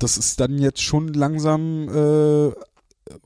das 0.00 0.16
ist 0.16 0.40
dann 0.40 0.58
jetzt 0.58 0.82
schon 0.82 1.08
langsam, 1.08 1.88
äh, 1.88 2.52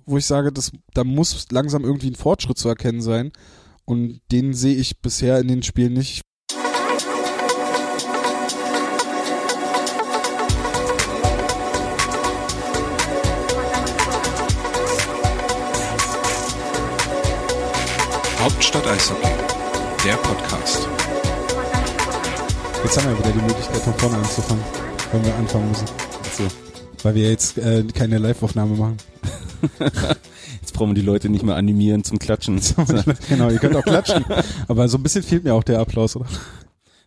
wo 0.06 0.18
ich 0.18 0.26
sage, 0.26 0.52
das, 0.52 0.72
da 0.92 1.04
muss 1.04 1.46
langsam 1.50 1.84
irgendwie 1.84 2.10
ein 2.10 2.16
Fortschritt 2.16 2.58
zu 2.58 2.68
erkennen 2.68 3.00
sein. 3.00 3.32
Und 3.84 4.20
den 4.32 4.54
sehe 4.54 4.74
ich 4.74 5.00
bisher 5.00 5.38
in 5.38 5.48
den 5.48 5.62
Spielen 5.62 5.92
nicht. 5.92 6.22
Hauptstadt 18.40 18.86
Eishockey, 18.86 19.28
der 20.04 20.16
Podcast. 20.16 20.88
Jetzt 22.82 22.98
haben 22.98 23.10
wir 23.10 23.18
wieder 23.18 23.32
die 23.32 23.42
Möglichkeit, 23.42 23.80
von 23.80 23.94
vorne 23.94 24.16
anzufangen, 24.18 24.64
wenn 25.12 25.24
wir 25.24 25.34
anfangen 25.36 25.68
müssen. 25.68 25.86
So. 26.36 26.63
Weil 27.04 27.14
wir 27.16 27.28
jetzt 27.28 27.58
äh, 27.58 27.84
keine 27.92 28.16
Live-Aufnahme 28.16 28.76
machen. 28.76 28.96
Jetzt 30.60 30.72
brauchen 30.72 30.90
wir 30.90 30.94
die 30.94 31.02
Leute 31.02 31.28
nicht 31.28 31.44
mehr 31.44 31.56
animieren 31.56 32.02
zum 32.04 32.18
Klatschen. 32.18 32.58
genau, 33.28 33.50
ihr 33.50 33.58
könnt 33.58 33.76
auch 33.76 33.82
klatschen. 33.82 34.24
Aber 34.66 34.88
so 34.88 34.96
ein 34.96 35.02
bisschen 35.02 35.22
fehlt 35.22 35.44
mir 35.44 35.52
auch 35.52 35.62
der 35.62 35.78
Applaus, 35.78 36.16
oder? 36.16 36.26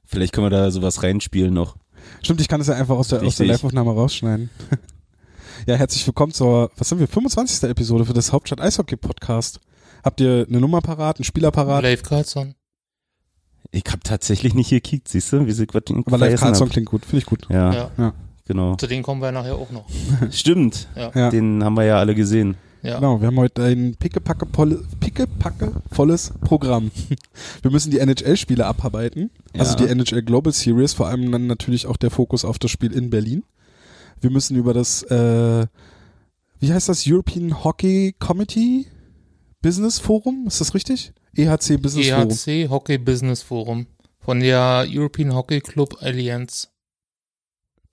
Vielleicht 0.05 0.33
können 0.33 0.45
wir 0.45 0.51
da 0.51 0.69
sowas 0.69 1.01
reinspielen 1.01 1.51
noch. 1.51 1.75
Stimmt, 2.21 2.39
ich 2.41 2.47
kann 2.47 2.59
das 2.59 2.67
ja 2.67 2.75
einfach 2.75 2.95
aus 2.95 3.07
der, 3.07 3.23
aus 3.23 3.37
der. 3.37 3.47
Live-Aufnahme 3.47 3.91
rausschneiden. 3.91 4.51
ja, 5.67 5.73
herzlich 5.73 6.05
willkommen 6.05 6.31
zur, 6.31 6.69
was 6.77 6.89
sind 6.89 6.99
wir, 6.99 7.07
25. 7.07 7.67
Episode 7.67 8.05
für 8.05 8.13
das 8.13 8.31
Hauptstadt 8.31 8.61
Eishockey 8.61 8.97
Podcast. 8.97 9.59
Habt 10.03 10.21
ihr 10.21 10.45
eine 10.47 10.61
Nummer 10.61 10.81
parat, 10.81 11.17
einen 11.17 11.25
Spieler 11.25 11.49
parat? 11.49 11.81
Live 11.81 12.03
Carlson. 12.03 12.53
Ich 13.71 13.85
habe 13.87 14.01
tatsächlich 14.03 14.53
nicht 14.53 14.69
gekickt, 14.69 15.07
siehst 15.07 15.33
du, 15.33 15.47
wie 15.47 15.51
sie 15.51 15.67
Aber 15.67 16.35
Carlson 16.35 16.67
hab. 16.67 16.69
klingt 16.69 16.89
gut, 16.89 17.03
finde 17.03 17.17
ich 17.17 17.25
gut. 17.25 17.47
Ja, 17.49 17.73
Ja. 17.73 17.91
Ja. 17.97 18.13
Genau. 18.47 18.75
Zu 18.75 18.87
denen 18.87 19.03
kommen 19.03 19.21
wir 19.21 19.31
nachher 19.31 19.55
auch 19.55 19.71
noch. 19.71 19.85
Stimmt, 20.31 20.87
Ja. 20.95 21.11
Ja. 21.13 21.29
den 21.29 21.63
haben 21.63 21.75
wir 21.75 21.83
ja 21.85 21.97
alle 21.99 22.15
gesehen. 22.15 22.55
Ja. 22.83 22.95
Genau, 22.95 23.19
wir 23.19 23.27
haben 23.27 23.37
heute 23.37 23.63
ein 23.63 23.95
pickepacke 23.97 24.45
volle- 24.53 24.83
pickepacke 24.99 25.73
volles 25.91 26.31
Programm. 26.41 26.91
Wir 27.63 27.71
müssen 27.71 27.89
die 27.91 27.97
NHL-Spiele 27.99 28.65
abarbeiten, 28.65 29.31
also 29.57 29.71
Ja. 29.77 29.85
die 29.85 29.91
NHL 29.91 30.21
Global 30.21 30.53
Series, 30.53 30.93
vor 30.93 31.07
allem 31.07 31.31
dann 31.31 31.47
natürlich 31.47 31.87
auch 31.87 31.97
der 31.97 32.11
Fokus 32.11 32.45
auf 32.45 32.59
das 32.59 32.69
Spiel 32.71 32.93
in 32.93 33.09
Berlin. 33.09 33.43
Wir 34.21 34.29
müssen 34.29 34.55
über 34.55 34.73
das, 34.75 35.01
äh, 35.03 35.65
wie 36.59 36.71
heißt 36.71 36.87
das, 36.87 37.03
European 37.07 37.63
Hockey 37.63 38.15
Committee 38.19 38.85
Business 39.61 39.97
Forum, 39.99 40.45
ist 40.47 40.61
das 40.61 40.73
richtig? 40.75 41.13
EHC 41.35 41.77
Business 41.81 42.07
Forum. 42.09 42.29
EHC 42.29 42.69
Hockey 42.69 42.97
Business 42.99 43.41
Forum 43.41 43.87
von 44.19 44.39
der 44.39 44.85
European 44.87 45.33
Hockey 45.33 45.61
Club 45.61 45.97
Allianz. 45.99 46.69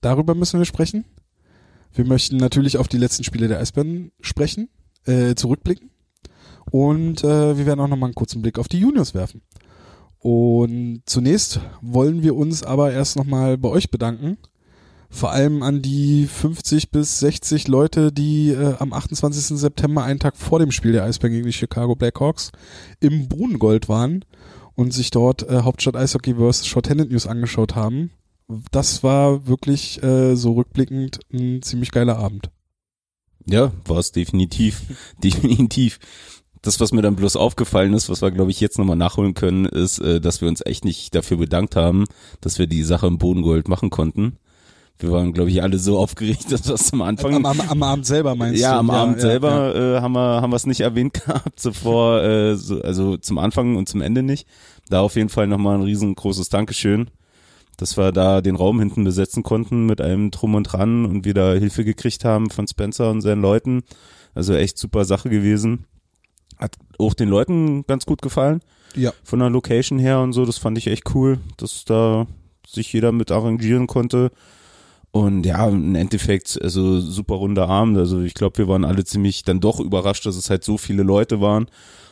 Darüber 0.05 0.35
müssen 0.35 0.59
wir 0.59 0.65
sprechen. 0.65 1.03
Wir 1.91 2.05
möchten 2.05 2.37
natürlich 2.37 2.77
auf 2.77 2.87
die 2.87 2.99
letzten 2.99 3.23
Spiele 3.23 3.47
der 3.47 3.57
Eisbären 3.57 4.11
sprechen, 4.21 4.69
äh, 5.05 5.33
zurückblicken. 5.33 5.89
Und 6.69 7.23
äh, 7.23 7.57
wir 7.57 7.65
werden 7.65 7.79
auch 7.79 7.87
nochmal 7.87 8.09
einen 8.09 8.13
kurzen 8.13 8.43
Blick 8.43 8.59
auf 8.59 8.67
die 8.67 8.77
Juniors 8.77 9.15
werfen. 9.15 9.41
Und 10.19 11.01
zunächst 11.07 11.59
wollen 11.81 12.21
wir 12.21 12.35
uns 12.35 12.61
aber 12.61 12.91
erst 12.91 13.15
nochmal 13.15 13.57
bei 13.57 13.69
euch 13.69 13.89
bedanken. 13.89 14.37
Vor 15.09 15.31
allem 15.31 15.63
an 15.63 15.81
die 15.81 16.27
50 16.27 16.91
bis 16.91 17.17
60 17.17 17.67
Leute, 17.67 18.11
die 18.11 18.51
äh, 18.51 18.75
am 18.77 18.93
28. 18.93 19.57
September, 19.57 20.03
einen 20.03 20.19
Tag 20.19 20.37
vor 20.37 20.59
dem 20.59 20.71
Spiel 20.71 20.91
der 20.91 21.03
Eisbären 21.03 21.33
gegen 21.33 21.47
die 21.47 21.51
Chicago 21.53 21.95
Blackhawks, 21.95 22.51
im 22.99 23.27
Bohnengold 23.27 23.89
waren 23.89 24.23
und 24.75 24.93
sich 24.93 25.09
dort 25.09 25.49
äh, 25.49 25.63
Hauptstadt 25.63 25.95
Eishockey 25.95 26.35
vs. 26.35 26.67
Shorthanded 26.67 27.09
News 27.09 27.25
angeschaut 27.25 27.75
haben 27.75 28.11
das 28.71 29.03
war 29.03 29.47
wirklich 29.47 30.01
äh, 30.03 30.35
so 30.35 30.53
rückblickend 30.53 31.19
ein 31.33 31.61
ziemlich 31.61 31.91
geiler 31.91 32.17
Abend. 32.17 32.49
Ja, 33.45 33.71
war 33.85 33.97
es 33.97 34.11
definitiv. 34.11 34.81
definitiv. 35.23 35.99
Das, 36.61 36.79
was 36.79 36.91
mir 36.91 37.03
dann 37.03 37.15
bloß 37.15 37.35
aufgefallen 37.35 37.93
ist, 37.93 38.09
was 38.09 38.21
wir, 38.23 38.31
glaube 38.31 38.49
ich, 38.49 38.59
jetzt 38.59 38.79
nochmal 38.79 38.95
nachholen 38.95 39.35
können, 39.35 39.65
ist, 39.65 39.99
äh, 39.99 40.19
dass 40.19 40.41
wir 40.41 40.47
uns 40.47 40.65
echt 40.65 40.83
nicht 40.83 41.13
dafür 41.13 41.37
bedankt 41.37 41.75
haben, 41.75 42.05
dass 42.41 42.57
wir 42.57 42.65
die 42.65 42.83
Sache 42.83 43.07
im 43.07 43.19
Bodengold 43.19 43.67
machen 43.67 43.91
konnten. 43.91 44.37
Wir 44.97 45.11
waren, 45.11 45.33
glaube 45.33 45.49
ich, 45.49 45.61
alle 45.61 45.77
so 45.77 45.99
aufgeregt, 45.99 46.45
dass 46.51 46.67
wir 46.67 46.75
es 46.75 46.91
am 46.93 47.01
Anfang 47.01 47.35
Am, 47.35 47.45
am, 47.45 47.61
am 47.61 47.83
Abend 47.83 48.05
selber 48.05 48.35
meinst 48.35 48.61
ja, 48.61 48.73
du? 48.73 48.79
am 48.79 48.89
Abend 48.89 49.17
ja, 49.17 49.21
selber 49.21 49.75
Ja. 49.75 49.97
Äh, 49.97 50.01
haben 50.01 50.13
wir 50.13 50.41
haben 50.41 50.51
wir 50.51 50.55
es 50.55 50.65
nicht 50.65 50.81
erwähnt 50.81 51.13
gehabt, 51.25 51.59
zuvor, 51.59 52.23
äh, 52.23 52.55
so, 52.55 52.81
also 52.81 53.17
zum 53.17 53.37
Anfang 53.37 53.75
und 53.75 53.89
zum 53.89 54.01
Ende 54.01 54.23
nicht. 54.23 54.47
Da 54.89 55.01
auf 55.01 55.15
jeden 55.15 55.29
Fall 55.29 55.47
nochmal 55.47 55.75
ein 55.75 55.83
riesengroßes 55.83 56.49
Dankeschön, 56.49 57.09
dass 57.77 57.97
wir 57.97 58.11
da 58.11 58.41
den 58.41 58.55
Raum 58.55 58.79
hinten 58.79 59.03
besetzen 59.03 59.43
konnten 59.43 59.85
mit 59.85 60.01
einem 60.01 60.31
Drum 60.31 60.55
und 60.55 60.63
Dran 60.63 61.05
und 61.05 61.25
wieder 61.25 61.57
Hilfe 61.57 61.85
gekriegt 61.85 62.25
haben 62.25 62.49
von 62.49 62.67
Spencer 62.67 63.09
und 63.09 63.21
seinen 63.21 63.41
Leuten. 63.41 63.83
Also 64.33 64.53
echt 64.53 64.77
super 64.77 65.05
Sache 65.05 65.29
gewesen. 65.29 65.85
Hat 66.57 66.75
auch 66.99 67.13
den 67.13 67.29
Leuten 67.29 67.85
ganz 67.87 68.05
gut 68.05 68.21
gefallen. 68.21 68.61
Ja. 68.95 69.11
Von 69.23 69.39
der 69.39 69.49
Location 69.49 69.99
her 69.99 70.19
und 70.19 70.33
so, 70.33 70.45
das 70.45 70.57
fand 70.57 70.77
ich 70.77 70.87
echt 70.87 71.13
cool, 71.15 71.39
dass 71.57 71.85
da 71.85 72.27
sich 72.67 72.91
jeder 72.93 73.11
mit 73.11 73.31
arrangieren 73.31 73.87
konnte. 73.87 74.31
Und 75.11 75.45
ja, 75.45 75.67
im 75.67 75.95
Endeffekt, 75.95 76.59
also 76.61 76.99
super 76.99 77.35
runder 77.35 77.69
Abend. 77.69 77.97
Also 77.97 78.21
ich 78.21 78.33
glaube, 78.33 78.57
wir 78.57 78.67
waren 78.67 78.83
alle 78.83 79.05
ziemlich 79.05 79.43
dann 79.43 79.61
doch 79.61 79.79
überrascht, 79.79 80.25
dass 80.25 80.35
es 80.35 80.49
halt 80.49 80.63
so 80.63 80.77
viele 80.77 81.03
Leute 81.03 81.39
waren. 81.39 81.67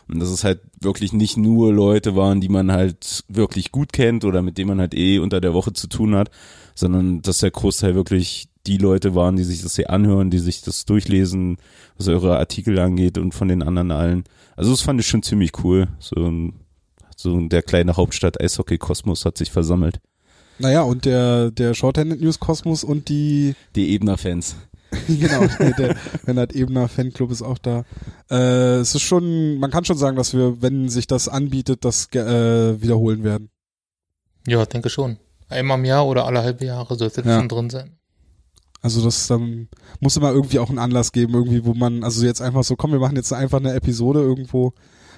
Und 0.08 0.19
dass 0.19 0.30
es 0.30 0.44
halt 0.44 0.62
wirklich 0.81 1.14
nicht 1.14 1.38
nur 1.38 1.74
Leute 1.74 2.16
waren, 2.16 2.41
die 2.41 2.50
man 2.50 2.72
halt 2.72 3.24
wirklich 3.28 3.72
gut 3.72 3.94
kennt 3.94 4.25
oder 4.25 4.41
mit 4.41 4.58
denen 4.58 4.69
man 4.69 4.80
halt 4.80 4.94
eh 4.94 5.19
unter 5.19 5.41
der 5.41 5.53
Woche 5.53 5.74
zu 5.74 5.88
tun 5.88 6.16
hat, 6.16 6.30
sondern 6.75 7.22
dass 7.22 7.40
der 7.40 7.52
Großteil 7.52 7.96
wirklich 7.96 8.47
die 8.68 8.78
Leute 8.78 9.16
waren, 9.16 9.36
die 9.36 9.44
sich 9.44 9.62
das 9.62 9.75
hier 9.75 9.90
anhören, 9.90 10.30
die 10.30 10.40
sich 10.40 10.62
das 10.62 10.86
durchlesen, 10.86 11.58
was 11.97 12.08
eure 12.08 12.38
Artikel 12.38 12.80
angeht 12.80 13.18
und 13.18 13.34
von 13.34 13.47
den 13.47 13.62
anderen 13.62 13.91
allen. 13.91 14.24
Also 14.56 14.72
das 14.72 14.81
fand 14.81 15.00
ich 15.00 15.08
schon 15.08 15.24
ziemlich 15.24 15.52
cool. 15.64 15.88
So, 16.00 16.16
ein, 16.16 16.53
so 17.16 17.40
der 17.47 17.62
kleine 17.62 17.97
Hauptstadt 17.97 18.40
Eishockey-Kosmos 18.41 19.25
hat 19.25 19.38
sich 19.38 19.52
versammelt. 19.52 20.00
Naja, 20.59 20.84
und 20.84 21.06
der, 21.06 21.52
der 21.52 21.74
Shorthanded 21.74 22.22
News 22.22 22.40
Kosmos 22.40 22.84
und 22.84 23.09
die, 23.09 23.56
Die 23.75 23.96
Ebner-Fans. 23.96 24.56
genau, 25.08 25.46
der, 25.59 25.72
der 25.74 25.96
Lennart 26.26 26.54
Ebner 26.56 26.88
Fanclub 26.88 27.31
ist 27.31 27.42
auch 27.42 27.58
da. 27.58 27.84
Äh, 28.30 28.80
es 28.80 28.96
ist 28.96 29.02
schon, 29.02 29.58
man 29.59 29.72
kann 29.72 29.86
schon 29.86 29.98
sagen, 29.98 30.16
dass 30.18 30.34
wir, 30.34 30.62
wenn 30.62 30.90
sich 30.90 31.08
das 31.08 31.28
anbietet, 31.28 31.86
das 31.86 32.08
äh, 32.14 32.81
wiederholen 32.81 33.24
werden. 33.24 33.50
Ja, 34.48 34.66
denke 34.66 34.90
schon. 34.90 35.18
Einmal 35.50 35.80
im 35.80 35.86
Jahr 35.86 36.08
oder 36.08 36.26
alle 36.26 36.42
halbe 36.42 36.66
Jahre 36.66 36.96
sollte 36.96 37.22
das 37.22 37.30
Ja. 37.32 37.40
schon 37.40 37.50
drin 37.50 37.70
sein. 37.70 37.98
Also 38.82 39.02
das 39.03 39.30
ähm, 39.30 39.70
muss 40.02 40.18
immer 40.18 40.32
irgendwie 40.32 40.59
auch 40.59 40.70
einen 40.70 40.80
Anlass 40.80 41.14
geben, 41.14 41.34
irgendwie, 41.34 41.64
wo 41.64 41.74
man, 41.74 42.03
also 42.03 42.26
jetzt 42.26 42.42
einfach 42.42 42.64
so, 42.66 42.76
komm, 42.76 42.92
wir 42.92 43.00
machen 43.00 43.16
jetzt 43.16 43.32
einfach 43.32 43.59
eine 43.59 43.74
Episode 43.74 44.20
irgendwo 44.20 44.74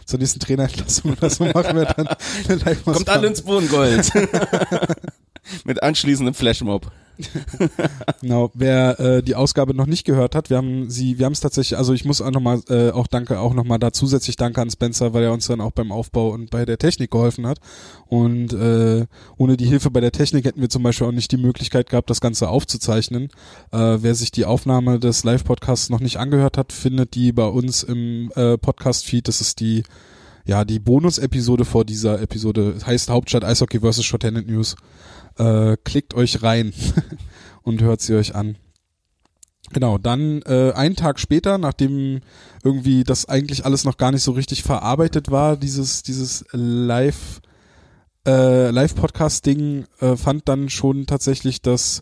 zur 0.06 0.19
nächsten 0.19 0.40
Trainerentlassung 0.40 1.14
oder 1.14 1.31
so 1.31 1.46
machen 1.46 1.75
wir 1.75 1.85
dann 1.85 2.08
eine 2.47 2.58
live 2.64 2.85
Kommt 2.85 3.09
alle 3.09 3.28
ins 3.28 3.41
Bodengold. 3.41 4.12
Mit 5.66 5.81
anschließendem 5.81 6.35
Flashmob. 6.35 6.91
Genau, 8.22 8.52
wer 8.53 9.00
äh, 9.00 9.24
die 9.24 9.36
Ausgabe 9.36 9.74
noch 9.74 9.86
nicht 9.86 10.06
gehört 10.06 10.36
hat, 10.36 10.50
wir 10.50 10.58
haben 10.58 10.90
sie, 10.90 11.20
wir 11.20 11.26
haben 11.26 11.34
es 11.34 11.40
tatsächlich, 11.40 11.78
also 11.78 11.94
ich 11.94 12.06
muss 12.06 12.22
auch 12.22 12.31
nochmal, 12.31 12.62
äh, 12.70 12.92
auch 12.92 13.08
danke, 13.08 13.40
auch 13.40 13.53
nochmal 13.53 13.80
da 13.80 13.92
zusätzlich 13.92 14.36
danke 14.36 14.62
an 14.62 14.70
Spencer, 14.70 15.14
weil 15.14 15.24
er 15.24 15.34
uns 15.34 15.48
dann 15.48 15.62
auch 15.62 15.72
beim 15.72 15.92
Aufbau 15.92 16.30
und 16.30 16.50
bei 16.50 16.66
der 16.66 16.78
Technik 16.78 17.12
geholfen 17.12 17.46
hat. 17.46 17.59
Und 18.08 18.53
äh, 18.53 19.06
ohne 19.38 19.58
die 19.58 19.66
Hilfe 19.66 19.92
bei 19.92 20.02
der 20.02 20.12
Technik 20.12 20.46
hätten 20.46 20.62
wir 20.62 20.70
zum 20.70 20.84
Beispiel 20.84 21.08
auch 21.08 21.12
nicht 21.12 21.31
die 21.31 21.38
Möglichkeit 21.38 21.90
gehabt, 21.90 22.09
das 22.09 22.22
Ganze 22.22 22.50
aufzuzeichnen. 22.50 23.30
Äh, 23.72 23.97
wer 24.02 24.16
sich 24.16 24.32
die 24.32 24.46
Aufnahme 24.46 25.00
des 25.00 25.24
Live-Podcasts 25.24 25.90
noch 25.90 26.00
nicht 26.00 26.18
angehört 26.18 26.58
hat, 26.58 26.72
findet 26.72 27.16
die 27.16 27.32
bei 27.32 27.47
uns 27.47 27.84
im 27.84 28.32
äh, 28.36 28.58
Podcast-Feed. 28.58 29.28
Das 29.28 29.42
ist 29.42 29.59
die, 29.59 29.84
ja, 30.46 30.66
die 30.66 30.80
Bonus-Episode 30.80 31.66
vor 31.66 31.86
dieser 31.86 32.22
Episode. 32.22 32.76
Heißt 32.86 33.09
Hauptstadt 33.09 33.44
Eishockey 33.44 33.80
vs. 33.80 34.03
Shorthanded 34.03 34.47
News. 34.47 34.76
Äh, 35.38 35.78
klickt 35.84 36.13
euch 36.13 36.44
rein 36.44 36.73
und 37.63 37.81
hört 37.81 38.01
sie 38.01 38.16
euch 38.16 38.35
an. 38.35 38.57
Genau, 39.72 39.97
dann 39.97 40.41
äh, 40.43 40.72
einen 40.73 40.96
Tag 40.96 41.20
später, 41.20 41.58
nachdem 41.58 42.22
irgendwie 42.64 43.03
das 43.03 43.28
eigentlich 43.28 43.66
alles 43.66 43.84
noch 43.84 43.97
gar 43.97 44.11
nicht 44.11 44.22
so 44.22 44.32
richtig 44.32 44.64
verarbeitet 44.64 45.32
war, 45.32 45.58
dieses 45.58 46.03
dieses 46.03 46.46
Live 46.52 47.41
äh, 48.28 48.70
Live-Podcast-Ding 48.70 49.85
äh, 49.99 50.16
fand 50.16 50.47
dann 50.47 50.70
schon 50.70 51.05
tatsächlich 51.05 51.61
das 51.61 52.02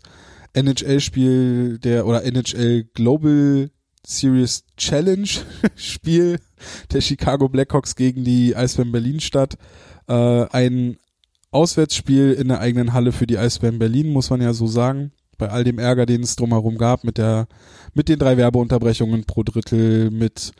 NHL-Spiel 0.54 1.78
der 1.78 2.06
oder 2.06 2.24
NHL 2.24 2.84
Global 2.94 3.70
Series 4.06 4.64
Challenge 4.76 5.28
Spiel 5.76 6.38
der 6.92 7.00
Chicago 7.00 7.48
Blackhawks 7.48 7.96
gegen 7.96 8.24
die 8.24 8.54
Eisbären 8.56 8.92
Berlin 8.92 9.20
statt. 9.20 9.56
Äh, 10.06 10.46
ein 10.50 10.98
Auswärtsspiel 11.54 12.32
in 12.32 12.48
der 12.48 12.60
eigenen 12.60 12.92
Halle 12.92 13.12
für 13.12 13.26
die 13.26 13.38
Eisbären 13.38 13.78
Berlin, 13.78 14.12
muss 14.12 14.30
man 14.30 14.42
ja 14.42 14.52
so 14.52 14.66
sagen. 14.66 15.12
Bei 15.38 15.50
all 15.50 15.64
dem 15.64 15.78
Ärger, 15.78 16.06
den 16.06 16.22
es 16.22 16.36
drumherum 16.36 16.78
gab, 16.78 17.04
mit 17.04 17.18
der, 17.18 17.48
mit 17.92 18.08
den 18.08 18.18
drei 18.18 18.36
Werbeunterbrechungen 18.36 19.24
pro 19.24 19.42
Drittel, 19.42 20.10
mit 20.10 20.52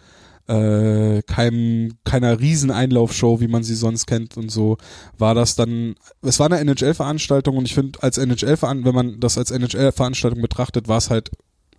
äh, 0.49 1.23
keinem, 1.23 1.95
keiner 2.05 2.41
Rieseneinlaufshow, 2.41 3.41
wie 3.41 3.49
man 3.49 3.63
sie 3.63 3.77
sonst 3.77 4.07
kennt 4.07 4.37
und 4.37 4.51
so, 4.51 4.77
war 5.17 5.35
das 5.35 5.55
dann, 5.55 5.95
es 6.23 6.41
war 6.41 6.47
eine 6.47 6.59
NHL-Veranstaltung 6.59 7.57
und 7.57 7.67
ich 7.67 7.75
finde, 7.75 8.03
als 8.03 8.19
NHL, 8.19 8.59
wenn 8.61 8.95
man 8.95 9.21
das 9.21 9.39
als 9.39 9.53
NHL-Veranstaltung 9.53 10.43
betrachtet, 10.43 10.89
war 10.89 10.99
es 10.99 11.09
halt 11.09 11.31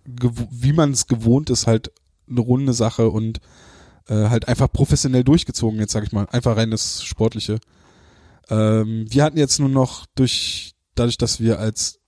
wie 0.06 0.72
man 0.72 0.92
es 0.92 1.06
gewohnt 1.06 1.50
ist, 1.50 1.66
halt 1.66 1.90
eine 2.28 2.40
runde 2.40 2.72
Sache 2.72 3.10
und 3.10 3.40
äh, 4.08 4.28
halt 4.28 4.48
einfach 4.48 4.72
professionell 4.72 5.24
durchgezogen, 5.24 5.78
jetzt 5.78 5.92
sag 5.92 6.04
ich 6.04 6.12
mal. 6.12 6.26
Einfach 6.30 6.56
rein 6.56 6.70
das 6.70 7.02
Sportliche. 7.02 7.58
Ähm, 8.50 9.06
wir 9.08 9.24
hatten 9.24 9.38
jetzt 9.38 9.58
nur 9.58 9.68
noch 9.68 10.06
durch, 10.14 10.74
dadurch, 10.94 11.18
dass 11.18 11.40
wir 11.40 11.58
als 11.58 12.00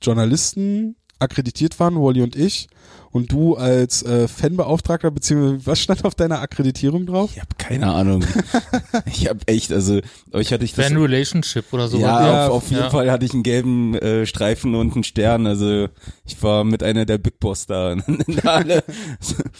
Journalisten 0.00 0.96
akkreditiert 1.18 1.78
waren, 1.78 1.96
Wally 1.96 2.22
und 2.22 2.36
ich, 2.36 2.68
und 3.12 3.30
du 3.30 3.56
als 3.56 4.02
äh, 4.02 4.26
Fanbeauftragter, 4.26 5.10
beziehungsweise 5.10 5.66
was 5.66 5.78
stand 5.78 6.04
auf 6.04 6.14
deiner 6.14 6.40
Akkreditierung 6.40 7.06
drauf? 7.06 7.30
Ich 7.34 7.40
habe 7.40 7.54
keine 7.58 7.92
Ahnung. 7.92 8.24
ich 9.06 9.28
habe 9.28 9.40
echt, 9.46 9.70
also 9.70 10.00
euch 10.32 10.52
hatte 10.52 10.64
ich 10.64 10.74
das. 10.74 10.86
Fan 10.86 10.96
Relationship 10.96 11.72
oder 11.72 11.88
so. 11.88 11.98
ja, 11.98 12.26
Ja, 12.26 12.48
auf, 12.48 12.64
auf 12.64 12.70
jeden 12.70 12.84
ja. 12.84 12.90
Fall 12.90 13.10
hatte 13.10 13.26
ich 13.26 13.34
einen 13.34 13.42
gelben 13.42 13.94
äh, 13.94 14.24
Streifen 14.26 14.74
und 14.74 14.94
einen 14.94 15.04
Stern. 15.04 15.46
Also 15.46 15.88
ich 16.24 16.42
war 16.42 16.64
mit 16.64 16.82
einer 16.82 17.04
der 17.04 17.18
Big 17.18 17.38
Boss 17.38 17.66
da 17.66 17.92
in 18.06 18.24
der 18.26 18.44
Halle. 18.44 18.84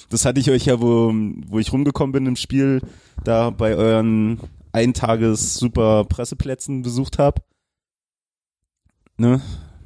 Das 0.08 0.24
hatte 0.24 0.40
ich 0.40 0.50
euch 0.50 0.64
ja, 0.64 0.80
wo, 0.80 1.12
wo 1.46 1.58
ich 1.58 1.72
rumgekommen 1.72 2.12
bin 2.12 2.26
im 2.26 2.36
Spiel, 2.36 2.80
da 3.22 3.50
bei 3.50 3.76
euren 3.76 4.40
Eintages 4.72 5.54
super 5.54 6.04
Presseplätzen 6.04 6.82
besucht 6.82 7.18
hab. 7.18 7.44
Ne? 9.16 9.40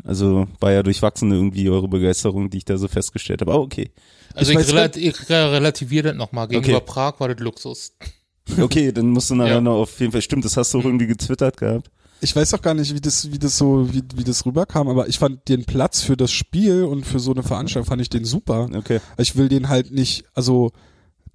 Also 0.04 0.46
war 0.60 0.72
ja 0.72 0.82
durchwachsen 0.82 1.32
irgendwie 1.32 1.68
eure 1.68 1.88
Begeisterung, 1.88 2.48
die 2.48 2.58
ich 2.58 2.64
da 2.64 2.76
so 2.78 2.86
festgestellt 2.88 3.40
habe. 3.40 3.52
Ah, 3.52 3.56
okay. 3.56 3.90
Also 4.34 4.52
Ich 4.52 4.58
ich, 4.58 4.68
relat 4.68 4.96
ich 4.96 5.28
relativiere 5.28 6.08
das 6.10 6.16
nochmal. 6.16 6.46
Gegenüber 6.46 6.76
Okay. 6.78 6.86
Prag 6.86 7.20
war 7.20 7.28
das 7.28 7.40
Luxus. 7.40 7.92
Okay, 8.60 8.92
dann 8.92 9.08
musst 9.08 9.28
du 9.30 9.34
nachher 9.34 9.54
Ja. 9.54 9.60
noch 9.60 9.74
auf 9.80 9.98
jeden 9.98 10.12
Fall, 10.12 10.22
stimmt, 10.22 10.44
das 10.44 10.56
hast 10.56 10.72
du 10.72 10.78
auch 10.78 10.84
irgendwie 10.84 11.08
getwittert 11.08 11.56
gehabt. 11.56 11.90
Ich 12.20 12.36
weiß 12.36 12.54
auch 12.54 12.62
gar 12.62 12.74
nicht, 12.74 12.94
wie 12.94 13.00
das, 13.00 13.32
wie 13.32 13.40
das 13.40 13.58
so, 13.58 13.92
wie, 13.92 14.04
wie 14.14 14.22
das 14.22 14.46
rüberkam, 14.46 14.88
aber 14.88 15.08
ich 15.08 15.18
fand 15.18 15.48
den 15.48 15.64
Platz 15.64 16.02
für 16.02 16.16
das 16.16 16.30
Spiel 16.30 16.84
und 16.84 17.04
für 17.04 17.18
so 17.18 17.32
eine 17.32 17.42
Veranstaltung 17.42 17.88
fand 17.88 18.02
ich 18.02 18.08
den 18.08 18.24
super. 18.24 18.68
Okay. 18.72 19.00
Ich 19.18 19.34
will 19.34 19.48
den 19.48 19.68
halt 19.68 19.90
nicht, 19.90 20.26
also 20.34 20.70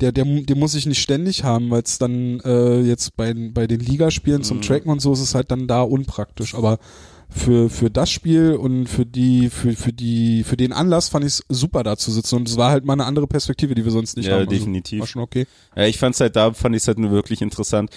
der, 0.02 0.12
der, 0.12 0.26
den 0.26 0.60
muss 0.60 0.76
ich 0.76 0.86
nicht 0.86 1.02
ständig 1.02 1.44
haben, 1.44 1.70
weil 1.70 1.84
es 1.84 1.98
dann 2.00 2.40
äh, 2.42 2.82
jetzt 2.82 3.16
bei, 3.16 3.34
bei 3.34 3.68
den 3.68 3.80
Ligaspielen 3.80 4.44
zum 4.44 4.58
Mhm. 4.58 4.62
Tracken 4.64 4.92
und 4.92 5.02
so 5.02 5.14
ist 5.14 5.22
es 5.22 5.36
halt 5.36 5.52
dann 5.52 5.68
da 5.68 5.82
unpraktisch. 5.82 6.56
Aber 6.56 6.80
für, 7.30 7.70
für 7.70 7.90
das 7.90 8.12
Spiel 8.12 8.56
und 8.56 8.88
für 8.90 9.06
die, 9.06 9.50
für, 9.50 9.72
für 9.74 9.94
die, 9.94 10.44
für 10.44 10.58
den 10.58 10.74
Anlass 10.74 11.08
fand 11.08 11.24
ich 11.24 11.34
es 11.36 11.44
super 11.48 11.82
da 11.84 11.96
zu 11.96 12.12
sitzen 12.12 12.36
und 12.36 12.50
es 12.50 12.58
war 12.58 12.72
halt 12.72 12.84
mal 12.84 12.92
eine 12.94 13.06
andere 13.06 13.26
Perspektive, 13.28 13.74
die 13.74 13.86
wir 13.86 13.92
sonst 13.92 14.18
nicht 14.18 14.26
Ja, 14.26 14.34
haben. 14.34 14.40
Also, 14.42 14.52
definitiv. 14.52 15.00
war 15.00 15.08
schon 15.08 15.22
okay. 15.22 15.48
Ja, 15.76 15.86
ich 15.86 15.98
fand's 15.98 16.20
halt 16.20 16.36
da, 16.36 16.52
fand 16.52 16.76
ich 16.76 16.86
halt 16.88 17.00
nur 17.00 17.12
wirklich 17.12 17.42
interessant, 17.42 17.90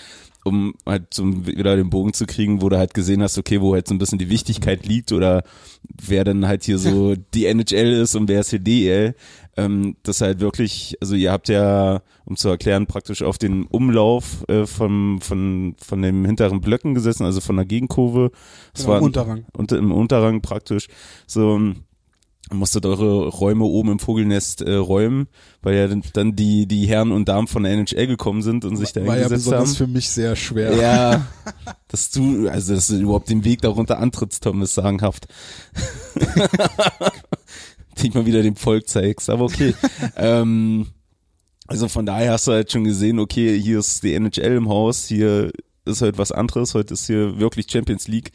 um 0.45 0.75
halt 0.87 1.13
so 1.15 1.25
wieder 1.47 1.75
den 1.75 1.91
Bogen 1.91 2.13
zu 2.13 2.27
kriegen, 2.27 2.63
wo 2.63 2.69
du 2.69 2.79
halt 2.79 2.95
gesehen 2.95 3.23
hast, 3.23 3.37
okay, 3.37 3.61
wo 3.61 3.75
halt 3.75 3.89
so 3.89 3.95
ein 3.95 3.99
bisschen 3.99 4.19
die 4.19 4.29
Wichtigkeit 4.31 4.87
liegt 4.87 5.11
oder 5.11 5.43
wer 6.07 6.23
dann 6.23 6.47
halt 6.47 6.63
hier 6.63 6.79
so 6.79 7.17
die 7.35 7.47
NHL 7.47 7.93
ist 7.95 8.15
und 8.15 8.29
wer 8.29 8.39
ist 8.41 8.51
hier 8.51 8.61
DL. 8.61 9.15
Ähm, 9.57 9.97
das 10.03 10.21
halt 10.21 10.41
wirklich, 10.41 10.97
also 11.01 11.15
ihr 11.15 11.31
habt 11.31 11.49
ja, 11.49 12.03
um 12.25 12.37
zu 12.37 12.49
erklären, 12.49 12.87
praktisch 12.87 13.23
auf 13.23 13.39
den 13.39 13.65
Umlauf 13.65 14.45
äh, 14.49 14.67
vom, 14.67 15.21
von, 15.21 15.77
von 15.81 16.03
den 16.03 16.25
hinteren 16.25 16.61
Blöcken 16.61 16.95
gesessen, 16.95 17.25
also 17.25 17.41
von 17.41 17.57
der 17.57 17.65
Gegenkurve. 17.65 18.31
Das 18.73 18.83
Genau, 18.83 18.95
war 18.97 19.03
Unterrang. 19.03 19.45
unter, 19.57 19.79
im 19.79 19.93
Unterrang 19.93 20.43
praktisch. 20.43 20.89
So, 21.27 21.61
musstet 22.53 22.85
eure 22.85 23.29
Räume 23.29 23.65
oben 23.65 23.93
im 23.93 23.99
Vogelnest 23.99 24.61
äh, 24.61 24.75
räumen, 24.75 25.29
weil 25.63 25.77
ja 25.77 25.89
dann- 26.13 26.37
die, 26.37 26.67
die 26.67 26.87
Herren 26.87 27.11
und 27.11 27.29
Damen 27.29 27.47
von 27.47 27.63
der 27.63 27.73
NHL 27.73 28.07
gekommen 28.07 28.43
sind 28.43 28.65
und 28.67 28.77
sich 28.77 28.93
da 28.93 29.01
War 29.07 29.15
ja 29.17 29.23
hingesetzt 29.23 29.45
besonders 29.47 29.69
haben. 29.71 29.77
für 29.77 29.87
mich 29.87 30.11
sehr 30.11 30.37
schwer. 30.37 30.75
Ja, 30.77 31.27
dass 31.89 32.11
du, 32.11 32.49
also 32.49 32.75
dass 32.75 32.89
du 32.89 32.97
überhaupt 32.97 33.31
den 33.31 33.45
Weg 33.45 33.63
darunter 33.63 33.99
antrittst, 33.99 34.43
Tom, 34.43 34.61
ist 34.63 34.75
sagenhaft. 34.75 35.27
Dich 38.03 38.15
mal 38.15 38.27
wieder 38.27 38.43
dem 38.43 38.57
Volk 38.57 38.89
zeigst, 38.89 39.31
aber 39.31 39.45
okay. 39.45 39.75
ähm, 40.17 40.87
also 41.67 41.89
von 41.89 42.07
daher 42.07 42.33
hast 42.33 42.47
du 42.47 42.53
halt 42.53 42.71
schon 42.71 42.85
gesehen, 42.85 43.19
okay, 43.19 43.59
hier 43.59 43.79
ist 43.79 44.03
die 44.03 44.15
NHL 44.15 44.57
im 44.57 44.69
Haus, 44.69 45.07
hier 45.07 45.51
ist 45.85 46.03
halt 46.03 46.19
was 46.19 46.33
anderes, 46.33 46.75
heute 46.75 46.95
ist 46.95 47.07
hier 47.07 47.39
wirklich 47.39 47.71
Champions 47.71 48.09
League. 48.09 48.33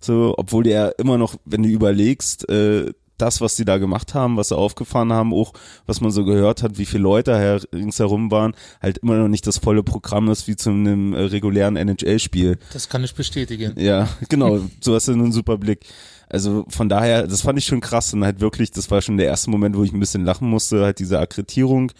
So, 0.00 0.34
obwohl 0.38 0.64
der 0.64 0.98
immer 0.98 1.18
noch, 1.18 1.34
wenn 1.44 1.62
du 1.62 1.68
überlegst, 1.68 2.48
äh, 2.48 2.92
das, 3.20 3.40
was 3.40 3.56
die 3.56 3.64
da 3.64 3.78
gemacht 3.78 4.14
haben, 4.14 4.36
was 4.36 4.48
sie 4.48 4.56
aufgefahren 4.56 5.12
haben, 5.12 5.34
auch 5.34 5.52
was 5.86 6.00
man 6.00 6.10
so 6.10 6.24
gehört 6.24 6.62
hat, 6.62 6.78
wie 6.78 6.86
viele 6.86 7.02
Leute 7.02 7.36
her, 7.36 7.60
ringsherum 7.72 8.30
waren, 8.30 8.54
halt 8.80 8.98
immer 8.98 9.16
noch 9.16 9.28
nicht 9.28 9.46
das 9.46 9.58
volle 9.58 9.82
Programm 9.82 10.30
ist 10.30 10.48
wie 10.48 10.56
zu 10.56 10.70
einem 10.70 11.12
äh, 11.12 11.20
regulären 11.20 11.76
NHL-Spiel. 11.76 12.58
Das 12.72 12.88
kann 12.88 13.04
ich 13.04 13.14
bestätigen. 13.14 13.74
Ja, 13.78 14.08
genau, 14.28 14.60
so 14.80 14.94
hast 14.94 15.08
du 15.08 15.12
einen 15.12 15.32
super 15.32 15.58
Blick. 15.58 15.84
Also 16.30 16.64
von 16.68 16.88
daher, 16.88 17.26
das 17.26 17.42
fand 17.42 17.58
ich 17.58 17.64
schon 17.64 17.80
krass 17.80 18.14
und 18.14 18.24
halt 18.24 18.40
wirklich, 18.40 18.70
das 18.70 18.90
war 18.90 19.02
schon 19.02 19.16
der 19.16 19.26
erste 19.26 19.50
Moment, 19.50 19.76
wo 19.76 19.82
ich 19.82 19.92
ein 19.92 20.00
bisschen 20.00 20.24
lachen 20.24 20.48
musste, 20.48 20.84
halt 20.84 21.00
diese 21.00 21.18
Akkreditierung. 21.18 21.92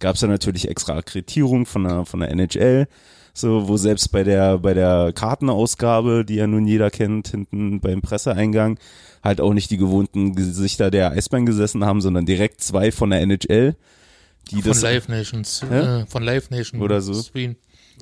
Gab 0.00 0.16
es 0.16 0.20
ja 0.20 0.28
natürlich 0.28 0.68
extra 0.68 0.96
Akkreditierung 0.96 1.66
von 1.66 1.84
der, 1.84 2.04
von 2.04 2.20
der 2.20 2.30
NHL, 2.30 2.86
so, 3.32 3.68
wo 3.68 3.76
selbst 3.76 4.12
bei 4.12 4.22
der, 4.22 4.58
bei 4.58 4.74
der 4.74 5.12
Kartenausgabe, 5.14 6.24
die 6.26 6.36
ja 6.36 6.46
nun 6.46 6.66
jeder 6.66 6.90
kennt, 6.90 7.28
hinten 7.28 7.80
beim 7.80 8.02
Presseeingang, 8.02 8.78
halt 9.22 9.40
auch 9.40 9.54
nicht 9.54 9.70
die 9.70 9.76
gewohnten 9.78 10.34
Gesichter 10.34 10.90
der 10.90 11.12
Eisbären 11.12 11.46
gesessen 11.46 11.84
haben, 11.84 12.00
sondern 12.00 12.26
direkt 12.26 12.62
zwei 12.62 12.92
von 12.92 13.10
der 13.10 13.20
NHL, 13.20 13.76
die 14.50 14.62
Von 14.62 14.72
das, 14.72 14.82
Live 14.82 15.08
Nations. 15.08 15.62
Äh, 15.62 16.06
von 16.06 16.22
Live 16.22 16.50
Nation. 16.50 16.82
Oder 16.82 17.00
so. 17.00 17.14
Stream. 17.14 17.56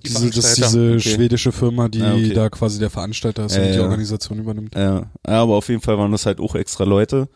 Die 0.05 0.09
Diese, 0.09 0.31
das 0.31 0.45
ist 0.45 0.57
diese 0.59 0.91
Okay. 0.93 1.01
schwedische 1.01 1.53
Firma, 1.53 1.89
die 1.89 2.03
Ah, 2.03 2.15
okay. 2.15 2.33
da 2.35 2.49
quasi 2.51 2.79
der 2.79 2.91
Veranstalter 2.91 3.47
ist 3.47 3.57
Ja, 3.57 3.63
und 3.63 3.69
die 3.73 3.77
ja. 3.77 3.83
Organisation 3.83 4.39
übernimmt. 4.39 4.75
Ja, 4.75 5.11
aber 5.23 5.55
auf 5.57 5.69
jeden 5.69 5.81
Fall 5.81 5.99
waren 5.99 6.13
das 6.13 6.27
halt 6.27 6.41
auch 6.41 6.55
extra 6.55 6.85
Leute. 6.85 7.29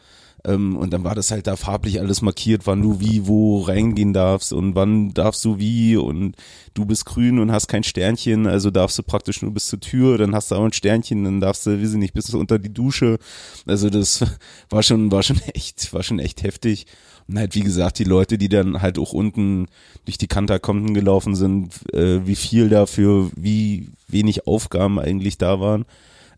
Ähm, 0.45 0.77
und 0.77 0.93
dann 0.93 1.05
war 1.05 1.15
das 1.15 1.31
halt 1.31 1.47
da 1.47 1.55
farblich 1.55 2.01
alles 2.01 2.21
markiert, 2.21 2.63
wann 2.67 2.83
du 2.83 2.99
wie, 2.99 3.29
wo 3.29 3.61
reingehen 3.61 4.13
darfst 4.13 4.53
und 4.53 4.75
wann 4.75 5.15
darfst 5.15 5.45
du 5.45 5.59
wie 5.61 5.97
und 5.97 6.35
du 6.75 6.85
bist 6.85 7.05
grün 7.07 7.39
und 7.39 7.53
hast 7.53 7.69
kein 7.69 7.85
Sternchen, 7.85 8.49
also 8.49 8.73
darfst 8.73 8.99
du 8.99 9.05
praktisch 9.05 9.41
nur 9.43 9.53
bis 9.55 9.69
zur 9.69 9.79
Tür, 9.79 10.19
dann 10.19 10.35
hast 10.35 10.51
du 10.51 10.57
auch 10.57 10.65
ein 10.65 10.73
Sternchen, 10.73 11.23
dann 11.23 11.41
darfst 11.41 11.67
du, 11.67 11.81
weiß 11.81 11.91
ich 11.93 11.97
nicht, 11.97 12.13
bis 12.15 12.35
unter 12.35 12.59
die 12.59 12.75
Dusche. 12.75 13.19
Also 13.67 13.89
das 13.89 14.25
war 14.69 14.83
schon, 14.83 15.13
war 15.13 15.23
schon 15.23 15.41
echt, 15.55 15.93
war 15.93 16.03
schon 16.03 16.19
echt 16.19 16.43
heftig. 16.43 16.87
Und 17.33 17.39
halt, 17.39 17.55
wie 17.55 17.63
gesagt, 17.63 17.99
die 17.99 18.05
Leute, 18.05 18.39
die 18.39 18.49
dann 18.49 18.81
halt 18.81 18.99
auch 18.99 19.13
unten 19.13 19.67
durch 20.05 20.19
die 20.19 20.29
Katakomben 20.29 20.95
gelaufen 20.95 21.35
sind, 21.35 21.73
äh, 21.93 22.27
wie 22.27 22.37
viel 22.37 22.69
dafür, 22.69 23.31
wie 23.35 23.89
wenig 24.07 24.47
Aufgaben 24.47 25.01
eigentlich 25.01 25.39
da 25.39 25.59
waren 25.59 25.85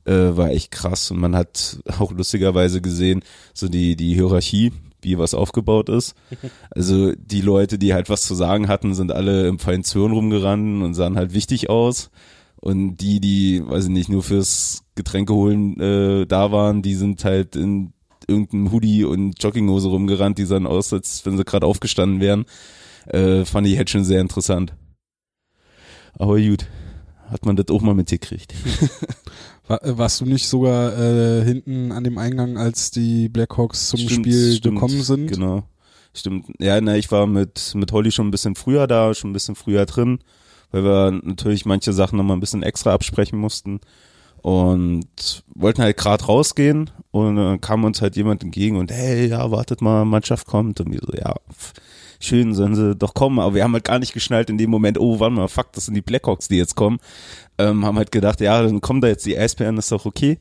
äh, 0.05 0.37
war 0.37 0.50
echt 0.50 0.70
krass 0.70 1.11
und 1.11 1.19
man 1.19 1.35
hat 1.37 1.79
auch 1.99 2.12
lustigerweise 2.12 2.81
gesehen, 2.81 3.23
so 3.52 3.69
die, 3.69 3.96
die 3.96 4.14
Hierarchie, 4.14 4.73
wie 5.02 5.19
was 5.19 5.35
aufgebaut 5.35 5.88
ist. 5.88 6.14
Also 6.70 7.12
die 7.12 7.41
Leute, 7.41 7.79
die 7.79 7.94
halt 7.94 8.10
was 8.10 8.22
zu 8.22 8.34
sagen 8.34 8.69
hatten, 8.69 8.94
sind 8.94 9.13
alle 9.13 9.46
im 9.46 9.58
feinen 9.58 9.84
Zwirn 9.84 10.13
rumgerannt 10.13 10.82
und 10.82 10.94
sahen 10.94 11.17
halt 11.17 11.32
wichtig 11.32 11.70
aus. 11.70 12.10
Und 12.56 12.96
die, 12.96 13.20
die, 13.20 13.63
weiß 13.65 13.84
ich 13.84 13.91
nicht, 13.91 14.08
nur 14.08 14.22
fürs 14.22 14.82
Getränke 14.94 15.34
holen 15.34 15.79
äh, 15.81 16.27
da 16.27 16.51
waren, 16.51 16.82
die 16.82 16.94
sind 16.94 17.24
halt 17.24 17.56
in 17.56 17.93
irgendeinem 18.29 18.73
Hoodie 18.73 19.05
und 19.05 19.43
Jogginghose 19.43 19.89
rumgerannt, 19.89 20.39
die 20.39 20.45
sahen 20.45 20.67
aus, 20.67 20.93
als 20.93 21.25
wenn 21.25 21.37
sie 21.37 21.45
gerade 21.45 21.67
aufgestanden 21.67 22.21
wären. 22.21 22.45
Äh, 23.07 23.45
fand 23.45 23.67
ich 23.67 23.77
halt 23.77 23.91
schon 23.91 24.05
sehr 24.05 24.21
interessant. 24.21 24.75
Aber 26.19 26.41
gut, 26.41 26.67
hat 27.29 27.45
man 27.47 27.57
das 27.57 27.69
auch 27.69 27.83
mal 27.83 27.95
mitgekriegt. 27.95 28.55
War, 29.67 29.81
warst 29.83 30.21
du 30.21 30.27
nicht 30.27 30.47
sogar 30.47 30.99
äh, 30.99 31.43
hinten 31.43 31.91
an 31.91 32.05
dem 32.05 32.19
Eingang, 32.19 32.59
als 32.59 32.91
die 32.91 33.29
Blackhawks 33.31 33.89
zum 33.89 34.01
Stimmt, 34.01 34.27
Spiel 34.27 34.53
stimmt, 34.53 34.75
gekommen 34.75 35.03
sind? 35.03 35.27
Genau. 35.29 35.65
Stimmt. 36.13 36.47
Ja, 36.59 36.81
na, 36.81 36.97
ich 36.97 37.11
war 37.11 37.27
mit, 37.27 37.73
mit 37.75 37.91
Holly 37.91 38.13
schon 38.13 38.29
ein 38.29 38.31
bisschen 38.31 38.55
früher 38.55 38.87
da, 38.87 39.15
schon 39.15 39.31
ein 39.31 39.33
bisschen 39.33 39.55
früher 39.57 39.87
drin, 39.87 40.19
weil 40.71 40.85
wir 40.85 41.11
natürlich 41.11 41.65
manche 41.65 41.93
Sachen 41.93 42.19
nochmal 42.19 42.37
ein 42.37 42.41
bisschen 42.41 42.63
extra 42.63 42.93
absprechen 42.93 43.39
mussten. 43.39 43.81
Und 44.44 45.43
wollten 45.55 45.81
halt 45.81 45.96
gerade 45.96 46.22
rausgehen 46.22 46.91
und 47.13 47.36
dann 47.36 47.63
kam 47.63 47.82
uns 47.82 48.03
halt 48.03 48.15
jemand 48.15 48.44
entgegen 48.44 48.77
und 48.77 48.93
hey, 48.93 49.27
ja, 49.27 49.51
wartet 49.51 49.81
mal, 49.81 50.05
Mannschaft 50.05 50.46
kommt. 50.46 50.82
Und 50.82 50.93
wir 50.93 51.01
so, 51.01 51.15
ja, 51.17 51.34
pff, 51.51 51.72
schön, 52.20 52.53
sollen 52.53 52.74
sie 52.74 52.94
doch 52.94 53.15
kommen. 53.15 53.39
Aber 53.39 53.55
wir 53.55 53.65
haben 53.65 53.72
halt 53.72 53.84
gar 53.84 53.98
nicht 53.98 54.13
geschnallt 54.13 54.51
in 54.51 54.58
dem 54.58 54.69
Moment, 54.69 55.01
oh, 55.01 55.19
warte 55.19 55.34
mal, 55.34 55.48
fuck, 55.48 55.72
das 55.72 55.86
sind 55.86 55.94
die 55.94 56.03
Blackhawks, 56.03 56.48
die 56.48 56.58
jetzt 56.58 56.74
kommen. 56.74 56.98
Ähm, 57.56 57.86
haben 57.86 57.96
halt 57.96 58.13
gedacht, 58.13 58.43
ja, 58.43 58.63
dann 58.63 58.82
kommen 58.82 59.01
da 59.01 59.08
jetzt 59.08 59.24
die 59.24 59.39
Eisbären, 59.39 59.79
ist 59.79 59.91
doch 59.91 60.05
okay. 60.05 60.36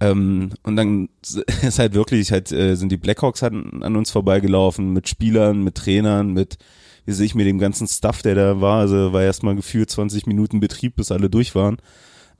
Ähm, 0.00 0.50
und 0.62 0.76
dann 0.76 1.08
ist 1.62 1.78
halt 1.78 1.94
wirklich, 1.94 2.32
halt, 2.32 2.52
äh, 2.52 2.74
sind 2.74 2.92
die 2.92 2.98
Blackhawks 2.98 3.40
halt 3.40 3.54
an 3.54 3.96
uns 3.96 4.10
vorbeigelaufen 4.10 4.92
mit 4.92 5.08
Spielern, 5.08 5.64
mit 5.64 5.76
Trainern, 5.76 6.34
mit, 6.34 6.58
wie 7.06 7.12
sehe 7.12 7.24
ich 7.24 7.34
mir 7.34 7.46
dem 7.46 7.58
ganzen 7.58 7.86
Stuff, 7.86 8.20
der 8.20 8.34
da 8.34 8.60
war. 8.60 8.80
Also 8.80 9.14
war 9.14 9.22
erstmal 9.22 9.56
gefühlt 9.56 9.88
20 9.88 10.26
Minuten 10.26 10.60
Betrieb, 10.60 10.96
bis 10.96 11.10
alle 11.10 11.30
durch 11.30 11.54
waren. 11.54 11.78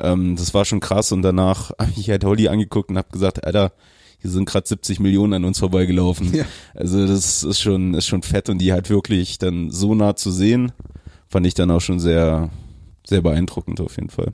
Ähm, 0.01 0.37
das 0.37 0.55
war 0.55 0.65
schon 0.65 0.81
krass 0.81 1.13
und 1.13 1.23
danach 1.23 1.71
habe 1.79 1.93
ich 1.97 2.11
halt 2.11 2.25
Holly 2.25 2.49
angeguckt 2.49 2.91
und 2.91 2.99
habe 2.99 3.11
gesagt, 3.11 3.45
Alter, 3.45 3.73
hier 4.19 4.31
sind 4.31 4.49
gerade 4.49 4.69
70 4.69 5.01
Millionen 5.01 5.33
an 5.33 5.45
uns 5.45 5.59
vorbeigelaufen. 5.59 6.35
Ja. 6.35 6.45
Also 6.75 7.07
das 7.07 7.43
ist 7.43 7.61
schon, 7.61 7.95
ist 7.95 8.07
schon 8.07 8.23
fett 8.23 8.49
und 8.49 8.59
die 8.59 8.73
halt 8.73 8.91
wirklich 8.91 9.39
dann 9.39 9.71
so 9.71 9.95
nah 9.95 10.15
zu 10.15 10.31
sehen, 10.31 10.73
fand 11.29 11.47
ich 11.47 11.55
dann 11.55 11.71
auch 11.71 11.81
schon 11.81 12.01
sehr, 12.01 12.51
sehr 13.07 13.23
beeindruckend 13.23 13.81
auf 13.81 13.97
jeden 13.97 14.11
Fall. 14.11 14.33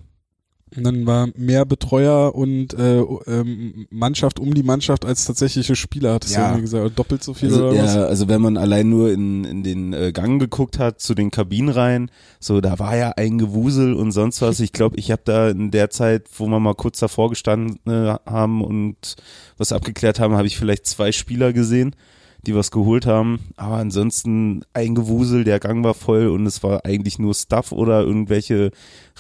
Und 0.75 0.82
dann 0.82 1.06
war 1.06 1.28
mehr 1.37 1.64
Betreuer 1.64 2.35
und 2.35 2.75
äh, 2.75 2.99
ähm, 2.99 3.87
Mannschaft 3.90 4.40
um 4.40 4.52
die 4.52 4.64
Mannschaft 4.64 5.04
als 5.04 5.25
tatsächliche 5.25 5.76
Spieler, 5.76 6.14
hat 6.14 6.25
es 6.25 6.32
Ja. 6.35 6.40
ja 6.40 6.46
irgendwie 6.49 6.62
gesagt. 6.62 6.99
Doppelt 6.99 7.23
so 7.23 7.35
viel 7.35 7.50
Also, 7.50 7.68
oder 7.68 7.82
was? 7.85 7.94
ja, 7.94 8.04
also 8.04 8.26
wenn 8.28 8.42
man 8.42 8.56
allein 8.56 8.88
nur 8.88 9.12
in, 9.12 9.44
in 9.44 9.62
den 9.62 9.92
äh, 9.92 10.11
Gang 10.12 10.40
geguckt 10.40 10.80
hat, 10.80 11.00
zu 11.00 11.14
den 11.14 11.30
Kabinen 11.30 11.68
rein, 11.68 12.11
so 12.40 12.61
da 12.61 12.80
war 12.80 12.96
ja 12.96 13.12
ein 13.16 13.38
Gewusel 13.38 13.94
und 13.94 14.11
sonst 14.11 14.42
was. 14.42 14.58
Ich 14.58 14.73
glaube, 14.73 14.96
ich 14.96 15.12
habe 15.12 15.23
da 15.25 15.50
in 15.50 15.70
der 15.70 15.90
Zeit, 15.90 16.26
wo 16.37 16.46
wir 16.49 16.58
mal 16.58 16.75
kurz 16.75 16.99
davor 16.99 17.30
gestanden 17.30 17.78
äh, 17.87 18.16
haben 18.26 18.62
und 18.62 19.14
was 19.58 19.70
abgeklärt 19.70 20.18
haben, 20.18 20.35
habe 20.35 20.49
ich 20.49 20.58
vielleicht 20.58 20.87
zwei 20.87 21.12
Spieler 21.12 21.52
gesehen, 21.52 21.94
die 22.47 22.55
was 22.55 22.71
geholt 22.71 23.07
haben. 23.07 23.41
Aber 23.57 23.76
ansonsten 23.76 24.62
ein 24.73 24.95
Gewusel, 24.95 25.45
der 25.45 25.61
Gang 25.61 25.85
war 25.85 25.95
voll 25.95 26.29
und 26.29 26.47
es 26.47 26.62
war 26.62 26.85
eigentlich 26.85 27.19
nur 27.19 27.35
Stuff 27.35 27.73
oder 27.73 28.03
irgendwelche 28.03 28.71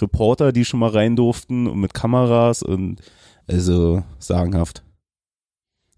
Reporter, 0.00 0.52
die 0.52 0.64
schon 0.64 0.80
mal 0.80 0.90
rein 0.90 1.16
durften 1.16 1.66
und 1.66 1.80
mit 1.80 1.94
Kameras 1.94 2.62
und 2.62 3.00
also 3.48 4.02
sagenhaft. 4.18 4.85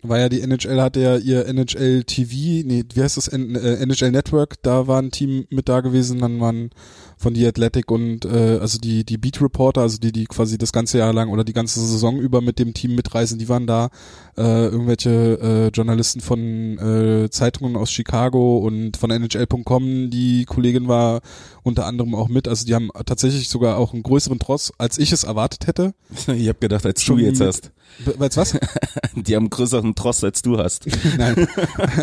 War 0.03 0.21
ja 0.21 0.29
die 0.29 0.41
NHL 0.43 0.81
hatte 0.81 1.01
ja 1.01 1.17
ihr 1.17 1.47
NHL 1.49 2.05
TV, 2.05 2.65
nee, 2.67 2.85
wie 2.95 3.03
heißt 3.03 3.17
das, 3.17 3.27
N 3.27 3.57
äh, 3.57 3.83
NHL 3.85 4.13
Network, 4.13 4.63
da 4.63 4.87
war 4.87 5.03
ein 5.03 5.11
Team 5.11 5.47
mit 5.51 5.69
da 5.69 5.81
gewesen, 5.81 6.21
dann 6.21 6.39
waren 6.41 6.71
von 7.17 7.35
die 7.35 7.45
Athletic 7.45 7.91
und 7.91 8.25
äh, 8.25 8.59
also 8.61 8.79
die 8.79 9.05
die 9.05 9.19
Beat 9.19 9.43
Reporter, 9.43 9.81
also 9.81 9.99
die 9.99 10.13
die 10.13 10.27
quasi 10.27 10.57
das 10.57 10.71
ganze 10.73 10.99
Jahr 10.99 11.13
lang 11.13 11.31
oder 11.31 11.43
die 11.43 11.53
ganze 11.53 11.81
Saison 11.81 12.21
über 12.21 12.41
mit 12.41 12.61
dem 12.61 12.75
Team 12.75 12.95
mitreisen, 12.95 13.41
die 13.41 13.49
waren 13.49 13.67
da, 13.67 13.89
äh, 14.37 14.67
irgendwelche 14.67 15.11
äh, 15.11 15.69
Journalisten 15.77 16.21
von 16.21 16.79
äh, 16.79 17.29
Zeitungen 17.31 17.75
aus 17.75 17.91
Chicago 17.91 18.59
und 18.59 18.97
von 18.97 19.11
NHL.com, 19.11 20.11
die 20.11 20.45
Kollegin 20.45 20.87
war 20.87 21.23
unter 21.65 21.87
anderem 21.87 22.15
auch 22.15 22.29
mit, 22.29 22.47
also 22.47 22.65
die 22.65 22.75
haben 22.77 22.91
tatsächlich 23.05 23.49
sogar 23.49 23.77
auch 23.77 23.93
einen 23.95 24.05
größeren 24.05 24.39
Tross, 24.39 24.73
als 24.79 24.97
ich 24.99 25.11
es 25.11 25.25
erwartet 25.25 25.67
hätte. 25.67 25.95
Ich 26.29 26.47
habe 26.49 26.59
gedacht, 26.61 26.87
als 26.87 27.03
Schon 27.03 27.19
du 27.19 27.25
jetzt 27.25 27.41
mit- 27.41 27.49
hast. 27.49 27.73
Weißt 28.05 28.37
was? 28.37 28.53
Die 29.15 29.35
haben 29.35 29.45
einen 29.45 29.51
größeren 29.51 29.95
Trost 29.95 30.23
als 30.23 30.43
du 30.43 30.59
hast. 30.59 30.87
Nein, 31.19 31.49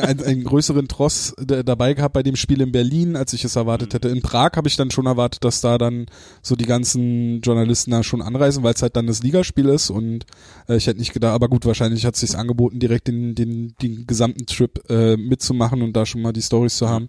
einen, 0.01 0.23
einen 0.23 0.43
größeren 0.43 0.87
Tross 0.87 1.33
dabei 1.37 1.93
gehabt 1.93 2.13
bei 2.13 2.23
dem 2.23 2.35
Spiel 2.35 2.61
in 2.61 2.71
Berlin, 2.71 3.15
als 3.15 3.33
ich 3.33 3.45
es 3.45 3.55
erwartet 3.55 3.93
hätte. 3.93 4.09
In 4.09 4.21
Prag 4.21 4.51
habe 4.55 4.67
ich 4.67 4.75
dann 4.75 4.91
schon 4.91 5.05
erwartet, 5.05 5.43
dass 5.43 5.61
da 5.61 5.77
dann 5.77 6.07
so 6.41 6.55
die 6.55 6.65
ganzen 6.65 7.41
Journalisten 7.41 7.91
da 7.91 8.03
schon 8.03 8.21
anreisen, 8.21 8.63
weil 8.63 8.73
es 8.73 8.81
halt 8.81 8.95
dann 8.95 9.07
das 9.07 9.23
Ligaspiel 9.23 9.69
ist 9.69 9.89
und 9.89 10.25
äh, 10.67 10.75
ich 10.75 10.87
hätte 10.87 10.99
nicht 10.99 11.13
gedacht, 11.13 11.33
aber 11.33 11.47
gut, 11.47 11.65
wahrscheinlich 11.65 12.05
hat 12.05 12.15
es 12.15 12.21
sich 12.21 12.37
angeboten, 12.37 12.79
direkt 12.79 13.07
den, 13.07 13.35
den, 13.35 13.75
den 13.81 14.05
gesamten 14.05 14.45
Trip 14.45 14.81
äh, 14.89 15.15
mitzumachen 15.15 15.81
und 15.81 15.93
da 15.95 16.05
schon 16.05 16.21
mal 16.21 16.33
die 16.33 16.41
Stories 16.41 16.77
zu 16.77 16.89
haben. 16.89 17.07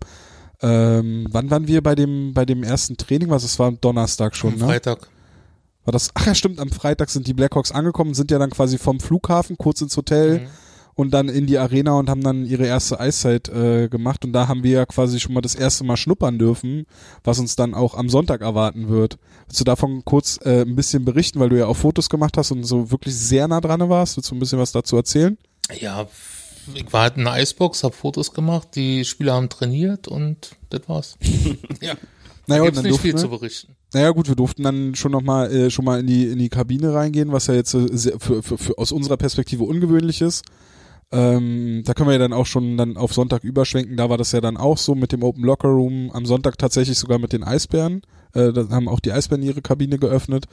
Ähm, 0.62 1.26
wann 1.30 1.50
waren 1.50 1.68
wir 1.68 1.82
bei 1.82 1.94
dem 1.94 2.32
bei 2.32 2.46
dem 2.46 2.62
ersten 2.62 2.96
Training? 2.96 3.28
Was? 3.28 3.44
Es 3.44 3.58
war 3.58 3.66
am 3.68 3.80
Donnerstag 3.80 4.34
schon, 4.34 4.54
Am 4.54 4.60
ne? 4.60 4.64
Freitag. 4.66 5.08
War 5.86 5.92
das? 5.92 6.10
Ach 6.14 6.26
ja, 6.26 6.34
stimmt. 6.34 6.60
Am 6.60 6.68
Freitag 6.70 7.08
sind 7.08 7.26
die 7.26 7.32
Blackhawks 7.34 7.72
angekommen, 7.72 8.12
sind 8.12 8.30
ja 8.30 8.38
dann 8.38 8.50
quasi 8.50 8.76
vom 8.76 9.00
Flughafen 9.00 9.56
kurz 9.56 9.80
ins 9.80 9.96
Hotel 9.96 10.40
Mhm. 10.40 10.46
und 10.96 11.10
dann 11.14 11.28
in 11.28 11.46
die 11.46 11.58
Arena 11.58 11.92
und 11.98 12.10
haben 12.10 12.22
dann 12.22 12.44
ihre 12.44 12.66
erste 12.66 12.98
Eiszeit 13.00 13.48
äh, 13.48 13.88
gemacht 13.88 14.24
und 14.24 14.32
da 14.32 14.48
haben 14.48 14.62
wir 14.62 14.70
ja 14.72 14.86
quasi 14.86 15.20
schon 15.20 15.32
mal 15.34 15.40
das 15.42 15.54
erste 15.54 15.84
Mal 15.84 15.96
schnuppern 15.96 16.38
dürfen, 16.38 16.86
was 17.24 17.38
uns 17.38 17.54
dann 17.56 17.72
auch 17.74 17.94
am 17.94 18.08
Sonntag 18.08 18.40
erwarten 18.42 18.88
wird. 18.88 19.18
Willst 19.46 19.60
du 19.60 19.64
davon 19.64 20.04
kurz 20.04 20.38
äh, 20.44 20.62
ein 20.62 20.74
bisschen 20.76 21.04
berichten, 21.04 21.38
weil 21.40 21.48
du 21.50 21.58
ja 21.58 21.66
auch 21.66 21.76
Fotos 21.76 22.08
gemacht 22.10 22.36
hast 22.36 22.50
und 22.50 22.64
so 22.64 22.90
wirklich 22.90 23.14
sehr 23.14 23.46
nah 23.48 23.60
dran 23.60 23.88
warst? 23.88 24.16
Willst 24.16 24.30
du 24.30 24.34
ein 24.34 24.38
bisschen 24.40 24.58
was 24.58 24.72
dazu 24.72 24.96
erzählen? 24.96 25.38
Ja, 25.80 26.06
ich 26.74 26.92
war 26.92 27.02
halt 27.02 27.16
in 27.16 27.20
einer 27.28 27.32
Eisbox, 27.36 27.84
habe 27.84 27.94
Fotos 27.94 28.32
gemacht, 28.32 28.68
die 28.74 29.04
Spieler 29.04 29.34
haben 29.34 29.48
trainiert 29.48 30.08
und 30.08 30.56
das 30.70 30.88
war's. 30.88 31.16
ja, 31.80 31.94
Naja, 32.46 32.64
gibt's 32.64 32.82
nicht 32.82 33.00
viel 33.00 33.12
wir- 33.12 33.20
zu 33.20 33.28
berichten. 33.28 33.74
Naja 33.92 34.10
gut, 34.10 34.28
wir 34.28 34.36
durften 34.36 34.62
dann 34.62 34.94
schon 34.94 35.12
noch 35.12 35.22
mal 35.22 35.50
äh, 35.52 35.70
schon 35.70 35.84
mal 35.84 36.00
in 36.00 36.06
die 36.06 36.26
in 36.26 36.38
die 36.38 36.48
Kabine 36.48 36.92
reingehen, 36.94 37.32
was 37.32 37.46
ja 37.46 37.54
jetzt 37.54 37.74
äh, 37.74 38.18
für, 38.18 38.42
für, 38.42 38.58
für 38.58 38.78
aus 38.78 38.92
unserer 38.92 39.16
Perspektive 39.16 39.64
ungewöhnlich 39.64 40.20
ist. 40.20 40.44
Ähm, 41.12 41.82
da 41.84 41.94
können 41.94 42.08
wir 42.08 42.14
ja 42.14 42.18
dann 42.18 42.32
auch 42.32 42.46
schon 42.46 42.76
dann 42.76 42.96
auf 42.96 43.14
Sonntag 43.14 43.44
überschwenken. 43.44 43.96
Da 43.96 44.10
war 44.10 44.18
das 44.18 44.32
ja 44.32 44.40
dann 44.40 44.56
auch 44.56 44.76
so 44.76 44.94
mit 44.96 45.12
dem 45.12 45.22
Open 45.22 45.44
Locker 45.44 45.68
Room. 45.68 46.10
Am 46.12 46.26
Sonntag 46.26 46.58
tatsächlich 46.58 46.98
sogar 46.98 47.18
mit 47.20 47.32
den 47.32 47.44
Eisbären. 47.44 48.02
Äh, 48.34 48.52
da 48.52 48.68
haben 48.70 48.88
auch 48.88 48.98
die 49.00 49.12
Eisbären 49.12 49.42
ihre 49.44 49.62
Kabine 49.62 49.98
geöffnet, 49.98 50.46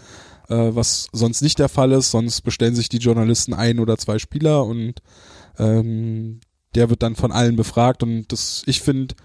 äh, 0.49 0.55
was 0.55 1.07
sonst 1.11 1.41
nicht 1.41 1.57
der 1.57 1.69
Fall 1.69 1.91
ist. 1.91 2.11
Sonst 2.11 2.41
bestellen 2.41 2.75
sich 2.75 2.87
die 2.87 2.99
Journalisten 2.99 3.55
ein 3.55 3.79
oder 3.79 3.97
zwei 3.97 4.19
Spieler 4.19 4.63
und 4.65 5.01
ähm, 5.57 6.39
der 6.75 6.89
wird 6.91 7.01
dann 7.01 7.15
von 7.15 7.31
allen 7.31 7.55
befragt. 7.55 8.03
Und 8.03 8.31
das, 8.31 8.61
ich 8.67 8.81
finde, 8.81 9.15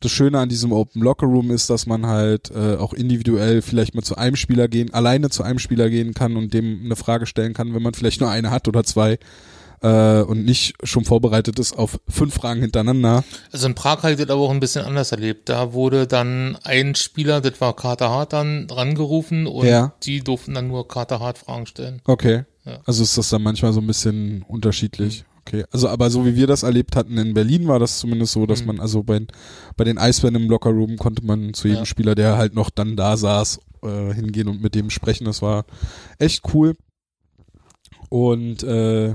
das 0.00 0.10
Schöne 0.12 0.38
an 0.38 0.48
diesem 0.48 0.72
Open 0.72 1.02
Locker 1.02 1.26
Room 1.26 1.50
ist, 1.50 1.70
dass 1.70 1.86
man 1.86 2.06
halt 2.06 2.50
äh, 2.50 2.76
auch 2.76 2.92
individuell 2.92 3.62
vielleicht 3.62 3.94
mal 3.94 4.02
zu 4.02 4.16
einem 4.16 4.36
Spieler 4.36 4.68
gehen, 4.68 4.92
alleine 4.94 5.30
zu 5.30 5.42
einem 5.42 5.58
Spieler 5.58 5.90
gehen 5.90 6.14
kann 6.14 6.36
und 6.36 6.54
dem 6.54 6.82
eine 6.84 6.96
Frage 6.96 7.26
stellen 7.26 7.54
kann, 7.54 7.74
wenn 7.74 7.82
man 7.82 7.94
vielleicht 7.94 8.20
nur 8.20 8.30
eine 8.30 8.50
hat 8.50 8.68
oder 8.68 8.84
zwei 8.84 9.18
äh, 9.80 10.20
und 10.22 10.44
nicht 10.44 10.74
schon 10.82 11.04
vorbereitet 11.04 11.58
ist 11.58 11.76
auf 11.78 12.00
fünf 12.08 12.34
Fragen 12.34 12.60
hintereinander. 12.60 13.24
Also 13.52 13.66
in 13.66 13.74
Prag 13.74 13.98
habe 14.02 14.12
ich 14.12 14.18
das 14.18 14.28
aber 14.30 14.40
auch 14.42 14.50
ein 14.50 14.60
bisschen 14.60 14.84
anders 14.84 15.12
erlebt. 15.12 15.48
Da 15.48 15.72
wurde 15.72 16.06
dann 16.06 16.56
ein 16.64 16.94
Spieler, 16.94 17.40
das 17.40 17.60
war 17.60 17.74
Carter 17.76 18.10
Hart, 18.10 18.32
dann 18.32 18.66
rangerufen 18.70 19.46
und 19.46 19.66
Ja. 19.66 19.92
die 20.02 20.20
durften 20.20 20.54
dann 20.54 20.68
nur 20.68 20.88
Carter 20.88 21.20
Hart 21.20 21.38
Fragen 21.38 21.66
stellen. 21.66 22.00
Okay. 22.04 22.44
Ja. 22.64 22.80
Also 22.86 23.02
ist 23.02 23.16
das 23.16 23.30
dann 23.30 23.42
manchmal 23.42 23.72
so 23.72 23.80
ein 23.80 23.86
bisschen 23.86 24.44
unterschiedlich. 24.46 25.24
Okay. 25.48 25.64
Also 25.70 25.88
aber 25.88 26.10
so 26.10 26.24
wie 26.26 26.36
wir 26.36 26.46
das 26.46 26.62
erlebt 26.62 26.94
hatten 26.94 27.16
in 27.18 27.34
Berlin 27.34 27.66
war 27.68 27.78
das 27.78 27.98
zumindest 27.98 28.32
so, 28.32 28.46
dass 28.46 28.60
Mhm. 28.60 28.66
man 28.66 28.80
also 28.80 29.02
bei, 29.02 29.20
bei 29.76 29.84
den 29.84 29.98
Eisbären 29.98 30.34
im 30.36 30.48
Locker 30.48 30.70
Room 30.70 30.96
konnte 30.98 31.24
man 31.24 31.54
zu 31.54 31.68
jedem 31.68 31.80
Ja. 31.82 31.86
Spieler, 31.86 32.14
der 32.14 32.36
halt 32.36 32.54
noch 32.54 32.70
dann 32.70 32.96
da 32.96 33.16
saß, 33.16 33.58
äh, 33.82 34.12
hingehen 34.14 34.48
und 34.48 34.62
mit 34.62 34.74
dem 34.74 34.90
sprechen. 34.90 35.24
Das 35.24 35.40
war 35.42 35.64
echt 36.18 36.42
cool. 36.54 36.74
Und 38.08 38.62
äh, 38.62 39.14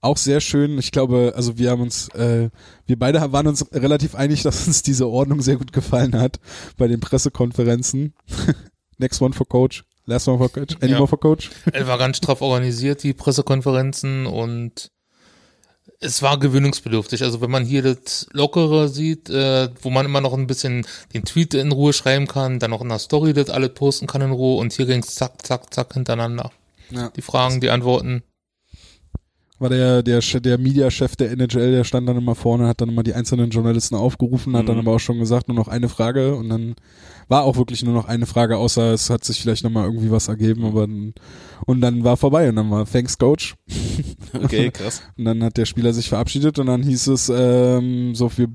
auch 0.00 0.16
sehr 0.16 0.40
schön. 0.40 0.78
Ich 0.78 0.92
glaube, 0.92 1.32
also 1.36 1.56
wir 1.58 1.70
haben 1.70 1.82
uns, 1.82 2.08
äh, 2.10 2.50
wir 2.86 2.98
beide 2.98 3.32
waren 3.32 3.46
uns 3.46 3.66
relativ 3.72 4.14
einig, 4.14 4.42
dass 4.44 4.66
uns 4.66 4.82
diese 4.82 5.08
Ordnung 5.08 5.40
sehr 5.40 5.56
gut 5.56 5.72
gefallen 5.72 6.18
hat 6.18 6.40
bei 6.76 6.88
den 6.88 7.00
Pressekonferenzen. 7.00 8.14
Next 8.98 9.20
one 9.20 9.34
for 9.34 9.48
Coach, 9.48 9.84
last 10.06 10.28
one 10.28 10.38
for 10.38 10.50
Coach, 10.50 10.76
any 10.80 10.92
Ja. 10.92 10.98
more 10.98 11.08
for 11.08 11.18
Coach. 11.18 11.50
Es 11.72 11.86
war 11.86 11.98
ganz 11.98 12.18
straff 12.18 12.42
organisiert, 12.42 13.02
die 13.02 13.12
Pressekonferenzen 13.12 14.26
und 14.26 14.90
es 16.00 16.22
war 16.22 16.38
gewöhnungsbedürftig. 16.38 17.22
Also 17.22 17.40
wenn 17.40 17.50
man 17.50 17.64
hier 17.64 17.82
das 17.82 18.26
Lockere 18.32 18.88
sieht, 18.88 19.30
äh, 19.30 19.68
wo 19.80 19.90
man 19.90 20.06
immer 20.06 20.20
noch 20.20 20.34
ein 20.34 20.46
bisschen 20.46 20.86
den 21.12 21.24
Tweet 21.24 21.54
in 21.54 21.72
Ruhe 21.72 21.92
schreiben 21.92 22.26
kann, 22.26 22.58
dann 22.58 22.70
noch 22.70 22.82
in 22.82 22.88
der 22.88 22.98
Story 22.98 23.32
das 23.32 23.50
alles 23.50 23.74
posten 23.74 24.06
kann 24.06 24.22
in 24.22 24.30
Ruhe 24.32 24.58
und 24.58 24.72
hier 24.72 24.86
ging's 24.86 25.14
zack, 25.14 25.46
zack, 25.46 25.72
zack 25.72 25.94
hintereinander. 25.94 26.50
Ja. 26.90 27.10
Die 27.10 27.22
Fragen, 27.22 27.60
die 27.60 27.70
Antworten. 27.70 28.22
War 29.58 29.68
der, 29.70 30.02
der, 30.02 30.20
der 30.20 30.58
Mediachef 30.58 31.14
der 31.16 31.30
NHL, 31.30 31.70
der 31.72 31.84
stand 31.84 32.08
dann 32.08 32.16
immer 32.16 32.34
vorne, 32.34 32.66
hat 32.66 32.80
dann 32.80 32.88
immer 32.88 33.02
die 33.04 33.14
einzelnen 33.14 33.50
Journalisten 33.50 33.94
aufgerufen, 33.94 34.56
hat 34.56 34.68
dann 34.68 34.76
Mhm. 34.76 34.82
aber 34.82 34.96
auch 34.96 35.00
schon 35.00 35.18
gesagt, 35.20 35.48
nur 35.48 35.56
noch 35.56 35.68
eine 35.68 35.88
Frage 35.88 36.34
und 36.34 36.48
dann 36.48 36.74
war 37.28 37.44
auch 37.44 37.56
wirklich 37.56 37.82
nur 37.84 37.94
noch 37.94 38.06
eine 38.06 38.26
Frage, 38.26 38.56
außer 38.58 38.92
es 38.92 39.10
hat 39.10 39.24
sich 39.24 39.40
vielleicht 39.40 39.62
nochmal 39.64 39.84
irgendwie 39.86 40.10
was 40.10 40.28
ergeben, 40.28 40.64
aber 40.64 40.86
dann, 40.86 41.14
und 41.66 41.80
dann 41.80 42.02
war 42.04 42.16
vorbei 42.16 42.48
und 42.48 42.56
dann 42.56 42.70
war 42.70 42.84
Thanks 42.84 43.16
Coach 43.16 43.54
Okay, 44.42 44.70
krass. 44.70 45.02
und 45.16 45.24
dann 45.24 45.42
hat 45.44 45.56
der 45.56 45.66
Spieler 45.66 45.92
sich 45.92 46.08
verabschiedet 46.08 46.58
und 46.58 46.66
dann 46.66 46.82
hieß 46.82 47.06
es, 47.06 47.30
ähm, 47.34 48.14
so 48.14 48.30
wir, 48.36 48.48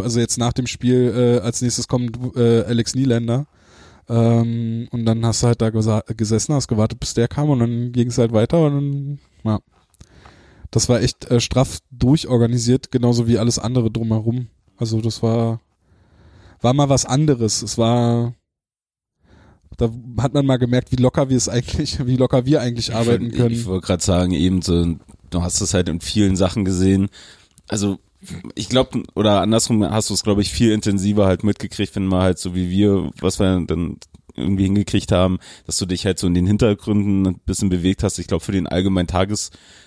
also 0.00 0.18
jetzt 0.20 0.38
nach 0.38 0.52
dem 0.54 0.66
Spiel, 0.66 1.12
äh, 1.14 1.44
als 1.44 1.60
nächstes 1.62 1.86
kommt 1.86 2.18
äh, 2.36 2.62
Alex 2.64 2.94
Nieländer. 2.94 3.46
Ähm, 4.08 4.88
und 4.92 5.04
dann 5.04 5.24
hast 5.26 5.42
du 5.42 5.48
halt 5.48 5.60
da 5.60 5.70
gesessen, 5.70 6.54
hast 6.54 6.68
gewartet, 6.68 7.00
bis 7.00 7.14
der 7.14 7.26
kam 7.28 7.50
und 7.50 7.58
dann 7.58 7.90
ging 7.92 8.08
es 8.08 8.18
halt 8.18 8.32
weiter 8.32 8.64
und 8.64 8.74
dann, 8.74 9.18
ja. 9.44 9.58
Das 10.76 10.90
war 10.90 11.00
echt 11.00 11.24
äh, 11.30 11.40
straff 11.40 11.78
durchorganisiert, 11.90 12.92
genauso 12.92 13.26
wie 13.26 13.38
alles 13.38 13.58
andere 13.58 13.90
drumherum. 13.90 14.48
Also 14.76 15.00
das 15.00 15.22
war, 15.22 15.62
war 16.60 16.74
mal 16.74 16.90
was 16.90 17.06
anderes. 17.06 17.62
Es 17.62 17.78
war, 17.78 18.34
da 19.78 19.90
hat 20.18 20.34
man 20.34 20.44
mal 20.44 20.58
gemerkt, 20.58 20.92
wie 20.92 20.96
locker 20.96 21.30
wir 21.30 21.36
es 21.38 21.48
eigentlich, 21.48 21.98
wie 22.06 22.16
locker 22.16 22.44
wir 22.44 22.60
eigentlich 22.60 22.94
arbeiten 22.94 23.28
Ich, 23.28 23.36
können. 23.36 23.54
ich 23.54 23.64
wollte 23.64 23.86
gerade 23.86 24.04
sagen, 24.04 24.32
eben 24.32 24.60
so, 24.60 24.98
du 25.30 25.40
hast 25.40 25.62
es 25.62 25.72
halt 25.72 25.88
in 25.88 26.02
vielen 26.02 26.36
Sachen 26.36 26.66
gesehen. 26.66 27.08
Also 27.68 27.98
ich 28.54 28.68
glaube, 28.68 29.02
oder 29.14 29.40
andersrum 29.40 29.82
hast 29.82 30.10
du 30.10 30.14
es, 30.14 30.24
glaube 30.24 30.42
ich, 30.42 30.50
viel 30.50 30.72
intensiver 30.72 31.24
halt 31.24 31.42
mitgekriegt, 31.42 31.96
wenn 31.96 32.06
man 32.06 32.20
halt 32.20 32.38
so 32.38 32.54
wie 32.54 32.68
wir, 32.68 33.10
was 33.18 33.38
wir 33.38 33.64
dann 33.66 33.96
irgendwie 34.36 34.64
hingekriegt 34.64 35.12
haben, 35.12 35.38
dass 35.64 35.78
du 35.78 35.86
dich 35.86 36.04
halt 36.04 36.18
so 36.18 36.26
in 36.26 36.34
den 36.34 36.46
Hintergründen 36.46 37.26
ein 37.26 37.40
bisschen 37.46 37.70
bewegt 37.70 38.02
hast. 38.02 38.18
Ich 38.18 38.26
glaube, 38.26 38.44
für 38.44 38.52
den 38.52 38.66
allgemeinen 38.66 39.08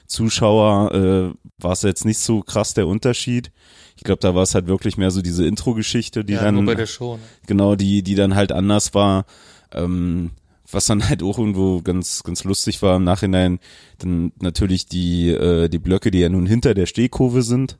Tageszuschauer 0.09 0.93
äh, 0.93 1.63
war 1.63 1.71
es 1.71 1.81
jetzt 1.83 2.05
nicht 2.05 2.19
so 2.19 2.41
krass 2.41 2.73
der 2.73 2.87
Unterschied. 2.87 3.51
Ich 3.95 4.03
glaube, 4.03 4.19
da 4.21 4.33
war 4.33 4.43
es 4.43 4.55
halt 4.55 4.67
wirklich 4.67 4.97
mehr 4.97 5.11
so 5.11 5.21
diese 5.21 5.45
Intro-Geschichte, 5.45 6.25
die 6.25 6.33
ja, 6.33 6.43
dann 6.43 6.55
nur 6.55 6.65
bei 6.65 6.75
der 6.75 6.87
Show. 6.87 7.17
Ne? 7.17 7.23
genau, 7.47 7.75
die, 7.75 8.01
die 8.01 8.15
dann 8.15 8.35
halt 8.35 8.51
anders 8.51 8.93
war, 8.93 9.25
ähm, 9.73 10.31
was 10.71 10.85
dann 10.85 11.07
halt 11.07 11.21
auch 11.23 11.37
irgendwo 11.37 11.81
ganz, 11.81 12.23
ganz 12.23 12.43
lustig 12.43 12.81
war 12.81 12.95
im 12.95 13.03
Nachhinein, 13.03 13.59
dann 13.99 14.31
natürlich 14.39 14.87
die, 14.87 15.29
äh, 15.29 15.69
die 15.69 15.79
Blöcke, 15.79 16.11
die 16.11 16.19
ja 16.19 16.29
nun 16.29 16.45
hinter 16.45 16.73
der 16.73 16.85
Stehkurve 16.85 17.43
sind, 17.43 17.77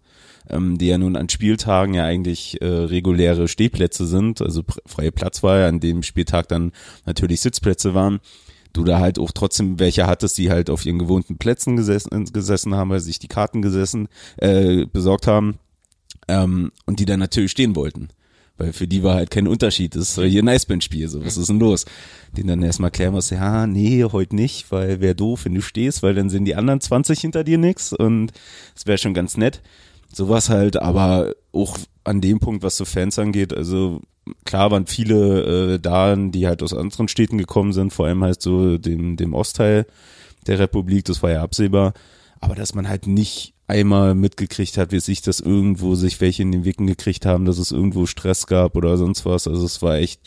ähm, 0.49 0.77
die 0.77 0.87
ja 0.87 0.97
nun 0.97 1.15
an 1.15 1.29
Spieltagen 1.29 1.93
ja 1.93 2.03
eigentlich 2.03 2.61
äh, 2.61 2.65
reguläre 2.65 3.47
Stehplätze 3.47 4.05
sind, 4.05 4.41
also 4.41 4.63
freie 4.85 5.11
Platz 5.11 5.41
war 5.41 5.59
ja, 5.59 5.67
an 5.67 5.79
dem 5.79 6.03
Spieltag 6.03 6.47
dann 6.49 6.73
natürlich 7.05 7.41
Sitzplätze 7.41 7.93
waren, 7.93 8.19
du 8.73 8.83
da 8.83 8.99
halt 8.99 9.19
auch 9.19 9.31
trotzdem 9.31 9.79
welche 9.79 10.07
hattest, 10.07 10.37
die 10.37 10.49
halt 10.49 10.69
auf 10.69 10.85
ihren 10.85 10.99
gewohnten 10.99 11.37
Plätzen 11.37 11.75
gesessen, 11.75 12.25
gesessen 12.31 12.75
haben, 12.75 12.89
weil 12.89 12.99
sich 12.99 13.19
die 13.19 13.27
Karten 13.27 13.61
gesessen, 13.61 14.07
äh, 14.37 14.85
besorgt 14.85 15.27
haben 15.27 15.59
ähm, 16.27 16.71
und 16.85 16.99
die 16.99 17.05
dann 17.05 17.19
natürlich 17.19 17.51
stehen 17.51 17.75
wollten. 17.75 18.09
Weil 18.57 18.73
für 18.73 18.87
die 18.87 19.03
war 19.03 19.15
halt 19.15 19.31
kein 19.31 19.47
Unterschied. 19.47 19.95
Das 19.95 20.17
ist 20.17 20.21
hier 20.21 20.43
ein 20.43 20.49
Eisbandspiel. 20.49 21.07
So, 21.07 21.25
was 21.25 21.37
ist 21.37 21.47
denn 21.47 21.59
los? 21.59 21.85
Den 22.35 22.47
dann 22.47 22.61
erstmal 22.61 22.91
klären 22.91 23.13
musst, 23.13 23.31
ja, 23.31 23.65
nee, 23.65 24.03
heute 24.03 24.35
nicht, 24.35 24.69
weil 24.69 24.99
wäre 24.99 25.15
doof, 25.15 25.45
wenn 25.45 25.55
du 25.55 25.61
stehst, 25.61 26.03
weil 26.03 26.13
dann 26.13 26.29
sind 26.29 26.43
die 26.43 26.55
anderen 26.55 26.81
20 26.81 27.19
hinter 27.21 27.45
dir 27.45 27.57
nix 27.57 27.93
und 27.93 28.33
es 28.75 28.85
wäre 28.85 28.97
schon 28.97 29.13
ganz 29.13 29.37
nett. 29.37 29.61
Sowas 30.11 30.49
halt, 30.49 30.75
aber 30.75 31.35
auch 31.53 31.77
an 32.03 32.19
dem 32.19 32.39
Punkt, 32.39 32.61
was 32.61 32.75
so 32.75 32.83
Fans 32.83 33.17
angeht, 33.17 33.53
also 33.53 34.01
klar 34.45 34.71
waren 34.71 34.87
viele 34.87 35.73
äh, 35.75 35.79
da, 35.79 36.15
die 36.15 36.47
halt 36.47 36.63
aus 36.63 36.73
anderen 36.73 37.07
Städten 37.07 37.37
gekommen 37.37 37.73
sind, 37.73 37.93
vor 37.93 38.05
allem 38.07 38.23
halt 38.23 38.41
so 38.41 38.77
dem, 38.77 39.17
dem 39.17 39.33
Ostteil 39.33 39.85
der 40.47 40.59
Republik, 40.59 41.05
das 41.05 41.21
war 41.21 41.31
ja 41.31 41.41
absehbar, 41.43 41.93
aber 42.39 42.55
dass 42.55 42.73
man 42.75 42.87
halt 42.87 43.07
nicht 43.07 43.53
einmal 43.67 44.15
mitgekriegt 44.15 44.77
hat, 44.77 44.91
wie 44.91 44.99
sich 44.99 45.21
das 45.21 45.39
irgendwo 45.39 45.93
sich 45.95 46.19
welche 46.21 46.41
in 46.41 46.51
den 46.51 46.65
Wicken 46.65 46.87
gekriegt 46.87 47.25
haben, 47.25 47.45
dass 47.45 47.59
es 47.59 47.71
irgendwo 47.71 48.05
Stress 48.07 48.47
gab 48.47 48.75
oder 48.75 48.97
sonst 48.97 49.25
was. 49.25 49.47
Also 49.47 49.63
es 49.65 49.81
war 49.83 49.97
echt 49.97 50.21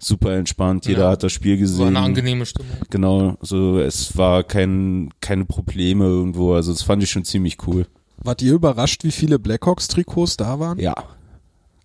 super 0.00 0.32
entspannt. 0.36 0.86
Jeder 0.86 1.02
Ja. 1.04 1.10
hat 1.10 1.22
das 1.22 1.30
Spiel 1.32 1.58
gesehen. 1.58 1.78
War 1.80 1.86
eine 1.88 2.00
angenehme 2.00 2.44
Stimmung. 2.44 2.72
Genau, 2.90 3.36
so 3.40 3.78
es 3.78 4.16
war 4.16 4.42
kein 4.42 5.10
keine 5.20 5.44
Probleme 5.44 6.06
irgendwo. 6.06 6.54
Also 6.54 6.72
das 6.72 6.82
fand 6.82 7.02
ich 7.04 7.10
schon 7.10 7.24
ziemlich 7.24 7.58
cool. 7.68 7.86
Wart 8.20 8.42
ihr 8.42 8.54
überrascht, 8.54 9.04
wie 9.04 9.12
viele 9.12 9.38
Blackhawks-Trikots 9.38 10.36
da 10.36 10.58
waren? 10.58 10.80
Ja, 10.80 10.94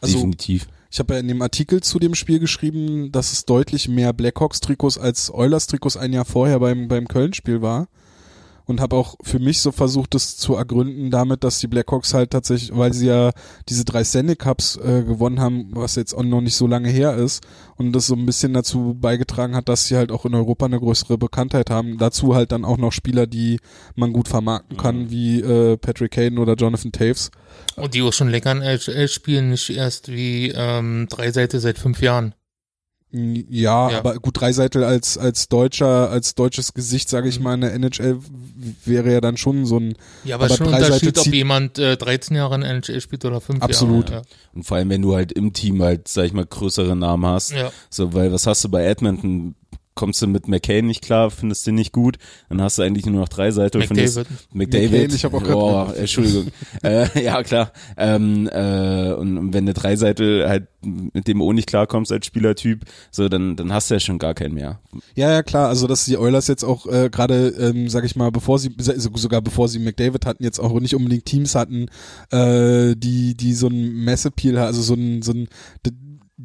Also- 0.01 0.15
definitiv. 0.15 0.67
Ich 0.93 0.99
habe 0.99 1.15
ja 1.15 1.19
in 1.19 1.27
dem 1.27 1.41
Artikel 1.41 1.81
zu 1.81 1.97
dem 1.97 2.13
Spiel 2.13 2.37
geschrieben, 2.37 3.11
dass 3.11 3.31
es 3.31 3.45
deutlich 3.45 3.87
mehr 3.87 4.13
Blackhawks-Trikots 4.13 4.99
als 4.99 5.33
Oilers-Trikots 5.33 5.97
ein 5.97 6.13
Jahr 6.13 6.23
vorher 6.23 6.59
beim, 6.59 6.87
beim 6.87 7.07
Köln-Spiel 7.07 7.63
war. 7.63 7.87
Und 8.65 8.79
habe 8.79 8.95
auch 8.95 9.15
für 9.21 9.39
mich 9.39 9.59
so 9.59 9.71
versucht, 9.71 10.13
das 10.13 10.37
zu 10.37 10.55
ergründen 10.55 11.11
damit, 11.11 11.43
dass 11.43 11.59
die 11.59 11.67
Blackhawks 11.67 12.13
halt 12.13 12.31
tatsächlich, 12.31 12.75
weil 12.77 12.93
sie 12.93 13.07
ja 13.07 13.31
diese 13.67 13.83
drei 13.83 14.03
Stanley 14.03 14.35
Cups 14.35 14.77
äh, 14.77 15.03
gewonnen 15.03 15.41
haben, 15.41 15.71
was 15.71 15.95
jetzt 15.95 16.13
auch 16.13 16.23
noch 16.23 16.41
nicht 16.41 16.55
so 16.55 16.67
lange 16.67 16.89
her 16.89 17.15
ist, 17.15 17.43
und 17.75 17.93
das 17.93 18.07
so 18.07 18.15
ein 18.15 18.25
bisschen 18.25 18.53
dazu 18.53 18.95
beigetragen 18.99 19.55
hat, 19.55 19.67
dass 19.67 19.87
sie 19.87 19.97
halt 19.97 20.11
auch 20.11 20.25
in 20.25 20.35
Europa 20.35 20.65
eine 20.65 20.79
größere 20.79 21.17
Bekanntheit 21.17 21.69
haben. 21.69 21.97
Dazu 21.97 22.35
halt 22.35 22.51
dann 22.51 22.65
auch 22.65 22.77
noch 22.77 22.91
Spieler, 22.91 23.27
die 23.27 23.59
man 23.95 24.13
gut 24.13 24.27
vermarkten 24.27 24.77
kann, 24.77 25.09
wie 25.09 25.41
äh, 25.41 25.77
Patrick 25.77 26.11
Kane 26.11 26.39
oder 26.39 26.55
Jonathan 26.55 26.91
Taves. 26.91 27.31
Und 27.75 27.93
die 27.93 28.01
auch 28.01 28.13
schon 28.13 28.29
länger 28.29 28.51
in 28.51 28.61
NHL 28.61 29.07
spielen, 29.07 29.49
nicht 29.49 29.69
erst 29.69 30.11
wie 30.11 30.51
ähm, 30.55 31.07
drei 31.09 31.31
Seite 31.31 31.59
seit 31.59 31.77
fünf 31.77 32.01
Jahren. 32.01 32.33
Ja, 33.15 33.91
Ja. 33.91 33.97
aber 33.99 34.15
gut, 34.15 34.41
Dreiseitel 34.41 34.83
als, 34.83 35.19
als 35.19 35.47
Deutscher, 35.47 36.09
als 36.09 36.33
deutsches 36.33 36.73
Gesicht, 36.73 37.09
sage 37.09 37.29
ich 37.29 37.37
Mhm. 37.37 37.43
mal, 37.43 37.53
in 37.53 37.61
der 37.61 37.73
NHL 37.75 38.17
wäre 38.85 39.11
ja 39.11 39.21
dann 39.21 39.37
schon 39.37 39.67
so 39.67 39.77
ein, 39.77 39.93
Ja, 40.23 40.35
aber, 40.35 40.45
Aber 40.45 40.55
schon 40.57 40.67
Unterschied, 40.67 41.17
ob 41.19 41.27
jemand 41.27 41.77
äh, 41.77 41.95
13 41.95 42.35
Jahre 42.35 42.55
in 42.55 42.63
NHL 42.63 43.01
spielt 43.01 43.23
oder 43.25 43.39
fünf 43.39 43.61
Absolut. 43.61 44.09
Jahre. 44.09 44.23
Und 44.55 44.63
vor 44.65 44.77
allem, 44.77 44.89
wenn 44.89 45.03
du 45.03 45.13
halt 45.15 45.31
im 45.31 45.53
Team 45.53 45.83
halt, 45.83 46.07
sag 46.07 46.25
ich 46.25 46.33
mal, 46.33 46.45
größere 46.45 46.95
Namen 46.95 47.25
hast. 47.27 47.51
Ja. 47.51 47.57
ja. 47.57 47.71
So, 47.91 48.13
weil 48.13 48.31
was 48.33 48.47
hast 48.47 48.63
du 48.63 48.69
bei 48.69 48.83
Edmonton? 48.83 49.53
Kommst 49.95 50.21
du 50.21 50.27
mit 50.27 50.47
McCain 50.47 50.87
nicht 50.87 51.03
klar, 51.03 51.29
findest 51.29 51.67
den 51.67 51.75
nicht 51.75 51.91
gut, 51.91 52.17
dann 52.49 52.61
hast 52.61 52.77
du 52.77 52.81
eigentlich 52.81 53.05
nur 53.05 53.19
noch 53.21 53.29
drei 53.29 53.51
Seiten. 53.51 53.77
McDavid. 53.79 54.27
McDavid. 54.53 54.91
McCain, 54.91 55.15
ich 55.15 55.25
hab 55.25 55.33
auch 55.33 55.43
oh, 55.89 55.91
Entschuldigung. 55.93 56.47
äh, 56.83 57.23
ja, 57.23 57.43
klar. 57.43 57.71
Ähm, 57.97 58.47
äh, 58.51 59.13
und 59.13 59.53
wenn 59.53 59.65
du 59.65 59.73
drei 59.73 59.95
Seiten 59.95 60.47
halt 60.47 60.67
mit 60.81 61.27
dem 61.27 61.41
O 61.41 61.53
nicht 61.53 61.67
klarkommst 61.67 62.11
als 62.11 62.25
Spielertyp, 62.25 62.85
so, 63.11 63.29
dann, 63.29 63.55
dann 63.55 63.71
hast 63.71 63.89
du 63.89 63.93
ja 63.95 63.99
schon 63.99 64.17
gar 64.19 64.33
keinen 64.33 64.55
mehr. 64.55 64.79
ja, 65.15 65.31
ja, 65.31 65.43
klar, 65.43 65.69
also 65.69 65.87
dass 65.87 66.05
die 66.05 66.17
Oilers 66.17 66.47
jetzt 66.47 66.63
auch 66.63 66.87
äh, 66.87 67.09
gerade, 67.09 67.49
ähm, 67.49 67.87
sag 67.89 68.03
ich 68.03 68.15
mal, 68.15 68.31
bevor 68.31 68.59
sie, 68.59 68.71
so- 68.77 68.93
sogar 69.15 69.41
bevor 69.41 69.69
sie 69.69 69.79
McDavid 69.79 70.25
hatten, 70.25 70.43
jetzt 70.43 70.59
auch 70.59 70.77
nicht 70.79 70.95
unbedingt 70.95 71.25
Teams 71.25 71.55
hatten, 71.55 71.85
äh, 72.31 72.95
die, 72.95 73.35
die 73.35 73.53
so 73.53 73.67
ein 73.67 74.03
Mass-Appeal, 74.03 74.57
also 74.57 74.81
so 74.81 74.95
ein, 74.95 75.21
so 75.21 75.31
ein, 75.33 75.47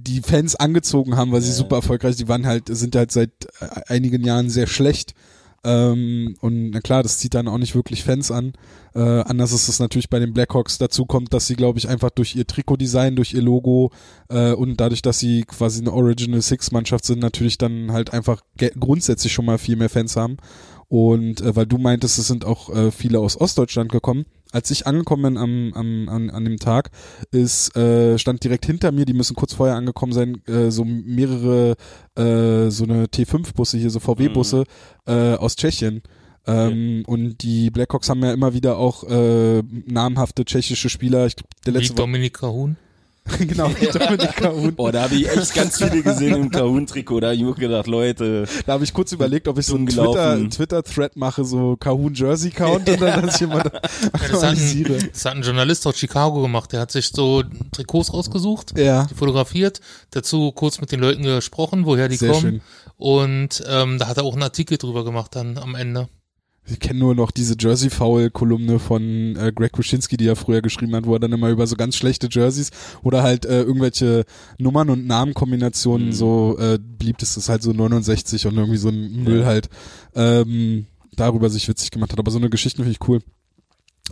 die 0.03 0.21
Fans 0.21 0.55
angezogen 0.57 1.17
haben, 1.17 1.33
weil 1.33 1.41
sie 1.41 1.53
super 1.53 1.77
erfolgreich, 1.77 2.17
die 2.17 2.29
waren 2.29 2.47
halt, 2.47 2.65
sind 2.69 2.95
halt 2.97 3.13
seit 3.13 3.31
äh, 3.61 3.81
einigen 3.89 4.25
Jahren 4.25 4.51
sehr 4.51 4.67
schlecht. 4.67 5.15
Ähm, 5.65 6.37
und 6.41 6.71
na 6.71 6.81
klar, 6.81 7.03
das 7.03 7.19
zieht 7.19 7.35
dann 7.35 7.49
auch 7.49 7.59
nicht 7.59 7.75
wirklich 7.75 8.05
Fans 8.05 8.31
an. 8.31 8.53
Äh, 8.95 9.01
anders 9.01 9.53
ist 9.53 9.69
es 9.69 9.81
natürlich 9.81 10.09
bei 10.09 10.21
den 10.21 10.33
Blackhawks. 10.33 10.79
Dazu 10.79 11.05
kommt, 11.05 11.35
dass 11.35 11.47
sie, 11.47 11.57
glaube 11.57 11.79
ich, 11.79 11.89
einfach 11.89 12.11
durch 12.11 12.37
ihr 12.37 12.47
Trikotdesign, 12.47 13.17
durch 13.17 13.35
ihr 13.35 13.43
Logo 13.43 13.91
äh, 14.29 14.53
und 14.53 14.81
dadurch, 14.81 15.03
dass 15.03 15.19
sie 15.19 15.43
quasi 15.43 15.81
eine 15.81 15.93
Original 15.93 16.43
Six-Mannschaft 16.43 17.05
sind, 17.05 17.21
natürlich 17.21 17.59
dann 17.59 17.93
halt 17.93 18.13
einfach 18.13 18.43
grundsätzlich 18.79 19.33
schon 19.33 19.47
mal 19.47 19.59
viel 19.59 19.77
mehr 19.77 19.89
Fans 19.89 20.17
haben. 20.17 20.37
Und 20.87 21.41
äh, 21.41 21.55
weil 21.57 21.67
du 21.67 21.79
meintest, 21.79 22.19
es 22.19 22.29
sind 22.29 22.45
auch 22.45 22.71
äh, 22.71 22.91
viele 22.91 23.19
aus 23.21 23.39
Ostdeutschland 23.39 23.91
gekommen. 23.91 24.27
Als 24.53 24.71
ich 24.71 24.87
angekommen 24.87 25.23
bin 25.23 25.37
am, 25.37 25.73
am, 25.75 26.09
an, 26.09 26.31
an 26.31 26.45
dem 26.45 26.59
Tag, 26.59 26.91
ist, 27.31 27.77
äh, 27.77 28.19
stand 28.19 28.43
direkt 28.45 28.65
hinter 28.67 28.93
mir, 28.93 29.05
die 29.05 29.13
müssen 29.13 29.37
kurz 29.37 29.53
vorher 29.53 29.77
angekommen 29.77 30.13
sein, 30.13 30.43
äh, 30.47 30.71
so 30.71 30.85
mehrere, 30.85 31.77
äh, 32.17 32.71
so 32.71 32.85
eine 32.85 33.07
T5-Busse 33.07 33.79
hier, 33.79 33.91
so 33.91 34.01
VW-Busse 34.01 34.65
äh, 35.07 35.35
aus 35.35 35.57
Tschechien. 35.57 36.03
Ähm, 36.47 37.03
Und 37.07 37.43
die 37.43 37.71
Blackhawks 37.71 38.09
haben 38.09 38.23
ja 38.23 38.33
immer 38.33 38.55
wieder 38.55 38.79
auch 38.79 39.05
äh, 39.05 39.63
namhafte 39.87 40.47
tschechische 40.47 40.89
Spieler. 40.89 41.27
Ich 41.27 41.37
glaub, 41.37 41.49
der 41.67 41.75
Wie 41.75 41.79
letzte 41.79 41.93
war 41.99 42.07
Dominik 42.07 42.35
Kahun. 42.35 42.77
genau 43.39 43.71
wie 43.79 43.87
Dominik 43.87 44.37
Kahun. 44.37 44.75
Boah, 44.75 44.93
da 44.93 45.03
habe 45.03 45.15
ich 45.15 45.29
echt 45.29 45.55
ganz 45.55 45.79
viele 45.83 46.03
gesehen 46.03 46.35
im 46.35 46.51
Kahun-Trikot. 46.51 47.21
Da 47.21 47.27
habe 47.29 47.37
ich 47.37 47.43
mir 47.43 47.55
gedacht, 47.55 47.87
Leute, 47.87 48.47
Da 48.67 48.73
habe 48.75 48.85
ich 48.85 48.93
kurz 48.93 49.13
überlegt, 49.13 49.49
ob 49.49 49.59
ich 49.59 49.67
so 49.67 49.77
einen 49.77 49.87
Dumm 49.87 50.07
Twitter. 50.07 50.51
Twitter-Thread 50.51 51.17
mache, 51.17 51.45
so 51.45 51.77
Kahun 51.77 52.15
Jersey 52.15 52.51
Count 52.51 52.89
und 52.89 53.01
dann, 53.01 53.27
dass 53.27 53.37
ich 53.37 53.43
immer 53.43 53.63
da 53.63 53.71
Das 54.13 54.23
hat, 54.33 54.43
analysiere. 54.45 54.95
ein, 54.95 55.09
das 55.13 55.25
hat 55.25 55.35
ein 55.37 55.43
Journalist 55.43 55.87
aus 55.87 55.97
Chicago 55.99 56.43
gemacht. 56.43 56.73
Der 56.73 56.81
hat 56.81 56.91
sich 56.91 57.09
so 57.09 57.43
Trikots 57.73 58.13
rausgesucht, 58.13 58.79
Ja, 58.79 59.05
die 59.11 59.15
fotografiert, 59.15 59.81
dazu 60.11 60.53
kurz 60.53 60.81
mit 60.81 60.93
den 60.93 61.01
Leuten 61.01 61.23
gesprochen, 61.23 61.85
woher 61.87 62.09
die 62.09 62.17
sehr 62.17 62.31
kommen. 62.33 62.41
schön. 62.43 62.61
Und 62.97 63.63
ähm, 63.69 63.99
da 63.99 64.09
hat 64.09 64.17
er 64.17 64.25
auch 64.25 64.33
einen 64.33 64.43
Artikel 64.43 64.77
drüber 64.79 65.05
gemacht 65.05 65.37
dann 65.37 65.57
am 65.59 65.75
Ende. 65.75 66.09
Ich 66.71 66.81
kenne 66.81 66.99
nur 66.99 67.15
noch 67.15 67.31
diese 67.31 67.57
Jersey-Foul-Kolumne 67.59 68.79
von 68.79 69.37
äh, 69.37 69.53
Greg 69.55 69.73
Kuschinski, 69.73 70.17
die 70.17 70.27
er 70.27 70.37
früher 70.37 70.61
geschrieben 70.61 70.95
hat, 70.95 71.07
wo 71.07 71.15
er 71.15 71.21
dann 71.21 71.33
immer 71.33 71.49
über 71.49 71.67
so 71.67 71.77
ganz 71.77 71.97
schlechte 71.97 72.29
Jerseys 72.31 72.71
oder 73.03 73.23
halt 73.23 73.47
äh, 73.47 73.63
irgendwelche 73.63 74.25
Nummern- 74.59 74.91
und 74.91 75.07
Namenkombinationen 75.07 76.09
Mhm. 76.09 76.13
so 76.13 76.57
äh, 76.59 76.79
beliebt 76.79 77.23
ist, 77.23 77.37
das 77.37 77.49
halt 77.49 77.63
so 77.63 77.73
69 77.73 78.47
und 78.47 78.57
irgendwie 78.57 78.79
so 78.79 78.89
ein 78.91 79.25
Müll 79.25 79.45
halt 79.47 79.71
ähm, 80.15 80.87
darüber 81.17 81.49
sich 81.51 81.67
witzig 81.69 81.91
gemacht 81.91 82.13
hat. 82.13 82.19
Aber 82.19 82.31
so 82.31 82.39
eine 82.39 82.51
Geschichte 82.51 82.79
finde 82.83 82.93
ich 82.93 83.09
cool. 83.09 83.21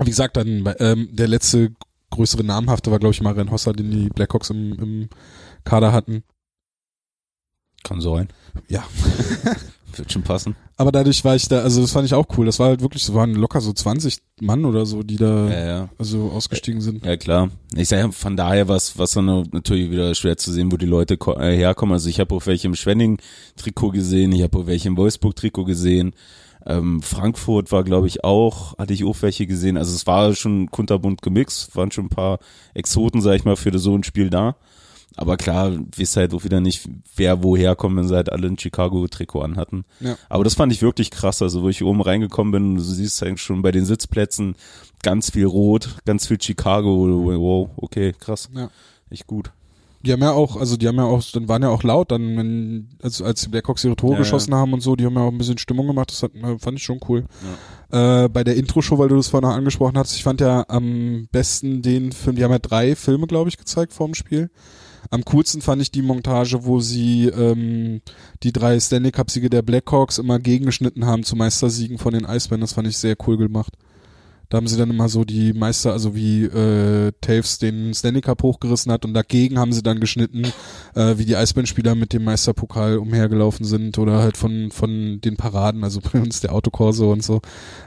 Wie 0.00 0.10
gesagt, 0.10 0.36
dann 0.36 0.64
ähm, 0.78 1.08
der 1.12 1.28
letzte 1.28 1.72
größere 2.10 2.44
namhafte 2.44 2.90
war, 2.90 2.98
glaube 2.98 3.12
ich, 3.14 3.20
Marian 3.20 3.50
Hosser, 3.50 3.72
den 3.72 3.90
die 3.90 4.08
Blackhawks 4.08 4.50
im, 4.50 4.72
im 4.74 5.08
Kader 5.64 5.92
hatten. 5.92 6.22
kann 7.82 8.00
sein. 8.00 8.28
Ja. 8.68 8.84
Wird 9.96 10.12
schon 10.12 10.22
passen. 10.22 10.56
Aber 10.76 10.92
dadurch 10.92 11.24
war 11.24 11.34
ich 11.36 11.48
da, 11.48 11.60
also 11.60 11.80
das 11.80 11.92
fand 11.92 12.06
ich 12.06 12.14
auch 12.14 12.26
cool. 12.36 12.46
Das 12.46 12.58
war 12.58 12.68
halt 12.68 12.82
wirklich, 12.82 13.02
so 13.02 13.14
waren 13.14 13.34
locker 13.34 13.60
so 13.60 13.72
20 13.72 14.18
Mann 14.40 14.64
oder 14.64 14.84
so, 14.84 15.02
die 15.02 15.16
da 15.16 15.48
Ja, 15.48 15.66
ja. 15.66 15.88
also 15.98 16.30
ausgestiegen 16.34 16.80
sind. 16.80 17.04
Ja 17.04 17.16
klar. 17.16 17.50
Ich 17.74 17.88
sage 17.88 18.12
von 18.12 18.36
daher 18.36 18.68
was, 18.68 18.98
was 18.98 19.12
dann 19.12 19.26
natürlich 19.52 19.90
wieder 19.90 20.14
schwer 20.14 20.36
zu 20.36 20.52
sehen, 20.52 20.70
wo 20.70 20.76
die 20.76 20.86
Leute 20.86 21.18
äh, 21.38 21.56
herkommen. 21.56 21.94
Also 21.94 22.08
ich 22.08 22.20
habe 22.20 22.34
auch 22.34 22.46
welche 22.46 22.66
im 22.66 22.74
Schwenning-Trikot 22.74 23.90
gesehen, 23.90 24.32
ich 24.32 24.42
habe 24.42 24.58
auch 24.58 24.66
welche 24.66 24.88
im 24.88 24.96
Wolfsburg-Trikot 24.96 25.64
gesehen. 25.64 26.12
Ähm, 26.66 27.00
Frankfurt 27.00 27.70
war, 27.70 27.84
glaube 27.84 28.08
ich, 28.08 28.24
auch, 28.24 28.76
hatte 28.76 28.92
ich 28.92 29.04
auch 29.04 29.16
welche 29.22 29.46
gesehen. 29.46 29.76
Also 29.76 29.94
es 29.94 30.06
war 30.06 30.34
schon 30.34 30.70
kunterbunt 30.70 31.22
gemixt, 31.22 31.76
waren 31.76 31.92
schon 31.92 32.06
ein 32.06 32.10
paar 32.10 32.40
Exoten, 32.74 33.20
sag 33.20 33.36
ich 33.36 33.44
mal, 33.44 33.56
für 33.56 33.78
so 33.78 33.94
ein 33.94 34.02
Spiel 34.02 34.30
da. 34.30 34.56
Aber 35.14 35.36
klar, 35.36 35.72
wisst 35.94 36.16
halt 36.16 36.34
auch 36.34 36.44
wieder 36.44 36.60
nicht, 36.60 36.88
wer 37.16 37.42
woher 37.42 37.74
kommt, 37.74 37.96
wenn 37.96 38.06
sie 38.08 38.14
halt 38.14 38.30
alle 38.30 38.48
ein 38.48 38.58
Chicago-Trikot 38.58 39.40
anhatten. 39.40 39.84
Ja. 40.00 40.16
Aber 40.28 40.44
das 40.44 40.54
fand 40.54 40.72
ich 40.72 40.82
wirklich 40.82 41.10
krass. 41.10 41.40
Also, 41.40 41.62
wo 41.62 41.68
ich 41.70 41.82
oben 41.82 42.02
reingekommen 42.02 42.52
bin, 42.52 42.74
du 42.76 42.82
siehst 42.82 43.22
eigentlich 43.22 43.40
schon 43.40 43.62
bei 43.62 43.72
den 43.72 43.86
Sitzplätzen 43.86 44.56
ganz 45.02 45.30
viel 45.30 45.46
Rot, 45.46 45.96
ganz 46.04 46.26
viel 46.26 46.40
Chicago. 46.40 47.06
Wow, 47.06 47.70
okay, 47.76 48.12
krass. 48.18 48.50
Ja. 48.54 48.68
Echt 49.08 49.26
gut. 49.26 49.52
Die 50.02 50.12
haben 50.12 50.20
ja 50.20 50.32
auch, 50.32 50.56
also 50.56 50.76
die 50.76 50.86
haben 50.86 50.96
ja 50.96 51.04
auch, 51.04 51.22
dann 51.32 51.48
waren 51.48 51.62
ja 51.62 51.68
auch 51.70 51.82
laut, 51.82 52.12
dann, 52.12 52.36
wenn, 52.36 52.88
als, 53.02 53.20
als 53.22 53.40
die 53.42 53.48
Blackhawks 53.48 53.82
ihre 53.84 53.96
Tore 53.96 54.12
Ja, 54.12 54.18
ja. 54.18 54.22
geschossen 54.22 54.54
haben 54.54 54.72
und 54.72 54.80
so, 54.80 54.94
die 54.94 55.04
haben 55.04 55.14
ja 55.14 55.22
auch 55.22 55.32
ein 55.32 55.38
bisschen 55.38 55.58
Stimmung 55.58 55.86
gemacht, 55.88 56.12
das 56.12 56.22
hat, 56.22 56.34
äh, 56.34 56.58
fand 56.58 56.78
ich 56.78 56.84
schon 56.84 57.00
cool. 57.08 57.24
Äh, 57.90 58.28
bei 58.28 58.44
der 58.44 58.56
Intro-Show, 58.56 58.98
weil 58.98 59.08
du 59.08 59.16
das 59.16 59.28
vorhin 59.28 59.48
noch 59.48 59.56
angesprochen 59.56 59.98
hast, 59.98 60.14
ich 60.14 60.22
fand 60.22 60.40
ja 60.40 60.64
am 60.68 61.28
besten 61.32 61.82
den 61.82 62.12
Film, 62.12 62.36
die 62.36 62.44
haben 62.44 62.52
ja 62.52 62.60
drei 62.60 62.94
Filme, 62.94 63.26
glaube 63.26 63.48
ich, 63.48 63.56
gezeigt 63.56 63.92
vor 63.92 64.06
dem 64.06 64.14
Spiel. 64.14 64.50
Am 65.10 65.24
coolsten 65.24 65.62
fand 65.62 65.82
ich 65.82 65.90
die 65.90 66.02
Montage, 66.02 66.64
wo 66.64 66.80
sie 66.80 67.26
ähm, 67.26 68.00
die 68.42 68.52
drei 68.52 68.78
Stanley 68.80 69.12
Cup-Siege 69.12 69.50
der 69.50 69.62
Blackhawks 69.62 70.18
immer 70.18 70.38
gegengeschnitten 70.38 71.06
haben 71.06 71.24
zu 71.24 71.36
Meistersiegen 71.36 71.98
von 71.98 72.12
den 72.12 72.26
Eisbären. 72.26 72.60
Das 72.60 72.72
fand 72.72 72.88
ich 72.88 72.98
sehr 72.98 73.16
cool 73.26 73.36
gemacht. 73.36 73.72
Da 74.48 74.58
haben 74.58 74.68
sie 74.68 74.76
dann 74.76 74.90
immer 74.90 75.08
so 75.08 75.24
die 75.24 75.52
Meister, 75.52 75.92
also 75.92 76.14
wie 76.14 76.44
äh, 76.44 77.12
Taves 77.20 77.58
den 77.58 77.94
Stanley 77.94 78.20
Cup 78.20 78.42
hochgerissen 78.42 78.92
hat 78.92 79.04
und 79.04 79.14
dagegen 79.14 79.58
haben 79.58 79.72
sie 79.72 79.82
dann 79.82 80.00
geschnitten, 80.00 80.44
äh, 80.94 81.18
wie 81.18 81.24
die 81.24 81.36
Eisbandspieler 81.36 81.94
mit 81.94 82.12
dem 82.12 82.24
Meisterpokal 82.24 82.98
umhergelaufen 82.98 83.64
sind 83.64 83.98
oder 83.98 84.18
halt 84.18 84.36
von 84.36 84.70
von 84.70 85.20
den 85.20 85.36
Paraden, 85.36 85.84
also 85.84 86.00
bei 86.12 86.20
uns 86.20 86.40
der 86.40 86.52
Autokorso 86.52 87.12
und 87.12 87.22
so. 87.22 87.40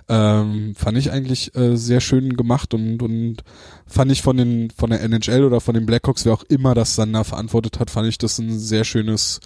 Ähm, 0.08 0.74
fand 0.76 0.98
ich 0.98 1.12
eigentlich 1.12 1.56
äh, 1.56 1.78
sehr 1.78 2.02
schön 2.02 2.36
gemacht 2.36 2.74
und 2.74 3.02
und 3.02 3.38
fand 3.86 4.12
ich 4.12 4.22
von 4.22 4.38
den 4.38 4.70
von 4.72 4.90
der 4.90 5.02
NHL 5.02 5.44
oder 5.44 5.62
von 5.62 5.76
den 5.76 5.86
Blackhawks, 5.86 6.26
wer 6.26 6.34
auch 6.34 6.44
immer 6.44 6.74
das 6.74 6.96
dann 6.96 7.14
da 7.14 7.24
verantwortet 7.24 7.80
hat, 7.80 7.90
fand 7.90 8.08
ich 8.08 8.18
das 8.18 8.38
ein 8.40 8.60
sehr 8.60 8.84
schönes 8.84 9.40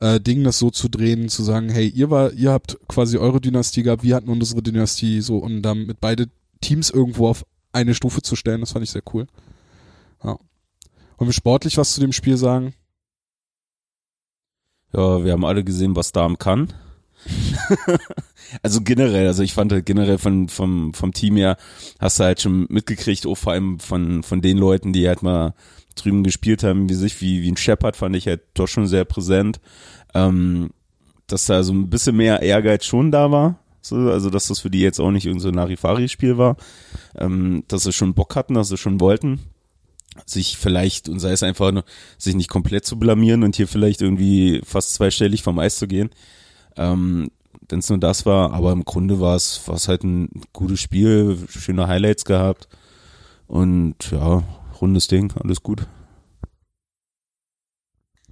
äh, 0.00 0.20
Ding, 0.20 0.44
das 0.44 0.58
so 0.58 0.70
zu 0.70 0.88
drehen, 0.88 1.28
zu 1.28 1.42
sagen, 1.42 1.68
hey, 1.68 1.88
ihr 1.88 2.10
war, 2.10 2.32
ihr 2.32 2.52
habt 2.52 2.78
quasi 2.88 3.18
eure 3.18 3.40
Dynastie 3.40 3.82
gehabt, 3.82 4.02
wir 4.02 4.14
hatten 4.14 4.28
unsere 4.28 4.62
Dynastie, 4.62 5.20
so 5.20 5.38
und 5.38 5.62
damit 5.62 6.00
beide 6.00 6.28
Teams 6.60 6.90
irgendwo 6.90 7.28
auf 7.28 7.44
eine 7.72 7.94
Stufe 7.94 8.22
zu 8.22 8.36
stellen, 8.36 8.60
das 8.60 8.72
fand 8.72 8.84
ich 8.84 8.90
sehr 8.90 9.02
cool. 9.12 9.26
Ja. 10.22 10.38
Wollen 11.16 11.28
wir 11.28 11.32
sportlich 11.32 11.76
was 11.78 11.94
zu 11.94 12.00
dem 12.00 12.12
Spiel 12.12 12.36
sagen? 12.36 12.74
Ja, 14.92 15.24
wir 15.24 15.32
haben 15.32 15.44
alle 15.44 15.64
gesehen, 15.64 15.96
was 15.96 16.12
Darm 16.12 16.38
kann. 16.38 16.72
also 18.62 18.80
generell, 18.80 19.26
also 19.26 19.42
ich 19.42 19.52
fand 19.52 19.72
halt 19.72 19.84
generell 19.84 20.18
von, 20.18 20.48
vom, 20.48 20.94
vom 20.94 21.12
Team 21.12 21.36
her, 21.36 21.56
hast 21.98 22.20
du 22.20 22.24
halt 22.24 22.40
schon 22.40 22.66
mitgekriegt, 22.70 23.26
auch 23.26 23.34
vor 23.34 23.52
allem 23.52 23.80
von, 23.80 24.22
von 24.22 24.40
den 24.40 24.56
Leuten, 24.56 24.92
die 24.92 25.06
halt 25.06 25.22
mal 25.22 25.54
drüben 25.96 26.22
gespielt 26.22 26.62
haben, 26.62 26.88
wie 26.88 26.94
sich, 26.94 27.20
wie, 27.20 27.42
wie 27.42 27.50
ein 27.50 27.56
Shepard 27.56 27.96
fand 27.96 28.14
ich 28.16 28.26
halt 28.26 28.42
doch 28.54 28.68
schon 28.68 28.86
sehr 28.86 29.04
präsent. 29.04 29.60
Ähm, 30.14 30.70
dass 31.26 31.46
da 31.46 31.62
so 31.62 31.72
ein 31.72 31.90
bisschen 31.90 32.16
mehr 32.16 32.42
Ehrgeiz 32.42 32.84
schon 32.84 33.12
da 33.12 33.30
war. 33.30 33.58
So, 33.88 33.96
also, 34.10 34.30
dass 34.30 34.48
das 34.48 34.60
für 34.60 34.70
die 34.70 34.80
jetzt 34.80 35.00
auch 35.00 35.10
nicht 35.10 35.26
irgendein 35.26 35.52
so 35.52 35.56
Larifari-Spiel 35.56 36.38
war. 36.38 36.56
Ähm, 37.16 37.64
dass 37.68 37.84
sie 37.84 37.92
schon 37.92 38.14
Bock 38.14 38.36
hatten, 38.36 38.54
dass 38.54 38.68
sie 38.68 38.76
schon 38.76 39.00
wollten. 39.00 39.40
Sich 40.26 40.56
vielleicht, 40.56 41.08
und 41.08 41.20
sei 41.20 41.32
es 41.32 41.42
einfach 41.42 41.72
nur, 41.72 41.84
sich 42.16 42.34
nicht 42.34 42.50
komplett 42.50 42.84
zu 42.84 42.98
blamieren 42.98 43.44
und 43.44 43.56
hier 43.56 43.68
vielleicht 43.68 44.02
irgendwie 44.02 44.60
fast 44.64 44.94
zweistellig 44.94 45.42
vom 45.42 45.58
Eis 45.58 45.78
zu 45.78 45.86
gehen. 45.86 46.10
Ähm, 46.76 47.30
wenn 47.68 47.80
es 47.80 47.88
nur 47.88 47.98
das 47.98 48.26
war, 48.26 48.52
aber 48.52 48.72
im 48.72 48.84
Grunde 48.84 49.20
war 49.20 49.36
es 49.36 49.88
halt 49.88 50.02
ein 50.02 50.28
gutes 50.52 50.80
Spiel, 50.80 51.38
schöne 51.48 51.86
Highlights 51.86 52.24
gehabt 52.24 52.68
und 53.46 53.96
ja, 54.10 54.42
rundes 54.80 55.06
Ding, 55.06 55.32
alles 55.32 55.62
gut. 55.62 55.86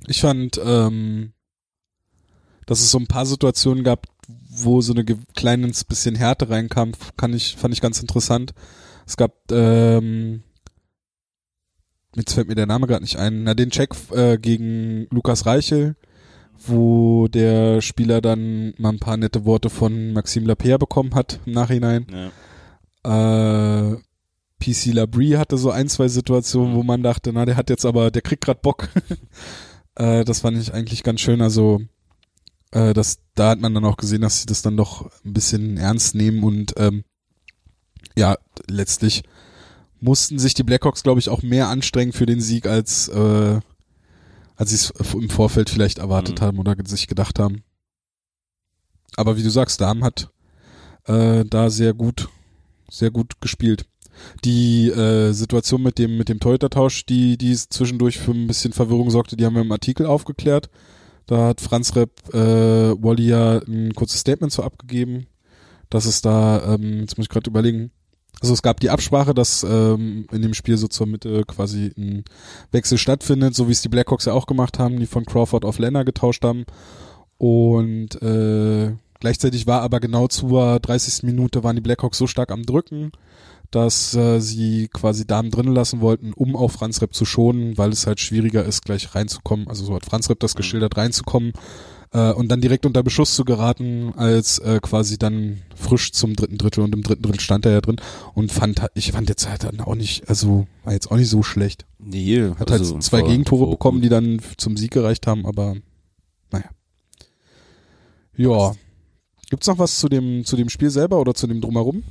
Ich 0.07 0.21
fand, 0.21 0.61
ähm, 0.64 1.33
dass 2.66 2.81
es 2.81 2.90
so 2.90 2.99
ein 2.99 3.09
paar 3.09 3.27
Situationen 3.27 3.85
gab, 3.85 4.07
wo 4.57 4.81
so 4.81 4.92
eine 4.92 5.05
kleines 5.35 5.85
bisschen 5.85 6.14
Härte 6.14 6.49
reinkam, 6.49 6.92
kann 7.16 7.33
ich, 7.33 7.57
fand 7.57 7.75
ich 7.75 7.81
ganz 7.81 8.01
interessant. 8.01 8.55
Es 9.07 9.16
gab, 9.16 9.33
ähm, 9.53 10.42
jetzt 12.14 12.33
fällt 12.35 12.49
mir 12.49 12.55
der 12.55 12.66
Name 12.66 12.87
gerade 12.87 13.03
nicht 13.03 13.16
ein, 13.16 13.45
na 13.45 13.55
den 13.55 13.71
Check 13.71 13.95
äh, 14.12 14.38
gegen 14.38 15.07
Lukas 15.11 15.47
Reichel, 15.47 15.97
wo 16.59 17.29
der 17.29 17.81
Spieler 17.83 18.21
dann 18.21 18.75
mal 18.79 18.90
ein 18.90 18.99
paar 18.99 19.16
nette 19.16 19.45
Worte 19.45 19.71
von 19.71 20.12
Maxime 20.12 20.47
Lapierre 20.47 20.79
bekommen 20.79 21.14
hat 21.14 21.40
im 21.47 21.53
Nachhinein. 21.53 22.07
Ja. 23.05 23.92
Äh, 23.92 23.97
PC 24.59 24.95
Labrie 24.95 25.37
hatte 25.37 25.59
so 25.59 25.71
ein, 25.71 25.88
zwei 25.88 26.09
Situationen, 26.09 26.75
wo 26.75 26.83
man 26.83 27.03
dachte, 27.03 27.33
na, 27.33 27.45
der 27.45 27.57
hat 27.57 27.71
jetzt 27.71 27.85
aber, 27.85 28.11
der 28.11 28.23
kriegt 28.23 28.45
grad 28.45 28.62
Bock. 28.62 28.88
äh, 29.97 30.25
das 30.25 30.40
fand 30.40 30.59
ich 30.59 30.73
eigentlich 30.73 31.03
ganz 31.03 31.21
schön. 31.21 31.42
Also, 31.42 31.83
äh, 32.72 32.94
das, 32.94 33.18
da 33.35 33.50
hat 33.50 33.61
man 33.61 33.74
dann 33.74 33.85
auch 33.85 33.96
gesehen, 33.96 34.22
dass 34.22 34.40
sie 34.40 34.46
das 34.46 34.62
dann 34.62 34.76
doch 34.76 35.11
ein 35.24 35.33
bisschen 35.33 35.76
ernst 35.76 36.14
nehmen 36.14 36.42
und 36.42 36.74
ähm, 36.76 37.05
ja, 38.16 38.37
letztlich 38.68 39.22
mussten 40.00 40.38
sich 40.38 40.55
die 40.55 40.62
Blackhawks, 40.62 41.02
glaube 41.02 41.20
ich, 41.20 41.29
auch 41.29 41.42
mehr 41.42 41.68
anstrengen 41.68 42.12
für 42.12 42.26
den 42.26 42.40
Sieg, 42.40 42.66
als, 42.66 43.09
äh, 43.09 43.61
als 44.57 44.70
sie 44.70 44.76
es 44.76 44.92
im 45.14 45.31
Vorfeld 45.31 45.70
vielleicht 45.70 45.98
erwartet 45.98 46.40
Mhm. 46.40 46.44
haben 46.44 46.59
oder 46.59 46.76
sich 46.87 47.07
gedacht 47.07 47.38
haben. 47.38 47.62
Aber 49.16 49.37
wie 49.37 49.42
du 49.42 49.50
sagst, 49.50 49.81
Dahm 49.81 50.05
hat 50.05 50.31
äh, 51.07 51.44
da 51.44 51.70
sehr 51.70 51.94
gut, 51.94 52.29
sehr 52.90 53.11
gut 53.11 53.40
gespielt. 53.40 53.87
Die 54.44 54.88
äh, 54.88 55.33
Situation 55.33 55.83
mit 55.83 55.98
dem 55.98 56.16
mit 56.16 56.29
dem 56.29 56.40
Torhüter-Tausch, 56.40 57.05
die 57.07 57.37
die 57.37 57.55
zwischendurch 57.55 58.18
für 58.18 58.33
ein 58.33 58.46
bisschen 58.46 58.72
Verwirrung 58.72 59.11
sorgte, 59.11 59.37
die 59.37 59.44
haben 59.44 59.55
wir 59.55 59.62
im 59.62 59.72
Artikel 59.72 60.07
aufgeklärt. 60.07 60.70
Da 61.27 61.49
hat 61.49 61.61
Franz 61.61 61.97
Repp 61.97 62.33
äh, 62.33 62.39
Wally 63.03 63.29
ja 63.29 63.59
ein 63.59 63.95
kurzes 63.95 64.21
Statement 64.21 64.53
so 64.53 64.62
abgegeben, 64.62 65.27
dass 65.91 66.07
es 66.07 66.23
da, 66.23 66.75
ähm, 66.75 67.01
jetzt 67.01 67.19
muss 67.19 67.27
ich 67.27 67.31
gerade 67.31 67.51
überlegen, 67.51 67.91
also 68.41 68.53
es 68.53 68.62
gab 68.62 68.81
die 68.81 68.91
Absprache, 68.91 69.35
dass 69.35 69.62
ähm, 69.62 70.27
in 70.31 70.43
dem 70.43 70.55
Spiel 70.55 70.77
so 70.77 70.89
zur 70.89 71.07
Mitte 71.07 71.43
quasi 71.47 71.93
ein 71.97 72.25
Wechsel 72.71 72.99
stattfindet, 72.99 73.55
so 73.55 73.67
wie 73.67 73.73
es 73.73 73.83
die 73.83 73.89
Blackhawks 73.89 74.27
ja 74.27 74.35
auch 74.35 74.47
gemacht 74.47 74.79
haben, 74.79 75.01
die 75.01 75.07
von 75.07 75.25
Crawford 75.25 75.65
auf 75.65 75.79
Lenner 75.79 76.05
getauscht 76.05 76.45
haben. 76.45 76.65
Und 77.39 78.21
äh, 78.23 78.93
gleichzeitig 79.21 79.67
war 79.67 79.83
aber 79.83 80.01
genau 80.01 80.29
zur 80.29 80.79
30. 80.81 81.23
Minute 81.23 81.65
waren 81.65 81.77
die 81.77 81.83
Blackhawks 81.83 82.19
so 82.19 82.27
stark 82.27 82.51
am 82.51 82.65
Drücken, 82.65 83.11
dass 83.70 84.14
äh, 84.14 84.40
sie 84.40 84.88
quasi 84.88 85.26
Damen 85.26 85.50
drin 85.50 85.72
lassen 85.74 86.00
wollten, 86.00 86.33
um 86.33 86.57
auch 86.57 86.70
Franz 86.70 87.02
Repp 87.02 87.14
zu 87.14 87.24
schonen, 87.24 87.76
weil 87.79 87.90
es 87.90 88.07
halt 88.07 88.20
schwieriger 88.20 88.64
ist, 88.64 88.85
gleich 88.85 89.14
reinzukommen. 89.14 89.68
Also 89.68 89.85
so 89.85 89.94
hat 89.94 90.05
Franz 90.07 90.31
Repp 90.31 90.40
das 90.40 90.55
geschildert, 90.55 90.96
reinzukommen 90.96 91.52
äh, 92.12 92.33
und 92.33 92.48
dann 92.48 92.61
direkt 92.61 92.87
unter 92.87 93.02
Beschuss 93.02 93.35
zu 93.35 93.44
geraten, 93.44 94.12
als 94.16 94.59
äh, 94.61 94.79
quasi 94.81 95.18
dann 95.18 95.62
frisch 95.74 96.12
zum 96.12 96.35
dritten 96.37 96.59
Drittel 96.59 96.83
und 96.85 96.94
im 96.94 97.02
dritten 97.02 97.22
Drittel 97.22 97.40
stand 97.40 97.66
er 97.66 97.72
ja 97.72 97.81
drin 97.81 97.96
und 98.35 98.52
fand, 98.52 98.81
ich 98.94 99.12
fand 99.12 99.29
jetzt 99.29 99.48
halt 99.48 99.64
dann 99.64 99.81
auch 99.81 99.94
nicht, 99.94 100.29
also 100.29 100.66
war 100.85 100.92
jetzt 100.92 101.11
auch 101.11 101.16
nicht 101.16 101.29
so 101.31 101.42
schlecht. 101.42 101.85
Nee, 101.98 102.50
Hat 102.59 102.70
also, 102.70 102.94
halt 102.94 103.02
zwei 103.02 103.22
war- 103.22 103.29
Gegentore 103.29 103.62
war 103.64 103.70
bekommen, 103.70 104.00
die 104.00 104.09
dann 104.09 104.40
zum 104.57 104.76
Sieg 104.76 104.92
gereicht 104.92 105.26
haben, 105.26 105.44
aber 105.44 105.74
naja. 106.52 106.70
Ja. 108.37 108.74
Gibt's 109.50 109.66
noch 109.66 109.79
was 109.79 109.98
zu 109.98 110.09
dem, 110.09 110.44
zu 110.44 110.57
dem 110.57 110.68
Spiel 110.68 110.90
selber 110.90 111.20
oder 111.20 111.35
zu 111.35 111.46
dem 111.46 111.61
Drumherum? 111.61 112.02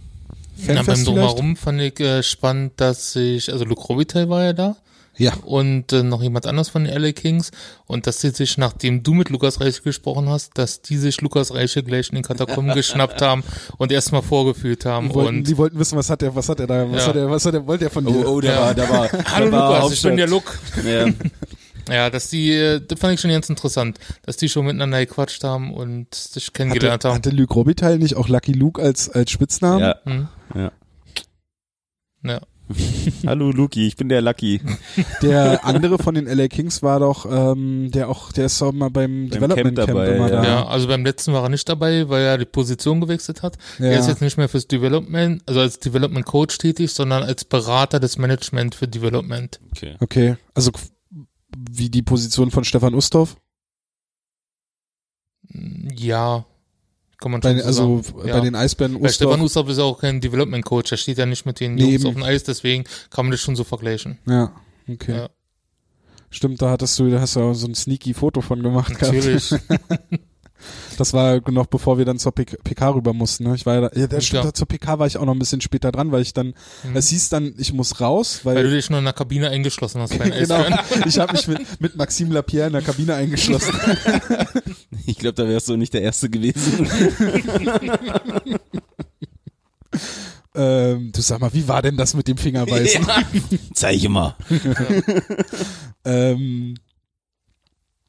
Ja, 0.58 0.82
beim? 0.84 1.04
Drumherum 1.04 1.56
fand 1.56 1.82
ich 1.82 2.00
äh, 2.00 2.24
spannend, 2.24 2.74
dass 2.78 3.14
sich, 3.14 3.52
also 3.52 3.66
Luke 3.66 3.82
Robitaille 3.84 4.30
war 4.30 4.44
ja 4.44 4.54
da 4.54 4.76
Ja. 5.18 5.34
und 5.44 5.92
äh, 5.94 6.02
noch 6.04 6.22
jemand 6.24 6.48
anders 6.48 6.70
von 6.70 6.84
den 6.86 6.94
LA 7.02 7.12
Kings 7.12 7.52
und 7.86 8.08
dass 8.08 8.20
die 8.20 8.30
sich, 8.30 8.58
nachdem 8.58 9.04
du 9.04 9.14
mit 9.14 9.30
Lukas 9.30 9.60
Reiche 9.62 9.82
gesprochen 9.82 10.28
hast, 10.30 10.58
dass 10.58 10.82
die 10.82 10.98
sich 10.98 11.22
Lukas 11.22 11.54
Reiche 11.54 11.84
gleich 11.84 12.10
in 12.10 12.16
den 12.16 12.24
Katakomben 12.24 12.74
geschnappt 12.76 13.22
haben 13.22 13.44
und 13.78 13.92
erstmal 13.92 14.22
vorgeführt 14.22 14.86
haben 14.86 15.10
Die 15.10 15.16
wollten, 15.16 15.38
und 15.40 15.44
die 15.48 15.58
wollten 15.58 15.78
wissen, 15.80 15.98
was 15.98 16.10
hat 16.10 16.22
er, 16.24 16.36
was 16.36 16.50
hat 16.50 16.60
er 16.60 16.68
da, 16.68 16.90
was 16.92 17.04
Ja. 17.04 17.08
hat 17.10 17.16
er, 17.16 17.30
was 17.30 17.46
hat 17.46 17.54
er, 17.54 17.68
wollte 17.68 17.86
er 17.86 17.90
von 17.92 18.06
dir? 18.06 18.26
Oh, 18.28 18.36
oh, 18.36 18.42
der 18.42 18.54
Ja. 18.54 18.62
war, 18.62 18.74
der 18.74 18.90
war. 18.90 19.10
Hallo 19.34 19.50
der 19.50 19.52
war 19.60 19.80
Lukas, 19.82 19.94
ich 19.94 20.02
bin 20.04 20.18
der 20.18 20.28
Luke. 20.28 20.52
Ja. 20.86 21.06
Ja, 21.90 22.10
dass 22.10 22.30
die, 22.30 22.52
äh, 22.52 22.82
das 22.86 23.00
fand 23.00 23.14
ich 23.14 23.22
schon 23.22 23.32
ganz 23.32 23.50
interessant, 23.50 24.00
dass 24.24 24.38
die 24.38 24.50
schon 24.50 24.66
miteinander 24.66 25.00
gequatscht 25.00 25.44
haben 25.44 25.74
und 25.74 26.14
sich 26.14 26.54
kennengelernt 26.54 27.04
hatte, 27.04 27.10
haben. 27.10 27.16
hatte 27.16 27.30
Luke 27.30 27.54
Robitaille 27.54 28.00
nicht 28.00 28.16
auch 28.16 28.28
Lucky 28.28 28.54
Luke 28.54 28.82
als, 28.82 29.10
als 29.10 29.32
Spitznamen? 29.32 29.82
ja. 29.82 29.96
Hm? 30.06 30.28
ja. 30.56 30.72
Ja. 32.24 32.42
Hallo 33.28 33.52
Luki, 33.52 33.86
ich 33.86 33.96
bin 33.96 34.10
der 34.10 34.22
Lucky. 34.22 34.60
Der 35.22 35.64
andere 35.66 36.00
von 36.00 36.16
den 36.16 36.26
LA 36.26 36.48
Kings 36.48 36.82
war 36.82 37.00
doch, 37.00 37.28
ähm, 37.30 37.92
der 37.92 38.10
auch, 38.10 38.32
der 38.32 38.48
ist 38.48 38.62
auch 38.64 38.72
mal 38.72 38.90
beim, 38.90 39.30
Development 39.30 39.78
Camp, 39.78 39.88
dabei, 39.88 40.16
immer 40.16 40.30
ja. 40.32 40.42
da. 40.42 40.48
Ja, 40.48 40.66
also 40.66 40.88
beim 40.88 41.06
letzten 41.06 41.34
war 41.34 41.44
er 41.44 41.50
nicht 41.50 41.70
dabei, 41.70 42.10
weil 42.10 42.24
er 42.24 42.38
die 42.40 42.46
Position 42.46 43.02
gewechselt 43.02 43.44
hat. 43.44 43.58
Ja. 43.78 43.86
Er 43.86 44.00
ist 44.00 44.08
jetzt 44.08 44.22
nicht 44.22 44.38
mehr 44.38 44.50
fürs 44.50 44.68
Development, 44.68 45.44
also 45.46 45.60
als 45.60 45.80
Development 45.80 46.26
Coach 46.26 46.58
tätig, 46.58 46.92
sondern 46.92 47.22
als 47.22 47.46
Berater 47.46 48.00
des 48.00 48.18
Management 48.18 48.74
für 48.74 48.88
Development. 48.88 49.60
Okay. 49.72 49.96
Okay, 50.00 50.36
also 50.56 50.72
wie 51.78 51.90
die 51.90 52.02
Position 52.02 52.52
von 52.52 52.64
Stefan 52.64 52.94
Ustorf? 52.94 53.36
Ja, 55.96 56.46
kann 57.18 57.32
man 57.32 57.42
schon 57.42 57.56
Bei, 57.56 57.62
so 57.62 57.68
also 57.68 58.02
sagen. 58.02 58.30
bei 58.30 58.40
den 58.42 58.56
Eisbären 58.56 59.02
Weil 59.02 59.10
Stefan 59.12 59.42
Ustorf. 59.42 59.68
Ustorf 59.68 59.70
ist 59.70 59.80
auch 59.80 60.00
kein 60.00 60.20
Development 60.22 60.66
Coach, 60.66 60.92
er 60.92 60.98
steht 60.98 61.18
ja 61.18 61.26
nicht 61.26 61.46
mit 61.46 61.60
den 61.60 61.76
Nee, 61.76 61.84
Jungs 61.84 61.96
eben. 62.02 62.08
auf 62.08 62.14
dem 62.16 62.24
Eis, 62.24 62.44
deswegen 62.44 62.84
kann 63.10 63.26
man 63.26 63.32
das 63.32 63.42
schon 63.42 63.56
so 63.56 63.64
vergleichen. 63.64 64.18
Ja, 64.28 64.52
okay. 64.90 65.16
Ja. 65.16 65.30
Stimmt, 66.30 66.62
da 66.62 66.72
hattest 66.72 67.00
du, 67.00 67.10
da 67.10 67.22
hast 67.22 67.36
du 67.36 67.42
auch 67.42 67.54
so 67.54 67.68
ein 67.68 67.76
sneaky 67.76 68.14
Foto 68.14 68.42
von 68.42 68.62
gemacht. 68.62 68.94
Natürlich. 69.00 69.52
Das 70.98 71.14
war 71.14 71.42
noch 71.52 71.66
bevor 71.68 71.98
wir 71.98 72.06
dann 72.06 72.20
zur 72.20 72.32
PK, 72.34 72.58
PK 72.64 72.90
rüber 72.96 73.14
mussten. 73.14 73.44
Ne? 73.46 73.56
Ich 73.56 73.66
war 73.66 73.76
ja, 73.76 73.90
da, 73.90 74.00
ja, 74.00 74.22
stimmt, 74.22 74.46
Ja. 74.46 74.54
zur 74.54 74.68
PK 74.68 75.00
war 75.00 75.08
ich 75.08 75.18
auch 75.18 75.26
noch 75.26 75.34
ein 75.34 75.40
bisschen 75.40 75.62
später 75.62 75.92
dran, 75.92 76.12
weil 76.12 76.22
ich 76.22 76.34
dann, 76.34 76.54
Mhm. 76.84 76.96
es 76.96 77.10
hieß 77.10 77.30
dann, 77.30 77.54
ich 77.58 77.74
muss 77.74 78.00
raus, 78.02 78.42
Weil 78.44 78.56
du 78.56 78.64
weil, 78.64 78.72
dich 78.72 78.90
nur 78.90 79.00
in 79.00 79.06
der 79.06 79.14
Kabine 79.14 79.50
eingeschlossen 79.50 80.02
hast 80.02 80.18
bei 80.18 80.30
genau, 80.30 80.64
ich 81.06 81.20
habe 81.20 81.34
mich 81.34 81.48
mit, 81.48 81.82
mit 81.82 81.96
Maxime 81.96 82.34
Lapierre 82.34 82.68
in 82.68 82.74
der 82.74 82.82
Kabine 82.82 83.16
eingeschlossen. 83.16 83.74
Ich 85.08 85.18
glaube, 85.20 85.36
da 85.36 85.48
wärst 85.48 85.70
du 85.70 85.76
nicht 85.78 85.94
der 85.94 86.02
Erste 86.02 86.32
gewesen. 86.32 86.90
ähm, 90.56 91.12
du 91.14 91.22
sag 91.22 91.40
mal, 91.40 91.54
wie 91.54 91.68
war 91.68 91.82
denn 91.82 91.98
das 91.98 92.14
mit 92.14 92.28
dem 92.28 92.38
Fingerbeißen? 92.38 93.06
Zeige 93.74 94.10
mal. 94.10 94.36
Ähm, 96.06 96.76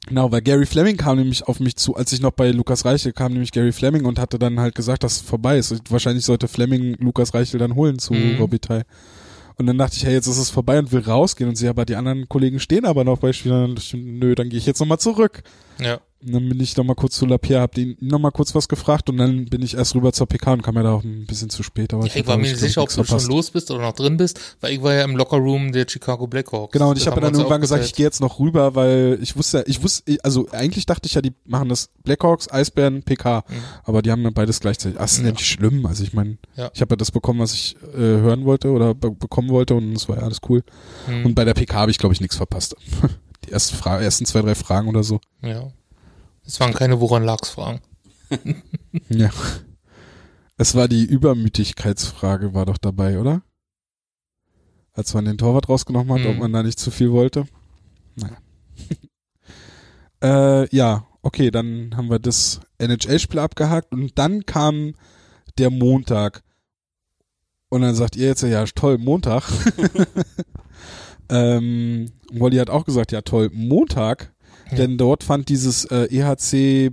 Genau, 0.07 0.31
weil 0.31 0.41
Gary 0.41 0.65
Fleming 0.65 0.95
kam 0.95 1.17
nämlich 1.17 1.47
auf 1.47 1.59
mich 1.59 1.75
zu, 1.75 1.95
als 1.95 2.13
ich 2.13 2.21
noch 2.21 2.31
bei 2.31 2.51
Lukas 2.51 2.85
Reichel 2.85 3.11
kam, 3.11 3.33
nämlich 3.33 3.51
Gary 3.51 3.73
Fleming 3.73 4.05
und 4.05 4.19
hatte 4.19 4.39
dann 4.39 4.59
halt 4.59 4.73
gesagt, 4.73 5.03
dass 5.03 5.17
es 5.17 5.21
vorbei 5.21 5.57
ist. 5.57 5.71
Und 5.71 5.91
wahrscheinlich 5.91 6.23
sollte 6.25 6.47
Fleming 6.47 6.95
Lukas 6.99 7.33
Reichel 7.33 7.59
dann 7.59 7.75
holen 7.75 7.99
zu 7.99 8.13
Mhm. 8.13 8.37
Robitaille. 8.39 8.85
Und 9.57 9.65
dann 9.65 9.77
dachte 9.77 9.95
ich, 9.97 10.05
hey, 10.05 10.13
jetzt 10.13 10.27
ist 10.27 10.37
es 10.37 10.49
vorbei 10.49 10.79
und 10.79 10.91
will 10.91 11.01
rausgehen. 11.01 11.49
Und 11.49 11.55
sie, 11.55 11.67
aber 11.67 11.83
die 11.83 11.95
anderen 11.95 12.29
Kollegen 12.29 12.59
stehen 12.59 12.85
aber 12.85 13.03
noch 13.03 13.17
bei 13.17 13.33
Spielern. 13.33 13.71
Und 13.71 13.79
ich, 13.79 13.93
nö, 13.93 14.33
dann 14.33 14.49
gehe 14.49 14.59
ich 14.59 14.65
jetzt 14.65 14.79
nochmal 14.79 14.99
zurück. 14.99 15.43
Ja. 15.81 15.99
Und 16.25 16.33
dann 16.33 16.49
bin 16.49 16.59
ich 16.59 16.75
nochmal 16.75 16.95
kurz 16.95 17.15
zu 17.15 17.27
Lapierre, 17.27 17.61
hab 17.61 17.77
ihn 17.77 17.95
nochmal 17.99 18.31
kurz 18.31 18.55
was 18.55 18.67
gefragt 18.67 19.07
und 19.09 19.17
dann 19.17 19.45
bin 19.45 19.61
ich 19.61 19.75
erst 19.75 19.93
rüber 19.93 20.11
zur 20.13 20.25
PK 20.27 20.53
und 20.53 20.63
kam 20.63 20.75
ja 20.75 20.81
da 20.81 20.93
auch 20.93 21.03
ein 21.03 21.25
bisschen 21.27 21.51
zu 21.51 21.61
spät. 21.61 21.93
Aber 21.93 22.05
Ja, 22.07 22.11
ich 22.11 22.17
hab, 22.19 22.27
war 22.27 22.37
mir 22.37 22.43
nicht 22.43 22.57
sicher, 22.57 22.81
ob 22.81 22.89
du 22.89 22.95
schon 22.95 23.05
verpasst. 23.05 23.27
los 23.29 23.51
bist 23.51 23.69
oder 23.69 23.81
noch 23.83 23.93
drin 23.93 24.17
bist, 24.17 24.39
weil 24.59 24.73
ich 24.73 24.81
war 24.81 24.95
ja 24.95 25.03
im 25.03 25.15
Lockerroom 25.15 25.71
der 25.71 25.85
Chicago 25.87 26.25
Blackhawks. 26.25 26.71
Genau, 26.73 26.89
und 26.89 26.97
ich 26.97 27.05
habe 27.07 27.21
dann 27.21 27.35
irgendwann 27.35 27.61
gesagt, 27.61 27.85
ich 27.85 27.93
gehe 27.93 28.05
jetzt 28.05 28.19
noch 28.19 28.39
rüber, 28.39 28.73
weil 28.73 29.19
ich 29.21 29.37
wusste, 29.37 29.63
ich 29.67 29.83
wusste, 29.83 30.17
also 30.23 30.47
eigentlich 30.51 30.87
dachte 30.87 31.05
ich 31.05 31.13
ja, 31.13 31.21
die 31.21 31.33
machen 31.45 31.69
das 31.69 31.89
Blackhawks, 32.03 32.51
Eisbären, 32.51 33.03
PK, 33.03 33.43
Mhm. 33.47 33.53
aber 33.83 34.01
die 34.01 34.09
haben 34.11 34.23
dann 34.23 34.33
beides 34.33 34.59
gleichzeitig. 34.59 34.97
Ach, 34.97 35.03
das 35.03 35.19
ist 35.19 35.23
ja 35.23 35.31
nicht 35.31 35.45
schlimm. 35.45 35.85
Also 35.85 36.03
ich 36.03 36.13
meine, 36.13 36.37
Ja. 36.55 36.71
ich 36.73 36.81
habe 36.81 36.93
ja 36.93 36.95
das 36.97 37.11
bekommen, 37.11 37.39
was 37.41 37.53
ich 37.53 37.75
äh, 37.93 37.97
hören 37.99 38.43
wollte 38.45 38.71
oder 38.71 38.95
be 38.95 39.11
bekommen 39.11 39.49
wollte 39.49 39.75
und 39.75 39.93
es 39.93 40.09
war 40.09 40.17
ja 40.17 40.23
alles 40.23 40.39
cool. 40.49 40.63
Hm, 41.05 41.25
Und 41.27 41.35
bei 41.35 41.45
der 41.45 41.53
PK 41.53 41.75
habe 41.75 41.91
ich, 41.91 41.99
glaube 41.99 42.13
ich, 42.13 42.21
nichts 42.21 42.35
verpasst. 42.37 42.75
Die 43.45 43.51
ersten, 43.51 43.75
Fra 43.77 44.01
ersten 44.01 44.25
zwei, 44.25 44.41
drei 44.41 44.55
Fragen 44.55 44.87
oder 44.89 45.03
so. 45.03 45.19
ja. 45.43 45.71
Es 46.47 46.59
waren 46.59 46.73
keine 46.73 46.99
Woran 47.01 47.23
lag's 47.23 47.49
Fragen. 47.49 47.81
Ja. 49.09 49.29
Es 50.57 50.73
war 50.73 50.87
die 50.87 51.05
Übermütigkeitsfrage, 51.05 52.53
war 52.55 52.65
doch 52.65 52.79
dabei, 52.79 53.19
oder? 53.19 53.43
Als 54.93 55.13
man 55.13 55.25
den 55.25 55.37
Torwart 55.37 55.69
rausgenommen 55.69 56.11
hat, 56.13 56.21
Mhm. 56.21 56.31
ob 56.31 56.37
man 56.39 56.51
da 56.51 56.63
nicht 56.63 56.79
zu 56.79 56.89
viel 56.89 57.11
wollte. 57.11 57.45
Naja. 58.15 58.37
äh, 60.63 60.75
ja, 60.75 61.05
okay, 61.21 61.51
dann 61.51 61.95
haben 61.95 62.09
wir 62.09 62.19
das 62.19 62.59
NHL-Spiel 62.79 63.39
abgehakt 63.39 63.91
und 63.93 64.17
dann 64.17 64.45
kam 64.45 64.95
der 65.59 65.69
Montag. 65.69 66.43
Und 67.69 67.81
dann 67.81 67.95
sagt 67.95 68.15
ihr 68.15 68.27
jetzt, 68.27 68.41
ja, 68.43 68.65
toll, 68.65 68.97
Montag. 68.97 69.43
ähm, 71.29 72.11
Wally 72.31 72.57
hat 72.57 72.69
auch 72.69 72.85
gesagt, 72.85 73.11
ja, 73.11 73.21
toll, 73.21 73.49
Montag. 73.53 74.33
Ja. 74.71 74.77
Denn 74.77 74.97
dort 74.97 75.23
fand 75.23 75.49
dieses 75.49 75.85
äh, 75.85 76.05
EHC 76.05 76.91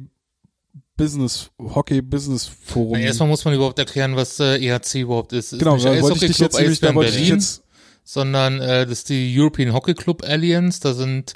Business, 0.96 1.50
Hockey 1.58 2.02
Business 2.02 2.46
Forum. 2.46 2.92
Na, 2.92 3.00
erstmal 3.00 3.28
muss 3.28 3.44
man 3.44 3.54
überhaupt 3.54 3.78
erklären, 3.78 4.14
was 4.14 4.38
äh, 4.38 4.56
EHC 4.58 5.00
überhaupt 5.00 5.32
ist. 5.32 5.52
Es 5.52 5.58
genau, 5.58 5.76
ist 5.76 5.84
nicht 5.84 6.02
wollte 6.02 6.24
ich 6.24 6.32
dich 6.32 6.38
jetzt 6.38 6.58
nämlich, 6.58 6.80
da 6.80 6.94
wollte 6.94 7.10
ich 7.10 7.16
Berlin, 7.16 7.34
jetzt, 7.34 7.64
sondern 8.04 8.60
äh, 8.60 8.86
das 8.86 8.98
ist 8.98 9.08
die 9.08 9.34
European 9.36 9.72
Hockey 9.72 9.94
Club 9.94 10.22
Alliance. 10.24 10.80
Da 10.80 10.94
sind 10.94 11.34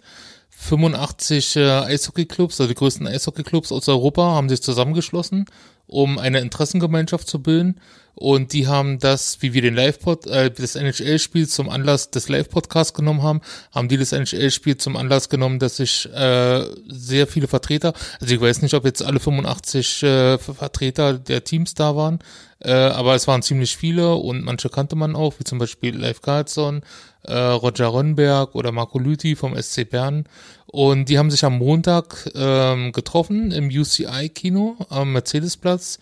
85 0.51 1.57
äh, 1.57 1.61
Eishockey-Clubs, 1.61 2.61
also 2.61 2.69
die 2.69 2.75
größten 2.75 3.07
Eishockey-Clubs 3.07 3.73
aus 3.73 3.89
Europa, 3.89 4.23
haben 4.23 4.49
sich 4.49 4.63
zusammengeschlossen, 4.63 5.47
um 5.89 6.19
eine 6.19 6.41
Interessengemeinschaft 6.41 7.27
zu 7.29 7.43
bilden. 7.43 7.81
Und 8.21 8.53
die 8.53 8.67
haben 8.67 8.99
das, 8.99 9.43
wie 9.43 9.55
wir 9.55 9.63
den 9.63 9.77
Live-Pod, 9.77 10.27
äh, 10.27 10.51
das 10.51 10.75
NHL-Spiel 10.75 11.47
zum 11.47 11.69
Anlass 11.69 12.11
des 12.11 12.29
Live-Podcasts 12.29 12.93
genommen 12.93 13.23
haben, 13.23 13.41
haben 13.73 13.87
die 13.87 13.97
das 13.97 14.11
NHL-Spiel 14.11 14.77
zum 14.77 14.97
Anlass 14.97 15.29
genommen, 15.29 15.61
dass 15.61 15.77
sich 15.77 16.13
äh, 16.13 16.65
sehr 16.89 17.29
viele 17.29 17.47
Vertreter, 17.47 17.93
also 18.21 18.35
ich 18.35 18.41
weiß 18.41 18.63
nicht, 18.63 18.75
ob 18.75 18.85
jetzt 18.85 19.05
alle 19.05 19.21
85 19.21 20.03
äh, 20.03 20.39
Vertreter 20.39 21.15
der 21.15 21.45
Teams 21.45 21.75
da 21.75 21.95
waren, 21.95 22.19
äh, 22.59 22.73
aber 22.73 23.15
es 23.15 23.29
waren 23.29 23.43
ziemlich 23.43 23.77
viele 23.77 24.15
und 24.17 24.45
manche 24.45 24.69
kannte 24.69 24.97
man 24.97 25.15
auch, 25.15 25.35
wie 25.39 25.45
zum 25.45 25.59
Beispiel 25.59 25.97
Leif 25.97 26.21
Carlsson, 26.21 26.83
äh, 27.29 27.37
Roger 27.37 27.93
Rönnberg 27.93 28.55
oder 28.55 28.73
Marco 28.73 28.99
Lüthi 28.99 29.37
vom 29.37 29.61
SC 29.61 29.89
Bern. 29.89 30.25
Und 30.67 31.09
die 31.09 31.19
haben 31.19 31.31
sich 31.31 31.45
am 31.45 31.59
Montag 31.59 32.31
ähm, 32.35 32.93
getroffen 32.93 33.53
im 33.53 33.69
UCI-Kino 33.69 34.77
am 34.89 35.13
Mercedesplatz. 35.13 35.99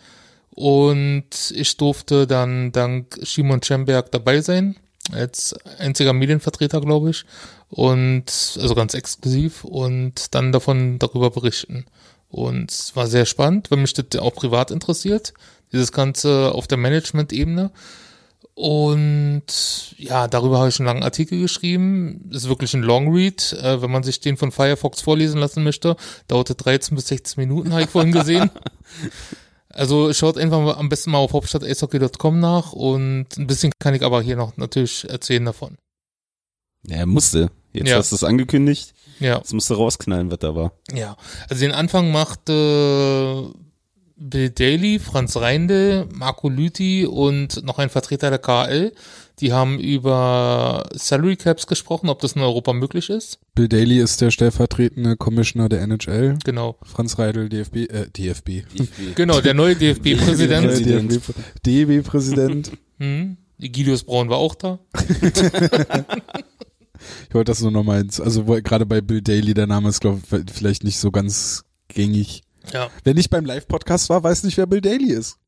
Und 0.50 1.52
ich 1.54 1.76
durfte 1.76 2.26
dann 2.26 2.72
dank 2.72 3.18
Simon 3.22 3.62
Schemberg 3.62 4.10
dabei 4.10 4.40
sein, 4.40 4.76
als 5.12 5.54
einziger 5.78 6.12
Medienvertreter, 6.14 6.80
glaube 6.80 7.10
ich. 7.10 7.24
Und 7.68 8.24
also 8.60 8.74
ganz 8.74 8.94
exklusiv 8.94 9.64
und 9.64 10.34
dann 10.34 10.52
davon 10.52 10.98
darüber 10.98 11.30
berichten. 11.30 11.84
Und 12.28 12.70
es 12.70 12.96
war 12.96 13.06
sehr 13.06 13.26
spannend, 13.26 13.70
weil 13.70 13.78
mich 13.78 13.94
das 13.94 14.20
auch 14.20 14.34
privat 14.34 14.70
interessiert, 14.70 15.34
dieses 15.72 15.92
Ganze 15.92 16.52
auf 16.52 16.66
der 16.66 16.78
Management-Ebene. 16.78 17.70
Und 18.58 19.44
ja, 19.98 20.28
darüber 20.28 20.58
habe 20.58 20.70
ich 20.70 20.78
einen 20.80 20.86
langen 20.86 21.02
Artikel 21.02 21.38
geschrieben. 21.42 22.30
Ist 22.32 22.48
wirklich 22.48 22.72
ein 22.72 22.82
Long 22.82 23.12
Read. 23.14 23.52
Äh, 23.52 23.82
wenn 23.82 23.90
man 23.90 24.02
sich 24.02 24.20
den 24.20 24.38
von 24.38 24.50
Firefox 24.50 25.02
vorlesen 25.02 25.38
lassen 25.38 25.62
möchte, 25.62 25.94
dauerte 26.26 26.54
13 26.54 26.96
bis 26.96 27.08
16 27.08 27.38
Minuten, 27.42 27.72
habe 27.72 27.82
ich 27.82 27.90
vorhin 27.90 28.12
gesehen. 28.12 28.50
Also 29.68 30.10
schaut 30.14 30.38
einfach 30.38 30.58
mal, 30.62 30.74
am 30.76 30.88
besten 30.88 31.10
mal 31.10 31.18
auf 31.18 31.34
hauptstadteishockey.com 31.34 32.40
nach 32.40 32.72
und 32.72 33.26
ein 33.36 33.46
bisschen 33.46 33.72
kann 33.78 33.92
ich 33.94 34.02
aber 34.02 34.22
hier 34.22 34.34
noch 34.36 34.56
natürlich 34.56 35.06
erzählen 35.06 35.44
davon. 35.44 35.76
Ja, 36.86 36.96
er 36.98 37.06
musste. 37.06 37.50
Jetzt 37.74 37.88
Ja. 37.90 37.98
hast 37.98 38.10
du 38.10 38.16
es 38.16 38.24
angekündigt. 38.24 38.94
Ja. 39.20 39.36
Jetzt 39.36 39.52
musst 39.52 39.68
du 39.68 39.74
rausknallen, 39.74 40.30
was 40.30 40.38
da 40.38 40.54
war. 40.54 40.72
Ja, 40.94 41.18
also 41.50 41.60
den 41.60 41.72
Anfang 41.72 42.10
machte 42.10 43.52
Bill 44.18 44.48
Daly, 44.50 44.98
Franz 44.98 45.36
Reindl, 45.36 46.08
Marco 46.12 46.48
Lüthi 46.48 47.04
und 47.04 47.62
noch 47.64 47.78
ein 47.78 47.90
Vertreter 47.90 48.30
der 48.30 48.38
KL. 48.38 48.92
Die 49.40 49.52
haben 49.52 49.78
über 49.78 50.88
Salary 50.94 51.36
Caps 51.36 51.66
gesprochen, 51.66 52.08
ob 52.08 52.20
das 52.20 52.32
in 52.32 52.40
Europa 52.40 52.72
möglich 52.72 53.10
ist. 53.10 53.38
Bill 53.54 53.68
Daly 53.68 53.98
ist 53.98 54.22
der 54.22 54.30
stellvertretende 54.30 55.16
Commissioner 55.16 55.68
der 55.68 55.82
NHL. 55.82 56.38
Genau. 56.42 56.76
Franz 56.82 57.18
Reidel, 57.18 57.50
DFB, 57.50 57.76
äh, 57.76 58.06
DFB. 58.08 58.62
Genau, 59.14 59.42
der 59.42 59.52
neue 59.52 59.76
DFB-Präsident. 59.76 60.66
Präsident. 60.66 61.20
DB-Präsident. 61.66 62.72
hm, 62.98 63.36
Guidius 63.60 64.04
Braun 64.04 64.30
war 64.30 64.38
auch 64.38 64.54
da. 64.54 64.78
Ich 67.28 67.34
wollte 67.34 67.50
das 67.50 67.60
nur 67.60 67.70
nochmal 67.70 68.00
ins, 68.00 68.20
also 68.20 68.44
gerade 68.44 68.86
bei 68.86 69.00
Bill 69.00 69.20
Daly, 69.20 69.54
der 69.54 69.66
Name 69.66 69.90
ist, 69.90 70.00
glaube 70.00 70.22
ich, 70.30 70.52
vielleicht 70.52 70.82
nicht 70.82 70.98
so 70.98 71.10
ganz 71.10 71.64
gängig. 71.88 72.42
Ja. 72.72 72.90
Wer 73.04 73.14
nicht 73.14 73.30
beim 73.30 73.44
Live-Podcast 73.44 74.08
war, 74.10 74.22
weiß 74.22 74.44
nicht, 74.44 74.56
wer 74.56 74.66
Bill 74.66 74.80
Daly 74.80 75.12
ist. 75.12 75.38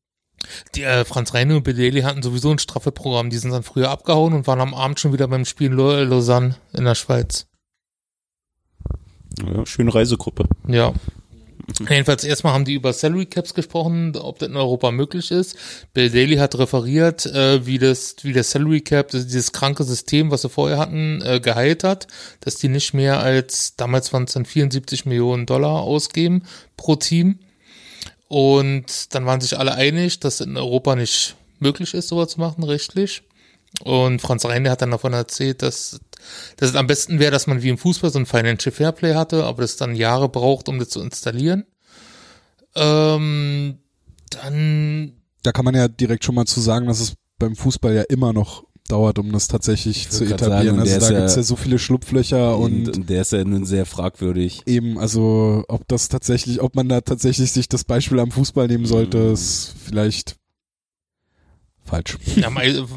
Die, 0.75 0.83
äh, 0.83 1.03
Franz 1.05 1.33
Reine 1.33 1.57
und 1.57 1.63
Bill 1.63 1.73
Daly 1.73 2.01
hatten 2.01 2.23
sowieso 2.23 2.51
ein 2.51 2.59
straffes 2.59 2.93
Programm. 2.93 3.29
Die 3.29 3.37
sind 3.37 3.51
dann 3.51 3.63
früher 3.63 3.89
abgehauen 3.89 4.33
und 4.33 4.47
waren 4.47 4.61
am 4.61 4.73
Abend 4.73 4.99
schon 4.99 5.13
wieder 5.13 5.27
beim 5.27 5.45
Spiel 5.45 5.71
in 5.71 5.77
Lausanne 5.77 6.55
in 6.73 6.85
der 6.85 6.95
Schweiz. 6.95 7.47
Ja, 9.45 9.65
schöne 9.65 9.93
Reisegruppe. 9.93 10.45
Ja. 10.67 10.93
Jedenfalls 11.89 12.23
erstmal 12.23 12.53
haben 12.53 12.65
die 12.65 12.73
über 12.73 12.93
Salary 12.93 13.25
Caps 13.25 13.53
gesprochen, 13.53 14.15
ob 14.15 14.39
das 14.39 14.49
in 14.49 14.55
Europa 14.55 14.91
möglich 14.91 15.31
ist. 15.31 15.55
Bill 15.93 16.09
Daly 16.09 16.37
hat 16.37 16.57
referiert, 16.57 17.25
äh, 17.25 17.65
wie 17.65 17.77
das, 17.77 18.15
wie 18.23 18.33
der 18.33 18.43
Salary 18.43 18.81
Cap, 18.81 19.09
das, 19.11 19.27
dieses 19.27 19.51
kranke 19.51 19.83
System, 19.83 20.31
was 20.31 20.41
sie 20.41 20.49
vorher 20.49 20.77
hatten, 20.77 21.21
äh, 21.21 21.39
geheilt 21.39 21.83
hat, 21.83 22.07
dass 22.41 22.55
die 22.55 22.69
nicht 22.69 22.93
mehr 22.93 23.19
als, 23.19 23.75
damals 23.75 24.11
waren 24.13 24.23
es 24.23 24.33
dann 24.33 24.45
74 24.45 25.05
Millionen 25.05 25.45
Dollar 25.45 25.81
ausgeben 25.81 26.43
pro 26.77 26.95
Team. 26.95 27.39
Und 28.27 29.13
dann 29.15 29.25
waren 29.25 29.41
sich 29.41 29.57
alle 29.57 29.73
einig, 29.73 30.19
dass 30.19 30.41
in 30.41 30.55
Europa 30.55 30.95
nicht 30.95 31.35
möglich 31.59 31.93
ist, 31.93 32.09
sowas 32.09 32.29
zu 32.29 32.39
machen, 32.39 32.63
rechtlich. 32.63 33.23
Und 33.83 34.21
Franz 34.21 34.45
Reine 34.45 34.71
hat 34.71 34.81
dann 34.81 34.91
davon 34.91 35.13
erzählt, 35.13 35.61
dass, 35.61 35.99
dass 36.57 36.69
es 36.69 36.75
am 36.75 36.87
besten 36.87 37.19
wäre, 37.19 37.31
dass 37.31 37.47
man 37.47 37.61
wie 37.61 37.69
im 37.69 37.77
Fußball 37.77 38.11
so 38.11 38.19
ein 38.19 38.25
Financial 38.25 38.71
Fairplay 38.73 39.13
hatte, 39.15 39.43
aber 39.45 39.61
das 39.61 39.75
dann 39.77 39.95
Jahre 39.95 40.29
braucht, 40.29 40.67
um 40.69 40.79
das 40.79 40.89
zu 40.89 41.01
installieren. 41.01 41.65
Ähm, 42.75 43.77
dann, 44.29 45.13
Da 45.43 45.51
kann 45.51 45.65
man 45.65 45.75
ja 45.75 45.87
direkt 45.87 46.23
schon 46.23 46.35
mal 46.35 46.45
zu 46.45 46.61
sagen, 46.61 46.87
dass 46.87 46.99
es 46.99 47.13
beim 47.39 47.55
Fußball 47.55 47.95
ja 47.95 48.03
immer 48.03 48.33
noch 48.33 48.63
dauert, 48.87 49.19
um 49.19 49.31
das 49.31 49.47
tatsächlich 49.47 50.09
zu 50.09 50.23
etablieren. 50.25 50.77
sagen, 50.77 50.79
also 50.79 50.91
da 50.91 50.97
ist 51.05 51.11
ja- 51.11 51.19
gibt's 51.19 51.35
ja 51.35 51.43
so 51.43 51.55
viele 51.55 51.77
Schlupflöcher 51.79 52.57
und, 52.57 52.87
Und, 52.87 52.97
und 52.97 53.09
der 53.09 53.21
ist 53.21 53.31
ja 53.31 53.43
nun 53.43 53.65
sehr 53.65 53.85
fragwürdig. 53.85 54.63
eben, 54.65 54.97
also 54.97 55.63
ob 55.67 55.87
das 55.87 56.09
tatsächlich, 56.09 56.61
ob 56.61 56.75
man 56.75 56.89
da 56.89 57.01
tatsächlich 57.01 57.51
sich 57.51 57.69
das 57.69 57.83
Beispiel 57.83 58.19
am 58.19 58.31
Fußball 58.31 58.67
nehmen 58.67 58.85
sollte, 58.85 59.17
Mhm. 59.19 59.33
ist 59.33 59.73
vielleicht 59.83 60.35
falsch. 61.89 62.17
ja, 62.35 62.49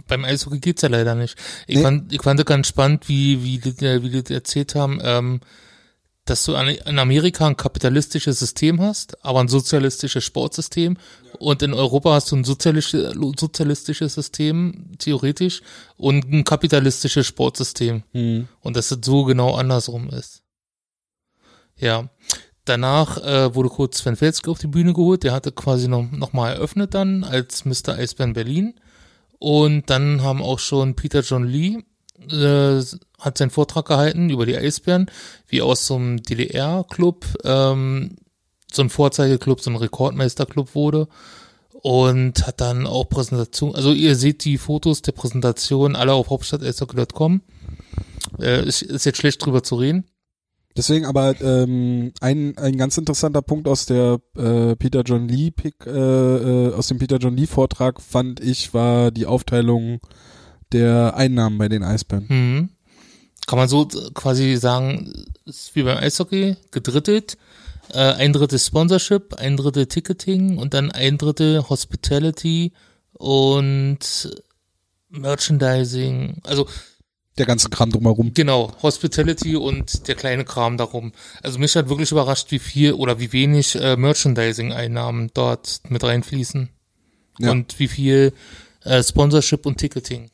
beim 0.06 0.24
Eishockey 0.24 0.60
geht's 0.60 0.82
ja 0.82 0.88
leider 0.88 1.14
nicht. 1.14 1.36
Ich, 1.66 1.76
Nee. 1.76 1.82
fand, 1.82 2.12
ich 2.12 2.22
fand 2.22 2.44
ganz 2.46 2.68
spannend, 2.68 3.08
wie, 3.08 3.42
wie, 3.42 3.58
die, 3.58 4.02
wie 4.02 4.10
die 4.10 4.22
das 4.22 4.30
erzählt 4.30 4.74
haben, 4.74 5.00
ähm, 5.02 5.40
dass 6.24 6.44
du 6.44 6.54
in 6.54 6.98
Amerika 7.00 7.48
ein 7.48 7.56
kapitalistisches 7.56 8.38
System 8.38 8.80
hast, 8.80 9.24
aber 9.24 9.40
ein 9.40 9.48
sozialistisches 9.48 10.22
Sportsystem. 10.22 10.96
Und 11.40 11.62
in 11.62 11.74
Europa 11.74 12.12
hast 12.12 12.30
du 12.30 12.36
ein 12.36 12.44
sozialistisches, 12.44 13.14
sozialistisches 13.38 14.14
System, 14.14 14.92
theoretisch, 14.98 15.62
und 15.96 16.32
ein 16.32 16.44
kapitalistisches 16.44 17.26
Sportsystem. 17.26 18.04
Und 18.60 18.76
dass 18.76 18.92
es 18.92 18.98
so 19.04 19.24
genau 19.24 19.56
andersrum 19.56 20.10
ist. 20.10 20.42
Ja. 21.76 22.08
Danach 22.64 23.18
äh, 23.18 23.54
wurde 23.54 23.68
kurz 23.68 23.98
Sven 23.98 24.16
Felske 24.16 24.50
auf 24.50 24.58
die 24.58 24.68
Bühne 24.68 24.92
geholt. 24.92 25.24
Der 25.24 25.32
hatte 25.32 25.52
quasi 25.52 25.88
noch, 25.88 26.10
noch 26.12 26.32
mal 26.32 26.52
eröffnet 26.52 26.94
dann 26.94 27.24
als 27.24 27.64
Mr. 27.64 27.94
Eisbären 27.94 28.34
Berlin. 28.34 28.74
Und 29.38 29.90
dann 29.90 30.22
haben 30.22 30.40
auch 30.40 30.60
schon 30.60 30.94
Peter 30.94 31.20
John 31.20 31.44
Lee, 31.44 31.78
äh, 32.30 32.82
hat 33.18 33.38
seinen 33.38 33.50
Vortrag 33.50 33.86
gehalten 33.86 34.30
über 34.30 34.46
die 34.46 34.56
Eisbären, 34.56 35.10
wie 35.48 35.62
aus 35.62 35.86
so 35.86 35.96
einem 35.96 36.22
DDR-Club 36.22 37.26
ähm, 37.44 38.16
so 38.72 38.82
ein 38.82 38.90
Vorzeigeklub, 38.90 39.60
so 39.60 39.70
ein 39.70 39.76
Rekordmeisterclub 39.76 40.74
wurde 40.76 41.08
und 41.82 42.46
hat 42.46 42.60
dann 42.60 42.86
auch 42.86 43.08
Präsentation, 43.08 43.74
also 43.74 43.92
ihr 43.92 44.14
seht 44.14 44.44
die 44.44 44.56
Fotos 44.56 45.02
der 45.02 45.12
Präsentation 45.12 45.96
alle 45.96 46.12
auf 46.12 46.30
hauptstadt.com. 46.30 47.42
Äh, 48.40 48.64
ist, 48.66 48.82
ist 48.82 49.04
jetzt 49.04 49.18
schlecht 49.18 49.44
drüber 49.44 49.62
zu 49.64 49.74
reden. 49.74 50.04
Deswegen 50.76 51.04
aber 51.04 51.38
ähm, 51.40 52.12
ein, 52.20 52.56
ein 52.56 52.78
ganz 52.78 52.96
interessanter 52.96 53.42
Punkt 53.42 53.68
aus 53.68 53.86
der 53.86 54.20
äh, 54.36 54.74
Peter 54.76 55.02
John 55.02 55.28
Lee 55.28 55.50
Pick, 55.50 55.86
äh, 55.86 55.90
äh, 55.90 56.74
aus 56.74 56.88
dem 56.88 56.98
Peter 56.98 57.18
John 57.18 57.36
Lee 57.36 57.46
Vortrag 57.46 58.00
fand 58.00 58.40
ich 58.40 58.72
war 58.72 59.10
die 59.10 59.26
Aufteilung 59.26 60.00
der 60.72 61.14
Einnahmen 61.16 61.58
bei 61.58 61.68
den 61.68 61.82
Eisbären. 61.82 62.26
Mhm. 62.28 62.68
Kann 63.46 63.58
man 63.58 63.68
so 63.68 63.86
quasi 64.14 64.56
sagen, 64.56 65.12
ist 65.44 65.74
wie 65.74 65.82
beim 65.82 65.98
Eishockey, 65.98 66.56
gedrittelt. 66.70 67.36
Äh, 67.92 67.98
ein 67.98 68.32
Drittel 68.32 68.58
Sponsorship, 68.58 69.34
ein 69.34 69.56
Drittel 69.56 69.86
Ticketing 69.86 70.56
und 70.56 70.72
dann 70.72 70.90
ein 70.90 71.18
Drittel 71.18 71.68
Hospitality 71.68 72.72
und 73.12 73.98
Merchandising. 75.10 76.40
Also 76.44 76.66
Der 77.38 77.46
ganze 77.46 77.70
Kram 77.70 77.90
drumherum. 77.90 78.34
Genau, 78.34 78.72
Hospitality 78.82 79.56
und 79.56 80.06
der 80.06 80.14
kleine 80.16 80.44
Kram 80.44 80.76
darum. 80.76 81.12
Also 81.42 81.58
mich 81.58 81.74
hat 81.76 81.88
wirklich 81.88 82.12
überrascht, 82.12 82.50
wie 82.50 82.58
viel 82.58 82.92
oder 82.92 83.20
wie 83.20 83.32
wenig 83.32 83.74
äh, 83.74 83.96
Merchandising-Einnahmen 83.96 85.30
dort 85.32 85.80
mit 85.88 86.04
reinfließen. 86.04 86.68
Ja. 87.38 87.50
Und 87.50 87.78
wie 87.78 87.88
viel 87.88 88.34
äh, 88.84 89.02
Sponsorship 89.02 89.64
und 89.64 89.78
Ticketing. 89.78 90.30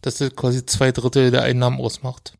Das 0.00 0.20
ist 0.20 0.36
quasi 0.36 0.64
zwei 0.64 0.92
Drittel 0.92 1.32
der 1.32 1.42
Einnahmen 1.42 1.80
ausmacht. 1.80 2.34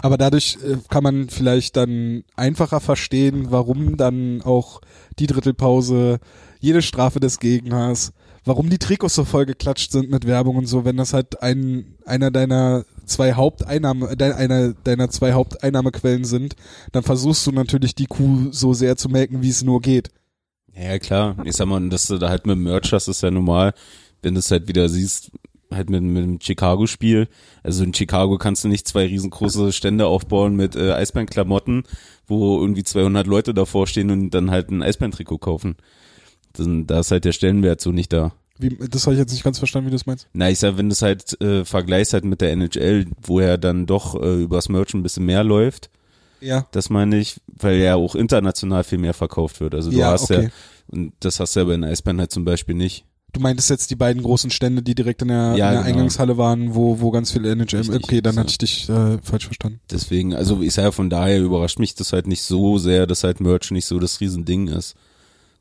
Aber 0.00 0.16
dadurch 0.16 0.56
äh, 0.64 0.78
kann 0.88 1.04
man 1.04 1.28
vielleicht 1.28 1.76
dann 1.76 2.24
einfacher 2.34 2.80
verstehen, 2.80 3.50
warum 3.50 3.96
dann 3.96 4.40
auch 4.42 4.80
die 5.18 5.26
Drittelpause, 5.26 6.18
jede 6.60 6.80
Strafe 6.80 7.20
des 7.20 7.38
Gegners, 7.38 8.12
warum 8.46 8.70
die 8.70 8.78
Trikots 8.78 9.14
so 9.14 9.24
voll 9.24 9.44
geklatscht 9.44 9.92
sind 9.92 10.10
mit 10.10 10.26
Werbung 10.26 10.56
und 10.56 10.66
so, 10.66 10.84
wenn 10.84 10.96
das 10.96 11.12
halt 11.12 11.42
ein, 11.42 11.96
einer 12.06 12.30
deiner 12.30 12.86
zwei 13.04 13.34
Haupteinnahme, 13.34 14.16
de, 14.16 14.32
einer 14.32 14.72
deiner 14.72 15.10
zwei 15.10 15.32
Haupteinnahmequellen 15.32 16.24
sind, 16.24 16.56
dann 16.92 17.02
versuchst 17.02 17.46
du 17.46 17.52
natürlich 17.52 17.94
die 17.94 18.06
Kuh 18.06 18.48
so 18.52 18.72
sehr 18.72 18.96
zu 18.96 19.08
melken, 19.08 19.42
wie 19.42 19.50
es 19.50 19.62
nur 19.62 19.80
geht. 19.82 20.10
Ja, 20.74 20.98
klar. 20.98 21.36
Ich 21.44 21.56
sag 21.56 21.66
mal, 21.66 21.86
dass 21.88 22.06
du 22.06 22.18
da 22.18 22.28
halt 22.28 22.46
mit 22.46 22.58
Merch 22.58 22.92
hast, 22.92 23.08
ist 23.08 23.22
ja 23.22 23.30
normal. 23.30 23.74
Wenn 24.22 24.34
du 24.34 24.40
es 24.40 24.50
halt 24.50 24.68
wieder 24.68 24.88
siehst, 24.88 25.30
halt 25.70 25.90
mit, 25.90 26.02
mit 26.02 26.22
dem 26.22 26.40
Chicago-Spiel. 26.40 27.28
Also 27.62 27.82
in 27.82 27.94
Chicago 27.94 28.38
kannst 28.38 28.64
du 28.64 28.68
nicht 28.68 28.86
zwei 28.86 29.06
riesengroße 29.06 29.72
Stände 29.72 30.06
aufbauen 30.06 30.54
mit 30.54 30.76
äh, 30.76 30.92
Eisbären-Klamotten, 30.92 31.84
wo 32.26 32.60
irgendwie 32.60 32.84
200 32.84 33.26
Leute 33.26 33.54
davor 33.54 33.86
stehen 33.86 34.10
und 34.10 34.30
dann 34.30 34.50
halt 34.50 34.70
ein 34.70 34.82
Eisbären-Trikot 34.82 35.38
kaufen. 35.38 35.76
Dann, 36.58 36.86
da 36.86 37.00
ist 37.00 37.10
halt 37.10 37.24
der 37.24 37.32
Stellenwert 37.32 37.80
so 37.80 37.92
nicht 37.92 38.12
da. 38.12 38.32
Wie, 38.58 38.70
das 38.90 39.04
habe 39.06 39.14
ich 39.14 39.20
jetzt 39.20 39.32
nicht 39.32 39.44
ganz 39.44 39.58
verstanden, 39.58 39.88
wie 39.88 39.90
du 39.90 39.96
es 39.96 40.06
meinst. 40.06 40.28
Na, 40.32 40.48
ich 40.50 40.58
sag, 40.58 40.78
wenn 40.78 40.88
du 40.88 40.92
es 40.94 41.02
halt 41.02 41.38
äh, 41.42 41.64
vergleichst 41.64 42.14
halt 42.14 42.24
mit 42.24 42.40
der 42.40 42.52
NHL, 42.52 43.06
wo 43.22 43.38
er 43.40 43.58
dann 43.58 43.84
doch 43.86 44.14
äh, 44.20 44.42
übers 44.42 44.68
Merch 44.70 44.94
ein 44.94 45.02
bisschen 45.02 45.26
mehr 45.26 45.44
läuft, 45.44 45.90
Ja. 46.40 46.66
das 46.72 46.88
meine 46.88 47.18
ich, 47.18 47.38
weil 47.46 47.76
ja 47.76 47.96
auch 47.96 48.14
international 48.14 48.82
viel 48.84 48.96
mehr 48.98 49.12
verkauft 49.14 49.60
wird. 49.60 49.74
Also 49.74 49.90
du 49.90 49.98
Ja, 49.98 50.12
hast 50.12 50.30
okay. 50.30 50.44
ja, 50.44 50.48
und 50.88 51.12
das 51.20 51.38
hast 51.38 51.54
du 51.54 51.60
ja 51.60 51.64
bei 51.66 51.72
den 51.72 51.84
Eisbären 51.84 52.18
halt 52.18 52.30
zum 52.32 52.44
Beispiel 52.46 52.74
nicht. 52.74 53.04
Du 53.34 53.40
meintest 53.40 53.68
jetzt 53.68 53.90
die 53.90 53.96
beiden 53.96 54.22
großen 54.22 54.50
Stände, 54.50 54.82
die 54.82 54.94
direkt 54.94 55.20
in 55.20 55.28
der, 55.28 55.36
Ja, 55.36 55.50
in 55.52 55.58
der 55.58 55.70
genau. 55.72 55.84
Eingangshalle 55.88 56.38
waren, 56.38 56.74
wo, 56.74 57.00
wo 57.00 57.10
ganz 57.10 57.32
viele 57.32 57.50
NHL. 57.50 57.80
Richtig, 57.80 57.94
okay, 58.04 58.22
dann 58.22 58.34
so. 58.36 58.40
hatte 58.40 58.50
ich 58.52 58.58
dich 58.58 58.88
äh, 58.88 59.18
falsch 59.22 59.44
verstanden. 59.44 59.80
Deswegen, 59.90 60.32
also 60.34 60.62
ich 60.62 60.72
sage 60.72 60.88
ja 60.88 60.92
von 60.92 61.10
daher 61.10 61.42
überrascht 61.42 61.78
mich 61.78 61.94
das 61.94 62.14
halt 62.14 62.26
nicht 62.26 62.40
so 62.40 62.78
sehr, 62.78 63.06
dass 63.06 63.22
halt 63.24 63.40
Merch 63.40 63.70
nicht 63.70 63.84
so 63.84 63.98
das 63.98 64.18
Riesending 64.22 64.68
ist. 64.68 64.94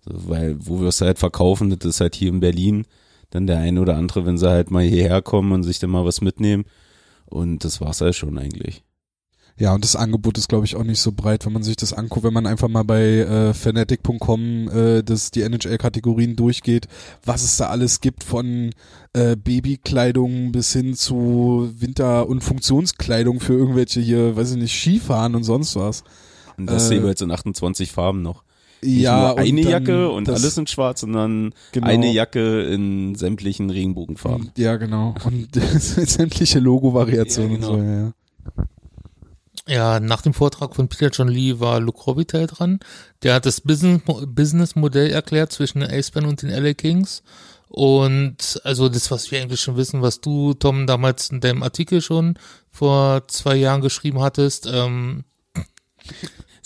So, 0.06 0.12
weil, 0.30 0.56
wo 0.60 0.80
wir 0.80 0.90
es 0.90 1.02
halt 1.02 1.20
verkaufen, 1.20 1.76
das 1.76 1.88
ist 1.90 2.00
halt 2.02 2.16
hier 2.16 2.30
in 2.30 2.40
Berlin, 2.40 2.86
dann 3.32 3.48
der 3.48 3.58
eine 3.58 3.82
oder 3.82 3.98
andere, 3.98 4.26
wenn 4.26 4.38
sie 4.38 4.48
halt 4.50 4.72
mal 4.72 4.84
hierher 4.84 5.22
kommen 5.22 5.52
und 5.52 5.64
sich 5.64 5.80
dann 5.80 5.90
mal 5.90 6.06
was 6.06 6.22
mitnehmen. 6.22 6.66
Und 7.26 7.66
das 7.66 7.82
war's 7.82 8.02
halt 8.02 8.16
schon 8.16 8.38
eigentlich. 8.38 8.84
Ja, 9.58 9.74
und 9.74 9.86
das 9.86 9.96
Angebot 9.96 10.38
ist, 10.38 10.50
glaube 10.50 10.66
ich, 10.66 10.76
auch 10.76 10.84
nicht 10.84 11.00
so 11.02 11.14
breit, 11.14 11.46
wenn 11.46 11.54
man 11.54 11.64
sich 11.64 11.78
das 11.78 11.94
anguckt, 11.94 12.26
wenn 12.26 12.34
man 12.34 12.46
einfach 12.46 12.68
mal 12.68 12.84
bei 12.84 13.02
äh, 13.02 13.54
fanatic.com 13.54 14.68
äh, 14.70 15.02
das, 15.02 15.32
die 15.32 15.44
NHL-Kategorien 15.44 16.36
durchgeht, 16.36 16.88
was 17.24 17.42
es 17.42 17.56
da 17.56 17.70
alles 17.70 18.02
gibt, 18.02 18.26
von 18.26 18.72
äh, 19.14 19.38
Babykleidung 19.38 20.52
bis 20.52 20.74
hin 20.74 20.94
zu 20.94 21.72
Winter- 21.80 22.28
und 22.28 22.44
Funktionskleidung 22.44 23.40
für 23.40 23.54
irgendwelche 23.54 24.02
hier, 24.02 24.36
weiß 24.36 24.52
ich 24.52 24.58
nicht, 24.58 24.78
Skifahren 24.78 25.36
und 25.36 25.46
sonst 25.46 25.78
was. 25.78 26.04
Und 26.58 26.68
das 26.68 26.86
Äh, 26.86 26.88
sehen 26.90 27.04
wir 27.04 27.10
jetzt 27.10 27.22
in 27.22 27.32
28 27.32 27.94
Farben 27.94 28.22
noch. 28.22 28.44
Ja, 28.82 29.30
nur 29.30 29.38
eine 29.40 29.62
und 29.62 29.70
Jacke 29.70 30.10
und 30.10 30.28
das- 30.28 30.42
alles 30.44 30.58
in 30.58 30.68
schwarz, 30.68 31.02
sondern 31.02 31.54
Genau. 31.72 31.88
eine 31.88 32.12
Jacke 32.12 32.62
in 32.64 33.16
sämtlichen 33.16 33.70
Regenbogenfarben. 33.70 34.52
Ja, 34.58 34.76
genau. 34.78 35.16
Und 35.24 35.50
sämtliche 35.80 36.60
Logo-Variationen 36.60 37.52
Ja, 37.54 37.58
genau. 37.58 37.74
und 37.74 37.80
so, 37.80 37.84
ja, 37.84 38.14
ja. 39.68 40.00
Nach 40.00 40.22
dem 40.22 40.34
Vortrag 40.34 40.76
von 40.76 40.88
Peter 40.88 41.10
John 41.10 41.28
Lee 41.28 41.60
war 41.60 41.80
Luke 41.80 42.02
Robitaille 42.04 42.48
dran. 42.48 42.80
Der 43.24 43.34
hat 43.36 43.46
das 43.46 43.62
Business- 43.62 44.02
Business-Modell 44.28 45.10
erklärt 45.10 45.52
zwischen 45.52 45.80
den 45.80 45.90
Ace-Band 45.90 46.28
und 46.28 46.42
den 46.44 46.50
LA 46.52 46.74
Kings. 46.74 47.24
Und 47.68 48.62
also 48.64 48.90
das, 48.90 49.10
was 49.12 49.32
wir 49.32 49.42
eigentlich 49.42 49.60
schon 49.62 49.76
wissen, 49.76 50.02
was 50.02 50.22
du, 50.22 50.54
Tom, 50.54 50.86
damals 50.86 51.30
in 51.32 51.42
deinem 51.42 51.64
Artikel 51.64 52.02
schon 52.02 52.38
vor 52.72 53.28
zwei 53.28 53.56
Jahren 53.56 53.82
geschrieben 53.82 54.22
hattest, 54.22 54.70
ähm, 54.72 55.24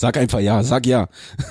Sag 0.01 0.15
einfach 0.15 0.39
ja, 0.39 0.63
sag 0.63 0.85
ja. 0.85 1.09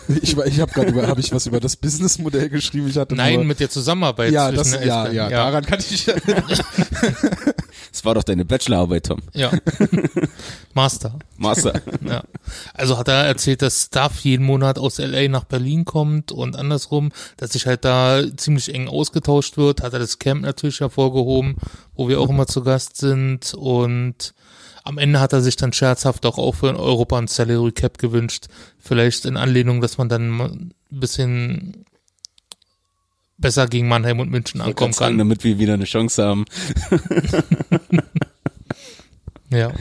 Ich, 0.23 0.35
war- 0.35 0.47
ich 0.47 0.59
habe 0.59 0.73
gerade 0.73 0.89
über, 0.89 1.07
habe 1.07 1.21
ich 1.21 1.31
was 1.33 1.47
über 1.47 1.61
das 1.61 1.77
Businessmodell 1.77 2.49
geschrieben. 2.49 2.89
Ich 2.89 2.97
hatte 2.97 3.15
nein, 3.15 3.35
nur, 3.35 3.45
mit 3.45 3.61
der 3.61 3.69
Zusammenarbeit 3.69 4.33
ja, 4.33 4.51
das, 4.51 4.73
ja, 4.73 5.03
Ace-Band. 5.03 5.15
ja, 5.15 5.29
daran 5.29 5.67
kann 5.67 5.81
ich. 5.81 6.07
Das 7.93 8.05
war 8.05 8.15
doch 8.15 8.23
deine 8.23 8.45
Bachelorarbeit, 8.45 9.07
Tom. 9.07 9.21
Ja. 9.35 9.51
Master. 10.75 11.19
Master. 11.37 11.81
Ja. 12.07 12.23
Also 12.75 12.99
hat 12.99 13.09
er 13.09 13.25
erzählt, 13.25 13.61
dass 13.63 13.85
Staff 13.85 14.21
jeden 14.21 14.45
Monat 14.47 14.79
aus 14.79 14.99
LA 14.99 15.29
nach 15.29 15.45
Berlin 15.45 15.85
kommt 15.85 16.31
und 16.31 16.57
andersrum, 16.57 17.13
dass 17.37 17.53
sich 17.53 17.67
halt 17.67 17.85
da 17.85 18.23
ziemlich 18.37 18.73
eng 18.75 18.89
ausgetauscht 18.89 19.57
wird, 19.57 19.83
hat 19.83 19.95
er 19.95 19.99
das 19.99 20.19
Camp 20.19 20.43
natürlich 20.43 20.81
hervorgehoben, 20.81 21.57
wo 21.95 22.09
wir 22.09 22.21
auch 22.21 22.29
immer 22.29 22.47
zu 22.47 22.63
Gast 22.63 22.97
sind 22.99 23.55
und 23.55 24.33
am 24.89 24.97
Ende 24.97 25.21
hat 25.21 25.35
er 25.35 25.43
sich 25.43 25.57
dann 25.57 25.75
scherzhaft 25.75 26.25
auch, 26.25 26.39
auch 26.39 26.55
für 26.55 26.71
ein 26.71 26.77
Europa 26.77 27.19
ein 27.19 27.27
Salary 27.27 27.73
Cap 27.73 27.99
gewünscht. 27.99 28.47
Vielleicht 28.79 29.27
in 29.27 29.37
Anlehnung, 29.37 29.83
dass 29.83 29.99
man 29.99 30.09
dann 30.09 30.41
ein 30.41 30.73
bisschen 30.89 31.85
besser 33.37 33.67
gegen 33.67 33.87
Mannheim 33.87 34.19
und 34.19 34.31
München 34.31 34.63
Ankommen 34.63 34.95
kann, 34.95 35.11
kann. 35.11 35.19
damit 35.19 35.45
wir 35.45 35.59
wieder 35.59 35.75
eine 35.75 35.85
Chance 35.85 36.25
haben. 36.25 36.45
Ja. 39.51 39.73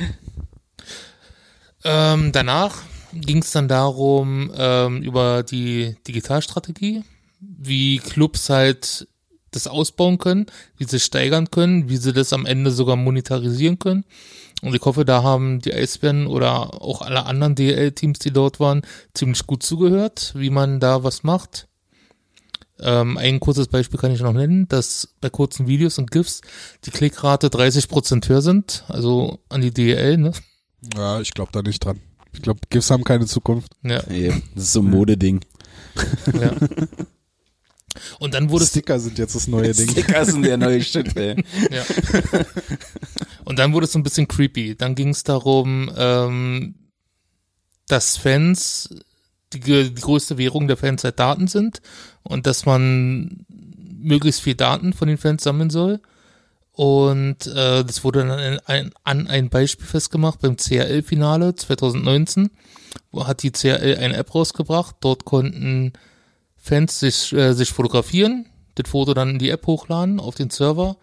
Ähm, 1.84 2.32
danach 2.32 2.84
ging 3.12 3.40
es 3.40 3.52
dann 3.52 3.68
darum, 3.68 4.50
ähm, 4.56 5.02
über 5.02 5.44
die 5.44 5.98
Digitalstrategie, 6.08 7.04
wie 7.42 7.98
Clubs 7.98 8.50
halt 8.50 9.10
das 9.52 9.68
ausbauen 9.68 10.20
können, 10.20 10.46
wie 10.78 10.86
sie 10.86 11.02
steigern 11.02 11.52
können, 11.52 11.90
wie 11.90 11.98
sie 11.98 12.14
das 12.14 12.32
am 12.32 12.46
Ende 12.46 12.72
sogar 12.72 12.96
monetarisieren 12.96 13.78
können. 13.78 14.06
Und 14.62 14.74
ich 14.74 14.82
hoffe, 14.82 15.06
da 15.06 15.22
haben 15.24 15.60
die 15.60 15.74
Eisbären 15.74 16.26
oder 16.28 16.82
auch 16.82 17.02
alle 17.02 17.26
anderen 17.26 17.56
DL-Teams, 17.56 18.20
die 18.20 18.32
dort 18.32 18.60
waren, 18.60 18.82
ziemlich 19.14 19.46
gut 19.46 19.62
zugehört, 19.62 20.34
wie 20.36 20.50
man 20.50 20.80
da 20.80 21.04
was 21.04 21.24
macht. 21.24 21.68
Ähm, 22.80 23.18
ein 23.18 23.40
kurzes 23.40 23.68
Beispiel 23.68 24.00
kann 24.00 24.12
ich 24.12 24.22
noch 24.22 24.34
nennen, 24.34 24.68
dass 24.68 25.10
bei 25.22 25.30
kurzen 25.30 25.68
Videos 25.68 25.98
und 25.98 26.12
GIFs 26.12 26.42
die 26.86 26.92
Klickrate 26.92 27.48
30% 27.48 28.28
höher 28.30 28.42
sind, 28.42 28.84
also 28.88 29.40
an 29.50 29.62
die 29.62 29.74
DL, 29.74 30.18
ne? 30.18 30.32
ja, 30.96 31.20
ich 31.22 31.34
glaube 31.34 31.52
da 31.52 31.62
nicht 31.62 31.84
dran. 31.84 32.00
Ich 32.34 32.42
glaube, 32.42 32.60
GIFs 32.70 32.92
haben 32.92 33.04
keine 33.04 33.26
Zukunft. 33.26 33.74
Ja, 33.84 34.00
Ey, 34.02 34.30
das 34.54 34.66
ist 34.66 34.74
so 34.74 34.82
ein 34.82 34.90
Modeding. 34.90 35.42
ja. 36.34 36.52
Und 38.20 38.34
dann 38.34 38.50
wurde 38.50 38.64
es 38.64 38.72
Sticker 38.72 39.00
sind 39.00 39.18
jetzt 39.18 39.36
das 39.36 39.48
neue 39.48 39.74
Ding. 39.74 39.90
Sticker 39.90 40.26
sind 40.26 40.44
der 40.44 40.58
neue 40.58 40.82
Shit, 40.82 41.16
ey. 41.16 41.44
Ja. 41.72 41.84
Und 43.46 43.60
dann 43.60 43.74
wurde 43.74 43.86
es 43.86 43.92
so 43.92 44.00
ein 44.00 44.04
bisschen 44.04 44.28
creepy. 44.28 44.76
Dann 44.76 44.96
ging 44.96 45.10
es 45.10 45.24
darum, 45.24 45.92
ähm, 45.96 46.76
dass 47.88 48.18
Fans 48.18 48.90
die, 49.54 49.60
die 49.60 49.96
größte 49.96 50.38
Währung 50.38 50.68
der 50.68 50.78
Fans 50.78 51.04
halt 51.04 51.20
Daten 51.20 51.48
sind 51.48 51.82
und 52.24 52.48
dass 52.48 52.66
man 52.66 53.46
möglichst 53.48 54.42
viel 54.42 54.56
Daten 54.56 54.94
von 54.94 55.08
den 55.08 55.18
Fans 55.18 55.44
sammeln 55.44 55.70
soll. 55.70 56.02
Und 56.72 57.48
äh, 57.48 57.84
das 57.84 58.04
wurde 58.04 58.20
dann 58.20 58.32
an 58.32 58.60
ein, 58.66 58.92
an 59.04 59.28
ein 59.28 59.50
Beispiel 59.50 59.88
festgemacht 59.88 60.42
beim 60.42 60.58
CRL-Finale 60.58 61.56
2019. 61.56 62.52
Wo 63.12 63.26
hat 63.26 63.42
die 63.42 63.52
CRL 63.52 63.98
eine 63.98 64.16
App 64.16 64.36
rausgebracht. 64.36 64.98
Dort 65.00 65.26
konnten 65.26 65.94
Fans 66.68 67.00
sich, 67.00 67.34
äh, 67.34 67.54
sich 67.54 67.72
fotografieren, 67.72 68.46
das 68.76 68.90
Foto 68.90 69.14
dann 69.14 69.30
in 69.32 69.40
die 69.40 69.50
App 69.50 69.66
hochladen 69.66 70.20
auf 70.20 70.36
den 70.36 70.50
Server 70.50 70.98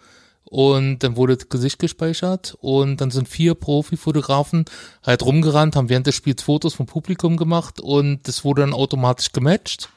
und 0.44 0.98
dann 0.98 1.16
wurde 1.16 1.36
das 1.36 1.48
Gesicht 1.48 1.78
gespeichert 1.78 2.56
und 2.60 3.00
dann 3.00 3.10
sind 3.10 3.28
vier 3.28 3.54
Profifotografen 3.54 4.66
halt 5.02 5.24
rumgerannt, 5.24 5.74
haben 5.74 5.88
während 5.88 6.06
des 6.06 6.14
Spiels 6.14 6.42
Fotos 6.42 6.74
vom 6.74 6.86
Publikum 6.86 7.36
gemacht 7.36 7.80
und 7.80 8.28
das 8.28 8.44
wurde 8.44 8.60
dann 8.60 8.74
automatisch 8.74 9.32
gematcht. 9.32 9.88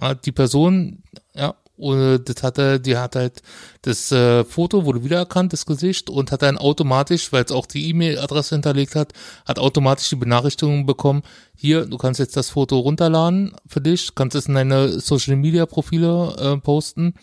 Ja, 0.00 0.14
Die 0.14 0.32
Person, 0.32 1.02
ja, 1.34 1.54
und 1.76 2.24
das 2.28 2.42
hatte, 2.42 2.80
die 2.80 2.96
hat 2.96 3.16
halt 3.16 3.42
das 3.82 4.12
äh, 4.12 4.44
Foto 4.44 4.84
wurde 4.84 5.04
wiedererkannt, 5.04 5.52
das 5.52 5.66
Gesicht 5.66 6.08
und 6.08 6.30
hat 6.30 6.42
dann 6.42 6.56
automatisch, 6.56 7.32
weil 7.32 7.44
es 7.44 7.52
auch 7.52 7.66
die 7.66 7.88
E-Mail-Adresse 7.90 8.54
hinterlegt 8.54 8.94
hat, 8.94 9.12
hat 9.44 9.58
automatisch 9.58 10.08
die 10.08 10.16
Benachrichtigung 10.16 10.86
bekommen, 10.86 11.22
hier, 11.56 11.86
du 11.86 11.98
kannst 11.98 12.20
jetzt 12.20 12.36
das 12.36 12.50
Foto 12.50 12.78
runterladen 12.78 13.54
für 13.66 13.80
dich, 13.80 14.14
kannst 14.14 14.36
es 14.36 14.46
in 14.46 14.54
deine 14.54 15.00
Social-Media-Profile 15.00 16.36
äh, 16.38 16.56
posten 16.58 17.14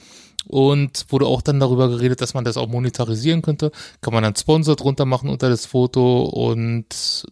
und 0.47 1.05
wurde 1.09 1.27
auch 1.27 1.41
dann 1.41 1.59
darüber 1.59 1.87
geredet, 1.87 2.21
dass 2.21 2.33
man 2.33 2.43
das 2.43 2.57
auch 2.57 2.67
monetarisieren 2.67 3.41
könnte. 3.41 3.71
Kann 4.01 4.13
man 4.13 4.23
dann 4.23 4.35
Sponsor 4.35 4.75
drunter 4.75 5.05
machen 5.05 5.29
unter 5.29 5.49
das 5.49 5.65
Foto 5.65 6.23
und 6.23 7.25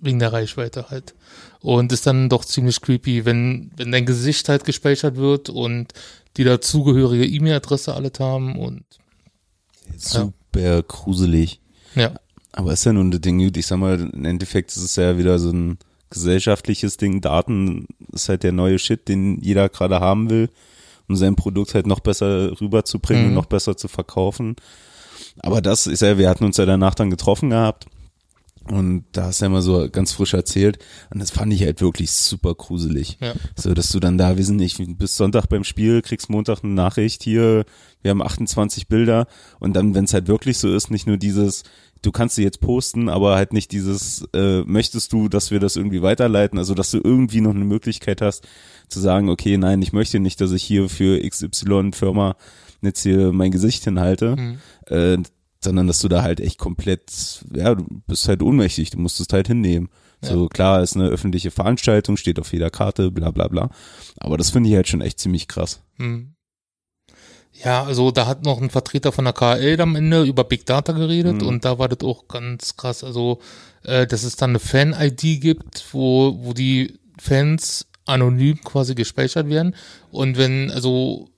wegen 0.00 0.18
der 0.18 0.32
Reichweite 0.32 0.90
halt. 0.90 1.14
Und 1.60 1.92
ist 1.92 2.06
dann 2.06 2.28
doch 2.28 2.44
ziemlich 2.44 2.80
creepy, 2.80 3.24
wenn, 3.26 3.70
wenn 3.76 3.92
dein 3.92 4.06
Gesicht 4.06 4.48
halt 4.48 4.64
gespeichert 4.64 5.16
wird 5.16 5.50
und 5.50 5.92
die 6.36 6.44
dazugehörige 6.44 7.26
E-Mail-Adresse 7.26 7.94
alle 7.94 8.10
haben 8.18 8.56
und 8.58 8.84
Super 9.96 10.82
gruselig. 10.82 11.60
ja. 11.94 12.12
Aber 12.52 12.72
ist 12.72 12.84
ja 12.84 12.92
nun 12.92 13.12
das 13.12 13.20
Ding, 13.20 13.38
gut, 13.38 13.56
ich 13.56 13.66
sag 13.66 13.78
mal, 13.78 14.00
im 14.12 14.24
Endeffekt 14.24 14.70
ist 14.72 14.82
es 14.82 14.96
ja 14.96 15.16
wieder 15.16 15.38
so 15.38 15.50
ein 15.50 15.78
gesellschaftliches 16.10 16.96
Ding. 16.96 17.20
Daten 17.20 17.86
ist 18.12 18.28
halt 18.28 18.42
der 18.42 18.50
neue 18.50 18.80
Shit, 18.80 19.06
den 19.06 19.40
jeder 19.40 19.68
gerade 19.68 20.00
haben 20.00 20.30
will, 20.30 20.48
um 21.08 21.14
sein 21.14 21.36
Produkt 21.36 21.74
halt 21.74 21.86
noch 21.86 22.00
besser 22.00 22.60
rüberzubringen 22.60 23.22
Mhm. 23.22 23.28
und 23.28 23.34
noch 23.34 23.46
besser 23.46 23.76
zu 23.76 23.86
verkaufen. 23.86 24.56
Aber 25.38 25.60
das 25.60 25.86
ist 25.86 26.02
ja, 26.02 26.18
wir 26.18 26.28
hatten 26.28 26.44
uns 26.44 26.56
ja 26.56 26.66
danach 26.66 26.96
dann 26.96 27.10
getroffen 27.10 27.50
gehabt. 27.50 27.86
Und 28.68 29.04
da 29.12 29.24
hast 29.26 29.40
du 29.40 29.46
ja 29.46 29.48
mal 29.48 29.62
so 29.62 29.88
ganz 29.90 30.12
frisch 30.12 30.34
erzählt. 30.34 30.78
Und 31.12 31.20
das 31.20 31.30
fand 31.30 31.52
ich 31.52 31.62
halt 31.62 31.80
wirklich 31.80 32.10
super 32.10 32.54
gruselig. 32.54 33.16
Ja. 33.20 33.32
So, 33.56 33.74
dass 33.74 33.90
du 33.90 34.00
dann 34.00 34.18
da, 34.18 34.36
wir 34.36 34.44
sind 34.44 34.56
nicht, 34.56 34.80
bis 34.98 35.16
Sonntag 35.16 35.46
beim 35.48 35.64
Spiel, 35.64 36.02
kriegst 36.02 36.28
Montag 36.30 36.62
eine 36.62 36.72
Nachricht 36.74 37.22
hier, 37.22 37.64
wir 38.02 38.10
haben 38.10 38.22
28 38.22 38.86
Bilder. 38.86 39.26
Und 39.58 39.74
dann, 39.74 39.94
wenn 39.94 40.04
es 40.04 40.14
halt 40.14 40.28
wirklich 40.28 40.58
so 40.58 40.72
ist, 40.72 40.90
nicht 40.90 41.06
nur 41.06 41.16
dieses, 41.16 41.64
du 42.02 42.12
kannst 42.12 42.36
sie 42.36 42.42
jetzt 42.42 42.60
posten, 42.60 43.08
aber 43.08 43.34
halt 43.34 43.52
nicht 43.52 43.72
dieses, 43.72 44.24
äh, 44.34 44.60
möchtest 44.62 45.12
du, 45.12 45.28
dass 45.28 45.50
wir 45.50 45.58
das 45.58 45.76
irgendwie 45.76 46.02
weiterleiten, 46.02 46.58
also 46.58 46.74
dass 46.74 46.90
du 46.90 47.00
irgendwie 47.02 47.40
noch 47.40 47.54
eine 47.54 47.64
Möglichkeit 47.64 48.20
hast, 48.20 48.46
zu 48.88 49.00
sagen, 49.00 49.30
okay, 49.30 49.56
nein, 49.56 49.82
ich 49.82 49.92
möchte 49.92 50.20
nicht, 50.20 50.40
dass 50.40 50.52
ich 50.52 50.62
hier 50.62 50.88
für 50.88 51.20
XY 51.26 51.90
Firma 51.92 52.36
jetzt 52.82 53.02
hier 53.02 53.32
mein 53.32 53.50
Gesicht 53.50 53.84
hinhalte, 53.84 54.36
Mhm. 54.36 54.58
äh, 54.86 55.18
sondern 55.62 55.86
dass 55.86 56.00
du 56.00 56.08
da 56.08 56.22
halt 56.22 56.40
echt 56.40 56.58
komplett, 56.58 57.44
ja, 57.54 57.74
du 57.74 57.84
bist 58.06 58.28
halt 58.28 58.42
ohnmächtig, 58.42 58.90
du 58.90 58.98
musst 58.98 59.20
es 59.20 59.26
halt 59.32 59.48
hinnehmen. 59.48 59.88
So, 60.22 60.48
klar, 60.48 60.82
ist 60.82 60.96
eine 60.96 61.08
öffentliche 61.08 61.50
Veranstaltung, 61.50 62.18
steht 62.18 62.38
auf 62.38 62.52
jeder 62.52 62.68
Karte, 62.68 63.10
bla 63.10 63.30
bla 63.30 63.48
bla. 63.48 63.70
Aber 64.18 64.36
das 64.36 64.50
finde 64.50 64.68
ich 64.68 64.76
halt 64.76 64.86
schon 64.86 65.00
echt 65.00 65.18
ziemlich 65.18 65.48
krass. 65.48 65.80
Hm. 65.96 66.34
Ja, 67.64 67.84
also 67.84 68.10
da 68.10 68.26
hat 68.26 68.44
noch 68.44 68.60
ein 68.60 68.70
Vertreter 68.70 69.12
von 69.12 69.24
der 69.24 69.32
KL 69.34 69.80
am 69.80 69.96
Ende 69.96 70.22
über 70.24 70.44
Big 70.44 70.66
Data 70.66 70.92
geredet 70.92 71.40
Mhm. 71.42 71.48
und 71.48 71.64
da 71.64 71.78
war 71.78 71.88
das 71.88 72.00
auch 72.06 72.28
ganz 72.28 72.76
krass. 72.76 73.02
Also, 73.02 73.40
äh, 73.82 74.06
dass 74.06 74.22
es 74.22 74.36
dann 74.36 74.50
eine 74.50 74.58
Fan-ID 74.60 75.40
gibt, 75.40 75.86
wo, 75.92 76.36
wo 76.42 76.52
die 76.52 76.98
Fans 77.18 77.86
anonym 78.06 78.60
quasi 78.62 78.94
gespeichert 78.94 79.48
werden. 79.48 79.74
Und 80.10 80.36
wenn, 80.38 80.70
also, 80.70 81.28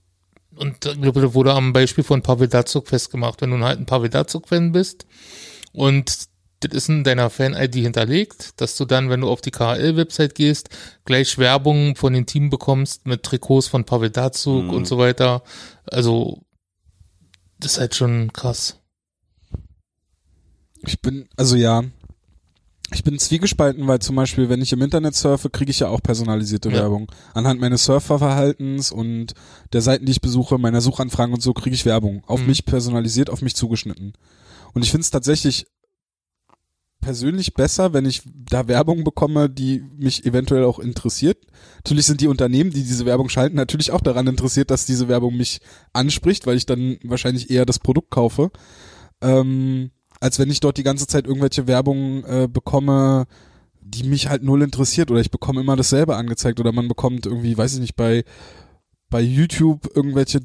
und 0.57 0.84
ich 0.84 1.00
glaube, 1.00 1.20
das 1.20 1.34
wurde 1.34 1.55
am 1.55 1.72
Beispiel 1.72 2.05
von 2.05 2.22
Pavel 2.22 2.48
Datsuk 2.48 2.88
festgemacht. 2.88 3.40
Wenn 3.40 3.50
du 3.50 3.59
halt 3.64 3.78
ein 3.78 3.86
Pavel 3.86 4.11
Datsuk-Fan 4.11 4.72
bist 4.72 5.07
und 5.72 6.26
das 6.61 6.72
ist 6.74 6.88
in 6.88 7.03
deiner 7.03 7.28
Fan-ID 7.28 7.74
hinterlegt, 7.74 8.61
dass 8.61 8.76
du 8.76 8.84
dann, 8.84 9.11
wenn 9.11 9.22
du 9.22 9.28
auf 9.28 9.40
die 9.40 9.50
KHL-Website 9.50 10.36
gehst, 10.36 10.68
gleich 11.05 11.36
Werbung 11.38 11.96
von 11.96 12.12
den 12.12 12.24
Team 12.26 12.50
bekommst 12.50 13.05
mit 13.05 13.24
Trikots 13.24 13.66
von 13.66 13.84
Pavel 13.84 14.11
Datsuk 14.11 14.64
Mhm. 14.64 14.70
und 14.70 14.86
so 14.86 14.96
weiter. 14.98 15.42
Also, 15.86 16.42
das 17.59 17.72
ist 17.72 17.78
halt 17.80 17.94
schon 17.96 18.32
krass. 18.32 18.78
Ich 20.86 21.00
bin, 21.00 21.28
also 21.36 21.57
ja, 21.57 21.82
ich 22.95 23.05
bin 23.05 23.18
zwiegespalten, 23.18 23.86
weil 23.86 23.99
zum 24.01 24.16
Beispiel, 24.16 24.49
wenn 24.49 24.61
ich 24.62 24.72
im 24.72 24.82
Internet 24.82 25.14
surfe, 25.14 25.51
kriege 25.51 25.70
ich 25.70 25.80
ja 25.80 25.88
auch 25.88 26.03
personalisierte 26.03 26.68
Ja. 26.70 26.76
Werbung. 26.76 27.11
Anhand 27.34 27.61
meines 27.61 27.84
Surferverhaltens 27.84 28.93
und 28.93 29.34
der 29.72 29.82
Seiten, 29.82 30.07
die 30.07 30.12
ich 30.12 30.20
besuche, 30.20 30.59
meiner 30.59 30.80
Suchanfragen 30.80 31.34
und 31.34 31.40
so, 31.43 31.53
kriege 31.53 31.74
ich 31.74 31.84
Werbung. 31.86 32.22
Auf 32.26 32.40
Mhm. 32.40 32.47
mich 32.47 32.64
personalisiert, 32.64 33.30
auf 33.30 33.43
mich 33.43 33.55
zugeschnitten. 33.57 34.12
Und 34.74 34.82
ich 34.82 34.90
finde 34.90 35.03
es 35.03 35.11
tatsächlich 35.11 35.66
persönlich 37.01 37.55
besser, 37.55 37.93
wenn 37.93 38.07
ich 38.07 38.22
da 38.24 38.68
Werbung 38.68 39.03
bekomme, 39.03 39.51
die 39.51 39.82
mich 39.99 40.24
eventuell 40.24 40.64
auch 40.64 40.78
interessiert. 40.78 41.38
Natürlich 41.78 42.07
sind 42.07 42.20
die 42.20 42.28
Unternehmen, 42.28 42.70
die 42.70 42.84
diese 42.84 43.05
Werbung 43.07 43.28
schalten, 43.28 43.57
natürlich 43.57 43.90
auch 43.90 44.01
daran 44.01 44.28
interessiert, 44.28 44.70
dass 44.70 44.86
diese 44.86 45.09
Werbung 45.09 45.36
mich 45.36 45.61
anspricht, 45.93 46.47
weil 46.47 46.57
ich 46.57 46.64
dann 46.64 46.99
wahrscheinlich 47.03 47.51
eher 47.51 47.66
das 47.66 47.80
Produkt 47.80 48.11
kaufe. 48.11 48.53
Ähm, 49.20 49.90
als 50.22 50.38
wenn 50.38 50.50
ich 50.50 50.60
dort 50.60 50.76
die 50.76 50.84
ganze 50.84 51.08
Zeit 51.08 51.26
irgendwelche 51.26 51.66
Werbung 51.66 52.24
äh, 52.24 52.48
bekomme, 52.48 53.24
die 53.80 54.04
mich 54.04 54.28
halt 54.28 54.44
null 54.44 54.62
interessiert. 54.62 55.10
Oder 55.10 55.20
ich 55.20 55.32
bekomme 55.32 55.60
immer 55.60 55.74
dasselbe 55.74 56.16
angezeigt. 56.16 56.60
Oder 56.60 56.70
man 56.70 56.86
bekommt 56.86 57.26
irgendwie, 57.26 57.58
weiß 57.58 57.74
ich 57.74 57.80
nicht, 57.80 57.96
bei 57.96 58.24
bei 59.10 59.20
YouTube 59.20 59.90
irgendwelche 59.94 60.40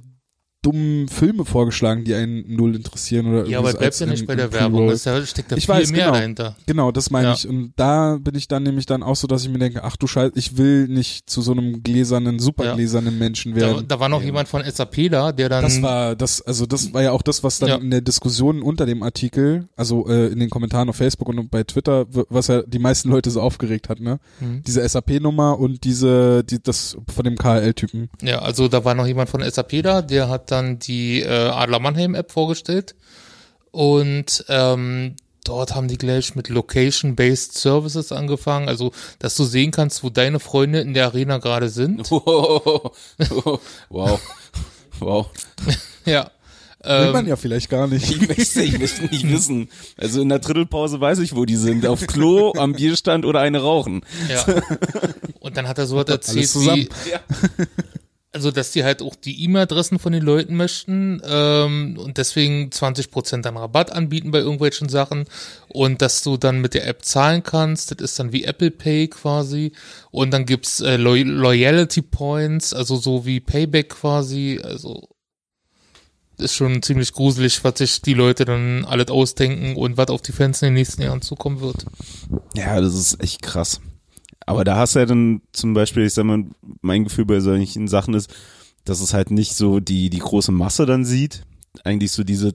dummen 0.71 1.07
Filme 1.07 1.45
vorgeschlagen, 1.45 2.03
die 2.03 2.13
einen 2.13 2.43
null 2.55 2.75
interessieren 2.75 3.27
oder 3.27 3.37
Ja, 3.37 3.43
irgendwie 3.43 3.55
aber 3.69 3.73
bleibt 3.77 3.99
ja 3.99 4.05
nicht 4.05 4.27
bei 4.27 4.35
der 4.35 4.51
Werbung. 4.51 4.79
Pre-Roll. 4.81 4.93
Es 4.93 5.03
da 5.03 5.25
steckt 5.25 5.51
da 5.51 5.55
Ich 5.55 5.65
viel 5.65 5.75
weiß, 5.75 5.91
mehr 5.91 6.05
genau. 6.05 6.13
dahinter. 6.17 6.55
Genau, 6.65 6.91
das 6.91 7.09
meine 7.09 7.29
Ja. 7.29 7.33
ich. 7.33 7.47
Und 7.47 7.73
da 7.77 8.17
bin 8.19 8.35
ich 8.35 8.47
dann 8.47 8.63
nämlich 8.63 8.85
dann 8.85 9.03
auch 9.03 9.15
so, 9.15 9.27
dass 9.27 9.43
ich 9.43 9.49
mir 9.49 9.59
denke, 9.59 9.83
ach 9.83 9.95
du 9.95 10.07
Scheiße, 10.07 10.33
ich 10.35 10.57
will 10.57 10.87
nicht 10.87 11.29
zu 11.29 11.41
so 11.41 11.51
einem 11.53 11.83
gläsernen, 11.83 12.39
supergläsernen 12.39 13.17
Menschen 13.17 13.53
Da, 13.55 13.61
werden. 13.61 13.87
da 13.87 13.99
war 13.99 14.09
noch 14.09 14.21
jemand 14.23 14.49
von 14.49 14.63
SAP 14.63 15.09
da, 15.09 15.31
der 15.31 15.49
dann. 15.49 15.63
Das 15.63 15.81
war 15.81 16.15
das, 16.15 16.41
also 16.41 16.65
das 16.65 16.93
war 16.93 17.01
ja 17.03 17.11
auch 17.11 17.21
das, 17.21 17.43
was 17.43 17.59
dann 17.59 17.69
Ja. 17.69 17.75
in 17.77 17.89
der 17.91 18.01
Diskussion 18.01 18.61
unter 18.61 18.85
dem 18.85 19.03
Artikel, 19.03 19.67
also 19.75 20.07
äh, 20.09 20.27
in 20.27 20.39
den 20.39 20.49
Kommentaren 20.49 20.89
auf 20.89 20.95
Facebook 20.97 21.29
und 21.29 21.49
bei 21.49 21.63
Twitter, 21.63 22.05
was 22.29 22.47
ja 22.47 22.61
die 22.63 22.79
meisten 22.79 23.09
Leute 23.09 23.29
so 23.31 23.41
aufgeregt 23.41 23.89
hat, 23.89 23.99
ne? 23.99 24.19
Mhm. 24.39 24.63
Diese 24.67 24.87
SAP-Nummer 24.87 25.57
und 25.59 25.83
diese, 25.83 26.43
die, 26.43 26.61
das 26.61 26.97
von 27.13 27.23
dem 27.23 27.35
KL-Typen. 27.37 28.09
Ja, 28.21 28.39
also 28.39 28.67
da 28.67 28.83
war 28.83 28.95
noch 28.95 29.07
jemand 29.07 29.29
von 29.29 29.41
SAP 29.41 29.81
da, 29.83 30.01
der 30.01 30.29
hat 30.29 30.51
dann 30.51 30.56
die 30.63 31.21
äh, 31.21 31.27
Adler 31.49 31.79
Mannheim 31.79 32.15
App 32.15 32.31
vorgestellt 32.31 32.95
und 33.71 34.45
ähm, 34.49 35.15
dort 35.43 35.75
haben 35.75 35.87
die 35.87 35.97
gleich 35.97 36.35
mit 36.35 36.49
Location-Based 36.49 37.53
Services 37.57 38.11
angefangen, 38.11 38.67
also 38.67 38.91
dass 39.19 39.35
du 39.35 39.43
sehen 39.45 39.71
kannst, 39.71 40.03
wo 40.03 40.09
deine 40.09 40.39
Freunde 40.39 40.81
in 40.81 40.93
der 40.93 41.05
Arena 41.05 41.37
gerade 41.37 41.69
sind. 41.69 42.09
wow. 42.11 42.91
Wow. 44.99 45.29
Ja. 46.05 46.31
Will 46.83 47.11
man 47.11 47.25
Ähm, 47.25 47.29
ja 47.29 47.35
vielleicht 47.35 47.69
gar 47.69 47.87
nicht. 47.87 48.09
Ich 48.09 48.27
möchte, 48.27 48.61
ich 48.61 48.79
möchte 48.79 49.01
nicht 49.05 49.29
wissen. 49.29 49.67
Also 49.97 50.21
in 50.21 50.29
der 50.29 50.39
Drittelpause 50.39 51.01
weiß 51.01 51.19
ich, 51.19 51.35
wo 51.35 51.43
die 51.43 51.57
sind. 51.57 51.85
Auf 51.85 52.07
Klo, 52.07 52.53
am 52.55 52.73
Bierstand 52.73 53.25
oder 53.25 53.41
eine 53.41 53.59
rauchen. 53.61 54.03
ja. 54.29 54.45
Und 55.41 55.57
dann 55.57 55.67
hat 55.67 55.77
er 55.79 55.85
so 55.87 55.97
was 55.97 56.05
erzählt, 56.07 56.55
wie, 56.55 56.89
Ja. 57.09 57.19
Also 58.37 58.51
dass 58.51 58.71
die 58.71 58.83
halt 58.83 59.01
auch 59.01 59.15
die 59.15 59.43
E-Mail-Adressen 59.43 59.97
von 59.97 60.13
den 60.13 60.21
Leuten 60.21 60.55
möchten 60.55 61.21
ähm, 61.25 61.97
und 61.97 62.19
deswegen 62.19 62.69
20% 62.69 63.41
dann 63.41 63.57
Rabatt 63.57 63.91
anbieten 63.91 64.29
bei 64.29 64.37
irgendwelchen 64.37 64.89
Sachen 64.89 65.25
und 65.69 66.03
dass 66.03 66.21
du 66.21 66.37
dann 66.37 66.61
mit 66.61 66.75
der 66.75 66.85
App 66.85 67.03
zahlen 67.03 67.41
kannst, 67.41 67.89
das 67.89 67.97
ist 67.99 68.19
dann 68.19 68.31
wie 68.31 68.43
Apple 68.43 68.69
Pay 68.69 69.07
quasi 69.07 69.71
und 70.11 70.31
dann 70.31 70.45
gibt's 70.45 70.81
äh, 70.81 70.97
Loy 70.97 71.23
Loyalty 71.23 72.03
Points, 72.03 72.75
also 72.75 72.97
so 72.97 73.25
wie 73.25 73.39
Payback 73.39 73.89
quasi, 73.89 74.61
also 74.63 75.09
ist 76.37 76.53
schon 76.53 76.83
ziemlich 76.83 77.11
gruselig, 77.13 77.63
was 77.63 77.79
sich 77.79 78.03
die 78.03 78.13
Leute 78.13 78.45
dann 78.45 78.85
alles 78.85 79.07
ausdenken 79.07 79.75
und 79.75 79.97
was 79.97 80.09
auf 80.09 80.21
die 80.21 80.31
Fans 80.31 80.61
in 80.61 80.67
den 80.67 80.75
nächsten 80.75 81.01
Jahren 81.01 81.23
zukommen 81.23 81.59
wird. 81.59 81.85
Ja, 82.53 82.79
das 82.79 82.93
ist 82.93 83.19
echt 83.19 83.41
krass. 83.41 83.81
Aber 84.47 84.63
da 84.63 84.77
hast 84.77 84.95
du 84.95 84.99
ja 84.99 85.05
dann 85.05 85.41
zum 85.51 85.73
Beispiel, 85.73 86.05
ich 86.05 86.13
sag 86.13 86.23
mal, 86.23 86.45
mein 86.81 87.03
Gefühl 87.03 87.25
bei 87.25 87.41
solchen 87.41 87.87
Sachen 87.89 88.13
ist, 88.13 88.33
dass 88.85 89.01
es 89.01 89.13
halt 89.13 89.29
nicht 89.29 89.55
so 89.55 89.81
die, 89.81 90.09
die 90.09 90.19
große 90.19 90.53
Masse 90.53 90.85
dann 90.85 91.03
sieht. 91.03 91.43
Eigentlich 91.83 92.13
so 92.13 92.23
diese 92.23 92.53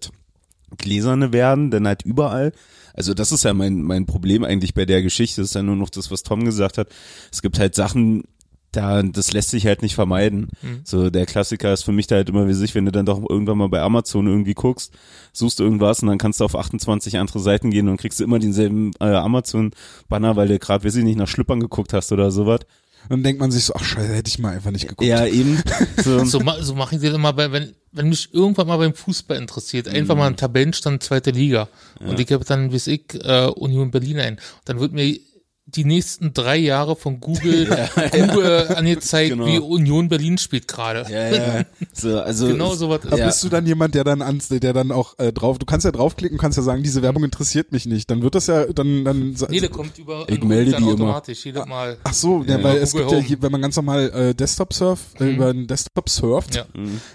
gläserne 0.78 1.34
werden, 1.34 1.70
denn 1.70 1.86
halt 1.86 2.03
überall. 2.03 2.53
Also 2.95 3.12
das 3.12 3.30
ist 3.30 3.45
ja 3.45 3.53
mein, 3.53 3.82
mein 3.82 4.07
Problem 4.07 4.43
eigentlich 4.43 4.72
bei 4.72 4.86
der 4.86 5.03
Geschichte. 5.03 5.43
Das 5.43 5.51
ist 5.51 5.55
ja 5.55 5.62
nur 5.62 5.76
noch 5.76 5.90
das, 5.90 6.11
was 6.11 6.22
Tom 6.22 6.47
gesagt 6.47 6.78
hat. 6.78 6.88
Es 7.30 7.43
gibt 7.43 7.59
halt 7.59 7.74
Sachen, 7.74 8.24
da, 8.72 9.02
das 9.02 9.32
lässt 9.32 9.50
sich 9.50 9.66
halt 9.66 9.82
nicht 9.82 9.94
vermeiden. 9.94 10.48
Mhm. 10.62 10.80
So, 10.84 11.10
der 11.10 11.26
Klassiker 11.26 11.72
ist 11.72 11.84
für 11.84 11.92
mich 11.92 12.06
da 12.06 12.16
halt 12.16 12.28
immer 12.30 12.48
wie 12.48 12.54
sich, 12.54 12.74
wenn 12.74 12.84
du 12.86 12.92
dann 12.92 13.06
doch 13.06 13.22
irgendwann 13.28 13.58
mal 13.58 13.68
bei 13.68 13.80
Amazon 13.80 14.26
irgendwie 14.26 14.54
guckst, 14.54 14.92
suchst 15.32 15.58
du 15.58 15.64
irgendwas 15.64 16.00
und 16.02 16.08
dann 16.08 16.18
kannst 16.18 16.40
du 16.40 16.44
auf 16.44 16.56
28 16.56 17.18
andere 17.18 17.38
Seiten 17.40 17.70
gehen 17.70 17.88
und 17.88 17.98
kriegst 17.98 18.18
du 18.20 18.24
immer 18.24 18.38
denselben 18.38 18.92
äh, 19.00 19.04
Amazon-Banner, 19.04 20.36
weil 20.36 20.48
du 20.48 20.58
gerade, 20.58 20.84
weiß 20.84 20.96
ich 20.96 21.04
nicht, 21.04 21.18
nach 21.18 21.28
Schlüppern 21.28 21.60
geguckt 21.60 21.92
hast 21.92 22.12
oder 22.12 22.30
sowas. 22.30 22.60
dann 23.08 23.22
denkt 23.22 23.40
man 23.40 23.50
sich 23.50 23.64
so, 23.64 23.74
ach 23.76 23.84
scheiße, 23.84 24.12
hätte 24.14 24.28
ich 24.28 24.38
mal 24.38 24.54
einfach 24.54 24.70
nicht 24.70 24.88
geguckt. 24.88 25.06
Ja, 25.08 25.26
eben. 25.26 25.62
So, 26.02 26.24
So, 26.24 26.40
ma- 26.40 26.60
so 26.62 26.74
mache 26.74 26.96
ich 26.96 27.02
das 27.02 27.14
immer, 27.14 27.32
bei, 27.32 27.52
wenn, 27.52 27.74
wenn 27.92 28.08
mich 28.08 28.30
irgendwann 28.32 28.66
mal 28.66 28.78
beim 28.78 28.94
Fußball 28.94 29.36
interessiert, 29.36 29.86
einfach 29.88 30.16
mal 30.16 30.26
ein 30.28 30.36
Tabellenstand 30.36 31.02
zweite 31.02 31.30
Liga. 31.30 31.68
Und 32.00 32.18
ich 32.18 32.26
gebe 32.26 32.44
dann, 32.44 32.72
wie 32.72 32.76
ich, 32.90 33.02
äh, 33.24 33.46
Union 33.48 33.90
Berlin 33.90 34.18
ein. 34.18 34.40
dann 34.64 34.80
wird 34.80 34.92
mir 34.92 35.18
die 35.66 35.84
nächsten 35.84 36.34
drei 36.34 36.56
Jahre 36.56 36.96
von 36.96 37.20
Google, 37.20 37.66
Google 38.12 38.66
angezeigt, 38.74 39.30
Genau. 39.30 39.46
wie 39.46 39.58
Union 39.60 40.08
Berlin 40.08 40.36
spielt 40.36 40.66
gerade. 40.66 41.06
ja, 41.10 41.30
ja. 41.58 41.64
So, 41.92 42.20
also, 42.20 42.48
Genau 42.48 42.74
sowas 42.74 43.00
Da 43.08 43.16
ist. 43.16 43.24
bist 43.24 43.44
du 43.44 43.48
dann 43.48 43.64
jemand, 43.66 43.94
der 43.94 44.02
dann 44.04 44.22
ans, 44.22 44.48
der 44.48 44.72
dann 44.72 44.90
auch 44.90 45.18
äh, 45.18 45.32
drauf, 45.32 45.58
du 45.58 45.64
kannst 45.66 45.84
ja 45.84 45.92
draufklicken, 45.92 46.36
kannst 46.36 46.56
ja 46.58 46.64
sagen, 46.64 46.82
diese 46.82 47.00
Werbung 47.00 47.22
interessiert 47.24 47.70
mich 47.70 47.86
nicht. 47.86 48.10
Dann 48.10 48.22
wird 48.22 48.34
das 48.34 48.48
ja, 48.48 48.66
dann, 48.66 49.04
dann. 49.04 49.36
Nee, 49.48 49.60
der 49.60 49.68
kommt 49.70 49.96
über 49.98 50.24
Ich 50.28 50.42
melde 50.42 50.72
die 50.72 50.76
immer. 50.78 50.92
automatisch 50.92 51.44
jedes 51.46 51.64
Mal. 51.64 51.96
Ach 52.04 52.12
so, 52.12 52.42
ja, 52.42 52.58
Ja, 52.58 52.64
weil 52.64 52.76
ja. 52.76 52.82
es 52.82 52.90
Google 52.92 53.04
gibt 53.06 53.12
ja, 53.12 53.18
Home. 53.18 53.26
hier, 53.28 53.42
wenn 53.42 53.52
man 53.52 53.62
ganz 53.62 53.76
normal 53.76 54.10
äh, 54.10 54.34
Desktop 54.34 54.72
surft, 54.74 55.20
äh, 55.20 55.30
über 55.32 55.52
den 55.54 55.68
Desktop 55.68 56.08
surft, 56.08 56.56
Ja. 56.56 56.64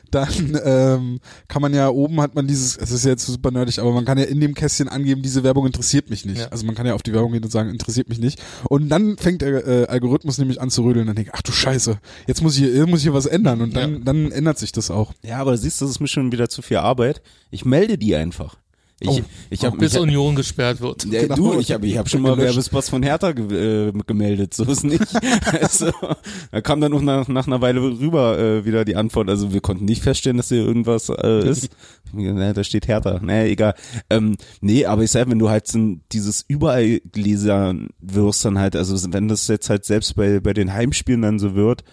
dann 0.10 0.60
ähm, 0.64 1.20
kann 1.50 1.62
man 1.62 1.74
ja 1.74 1.90
oben 1.90 2.22
hat 2.22 2.34
man 2.34 2.48
dieses, 2.48 2.78
es 2.78 2.92
ist 2.92 3.04
jetzt 3.06 3.26
super 3.26 3.52
nerdig, 3.52 3.80
aber 3.80 3.92
man 3.92 4.06
kann 4.06 4.18
ja 4.18 4.24
in 4.24 4.40
dem 4.40 4.54
Kästchen 4.54 4.88
angeben, 4.88 5.22
diese 5.22 5.44
Werbung 5.44 5.66
interessiert 5.66 6.10
mich 6.10 6.26
nicht. 6.26 6.40
Ja. 6.40 6.48
Also 6.48 6.66
man 6.66 6.76
kann 6.76 6.86
ja 6.86 6.94
auf 6.94 7.04
die 7.04 7.14
Werbung 7.14 7.34
gehen 7.34 7.44
und 7.44 7.52
sagen, 7.52 7.70
interessiert 7.70 8.08
mich 8.10 8.20
nicht. 8.20 8.37
Und 8.70 8.90
dann 8.90 9.18
fängt 9.18 9.42
der 9.42 9.66
äh, 9.68 9.86
Algorithmus 9.88 10.38
nämlich 10.38 10.62
an 10.62 10.70
zu 10.70 10.84
rödeln 10.84 11.02
und 11.04 11.08
dann 11.08 11.16
denkt, 11.16 11.32
ach 11.34 11.42
du 11.42 11.52
Scheiße, 11.52 12.00
jetzt 12.28 12.42
muss 12.42 12.58
ich 12.58 12.66
hier, 12.66 12.88
muss 12.88 13.00
ich 13.00 13.04
hier 13.04 13.14
was 13.14 13.26
ändern 13.26 13.62
und 13.62 13.76
dann, 13.76 13.94
Ja. 13.94 14.00
dann 14.04 14.32
ändert 14.32 14.58
sich 14.58 14.72
das 14.72 14.92
auch. 14.92 15.14
ja, 15.24 15.38
aber 15.38 15.58
siehst 15.58 15.82
du, 15.82 15.86
das 15.86 15.92
ist 15.94 16.00
mir 16.00 16.08
schon 16.08 16.32
wieder 16.32 16.50
zu 16.50 16.62
viel 16.62 16.78
Arbeit. 16.78 17.22
Ich 17.52 17.66
melde 17.66 17.98
die 17.98 18.16
einfach. 18.16 18.58
Ich, 19.00 19.10
Oh. 19.10 19.22
ich 19.52 19.64
habe 19.64 19.78
Bis 19.78 19.94
mich, 19.94 20.02
Union 20.02 20.36
gesperrt 20.36 20.82
wird. 20.82 21.06
Ja, 21.06 21.22
Genau. 21.22 21.36
du, 21.36 21.60
ich 21.60 21.72
habe 21.72 21.86
ich 21.86 21.98
hab 22.00 22.10
schon 22.10 22.24
mal. 22.24 22.36
Werbespots 22.36 22.90
von 22.90 23.04
Hertha 23.04 23.32
ge 23.32 23.90
äh, 23.90 23.94
gemeldet, 24.08 24.56
so 24.56 24.64
ist 24.64 24.84
nicht. 24.84 25.06
also, 25.62 25.92
da 26.52 26.62
kam 26.62 26.82
dann 26.82 26.92
noch 26.92 27.04
nach, 27.04 27.28
nach 27.28 27.46
einer 27.46 27.62
Weile 27.62 27.80
rüber 27.80 28.40
äh, 28.40 28.66
wieder 28.66 28.86
die 28.86 28.96
Antwort. 28.96 29.30
Also 29.30 29.54
wir 29.54 29.62
konnten 29.62 29.86
nicht 29.86 30.02
feststellen, 30.02 30.38
dass 30.38 30.50
hier 30.50 30.66
irgendwas 30.66 31.10
äh, 31.10 31.48
ist. 31.48 31.70
Na, 32.12 32.54
da 32.54 32.64
steht 32.64 32.88
Hertha. 32.88 33.20
Naja, 33.22 33.46
egal. 33.46 33.76
Ähm, 34.10 34.36
nee, 34.62 34.86
aber 34.86 35.04
ich 35.04 35.12
sag, 35.12 35.30
wenn 35.30 35.38
du 35.40 35.50
halt 35.50 35.68
so 35.68 35.98
dieses 36.12 36.44
überall 36.48 37.00
Gläser 37.12 37.76
wirst, 38.00 38.46
dann 38.46 38.58
halt, 38.58 38.76
also 38.76 39.14
wenn 39.14 39.28
das 39.28 39.48
jetzt 39.48 39.70
halt 39.70 39.86
selbst 39.86 40.16
bei, 40.16 40.40
bei 40.40 40.54
den 40.54 40.74
Heimspielen 40.74 41.22
dann 41.22 41.38
so 41.38 41.54
wird, 41.54 41.84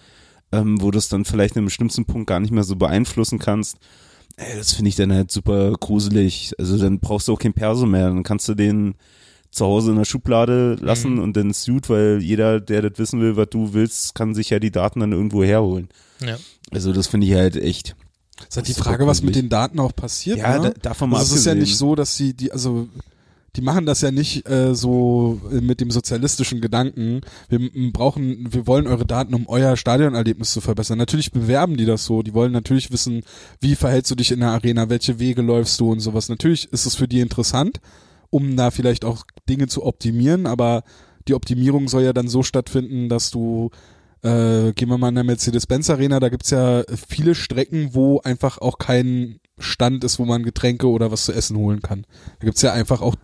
ähm, 0.51 0.81
wo 0.81 0.89
du 0.89 0.97
es 0.97 1.09
dann 1.09 1.23
vielleicht 1.25 1.55
in 1.55 1.59
einem 1.59 1.65
bestimmten 1.67 2.05
Punkt 2.05 2.27
gar 2.27 2.39
nicht 2.39 2.51
mehr 2.51 2.63
so 2.63 2.75
beeinflussen 2.75 3.37
kannst, 3.37 3.77
Ey, 4.37 4.57
das 4.57 4.73
finde 4.73 4.89
ich 4.89 4.95
dann 4.95 5.13
halt 5.13 5.31
super 5.31 5.71
gruselig. 5.79 6.53
Also 6.59 6.77
dann 6.77 6.99
brauchst 6.99 7.27
du 7.27 7.33
auch 7.33 7.39
kein 7.39 7.53
Perso 7.53 7.85
mehr. 7.85 8.07
Dann 8.09 8.23
kannst 8.23 8.47
du 8.49 8.53
den 8.55 8.95
zu 9.51 9.65
Hause 9.65 9.91
in 9.91 9.97
der 9.97 10.03
Schublade 10.05 10.75
lassen 10.81 11.13
Mhm. 11.13 11.19
und 11.23 11.37
dann 11.37 11.49
ist 11.51 11.65
gut, 11.65 11.89
weil 11.89 12.19
jeder, 12.21 12.59
der 12.59 12.81
das 12.81 12.99
wissen 12.99 13.21
will, 13.21 13.37
was 13.37 13.47
du 13.49 13.73
willst, 13.73 14.13
kann 14.13 14.35
sich 14.35 14.49
ja 14.49 14.59
die 14.59 14.71
Daten 14.71 14.99
dann 14.99 15.13
irgendwo 15.13 15.43
herholen. 15.43 15.87
Ja. 16.19 16.35
Also 16.71 16.91
das 16.91 17.07
finde 17.07 17.27
ich 17.27 17.33
halt 17.33 17.55
echt. 17.55 17.95
ist 18.49 18.57
halt 18.57 18.67
die 18.67 18.73
Frage, 18.73 19.07
was 19.07 19.21
mit 19.21 19.35
den 19.35 19.47
Daten 19.47 19.79
auch 19.79 19.95
passiert. 19.95 20.39
Ja, 20.39 20.57
ne? 20.59 20.71
da, 20.71 20.89
davon 20.89 21.09
mal 21.09 21.19
Also 21.19 21.35
es 21.35 21.39
ist 21.41 21.45
ja 21.45 21.55
nicht 21.55 21.77
so, 21.77 21.95
dass 21.95 22.17
sie 22.17 22.33
die, 22.33 22.51
also 22.51 22.89
die 23.55 23.61
machen 23.61 23.85
das 23.85 24.01
ja 24.01 24.11
nicht 24.11 24.47
äh, 24.49 24.75
so 24.75 25.39
äh, 25.51 25.61
mit 25.61 25.79
dem 25.79 25.91
sozialistischen 25.91 26.61
Gedanken. 26.61 27.21
Wir 27.49 27.69
brauchen, 27.91 28.53
wir 28.53 28.67
wollen 28.67 28.87
eure 28.87 29.05
Daten, 29.05 29.33
um 29.33 29.47
euer 29.47 29.77
Stadionerlebnis 29.77 30.51
zu 30.51 30.61
verbessern. 30.61 30.97
Natürlich 30.97 31.31
bewerben 31.31 31.77
die 31.77 31.85
das 31.85 32.05
so. 32.05 32.21
Die 32.21 32.33
wollen 32.33 32.51
natürlich 32.51 32.91
wissen, 32.91 33.23
wie 33.61 33.75
verhältst 33.75 34.11
du 34.11 34.15
dich 34.15 34.31
in 34.31 34.41
der 34.41 34.49
Arena, 34.49 34.89
welche 34.89 35.19
Wege 35.19 35.41
läufst 35.41 35.79
du 35.79 35.91
und 35.91 35.99
sowas. 35.99 36.29
Natürlich 36.29 36.71
ist 36.71 36.85
es 36.85 36.95
für 36.95 37.07
die 37.07 37.21
interessant, 37.21 37.79
um 38.29 38.55
da 38.57 38.71
vielleicht 38.71 39.05
auch 39.05 39.25
Dinge 39.47 39.67
zu 39.67 39.85
optimieren, 39.85 40.47
aber 40.47 40.83
die 41.27 41.33
Optimierung 41.33 41.87
soll 41.87 42.03
ja 42.03 42.13
dann 42.13 42.27
so 42.27 42.43
stattfinden, 42.43 43.09
dass 43.09 43.31
du 43.31 43.71
äh, 44.21 44.73
gehen 44.73 44.89
wir 44.89 44.97
mal 44.97 45.09
in 45.09 45.15
der 45.15 45.23
Mercedes-Benz 45.23 45.89
Arena, 45.89 46.19
da 46.19 46.29
gibt's 46.29 46.49
ja 46.49 46.83
viele 47.07 47.35
Strecken, 47.35 47.89
wo 47.93 48.21
einfach 48.21 48.57
auch 48.57 48.79
kein 48.79 49.39
Stand 49.59 50.03
ist, 50.03 50.19
wo 50.19 50.25
man 50.25 50.43
Getränke 50.43 50.87
oder 50.89 51.11
was 51.11 51.25
zu 51.25 51.31
essen 51.31 51.57
holen 51.57 51.81
kann. 51.81 52.05
Da 52.39 52.45
gibt's 52.45 52.61
ja 52.61 52.73
einfach 52.73 53.01
auch 53.01 53.15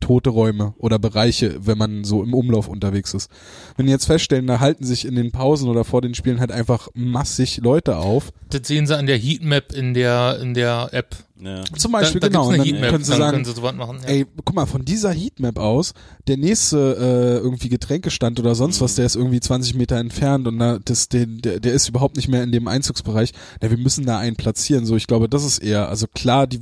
tote 0.00 0.30
Räume 0.30 0.74
oder 0.78 0.98
Bereiche, 0.98 1.66
wenn 1.66 1.78
man 1.78 2.04
so 2.04 2.22
im 2.22 2.34
Umlauf 2.34 2.68
unterwegs 2.68 3.14
ist. 3.14 3.30
Wenn 3.76 3.86
die 3.86 3.92
jetzt 3.92 4.06
feststellen, 4.06 4.46
da 4.46 4.60
halten 4.60 4.84
sich 4.84 5.04
in 5.04 5.14
den 5.14 5.32
Pausen 5.32 5.68
oder 5.68 5.84
vor 5.84 6.02
den 6.02 6.14
Spielen 6.14 6.40
halt 6.40 6.52
einfach 6.52 6.88
massig 6.94 7.58
Leute 7.58 7.96
auf. 7.96 8.32
Das 8.50 8.66
sehen 8.66 8.86
sie 8.86 8.96
an 8.96 9.06
der 9.06 9.18
Heatmap 9.18 9.72
in 9.72 9.94
der, 9.94 10.38
in 10.40 10.54
der 10.54 10.88
App. 10.92 11.16
Ja. 11.38 11.62
Zum 11.76 11.92
Da, 11.92 11.98
Beispiel, 11.98 12.20
da 12.20 12.28
genau. 12.28 12.48
gibt's 12.48 12.48
Und 12.48 12.54
eine 12.54 12.64
dann 12.64 12.74
Heatmap, 12.74 12.90
können 12.90 13.04
sie 13.04 13.10
dann 13.10 13.20
sagen, 13.20 13.32
können 13.32 13.44
sie 13.44 13.52
sowas 13.52 13.74
machen. 13.74 13.98
Ja. 14.02 14.08
Ey, 14.08 14.26
guck 14.44 14.54
mal, 14.54 14.66
von 14.66 14.84
dieser 14.84 15.12
Heatmap 15.12 15.58
aus, 15.58 15.92
der 16.26 16.36
nächste 16.38 16.96
äh, 16.98 17.44
irgendwie 17.44 17.68
Getränkestand 17.68 18.40
oder 18.40 18.54
sonst 18.54 18.80
was, 18.80 18.94
der 18.94 19.06
ist 19.06 19.16
irgendwie 19.16 19.40
20 19.40 19.74
Meter 19.74 19.96
entfernt 19.96 20.46
und 20.46 20.58
da, 20.58 20.78
das, 20.82 21.08
der, 21.08 21.26
der, 21.26 21.60
der 21.60 21.72
ist 21.74 21.88
überhaupt 21.88 22.16
nicht 22.16 22.28
mehr 22.28 22.42
in 22.42 22.52
dem 22.52 22.68
Einzugsbereich. 22.68 23.32
Ja, 23.62 23.70
wir 23.70 23.78
müssen 23.78 24.06
da 24.06 24.18
einen 24.18 24.36
platzieren. 24.36 24.86
So, 24.86 24.96
ich 24.96 25.06
glaube, 25.06 25.28
das 25.28 25.44
ist 25.44 25.58
eher, 25.58 25.88
also 25.88 26.06
klar, 26.06 26.46
die, 26.46 26.60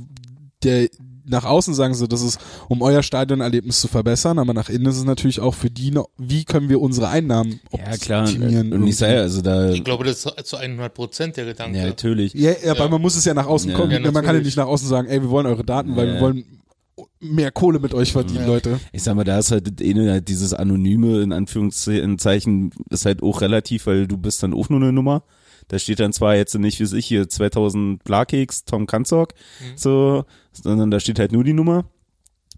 der, 0.63 0.89
nach 1.27 1.43
außen 1.45 1.73
sagen 1.73 1.93
sie, 1.93 2.07
das 2.07 2.21
ist, 2.21 2.39
um 2.69 2.81
euer 2.81 3.01
Stadionerlebnis 3.03 3.81
zu 3.81 3.87
verbessern, 3.87 4.37
aber 4.39 4.53
nach 4.53 4.69
innen 4.69 4.85
ist 4.85 4.97
es 4.97 5.03
natürlich 5.03 5.39
auch 5.39 5.53
für 5.55 5.69
die, 5.69 5.91
noch, 5.91 6.09
wie 6.17 6.45
können 6.45 6.69
wir 6.69 6.81
unsere 6.81 7.09
Einnahmen 7.09 7.59
Ja, 7.75 7.97
klar. 7.97 8.23
optimieren. 8.27 8.73
Und 8.73 8.87
ich 8.87 8.97
sage, 8.97 9.19
also 9.21 9.41
da, 9.41 9.69
Ich 9.71 9.83
glaube, 9.83 10.03
das 10.03 10.25
ist 10.25 10.47
zu 10.47 10.57
100 10.57 10.93
Prozent 10.93 11.37
der 11.37 11.45
Gedanke. 11.45 11.77
ja, 11.77 11.85
natürlich. 11.87 12.33
Ja, 12.33 12.51
ja, 12.63 12.71
aber 12.71 12.85
Ja. 12.85 12.89
man 12.89 13.01
muss 13.01 13.15
es 13.15 13.25
ja 13.25 13.33
nach 13.33 13.47
außen 13.47 13.71
Ja. 13.71 13.75
kommen. 13.77 13.91
Ja, 13.91 14.11
man 14.11 14.23
kann 14.23 14.35
ja 14.35 14.41
nicht 14.41 14.57
nach 14.57 14.67
außen 14.67 14.87
sagen, 14.87 15.07
ey, 15.07 15.21
wir 15.21 15.29
wollen 15.29 15.45
eure 15.47 15.63
Daten, 15.63 15.95
weil 15.95 16.07
Ja. 16.07 16.13
wir 16.15 16.21
wollen 16.21 16.45
mehr 17.19 17.51
Kohle 17.51 17.79
mit 17.79 17.93
euch 17.93 18.11
verdienen, 18.11 18.41
Ja. 18.41 18.47
Leute. 18.47 18.79
Ich 18.91 19.03
sag 19.03 19.15
mal, 19.15 19.23
da 19.23 19.39
ist 19.39 19.51
halt 19.51 19.67
halt 19.81 20.27
dieses 20.27 20.53
Anonyme, 20.53 21.21
in 21.21 21.33
Anführungszeichen, 21.33 22.71
ist 22.89 23.05
halt 23.05 23.21
auch 23.23 23.41
relativ, 23.41 23.87
weil 23.87 24.07
du 24.07 24.17
bist 24.17 24.43
dann 24.43 24.53
auch 24.53 24.69
nur 24.69 24.79
eine 24.79 24.91
Nummer. 24.93 25.23
Da 25.67 25.79
steht 25.79 25.99
dann 25.99 26.13
zwar 26.13 26.35
jetzt 26.35 26.53
nicht, 26.55 26.79
wie 26.79 26.83
es 26.83 26.93
ich 26.93 27.05
hier, 27.05 27.27
2000 27.27 28.03
Blarkeks, 28.03 28.65
Tom 28.65 28.85
Kanzok, 28.85 29.33
so, 29.75 30.25
sondern 30.51 30.91
da 30.91 30.99
steht 30.99 31.19
halt 31.19 31.31
nur 31.31 31.43
die 31.43 31.53
Nummer. 31.53 31.85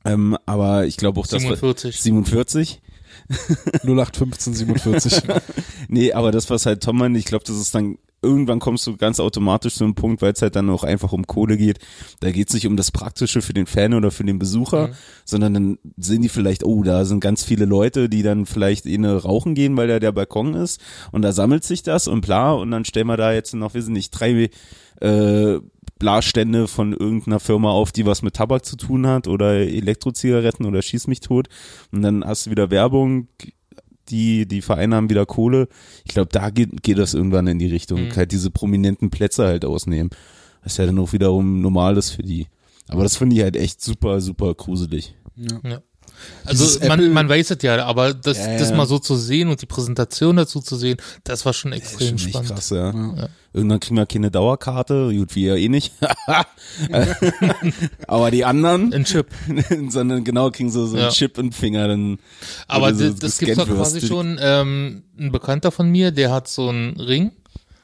Ähm, 0.06 0.38
aber 0.46 0.86
ich 0.86 0.98
glaube 0.98 1.20
auch, 1.20 1.28
dass 1.28 1.42
47. 1.42 2.02
47. 2.02 2.82
0815 3.84 4.54
47. 4.54 5.22
Nee, 5.90 6.12
aber 6.12 6.32
das, 6.32 6.50
was 6.50 6.66
halt 6.66 6.84
Tom 6.84 6.98
meint, 6.98 7.18
ich 7.18 7.26
glaube, 7.26 7.46
das 7.46 7.58
ist 7.58 7.74
dann, 7.74 7.98
irgendwann 8.28 8.60
kommst 8.60 8.86
du 8.86 8.98
ganz 8.98 9.20
automatisch 9.20 9.76
zu 9.76 9.84
einem 9.86 9.96
Punkt, 9.96 10.22
weil 10.22 10.34
es 10.34 10.42
halt 10.42 10.56
dann 10.56 10.70
auch 10.70 10.84
einfach 10.84 11.14
um 11.14 11.26
Kohle 11.26 11.58
geht. 11.58 11.80
Da 12.20 12.32
geht 12.32 12.50
es 12.50 12.54
nicht 12.54 12.68
um 12.68 12.78
das 12.78 12.92
Praktische 12.92 13.42
für 13.42 13.54
den 13.54 13.66
Fan 13.66 13.94
oder 13.94 14.12
für 14.12 14.24
den 14.24 14.38
Besucher, 14.38 14.90
Mhm. 14.90 14.94
sondern 15.26 15.54
dann 15.54 15.78
sehen 15.98 16.22
die 16.22 16.30
vielleicht, 16.30 16.64
oh, 16.64 16.84
da 16.84 17.06
sind 17.06 17.22
ganz 17.22 17.44
viele 17.44 17.66
Leute, 17.66 18.10
die 18.10 18.22
dann 18.22 18.46
vielleicht 18.46 18.86
eh 18.86 18.98
ne 18.98 19.16
rauchen 19.16 19.56
gehen, 19.56 19.78
weil 19.78 19.88
da 19.88 20.00
der 20.00 20.12
Balkon 20.12 20.54
ist 20.54 20.82
und 21.12 21.22
da 21.22 21.32
sammelt 21.32 21.64
sich 21.64 21.82
das 21.84 22.08
und 22.08 22.22
bla 22.22 22.52
und 22.52 22.70
dann 22.72 22.86
stellen 22.86 23.08
wir 23.08 23.18
da 23.18 23.34
jetzt 23.34 23.54
noch, 23.56 23.74
wir 23.74 23.82
sind 23.82 23.94
nicht, 23.94 24.12
drei 24.12 24.50
äh, 25.02 25.60
Blasstände 26.00 26.68
von 26.68 26.94
irgendeiner 26.94 27.40
Firma 27.40 27.72
auf, 27.72 27.92
die 27.92 28.06
was 28.06 28.22
mit 28.22 28.36
Tabak 28.36 28.66
zu 28.66 28.76
tun 28.78 29.08
hat 29.08 29.28
oder 29.28 29.54
Elektrozigaretten 29.56 30.66
oder 30.66 30.82
schieß 30.82 31.08
mich 31.08 31.22
tot 31.22 31.48
und 31.92 32.02
dann 32.04 32.24
hast 32.24 32.46
du 32.46 32.52
wieder 32.52 32.70
Werbung, 32.70 33.28
die, 34.10 34.48
die 34.48 34.62
Vereine 34.62 34.96
haben 34.96 35.10
wieder 35.10 35.26
Kohle. 35.26 35.68
Ich 36.06 36.14
glaube, 36.14 36.30
da 36.32 36.50
geht, 36.50 36.84
geht 36.84 36.98
das 36.98 37.14
irgendwann 37.14 37.48
in 37.48 37.60
die 37.60 37.68
Richtung. 37.68 38.06
Mhm. 38.06 38.16
Halt 38.16 38.32
diese 38.32 38.52
prominenten 38.52 39.10
Plätze 39.10 39.46
halt 39.46 39.66
ausnehmen. 39.66 40.10
Was 40.64 40.78
ja 40.78 40.86
dann 40.86 41.00
auch 41.00 41.14
wiederum 41.14 41.62
normal 41.62 41.98
ist 41.98 42.12
für 42.12 42.24
die. 42.24 42.48
Aber 42.88 43.04
das 43.04 43.18
finde 43.18 43.36
ich 43.36 43.42
halt 43.42 43.56
echt 43.56 43.82
super, 43.82 44.22
super 44.22 44.54
gruselig. 44.54 45.16
ja. 45.36 45.60
Ja. 45.64 45.82
Also 46.46 46.80
man, 46.88 47.12
man 47.12 47.30
weiß 47.30 47.52
es 47.52 47.62
ja, 47.62 47.86
aber 47.86 48.14
das, 48.14 48.38
Ja, 48.38 48.58
das 48.58 48.70
ja. 48.70 48.76
mal 48.76 48.88
so 48.88 49.00
zu 49.00 49.16
sehen 49.16 49.50
und 49.50 49.62
die 49.62 49.66
Präsentation 49.66 50.36
dazu 50.38 50.60
zu 50.62 50.76
sehen, 50.76 50.98
das 51.24 51.46
war 51.46 51.54
schon 51.54 51.72
Das 51.72 51.80
extrem 51.82 52.18
schon 52.18 52.28
echt 52.28 52.30
spannend. 52.30 52.50
krass, 52.54 52.70
ja. 52.70 52.92
Ja. 52.94 53.30
Irgendwann 53.54 53.80
kriegen 53.80 53.96
wir 53.96 54.06
keine 54.06 54.30
Dauerkarte, 54.30 55.12
gut, 55.16 55.36
wir 55.36 55.56
ja 55.56 55.56
eh 55.56 55.70
nicht. 55.70 55.94
Aber 58.08 58.32
die 58.32 58.46
anderen, 58.46 58.94
Ein 58.94 59.06
Chip. 59.06 59.28
sondern 59.90 60.24
genau 60.24 60.52
kriegen 60.52 60.70
so, 60.70 60.86
so 60.86 60.98
einen. 60.98 61.10
Chip 61.10 61.38
im 61.38 61.52
Finger, 61.52 61.88
dann 61.88 62.20
Aber 62.68 62.88
oder 62.88 62.96
so 62.96 63.10
das, 63.10 63.20
das 63.20 63.38
gibt's 63.40 63.56
doch 63.56 63.68
quasi 63.68 64.06
schon. 64.06 64.38
Ähm, 64.42 65.04
ein 65.20 65.32
Bekannter 65.32 65.72
von 65.72 65.90
mir, 65.90 66.12
der 66.12 66.32
hat 66.32 66.48
so 66.48 66.70
einen 66.70 67.00
Ring 67.00 67.32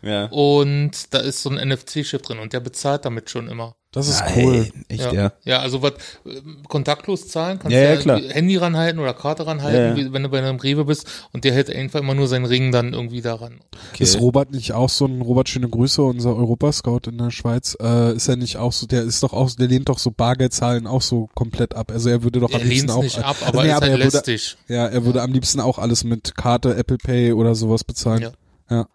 Ja. 0.04 0.26
und 0.28 0.92
da 1.14 1.20
ist 1.20 1.42
so 1.44 1.50
ein 1.50 1.56
NFC-Chip 1.70 2.22
drin 2.24 2.40
und 2.40 2.52
der 2.54 2.60
bezahlt 2.60 3.06
damit 3.06 3.30
schon 3.30 3.48
immer. 3.48 3.76
Das 3.94 4.08
ist 4.08 4.22
Ja, 4.22 4.26
cool. 4.44 4.68
echt, 4.90 5.02
ja. 5.04 5.14
ja. 5.14 5.34
Ja, 5.46 5.60
also 5.60 5.84
was 5.84 5.94
ähm, 6.26 6.64
kontaktlos 6.68 7.28
zahlen, 7.28 7.60
kannst 7.60 7.76
Ja, 7.78 7.84
du 7.84 7.94
ja, 7.94 8.02
klar. 8.02 8.22
Handy 8.22 8.58
ranhalten 8.58 9.00
oder 9.00 9.14
Karte 9.14 9.46
ranhalten, 9.46 9.80
Ja, 9.80 9.88
ja. 9.90 9.96
wie, 9.96 10.12
wenn 10.12 10.24
du 10.24 10.30
bei 10.30 10.40
einem 10.40 10.58
Rewe 10.60 10.84
bist 10.86 11.08
und 11.32 11.44
der 11.46 11.54
hält 11.54 11.70
einfach 11.70 12.00
immer 12.00 12.16
nur 12.16 12.28
seinen 12.28 12.46
Ring 12.46 12.72
dann 12.72 12.94
irgendwie 12.94 13.22
daran. 13.22 13.60
Okay. 13.94 14.04
Ist 14.04 14.20
Robert 14.20 14.52
nicht 14.52 14.74
auch 14.74 14.90
so 14.90 15.06
ein, 15.06 15.22
Robert, 15.22 15.48
schöne 15.48 15.70
Grüße, 15.70 16.02
unser 16.02 16.36
Europascout 16.36 17.02
in 17.08 17.20
der 17.20 17.30
Schweiz, 17.30 17.78
äh, 17.80 18.16
ist 18.16 18.28
er 18.28 18.36
nicht 18.36 18.58
auch 18.58 18.74
so, 18.74 18.88
der 18.88 19.04
ist 19.04 19.22
doch 19.22 19.32
auch, 19.32 19.52
der 19.52 19.68
lehnt 19.68 19.90
doch 19.90 20.00
so 20.00 20.10
Bargeldzahlen 20.10 20.88
auch 20.88 21.04
so 21.04 21.30
komplett 21.36 21.76
ab. 21.76 21.92
Also 21.92 22.10
er 22.10 22.24
würde 22.24 22.40
doch 22.40 22.50
Er 22.50 22.62
am 22.62 22.68
liebsten 22.68 22.90
auch, 22.90 23.04
nicht 23.04 23.20
ab, 23.24 23.38
aber 23.46 23.62
nee, 23.62 23.70
ist 23.70 23.76
aber 23.76 23.86
halt 23.86 23.92
er 24.00 24.06
würde, 24.06 24.18
lästig. 24.18 24.58
ja, 24.68 24.88
er 24.88 25.06
würde 25.06 25.22
am 25.22 25.32
liebsten 25.32 25.60
auch 25.62 25.78
alles 25.78 26.04
mit 26.04 26.36
Karte, 26.36 26.76
Apple 26.76 26.98
Pay 26.98 27.34
oder 27.34 27.54
sowas 27.54 27.84
bezahlen. 27.84 28.24
Ja. 28.70 28.88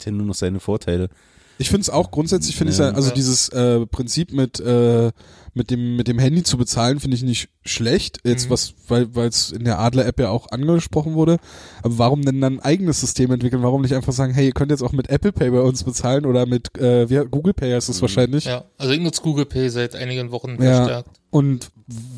Hat 0.00 0.06
ja 0.06 0.12
nur 0.12 0.26
noch 0.26 0.34
seine 0.34 0.60
Vorteile. 0.60 1.10
Ich 1.58 1.68
finde 1.68 1.82
es 1.82 1.90
auch 1.90 2.10
grundsätzlich, 2.10 2.56
finde 2.56 2.72
ich 2.72 2.78
Ja. 2.78 2.86
ja, 2.88 2.94
also 2.94 3.08
Ja. 3.10 3.14
dieses 3.14 3.50
äh, 3.50 3.84
Prinzip 3.84 4.32
mit, 4.32 4.58
äh, 4.60 5.12
mit 5.52 5.70
dem 5.70 5.96
mit 5.96 6.08
dem 6.08 6.18
Handy 6.18 6.42
zu 6.42 6.56
bezahlen, 6.56 7.00
finde 7.00 7.16
ich 7.18 7.22
nicht 7.22 7.50
schlecht. 7.64 8.18
Jetzt 8.24 8.46
Mhm. 8.46 8.50
was, 8.50 8.74
weil 8.88 9.14
weil 9.14 9.28
es 9.28 9.50
in 9.52 9.64
der 9.64 9.78
Adler-App 9.78 10.18
ja 10.20 10.30
auch 10.30 10.50
angesprochen 10.50 11.14
wurde. 11.14 11.38
Aber 11.82 11.98
warum 11.98 12.22
denn 12.22 12.40
dann 12.40 12.54
ein 12.54 12.60
eigenes 12.60 13.00
System 13.00 13.30
entwickeln? 13.32 13.62
Warum 13.62 13.82
nicht 13.82 13.94
einfach 13.94 14.12
sagen, 14.12 14.32
hey, 14.32 14.46
ihr 14.46 14.52
könnt 14.52 14.70
jetzt 14.70 14.82
auch 14.82 14.92
mit 14.92 15.10
Apple 15.10 15.32
Pay 15.32 15.50
bei 15.50 15.60
uns 15.60 15.84
bezahlen 15.84 16.24
oder 16.26 16.46
mit 16.46 16.76
äh, 16.78 17.08
wie, 17.10 17.24
Google 17.30 17.52
Pay 17.54 17.76
ist 17.76 17.88
es 17.88 18.00
wahrscheinlich. 18.00 18.44
Ja, 18.46 18.64
also 18.78 18.92
ich 18.92 19.00
nutze 19.00 19.20
Google 19.22 19.44
Pay 19.46 19.68
seit 19.70 19.94
einigen 19.94 20.30
Wochen 20.30 20.56
Ja. 20.62 20.76
verstärkt. 20.76 21.10
Und 21.32 21.68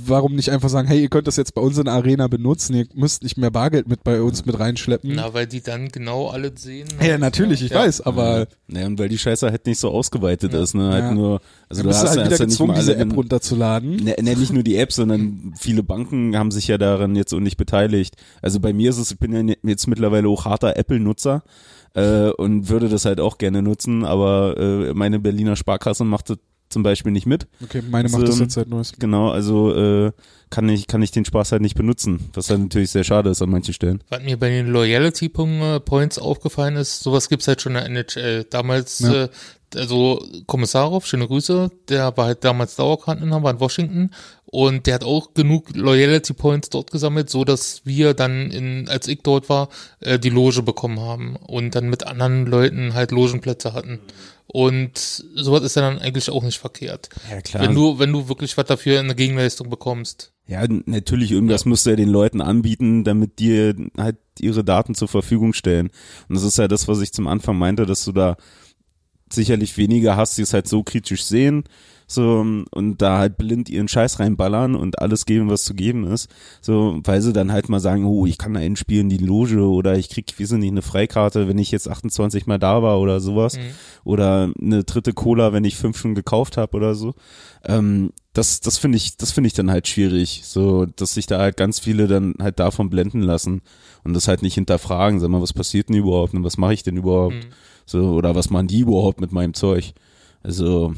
warum 0.06 0.34
nicht 0.36 0.50
einfach 0.50 0.70
sagen, 0.70 0.88
hey, 0.88 1.02
ihr 1.02 1.10
könnt 1.10 1.26
das 1.26 1.36
jetzt 1.36 1.54
bei 1.54 1.60
uns 1.60 1.76
in 1.76 1.84
der 1.84 1.92
Arena 1.92 2.28
benutzen, 2.28 2.74
ihr 2.74 2.86
müsst 2.94 3.22
nicht 3.22 3.36
mehr 3.36 3.50
Bargeld 3.50 3.86
mit 3.86 4.04
bei 4.04 4.22
uns 4.22 4.46
mit 4.46 4.58
reinschleppen. 4.58 5.12
Na, 5.14 5.34
weil 5.34 5.46
die 5.46 5.60
dann 5.60 5.88
genau 5.88 6.28
alles 6.28 6.62
sehen. 6.62 6.88
ja, 7.02 7.18
natürlich, 7.18 7.62
ich 7.62 7.72
Ja. 7.72 7.80
weiß, 7.80 8.00
aber 8.02 8.46
Naja, 8.68 8.86
und 8.86 8.98
weil 8.98 9.10
die 9.10 9.18
Scheiße 9.18 9.50
halt 9.50 9.66
nicht 9.66 9.78
so 9.78 9.90
ausgeweitet 9.90 10.54
Ja. 10.54 10.62
ist, 10.62 10.74
ne? 10.74 10.88
Halt 10.90 11.04
Ja. 11.04 11.14
nur, 11.14 11.40
also 11.68 11.82
du 11.82 11.88
du 11.88 11.88
bist 11.88 12.00
hast, 12.02 12.08
halt 12.10 12.20
ja- 12.20 12.24
wieder 12.26 12.36
ja 12.38 12.44
gezwungen, 12.46 12.72
mal 12.72 12.80
diese 12.80 12.94
alle 12.96 13.02
App 13.02 13.14
runterzuladen. 13.16 13.96
Ne, 13.96 14.16
ne, 14.22 14.34
nicht 14.36 14.52
nur 14.52 14.62
die 14.62 14.76
App, 14.76 14.92
sondern 14.92 15.22
viele 15.58 15.82
Banken 15.82 16.36
haben 16.36 16.50
sich 16.50 16.68
ja 16.68 16.78
daran 16.78 17.16
jetzt 17.16 17.32
auch 17.34 17.40
nicht 17.40 17.56
beteiligt. 17.56 18.16
Also 18.42 18.60
bei 18.60 18.72
mir 18.72 18.90
ist 18.90 18.98
es, 18.98 19.10
ich 19.12 19.18
bin 19.18 19.32
ja 19.32 19.42
ne- 19.42 19.58
jetzt 19.62 19.86
mittlerweile 19.86 20.28
auch 20.28 20.44
harter 20.44 20.76
Apple-Nutzer 20.76 21.42
äh, 21.94 22.28
und 22.30 22.68
würde 22.68 22.88
das 22.88 23.04
halt 23.04 23.20
auch 23.20 23.38
gerne 23.38 23.62
nutzen, 23.62 24.04
aber 24.04 24.56
äh, 24.58 24.94
meine 24.94 25.18
Berliner 25.20 25.56
Sparkasse 25.56 26.04
macht 26.04 26.30
das 26.30 26.38
zum 26.68 26.82
Beispiel 26.82 27.12
nicht 27.12 27.26
mit. 27.26 27.48
Okay, 27.62 27.82
meine 27.90 28.08
macht 28.08 28.26
das 28.26 28.38
jetzt 28.38 28.54
seit 28.54 28.68
neuestem. 28.68 28.98
Genau, 28.98 29.28
also 29.30 29.74
äh, 29.76 30.12
kann 30.48 30.66
ich 30.70 30.86
kann 30.86 31.02
ich 31.02 31.10
den 31.10 31.26
Spaß 31.26 31.52
halt 31.52 31.60
nicht 31.60 31.74
benutzen, 31.74 32.30
was 32.32 32.48
halt 32.48 32.60
natürlich 32.60 32.90
sehr 32.90 33.04
schade 33.04 33.28
ist 33.28 33.42
an 33.42 33.50
manchen 33.50 33.74
Stellen. 33.74 34.02
Was 34.08 34.22
mir 34.22 34.38
bei 34.38 34.48
den 34.48 34.68
Loyalty 34.68 35.28
Points 35.28 36.18
aufgefallen 36.18 36.76
ist, 36.76 37.00
sowas 37.00 37.28
gibt's 37.28 37.46
halt 37.46 37.60
schon 37.60 37.76
in 37.76 37.92
der 37.94 38.06
NHL. 38.16 38.44
Damals, 38.48 39.00
Ja. 39.00 39.24
äh, 39.24 39.28
also 39.74 40.22
Kommissarov, 40.46 41.06
schöne 41.06 41.26
Grüße, 41.26 41.70
der 41.88 42.14
war 42.16 42.26
halt 42.26 42.44
damals 42.44 42.76
Dauerkarteninhaber 42.76 43.50
in 43.50 43.60
Washington 43.60 44.10
und 44.52 44.86
der 44.86 44.96
hat 44.96 45.04
auch 45.04 45.32
genug 45.32 45.74
Loyalty 45.74 46.34
Points 46.34 46.68
dort 46.68 46.90
gesammelt, 46.90 47.30
so 47.30 47.42
dass 47.42 47.86
wir 47.86 48.12
dann 48.12 48.50
in, 48.50 48.86
als 48.86 49.08
ich 49.08 49.20
dort 49.22 49.48
war, 49.48 49.70
äh, 50.00 50.18
die 50.18 50.28
Loge 50.28 50.62
bekommen 50.62 51.00
haben 51.00 51.36
und 51.36 51.74
dann 51.74 51.88
mit 51.88 52.06
anderen 52.06 52.44
Leuten 52.44 52.92
halt 52.92 53.12
Logenplätze 53.12 53.72
hatten. 53.72 53.98
Und 54.46 54.98
sowas 55.34 55.62
ist 55.62 55.76
ja 55.76 55.80
dann 55.80 55.98
eigentlich 55.98 56.28
auch 56.28 56.42
nicht 56.42 56.58
verkehrt. 56.58 57.08
Ja 57.30 57.40
klar. 57.40 57.62
Wenn 57.62 57.74
du, 57.74 57.98
wenn 57.98 58.12
du 58.12 58.28
wirklich 58.28 58.54
was 58.58 58.66
dafür 58.66 59.00
in 59.00 59.06
der 59.06 59.16
Gegenleistung 59.16 59.70
bekommst. 59.70 60.34
Ja, 60.46 60.62
natürlich, 60.84 61.32
irgendwas 61.32 61.64
musst 61.64 61.86
du 61.86 61.90
ja 61.90 61.96
den 61.96 62.10
Leuten 62.10 62.42
anbieten, 62.42 63.04
damit 63.04 63.38
dir 63.38 63.74
halt 63.96 64.18
ihre 64.38 64.64
Daten 64.64 64.94
zur 64.94 65.08
Verfügung 65.08 65.54
stellen. 65.54 65.88
Und 66.28 66.34
das 66.34 66.42
ist 66.42 66.58
ja 66.58 66.68
das, 66.68 66.88
was 66.88 67.00
ich 67.00 67.14
zum 67.14 67.26
Anfang 67.26 67.56
meinte, 67.56 67.86
dass 67.86 68.04
du 68.04 68.12
da 68.12 68.36
sicherlich 69.32 69.78
weniger 69.78 70.14
hast, 70.18 70.36
die 70.36 70.42
es 70.42 70.52
halt 70.52 70.68
so 70.68 70.82
kritisch 70.82 71.24
sehen, 71.24 71.64
so, 72.12 72.44
und 72.70 72.96
da 73.02 73.18
halt 73.18 73.36
blind 73.38 73.68
ihren 73.70 73.88
Scheiß 73.88 74.20
reinballern 74.20 74.74
und 74.74 74.98
alles 75.00 75.24
geben, 75.24 75.48
was 75.48 75.64
zu 75.64 75.74
geben 75.74 76.04
ist, 76.06 76.28
so, 76.60 77.00
weil 77.04 77.22
sie 77.22 77.32
dann 77.32 77.52
halt 77.52 77.68
mal 77.68 77.80
sagen, 77.80 78.04
oh, 78.04 78.26
ich 78.26 78.36
kann 78.38 78.54
da 78.54 78.60
einspielen, 78.60 79.08
die 79.08 79.16
Loge, 79.18 79.60
oder 79.66 79.96
ich 79.96 80.08
krieg, 80.10 80.32
wie 80.36 80.44
sind 80.44 80.60
nicht, 80.60 80.72
eine 80.72 80.82
Freikarte, 80.82 81.48
wenn 81.48 81.58
ich 81.58 81.70
jetzt 81.70 81.88
28 81.88 82.46
mal 82.46 82.58
da 82.58 82.82
war 82.82 83.00
oder 83.00 83.20
sowas, 83.20 83.56
Mhm. 83.56 83.60
oder 84.04 84.52
eine 84.60 84.84
dritte 84.84 85.12
Cola, 85.12 85.52
wenn 85.52 85.64
ich 85.64 85.76
fünf 85.76 85.96
schon 85.96 86.14
gekauft 86.14 86.56
habe 86.56 86.76
oder 86.76 86.94
so. 86.94 87.14
Ähm, 87.64 88.10
das, 88.34 88.60
das 88.60 88.78
finde 88.78 88.96
ich, 88.96 89.16
das 89.16 89.30
finde 89.32 89.46
ich 89.48 89.52
dann 89.54 89.70
halt 89.70 89.88
schwierig, 89.88 90.42
so, 90.44 90.86
dass 90.86 91.14
sich 91.14 91.26
da 91.26 91.38
halt 91.38 91.56
ganz 91.56 91.80
viele 91.80 92.06
dann 92.08 92.34
halt 92.40 92.58
davon 92.58 92.90
blenden 92.90 93.20
lassen 93.22 93.62
und 94.04 94.14
das 94.14 94.28
halt 94.28 94.42
nicht 94.42 94.54
hinterfragen, 94.54 95.20
sag 95.20 95.28
mal, 95.30 95.42
was 95.42 95.52
passiert 95.52 95.88
denn 95.88 95.96
überhaupt 95.96 96.34
und 96.34 96.44
was 96.44 96.56
mache 96.58 96.74
ich 96.74 96.82
denn 96.82 96.96
überhaupt, 96.96 97.34
Mhm. 97.34 97.50
so, 97.86 98.10
oder 98.12 98.34
was 98.34 98.50
machen 98.50 98.68
die 98.68 98.80
überhaupt 98.80 99.20
mit 99.20 99.32
meinem 99.32 99.54
Zeug? 99.54 99.92
Also, 100.42 100.94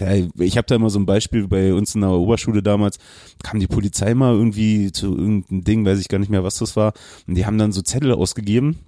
ich 0.00 0.56
habe 0.56 0.66
da 0.66 0.74
immer 0.74 0.90
so 0.90 0.98
ein 0.98 1.06
Beispiel 1.06 1.48
bei 1.48 1.72
uns 1.72 1.94
in 1.94 2.02
der 2.02 2.10
Oberschule 2.10 2.62
damals, 2.62 2.98
kam 3.42 3.60
die 3.60 3.66
Polizei 3.66 4.14
mal 4.14 4.34
irgendwie 4.34 4.92
zu 4.92 5.16
irgendeinem 5.16 5.64
Ding, 5.64 5.84
weiß 5.84 6.00
ich 6.00 6.08
gar 6.08 6.18
nicht 6.18 6.30
mehr, 6.30 6.44
was 6.44 6.58
das 6.58 6.76
war, 6.76 6.92
und 7.26 7.34
die 7.34 7.46
haben 7.46 7.58
dann 7.58 7.72
so 7.72 7.82
Zettel 7.82 8.12
ausgegeben, 8.12 8.78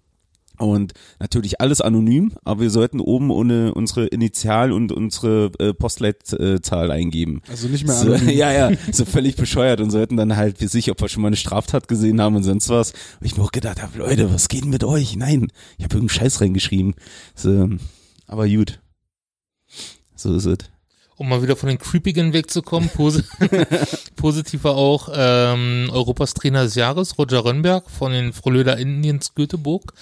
und 0.58 0.92
natürlich 1.20 1.60
alles 1.60 1.80
anonym, 1.80 2.32
aber 2.44 2.62
wir 2.62 2.70
sollten 2.70 3.00
oben 3.00 3.30
ohne 3.30 3.74
unsere 3.74 4.06
Initial 4.06 4.72
und 4.72 4.90
unsere 4.92 5.52
äh, 5.58 5.72
Postleitzahl 5.72 6.90
eingeben. 6.90 7.42
Also 7.48 7.68
nicht 7.68 7.86
mehr 7.86 7.94
So, 7.94 8.12
anonym. 8.12 8.28
ja, 8.36 8.52
ja, 8.52 8.76
so 8.92 9.04
völlig 9.04 9.36
bescheuert 9.36 9.80
und 9.80 9.90
sollten 9.90 10.16
dann 10.16 10.36
halt, 10.36 10.60
wie 10.60 10.66
sich, 10.66 10.90
ob 10.90 11.00
wir 11.00 11.08
schon 11.08 11.22
mal 11.22 11.28
eine 11.28 11.36
Straftat 11.36 11.86
gesehen 11.86 12.20
haben 12.20 12.36
und 12.36 12.42
sonst 12.42 12.68
was. 12.68 12.92
Und 13.20 13.26
ich 13.26 13.36
mir 13.36 13.44
auch 13.44 13.52
gedacht 13.52 13.80
habe, 13.80 13.98
Leute, 13.98 14.32
was 14.32 14.48
geht 14.48 14.64
denn 14.64 14.70
mit 14.70 14.84
euch? 14.84 15.16
Nein, 15.16 15.52
ich 15.78 15.84
habe 15.84 15.94
irgendeinen 15.94 16.08
Scheiß 16.08 16.40
reingeschrieben. 16.40 16.94
So, 17.34 17.68
aber 18.26 18.48
gut. 18.48 18.80
So 20.16 20.34
ist 20.34 20.46
es. 20.46 20.58
Um 21.18 21.28
mal 21.28 21.42
wieder 21.42 21.56
von 21.56 21.68
den 21.68 21.78
Creepigen 21.78 22.32
wegzukommen, 22.32 22.88
posi 22.90 23.24
positiv 24.16 24.64
war 24.64 24.76
auch 24.76 25.08
ähm, 25.12 25.90
Europas 25.92 26.32
Trainer 26.32 26.62
des 26.62 26.76
Jahres, 26.76 27.18
Roger 27.18 27.44
Rönnberg 27.44 27.90
von 27.90 28.12
den 28.12 28.32
Frölöder 28.32 28.78
Indians 28.78 29.34
Göteborg, 29.34 29.92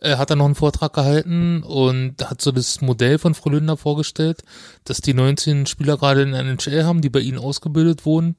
äh, 0.00 0.16
hat 0.16 0.28
er 0.28 0.36
noch 0.36 0.44
einen 0.44 0.54
Vortrag 0.54 0.92
gehalten 0.92 1.62
und 1.62 2.28
hat 2.28 2.42
so 2.42 2.52
das 2.52 2.82
Modell 2.82 3.18
von 3.18 3.34
Frölunda 3.34 3.76
vorgestellt, 3.76 4.42
dass 4.84 5.00
die 5.00 5.14
19 5.14 5.64
Spieler 5.64 5.96
gerade 5.96 6.22
in 6.22 6.34
NHL 6.34 6.84
haben, 6.84 7.00
die 7.00 7.10
bei 7.10 7.20
ihnen 7.20 7.38
ausgebildet 7.38 8.04
wurden 8.04 8.36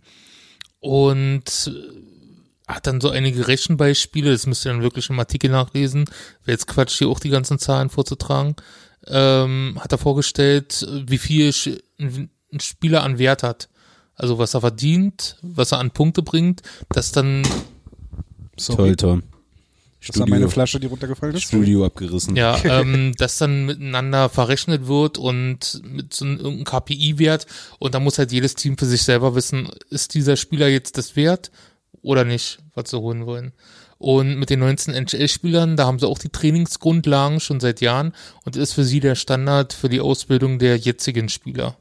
und 0.80 1.72
äh, 1.74 2.72
hat 2.72 2.86
dann 2.86 3.02
so 3.02 3.10
einige 3.10 3.48
Rechenbeispiele, 3.48 4.32
das 4.32 4.46
müsst 4.46 4.64
ihr 4.66 4.74
dann 4.74 4.84
wirklich 4.84 5.10
im 5.10 5.20
Artikel 5.20 5.50
nachlesen, 5.50 6.06
wäre 6.44 6.54
jetzt 6.54 6.68
Quatsch, 6.68 7.00
hier 7.00 7.08
auch 7.08 7.20
die 7.20 7.30
ganzen 7.30 7.58
Zahlen 7.58 7.90
vorzutragen, 7.90 8.56
ähm, 9.06 9.78
hat 9.80 9.92
er 9.92 9.98
vorgestellt, 9.98 10.88
wie 10.90 11.18
viel 11.18 11.54
ein 12.00 12.30
Spieler 12.60 13.04
an 13.04 13.20
Wert 13.20 13.44
hat. 13.44 13.70
Also 14.16 14.40
was 14.40 14.56
er 14.56 14.62
verdient, 14.62 15.38
was 15.42 15.72
er 15.72 15.80
an 15.80 15.92
Punkte 15.92 16.24
bringt, 16.24 16.64
das 16.90 17.12
dann, 17.12 17.44
Sorry. 18.58 18.96
Toll, 18.96 18.96
toll. 18.96 19.24
Das 20.06 20.20
war 20.20 20.28
meine 20.28 20.50
Flasche, 20.50 20.80
die 20.80 20.88
runtergefallen 20.88 21.36
ist. 21.36 21.44
Studio 21.44 21.86
abgerissen. 21.86 22.36
ja, 22.36 22.58
ähm, 22.64 23.14
das 23.18 23.38
dann 23.38 23.66
miteinander 23.66 24.30
verrechnet 24.30 24.88
wird 24.88 25.18
und 25.18 25.82
mit 25.84 26.14
so 26.14 26.26
einem 26.26 26.38
irgendeinem 26.38 26.66
KPI-Wert 26.66 27.46
und 27.80 27.94
da 27.94 28.00
muss 28.00 28.18
halt 28.18 28.32
jedes 28.32 28.56
Team 28.56 28.78
für 28.78 28.86
sich 28.86 29.04
selber 29.04 29.36
wissen, 29.36 29.70
ist 29.90 30.14
dieser 30.14 30.38
Spieler 30.38 30.68
jetzt 30.68 30.98
das 30.98 31.16
wert 31.16 31.52
oder 32.02 32.24
nicht, 32.24 32.60
was 32.74 32.90
sie 32.90 33.00
holen 33.00 33.26
wollen. 33.26 33.54
Und 34.00 34.38
mit 34.38 34.50
den 34.50 34.60
19 34.60 34.94
NHL-Spielern, 34.94 35.76
da 35.76 35.86
haben 35.86 36.00
sie 36.00 36.08
auch 36.08 36.20
die 36.20 36.30
Trainingsgrundlagen 36.30 37.40
schon 37.40 37.60
seit 37.60 37.82
Jahren 37.82 38.14
und 38.46 38.56
ist 38.56 38.74
für 38.74 38.84
sie 38.84 39.00
der 39.00 39.16
Standard 39.16 39.74
für 39.74 39.90
die 39.90 40.02
Ausbildung 40.02 40.60
der 40.60 40.78
jetzigen 40.78 41.30
Spieler. 41.30 41.78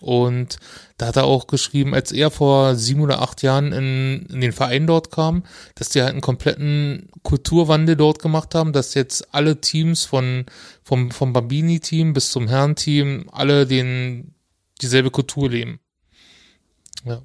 Und 0.00 0.58
da 0.98 1.06
hat 1.06 1.16
er 1.16 1.24
auch 1.24 1.46
geschrieben, 1.46 1.94
als 1.94 2.12
er 2.12 2.30
vor 2.30 2.74
sieben 2.74 3.00
oder 3.00 3.22
acht 3.22 3.42
Jahren 3.42 3.72
in, 3.72 4.26
in 4.26 4.40
den 4.40 4.52
Verein 4.52 4.86
dort 4.86 5.10
kam, 5.10 5.44
dass 5.74 5.88
die 5.88 6.02
halt 6.02 6.12
einen 6.12 6.20
kompletten 6.20 7.08
Kulturwandel 7.22 7.96
dort 7.96 8.20
gemacht 8.20 8.54
haben, 8.54 8.72
dass 8.72 8.94
jetzt 8.94 9.34
alle 9.34 9.60
Teams 9.60 10.04
von, 10.04 10.44
vom, 10.82 11.10
vom 11.10 11.32
Bambini-Team 11.32 12.12
bis 12.12 12.30
zum 12.30 12.48
Herrenteam 12.48 13.28
alle 13.32 13.66
den, 13.66 14.34
dieselbe 14.82 15.10
Kultur 15.10 15.48
leben. 15.48 15.80
Ja. 17.04 17.22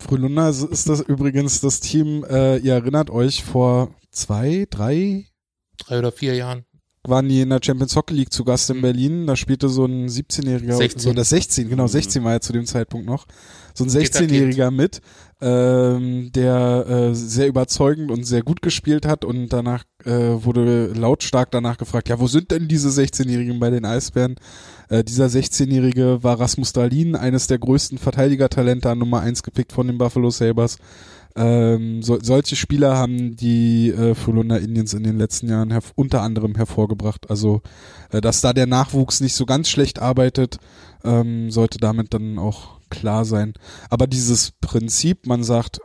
Frölunda 0.00 0.48
ist- 0.48 0.88
das 0.88 1.00
übrigens 1.00 1.60
das 1.60 1.80
Team, 1.80 2.24
äh, 2.28 2.56
ihr 2.58 2.74
erinnert 2.74 3.10
euch, 3.10 3.44
vor 3.44 3.94
zwei, 4.10 4.66
drei 4.70 5.26
Drei 5.86 5.98
oder 5.98 6.12
vier 6.12 6.34
Jahren. 6.34 6.64
waren 7.08 7.28
die 7.28 7.40
in 7.40 7.48
der 7.48 7.60
Champions 7.62 7.96
Hockey 7.96 8.12
League 8.14 8.32
zu 8.32 8.44
Gast 8.44 8.68
in 8.70 8.78
Mhm. 8.78 8.82
Berlin. 8.82 9.26
Da 9.26 9.34
spielte 9.36 9.68
so 9.70 9.86
ein 9.86 10.08
17-Jähriger, 10.08 10.76
16. 10.76 11.00
so 11.00 11.12
das 11.14 11.30
16, 11.30 11.68
genau, 11.70 11.84
Mhm. 11.84 11.88
16 11.88 12.24
war 12.24 12.32
er 12.32 12.40
zu 12.42 12.52
dem 12.52 12.66
Zeitpunkt 12.66 13.06
noch. 13.06 13.26
So 13.74 13.84
ein 13.84 13.90
Gitterkind. 13.90 14.30
16-Jähriger 14.30 14.70
mit, 14.70 15.00
ähm, 15.40 16.30
der 16.34 16.86
äh, 17.10 17.14
sehr 17.14 17.46
überzeugend 17.48 18.10
und 18.10 18.24
sehr 18.24 18.42
gut 18.42 18.60
gespielt 18.60 19.06
hat 19.06 19.24
und 19.24 19.48
danach 19.48 19.84
äh, 20.04 20.10
wurde 20.44 20.88
lautstark 20.88 21.50
danach 21.50 21.78
gefragt, 21.78 22.08
ja, 22.10 22.20
wo 22.20 22.26
sind 22.26 22.50
denn 22.50 22.68
diese 22.68 22.90
16-Jährigen 22.90 23.58
bei 23.60 23.70
den 23.70 23.84
Eisbären? 23.86 24.34
Äh, 24.90 25.04
dieser 25.04 25.26
16-Jährige 25.26 26.22
war 26.22 26.38
Rasmus 26.38 26.74
Dahlin, 26.74 27.16
eines 27.16 27.46
der 27.46 27.58
größten 27.58 27.96
Verteidigertalente 27.96 28.90
an 28.90 28.98
Nummer 28.98 29.20
1 29.20 29.42
gepickt 29.42 29.72
von 29.72 29.86
den 29.86 29.96
Buffalo 29.96 30.30
Sabres. 30.30 30.76
Ähm, 31.36 32.02
so, 32.02 32.18
solche 32.20 32.56
Spieler 32.56 32.96
haben 32.96 33.36
die 33.36 33.90
äh, 33.90 34.16
Frölunda 34.16 34.56
Indians 34.56 34.92
in 34.94 35.04
den 35.04 35.16
letzten 35.16 35.48
Jahren 35.48 35.72
unter 35.94 36.22
anderem 36.22 36.56
hervorgebracht. 36.56 37.30
Also, 37.30 37.62
äh, 38.10 38.20
dass 38.20 38.40
da 38.40 38.52
der 38.52 38.66
Nachwuchs 38.66 39.20
nicht 39.20 39.34
so 39.34 39.46
ganz 39.46 39.68
schlecht 39.68 40.00
arbeitet, 40.00 40.58
ähm, 41.04 41.52
sollte 41.52 41.78
damit 41.78 42.12
dann 42.12 42.38
auch 42.40 42.80
klar 42.90 43.24
sein. 43.24 43.54
Aber 43.90 44.08
dieses 44.08 44.50
Prinzip, 44.60 45.26
man 45.26 45.44
sagt, 45.44 45.80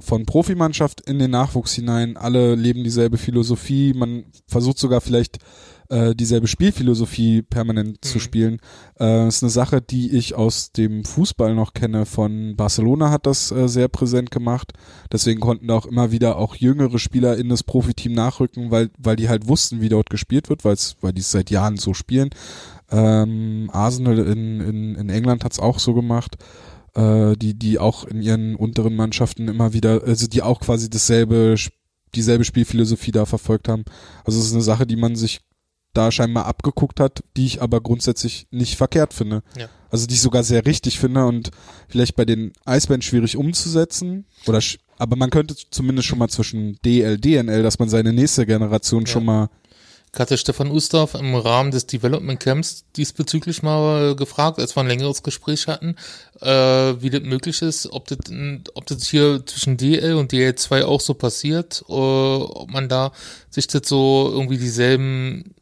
von 0.00 0.26
Profimannschaft 0.26 1.00
in 1.02 1.18
den 1.18 1.30
Nachwuchs 1.30 1.72
hinein, 1.74 2.16
alle 2.16 2.54
leben 2.54 2.84
dieselbe 2.84 3.18
Philosophie, 3.18 3.92
man 3.94 4.24
versucht 4.46 4.78
sogar 4.78 5.00
vielleicht 5.00 5.38
äh, 5.90 6.14
dieselbe 6.14 6.46
Spielphilosophie 6.48 7.40
permanent 7.40 8.04
zu 8.04 8.18
Mhm. 8.18 8.22
spielen. 8.22 8.60
Äh, 9.00 9.26
ist 9.26 9.42
eine 9.42 9.48
Sache, 9.48 9.80
die 9.80 10.14
ich 10.14 10.34
aus 10.34 10.70
dem 10.72 11.02
Fußball 11.06 11.54
noch 11.54 11.72
kenne. 11.72 12.04
Von 12.04 12.56
Barcelona 12.56 13.10
hat 13.10 13.24
das 13.24 13.50
äh, 13.50 13.68
sehr 13.68 13.88
präsent 13.88 14.30
gemacht. 14.30 14.74
Deswegen 15.10 15.40
konnten 15.40 15.66
da 15.68 15.76
auch 15.76 15.86
immer 15.86 16.10
wieder 16.12 16.36
auch 16.36 16.56
jüngere 16.56 16.98
Spieler 16.98 17.38
in 17.38 17.48
das 17.48 17.62
Profiteam 17.62 18.12
nachrücken, 18.12 18.70
weil, 18.70 18.90
weil 18.98 19.16
die 19.16 19.30
halt 19.30 19.48
wussten, 19.48 19.80
wie 19.80 19.88
dort 19.88 20.10
gespielt 20.10 20.50
wird, 20.50 20.62
weil's, 20.66 20.96
weil 21.00 21.14
die 21.14 21.22
es 21.22 21.30
seit 21.30 21.48
Jahren 21.50 21.78
so 21.78 21.94
spielen. 21.94 22.28
Ähm, 22.90 23.70
Arsenal 23.72 24.18
in, 24.18 24.60
in, 24.60 24.94
in 24.94 25.08
England 25.08 25.42
hat's 25.44 25.58
auch 25.58 25.78
so 25.78 25.94
gemacht, 25.94 26.36
äh, 26.98 27.36
die, 27.36 27.54
die 27.54 27.78
auch 27.78 28.04
in 28.04 28.20
ihren 28.20 28.56
unteren 28.56 28.96
Mannschaften 28.96 29.46
immer 29.48 29.72
wieder, 29.72 30.02
also 30.04 30.26
die 30.26 30.42
auch 30.42 30.60
quasi 30.60 30.90
dasselbe, 30.90 31.54
dieselbe 32.14 32.44
Spielphilosophie 32.44 33.12
da 33.12 33.24
verfolgt 33.24 33.68
haben. 33.68 33.84
Also 34.24 34.40
es 34.40 34.46
ist 34.46 34.52
eine 34.52 34.62
Sache, 34.62 34.86
die 34.86 34.96
man 34.96 35.14
sich 35.14 35.40
da 35.94 36.10
scheinbar 36.10 36.46
abgeguckt 36.46 37.00
hat, 37.00 37.22
die 37.36 37.46
ich 37.46 37.62
aber 37.62 37.80
grundsätzlich 37.80 38.46
nicht 38.50 38.76
verkehrt 38.76 39.14
finde. 39.14 39.42
Ja. 39.56 39.68
Also 39.90 40.06
die 40.06 40.14
ich 40.14 40.20
sogar 40.20 40.42
sehr 40.42 40.66
richtig 40.66 40.98
finde 40.98 41.24
und 41.26 41.50
vielleicht 41.88 42.14
bei 42.16 42.24
den 42.24 42.52
Eisbären 42.64 43.00
schwierig 43.02 43.36
umzusetzen. 43.36 44.26
Oder 44.46 44.58
sch- 44.58 44.78
aber 44.98 45.16
man 45.16 45.30
könnte 45.30 45.54
zumindest 45.70 46.08
schon 46.08 46.18
mal 46.18 46.28
zwischen 46.28 46.78
DL, 46.84 47.18
DNL, 47.18 47.62
dass 47.62 47.78
man 47.78 47.88
seine 47.88 48.12
nächste 48.12 48.44
Generation 48.44 49.06
schon 49.06 49.24
mal 49.24 49.48
hatte 50.18 50.38
Stefan 50.38 50.70
Ustorf 50.70 51.14
im 51.14 51.34
Rahmen 51.34 51.70
des 51.70 51.86
Development 51.86 52.38
Camps 52.38 52.84
diesbezüglich 52.96 53.62
mal 53.62 54.16
gefragt, 54.16 54.58
als 54.58 54.76
wir 54.76 54.82
ein 54.82 54.88
längeres 54.88 55.22
Gespräch 55.22 55.66
hatten, 55.66 55.96
äh, 56.40 56.48
wie 56.48 57.10
das 57.10 57.22
möglich 57.22 57.62
ist, 57.62 57.92
ob 57.92 58.08
das, 58.08 58.18
ob 58.74 58.86
das 58.86 59.06
hier 59.06 59.44
zwischen 59.46 59.76
DL 59.76 60.14
und 60.14 60.32
DL2 60.32 60.84
auch 60.84 61.00
so 61.00 61.14
passiert, 61.14 61.84
äh, 61.88 61.92
ob 61.92 62.70
man 62.70 62.88
da 62.88 63.12
sich 63.50 63.66
das 63.66 63.88
so 63.88 64.30
irgendwie 64.32 64.58
dieselben, 64.58 65.54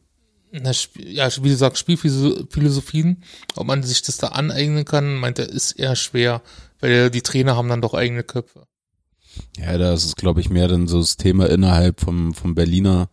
na, 0.53 0.73
ja, 0.99 1.29
wie 1.43 1.51
du 1.51 1.57
sagst, 1.57 1.79
Spielphilosophien, 1.81 3.23
ob 3.57 3.67
man 3.67 3.83
sich 3.83 4.03
das 4.03 4.17
da 4.17 4.29
aneignen 4.29 4.85
kann, 4.85 5.17
meint 5.17 5.39
er, 5.39 5.49
ist 5.49 5.73
eher 5.73 5.97
schwer, 5.97 6.43
weil 6.81 7.11
die 7.11 7.23
Trainer 7.23 7.57
haben 7.57 7.69
dann 7.69 7.83
doch 7.83 7.95
eigene 7.95 8.23
Köpfe. 8.23 8.67
Ja, 9.59 9.77
da 9.77 9.93
ist 9.93 10.17
glaube 10.17 10.41
ich, 10.41 10.51
mehr 10.51 10.69
dann 10.69 10.89
so 10.89 11.01
das 11.01 11.17
Thema 11.17 11.49
innerhalb 11.51 12.01
vom, 12.01 12.33
vom 12.35 12.55
Berliner 12.55 13.11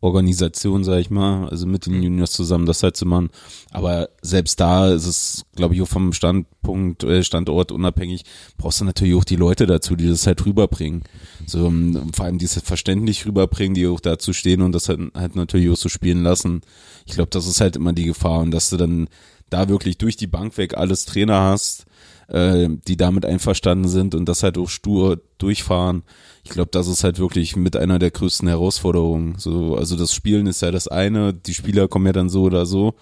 Organisation, 0.00 0.84
sag 0.84 1.00
ich 1.00 1.10
mal, 1.10 1.48
also 1.48 1.66
mit 1.66 1.86
den 1.86 2.02
Juniors 2.02 2.30
zusammen 2.30 2.66
das 2.66 2.82
halt 2.82 2.96
zu 2.96 3.04
machen. 3.04 3.30
Aber 3.72 4.10
selbst 4.22 4.60
da 4.60 4.92
ist 4.92 5.06
es, 5.06 5.44
glaube 5.56 5.74
ich, 5.74 5.82
auch 5.82 5.88
vom 5.88 6.12
Standpunkt, 6.12 7.02
äh, 7.02 7.24
Standort 7.24 7.72
unabhängig, 7.72 8.24
brauchst 8.56 8.80
du 8.80 8.84
natürlich 8.84 9.14
auch 9.14 9.24
die 9.24 9.36
Leute 9.36 9.66
dazu, 9.66 9.96
die 9.96 10.08
das 10.08 10.26
halt 10.26 10.44
rüberbringen. 10.46 11.02
So, 11.46 11.66
um, 11.66 12.12
vor 12.12 12.26
allem 12.26 12.38
die 12.38 12.44
es 12.44 12.54
halt 12.54 12.66
verständlich 12.66 13.26
rüberbringen, 13.26 13.74
die 13.74 13.88
auch 13.88 14.00
dazu 14.00 14.32
stehen 14.32 14.62
und 14.62 14.72
das 14.72 14.88
halt, 14.88 15.00
halt 15.14 15.34
natürlich 15.34 15.70
auch 15.70 15.76
so 15.76 15.88
spielen 15.88 16.22
lassen. 16.22 16.60
Ich 17.06 17.14
glaube, 17.14 17.30
das 17.30 17.48
ist 17.48 17.60
halt 17.60 17.74
immer 17.74 17.92
die 17.92 18.04
Gefahr 18.04 18.40
und 18.40 18.52
dass 18.52 18.70
du 18.70 18.76
dann 18.76 19.08
da 19.50 19.68
wirklich 19.68 19.98
durch 19.98 20.16
die 20.16 20.26
Bank 20.26 20.58
weg 20.58 20.76
alles 20.76 21.06
Trainer 21.06 21.40
hast, 21.40 21.86
äh, 22.28 22.68
die 22.86 22.96
damit 22.96 23.24
einverstanden 23.24 23.88
sind 23.88 24.14
und 24.14 24.28
das 24.28 24.42
halt 24.42 24.58
auch 24.58 24.68
stur 24.68 25.20
durchfahren. 25.38 26.02
Ich 26.44 26.50
glaube, 26.50 26.70
das 26.70 26.86
ist 26.86 27.04
halt 27.04 27.18
wirklich 27.18 27.56
mit 27.56 27.76
einer 27.76 27.98
der 27.98 28.10
größten 28.10 28.48
Herausforderungen. 28.48 29.34
So, 29.38 29.76
also 29.76 29.96
das 29.96 30.14
Spielen 30.14 30.46
ist 30.46 30.62
ja 30.62 30.70
das 30.70 30.88
eine, 30.88 31.34
die 31.34 31.54
Spieler 31.54 31.88
kommen 31.88 32.06
ja 32.06 32.12
dann 32.12 32.28
so 32.28 32.42
oder 32.42 32.66
so 32.66 32.94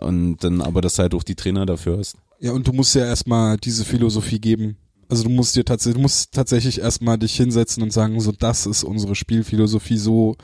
und 0.00 0.38
dann 0.42 0.60
aber 0.60 0.80
dass 0.80 0.98
halt 0.98 1.14
auch 1.14 1.22
die 1.22 1.34
Trainer 1.34 1.66
dafür 1.66 1.98
hast. 1.98 2.16
Ja, 2.40 2.52
und 2.52 2.66
du 2.66 2.72
musst 2.72 2.94
ja 2.94 3.04
erstmal 3.04 3.56
diese 3.56 3.84
Philosophie 3.84 4.40
geben. 4.40 4.76
Also 5.08 5.24
du 5.24 5.30
musst 5.30 5.54
dir 5.56 5.64
tatsächlich, 5.64 5.96
du 5.96 6.02
musst 6.02 6.32
tatsächlich 6.32 6.80
erstmal 6.80 7.18
dich 7.18 7.36
hinsetzen 7.36 7.82
und 7.82 7.92
sagen, 7.92 8.18
so 8.20 8.32
das 8.32 8.66
ist 8.66 8.84
unsere 8.84 9.14
Spielphilosophie, 9.14 9.98
so 9.98 10.36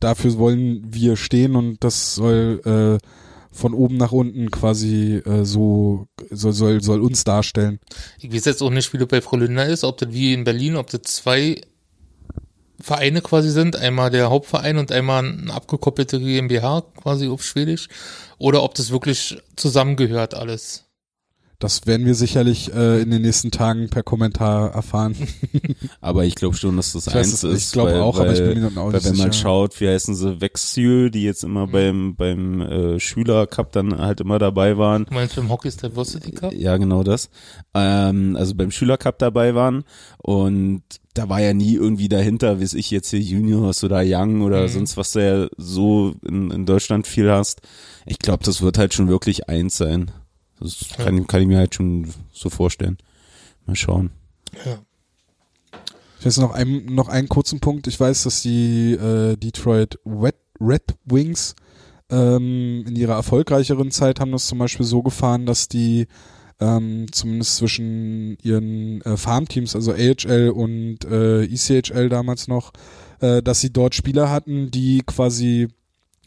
dafür 0.00 0.38
wollen 0.38 0.82
wir 0.88 1.16
stehen 1.16 1.56
und 1.56 1.82
das 1.82 2.14
soll 2.14 2.60
äh, 2.64 3.06
von 3.56 3.74
oben 3.74 3.96
nach 3.96 4.12
unten 4.12 4.50
quasi 4.50 5.22
äh, 5.24 5.44
so 5.44 6.06
soll, 6.30 6.52
soll, 6.52 6.82
soll 6.82 7.00
uns 7.00 7.24
darstellen. 7.24 7.80
Ich 8.18 8.32
weiß 8.32 8.44
jetzt 8.44 8.62
auch 8.62 8.70
nicht, 8.70 8.92
wie 8.92 8.98
das 8.98 9.08
bei 9.08 9.20
Frau 9.20 9.36
Lindner 9.36 9.66
ist, 9.66 9.84
ob 9.84 9.98
das 9.98 10.12
wie 10.12 10.32
in 10.32 10.44
Berlin, 10.44 10.76
ob 10.76 10.90
das 10.90 11.02
zwei 11.02 11.60
Vereine 12.80 13.22
quasi 13.22 13.50
sind, 13.50 13.76
einmal 13.76 14.10
der 14.10 14.30
Hauptverein 14.30 14.78
und 14.78 14.92
einmal 14.92 15.24
eine 15.24 15.52
abgekoppelte 15.52 16.20
GmbH 16.20 16.82
quasi 16.96 17.28
auf 17.28 17.42
Schwedisch, 17.42 17.88
oder 18.38 18.62
ob 18.62 18.74
das 18.74 18.90
wirklich 18.90 19.38
zusammengehört 19.56 20.34
alles. 20.34 20.85
Das 21.58 21.86
werden 21.86 22.04
wir 22.04 22.14
sicherlich 22.14 22.72
äh, 22.74 23.00
in 23.00 23.10
den 23.10 23.22
nächsten 23.22 23.50
Tagen 23.50 23.88
per 23.88 24.02
Kommentar 24.02 24.72
erfahren. 24.74 25.16
Aber 26.02 26.24
ich 26.26 26.34
glaube 26.34 26.54
schon, 26.56 26.76
dass 26.76 26.92
das 26.92 27.06
Ich 27.06 27.14
eins 27.14 27.32
es- 27.32 27.44
ist. 27.44 27.64
ich 27.68 27.72
glaube 27.72 28.02
auch, 28.02 28.18
weil, 28.18 28.26
aber 28.28 28.32
ich 28.34 28.40
bin 28.40 28.60
mir 28.62 28.68
dann 28.68 28.78
auch 28.78 28.86
weil 28.88 28.92
nicht 28.94 29.04
wenn 29.06 29.16
man 29.16 29.32
sicher. 29.32 29.42
schaut, 29.44 29.80
wie 29.80 29.88
heißen 29.88 30.14
sie, 30.14 30.40
Wexjö, 30.40 31.08
die 31.10 31.22
jetzt 31.22 31.44
immer 31.44 31.66
beim 31.66 32.14
beim 32.14 32.60
äh, 32.60 33.00
Schülercup 33.00 33.72
dann 33.72 33.96
halt 33.98 34.20
immer 34.20 34.38
dabei 34.38 34.76
waren. 34.76 35.06
Du 35.06 35.14
meinst 35.14 35.36
beim 35.36 35.48
Hockey's 35.48 35.76
Diversity 35.78 36.32
Cup? 36.32 36.52
Ja, 36.52 36.76
genau 36.76 37.02
das. 37.02 37.30
Ähm, 37.74 38.36
also 38.38 38.54
beim 38.54 38.70
Schülercup 38.70 39.18
dabei 39.18 39.54
waren 39.54 39.84
und 40.18 40.82
da 41.14 41.28
war 41.30 41.40
ja 41.40 41.54
nie 41.54 41.74
irgendwie 41.74 42.08
dahinter, 42.10 42.60
wie 42.60 42.64
ich 42.76 42.90
jetzt 42.90 43.08
hier 43.08 43.20
Juniors 43.20 43.82
oder 43.82 44.02
Young 44.04 44.42
oder 44.42 44.64
Mhm. 44.64 44.68
sonst 44.68 44.96
was 44.98 45.12
du 45.12 45.24
ja 45.24 45.48
so 45.56 46.14
in, 46.28 46.50
in 46.50 46.66
Deutschland 46.66 47.06
viel 47.06 47.30
hast. 47.30 47.62
Ich 48.04 48.18
glaube, 48.18 48.44
das 48.44 48.60
wird 48.60 48.76
halt 48.76 48.92
schon 48.92 49.08
wirklich 49.08 49.48
eins 49.48 49.78
sein. 49.78 50.10
Das 50.60 50.88
kann, 50.96 51.26
kann 51.26 51.42
ich 51.42 51.48
mir 51.48 51.58
halt 51.58 51.74
schon 51.74 52.12
so 52.32 52.50
vorstellen. 52.50 52.98
Mal 53.66 53.76
schauen. 53.76 54.10
Ja. 54.64 54.78
Ich 56.18 56.26
weiß 56.26 56.38
noch 56.38 56.52
einen, 56.52 56.86
noch 56.86 57.08
einen 57.08 57.28
kurzen 57.28 57.60
Punkt. 57.60 57.86
Ich 57.86 58.00
weiß, 58.00 58.24
dass 58.24 58.42
die 58.42 58.92
äh, 58.92 59.36
Detroit 59.36 59.98
Red, 60.06 60.36
Red 60.60 60.94
Wings 61.04 61.54
ähm, 62.10 62.84
in 62.86 62.96
ihrer 62.96 63.14
erfolgreicheren 63.14 63.90
Zeit 63.90 64.20
haben 64.20 64.32
das 64.32 64.46
zum 64.46 64.58
Beispiel 64.58 64.86
so 64.86 65.02
gefahren, 65.02 65.44
dass 65.44 65.68
die 65.68 66.06
ähm, 66.60 67.06
zumindest 67.12 67.56
zwischen 67.56 68.38
ihren 68.42 69.02
äh, 69.02 69.16
Farmteams, 69.16 69.74
also 69.74 69.92
AHL 69.92 70.50
und 70.50 71.04
äh, 71.04 71.44
ECHL 71.44 72.08
damals 72.08 72.48
noch, 72.48 72.72
äh, 73.20 73.42
dass 73.42 73.60
sie 73.60 73.72
dort 73.72 73.94
Spieler 73.94 74.30
hatten, 74.30 74.70
die 74.70 75.02
quasi 75.04 75.68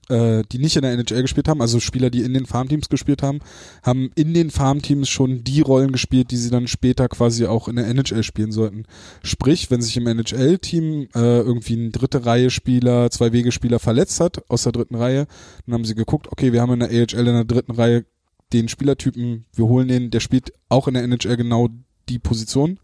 äh, 0.10 0.44
die 0.52 0.58
nicht 0.58 0.76
in 0.76 0.82
der 0.82 0.92
NHL 0.94 1.22
gespielt 1.22 1.48
haben, 1.48 1.62
also 1.62 1.80
Spieler, 1.80 2.10
die 2.10 2.24
in 2.24 2.34
den 2.34 2.46
Farmteams 2.46 2.90
gespielt 2.90 3.24
haben, 3.24 3.40
haben 3.84 4.12
in 4.16 4.34
den 4.34 4.52
Farmteams 4.52 5.10
schon 5.10 5.44
die 5.44 5.62
Rollen 5.62 5.92
gespielt, 5.92 6.32
die 6.32 6.38
sie 6.38 6.50
dann 6.50 6.68
später 6.68 7.08
quasi 7.08 7.46
auch 7.46 7.68
in 7.68 7.76
der 7.76 7.88
NHL 7.88 8.24
spielen 8.24 8.52
sollten. 8.52 8.84
Sprich, 9.24 9.72
wenn 9.72 9.82
sich 9.82 9.96
im 9.98 10.08
NHL-Team 10.08 11.10
äh, 11.16 11.40
irgendwie 11.40 11.76
ein 11.76 11.92
dritte 11.92 12.26
Reihe 12.26 12.50
Spieler, 12.50 13.10
zwei 13.12 13.32
Wegespieler 13.32 13.80
verletzt 13.80 14.20
hat 14.20 14.44
aus 14.50 14.64
der 14.64 14.72
dritten 14.72 14.96
Reihe, 14.96 15.28
dann 15.66 15.74
haben 15.74 15.86
sie 15.86 15.96
geguckt, 15.96 16.28
okay, 16.32 16.54
wir 16.54 16.62
haben 16.62 16.74
in 16.74 16.80
der 16.80 16.90
AHL 16.90 17.20
in 17.20 17.26
der 17.26 17.46
dritten 17.46 17.72
Reihe 17.72 18.06
den 18.52 18.68
Spielertypen, 18.68 19.46
wir 19.54 19.66
holen 19.66 19.88
den, 19.88 20.10
der 20.10 20.20
spielt 20.20 20.54
auch 20.70 20.88
in 20.88 20.96
der 20.96 21.04
NHL 21.04 21.38
genau 21.38 21.70
die 22.10 22.20
Position. 22.20 22.80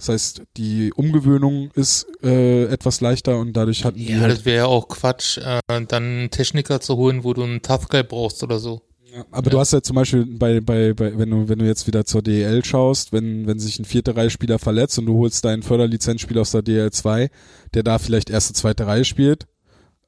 Das 0.00 0.08
heißt, 0.08 0.42
die 0.56 0.94
Umgewöhnung 0.94 1.70
ist 1.74 2.06
äh, 2.22 2.64
etwas 2.64 3.02
leichter 3.02 3.38
und 3.38 3.52
dadurch 3.52 3.84
hatten 3.84 3.98
die 3.98 4.12
Ja, 4.12 4.20
halt 4.20 4.32
das 4.32 4.44
wäre 4.46 4.56
ja 4.56 4.64
auch 4.64 4.88
Quatsch, 4.88 5.36
äh, 5.36 5.60
dann 5.66 5.92
einen 5.92 6.30
Techniker 6.30 6.80
zu 6.80 6.96
holen, 6.96 7.22
wo 7.22 7.34
du 7.34 7.42
einen 7.42 7.60
Tough 7.60 7.88
Guy 7.88 8.02
brauchst 8.02 8.42
oder 8.42 8.58
so. 8.58 8.80
Ja, 9.14 9.26
aber 9.30 9.50
du 9.50 9.58
hast 9.58 9.74
ja 9.74 9.82
zum 9.82 9.96
Beispiel 9.96 10.24
bei, 10.24 10.62
bei, 10.62 10.94
bei, 10.94 11.18
wenn 11.18 11.28
du, 11.28 11.50
wenn 11.50 11.58
du 11.58 11.66
jetzt 11.66 11.86
wieder 11.86 12.06
zur 12.06 12.22
DEL 12.22 12.64
schaust, 12.64 13.12
wenn, 13.12 13.46
wenn 13.46 13.58
sich 13.58 13.78
ein 13.78 13.84
vierte 13.84 14.16
Reihe 14.16 14.30
Spieler 14.30 14.58
verletzt 14.58 14.98
und 14.98 15.04
du 15.04 15.18
holst 15.18 15.44
deinen 15.44 15.62
Förderlizenzspieler 15.62 16.40
aus 16.40 16.52
der 16.52 16.62
DEL 16.62 16.90
2, 16.90 17.28
der 17.74 17.82
da 17.82 17.98
vielleicht 17.98 18.30
erste, 18.30 18.54
zweite 18.54 18.86
Reihe 18.86 19.04
spielt, 19.04 19.48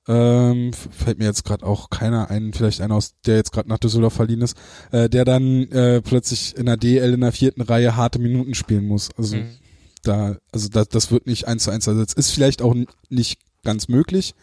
ähm, 0.08 0.72
fällt 0.72 1.18
mir 1.18 1.26
jetzt 1.26 1.44
gerade 1.44 1.66
auch 1.66 1.90
keiner 1.90 2.30
ein, 2.30 2.54
vielleicht 2.54 2.80
einer 2.80 2.94
aus, 2.94 3.12
der 3.26 3.36
jetzt 3.36 3.52
gerade 3.52 3.68
nach 3.68 3.78
Düsseldorf 3.78 4.14
verliehen 4.14 4.40
ist, 4.40 4.56
äh, 4.90 5.10
der 5.10 5.26
dann 5.26 5.70
äh, 5.70 6.00
plötzlich 6.00 6.56
in 6.56 6.64
der 6.64 6.78
DEL 6.78 7.12
in 7.12 7.20
der 7.20 7.32
vierten 7.32 7.60
Reihe 7.60 7.94
harte 7.94 8.18
Minuten 8.18 8.54
spielen 8.54 8.86
muss. 8.86 9.10
Also 9.18 9.36
Mhm. 9.36 9.58
Da, 10.02 10.36
also 10.52 10.68
das, 10.68 10.88
das 10.88 11.10
wird 11.10 11.26
nicht 11.26 11.46
eins 11.46 11.64
zu 11.64 11.70
eins 11.70 11.86
ersetzt. 11.86 12.16
Ist 12.18 12.30
vielleicht 12.30 12.62
auch 12.62 12.74
nicht 13.08 13.38
ganz 13.64 13.88
möglich, 13.88 14.34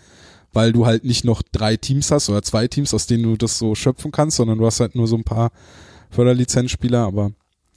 weil 0.54 0.72
du 0.72 0.86
halt 0.86 1.04
nicht 1.04 1.26
noch 1.26 1.42
drei 1.52 1.78
Teams 1.78 2.12
hast 2.12 2.30
oder 2.30 2.42
zwei 2.42 2.68
Teams, 2.68 2.94
aus 2.94 3.08
denen 3.08 3.24
du 3.24 3.38
das 3.38 3.58
so 3.58 3.76
schöpfen 3.76 4.12
kannst, 4.12 4.38
sondern 4.38 4.58
du 4.58 4.66
hast 4.66 4.80
halt 4.80 4.96
nur 4.96 5.08
so 5.08 5.16
ein 5.16 5.24
paar 5.24 5.52
Förderlizenzspieler, 6.10 7.00
aber 7.00 7.32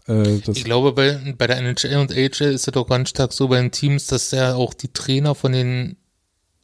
äh, 0.06 0.38
das 0.44 0.56
Ich 0.56 0.64
glaube, 0.64 0.92
bei, 0.92 1.34
bei 1.36 1.46
der 1.46 1.58
NHL 1.58 1.96
und 1.96 2.12
AHL 2.12 2.52
ist 2.52 2.68
es 2.68 2.72
doch 2.72 2.88
ganz 2.88 3.10
stark 3.10 3.32
so 3.32 3.48
bei 3.48 3.60
den 3.60 3.70
Teams, 3.70 4.06
dass 4.06 4.30
ja 4.30 4.54
auch 4.54 4.74
die 4.74 4.92
Trainer 4.92 5.34
von 5.34 5.52
den, 5.52 5.96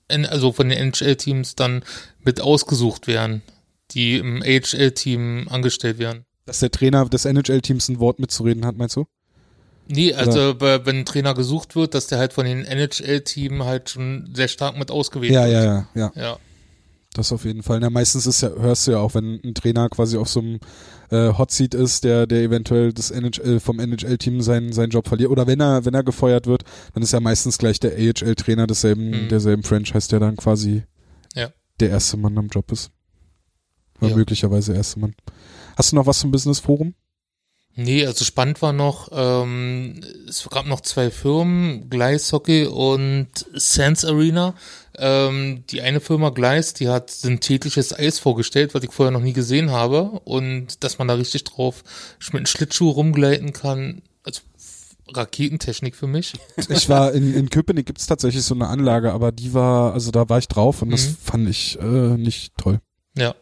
also 0.09 0.53
von 0.53 0.69
den 0.69 0.79
NHL-Teams 0.79 1.55
dann 1.55 1.85
mit 2.25 2.41
ausgesucht 2.41 3.07
werden, 3.07 3.43
die 3.91 4.17
im 4.17 4.43
AHL-Team 4.43 5.49
angestellt 5.51 5.99
werden. 5.99 6.25
dass 6.47 6.61
der 6.61 6.71
Trainer 6.71 7.05
des 7.07 7.25
NHL-Teams 7.27 7.89
ein 7.89 8.01
Wort 8.01 8.19
mitzureden 8.19 8.65
hat, 8.65 8.77
meinst 8.77 8.97
du? 8.97 9.07
Nee, 9.89 10.13
also 10.15 10.55
bei, 10.55 10.85
wenn 10.87 10.99
ein 11.01 11.05
Trainer 11.07 11.35
gesucht 11.35 11.75
wird, 11.75 11.95
dass 11.95 12.07
der 12.07 12.19
halt 12.19 12.33
von 12.35 12.45
den 12.45 12.65
NHL-Team 12.65 13.65
halt 13.65 13.91
schon 13.91 14.31
sehr 14.35 14.49
stark 14.49 14.79
mit 14.79 14.91
ausgewählt 14.91 15.33
Ja, 15.33 15.45
wird. 15.47 15.53
ja, 15.53 15.65
ja, 15.65 15.87
ja. 15.95 16.13
Ja, 16.15 16.37
Das 17.15 17.33
auf 17.33 17.45
jeden 17.45 17.63
Fall. 17.63 17.81
Na, 17.81 17.89
meistens 17.91 18.27
ist 18.27 18.43
ja, 18.43 18.51
hörst 18.51 18.87
du 18.87 18.91
ja 18.93 18.99
auch, 18.99 19.15
wenn 19.15 19.41
ein 19.43 19.55
Trainer 19.55 19.89
quasi 19.89 20.19
auf 20.19 20.29
so 20.29 20.41
einem 20.41 20.61
äh, 21.11 21.33
Hot 21.39 21.51
Seat 21.51 21.73
ist, 21.75 22.05
der, 22.05 22.27
der 22.27 22.43
eventuell 22.43 22.93
das 22.93 23.11
NHL, 23.11 23.61
vom 23.61 23.81
NHL-Team 23.81 24.43
seinen, 24.43 24.73
seinen 24.75 24.91
Job 24.91 25.09
verliert. 25.09 25.31
Oder 25.31 25.47
wenn 25.47 25.59
er, 25.61 25.85
wenn 25.87 25.95
er 25.95 26.03
gefeuert 26.05 26.47
wird, 26.47 26.65
dann 26.93 27.03
ist 27.03 27.13
ja 27.15 27.21
meistens 27.21 27.57
gleich 27.57 27.81
der 27.81 27.93
AHL-Trainer 27.93 28.67
desselben, 28.67 29.25
Mhm. 29.25 29.29
derselben 29.31 29.63
Franchise, 29.63 30.09
der 30.11 30.21
dann 30.21 30.37
quasi 30.37 30.83
Ja. 31.35 31.49
der 31.81 31.89
erste 31.91 32.19
Mann 32.19 32.37
am 32.37 32.49
Job 32.49 32.71
ist. 32.73 32.91
Oder 34.03 34.11
Ja. 34.11 34.17
möglicherweise 34.17 34.75
erste 34.75 35.01
Mann. 35.01 35.15
Hast 35.77 35.93
du 35.93 35.97
noch 35.97 36.07
was 36.07 36.19
zum 36.19 36.31
Business 36.31 36.61
Forum? 36.61 36.95
Nee, 37.81 38.05
also 38.05 38.25
spannend 38.25 38.61
war 38.61 38.73
noch, 38.73 39.09
ähm, 39.13 40.01
es 40.29 40.49
gab 40.51 40.67
noch 40.67 40.81
zwei 40.81 41.13
Firmen, 41.13 41.89
Gleis 41.89 42.33
Hockey 42.33 42.67
und 42.67 43.29
Sands 43.55 44.05
Arena. 44.05 44.55
Ähm, 44.97 45.63
die 45.71 45.81
eine 45.81 46.01
Firma 46.01 46.31
Gleis, 46.31 46.75
die 46.75 46.89
hat 46.89 47.09
synthetisches 47.09 47.97
Eis 47.97 48.19
vorgestellt, 48.19 48.75
was 48.75 48.83
ich 48.83 48.91
vorher 48.91 49.13
noch 49.13 49.21
nie 49.21 49.33
gesehen 49.33 49.71
habe. 49.71 50.21
Und 50.25 50.83
dass 50.83 50.99
man 50.99 51.07
da 51.07 51.15
richtig 51.15 51.45
drauf 51.45 51.85
mit 52.33 52.35
einem 52.35 52.47
Schlittschuh 52.47 52.91
rumgleiten 52.91 53.53
kann. 53.53 54.03
Also 54.25 54.41
Raketentechnik 55.15 55.95
für 55.95 56.09
mich. 56.09 56.33
Ich 56.69 56.89
war 56.89 57.13
in, 57.13 57.33
in 57.33 57.49
Köpenick 57.49 57.87
gibt's 57.87 58.09
tatsächlich 58.09 58.43
so 58.43 58.57
eine 58.57 58.67
Anlage, 58.67 59.13
aber 59.13 59.31
die 59.31 59.55
war, 59.55 59.93
also 59.95 60.11
da 60.11 60.29
war 60.29 60.39
ich 60.39 60.49
drauf 60.49 60.83
und 60.83 60.91
das 60.91 61.11
Mhm. 61.11 61.17
fand 61.23 61.49
ich 61.49 61.79
äh, 61.81 62.17
nicht 62.17 62.55
toll. 62.59 62.81
Ja. 63.17 63.37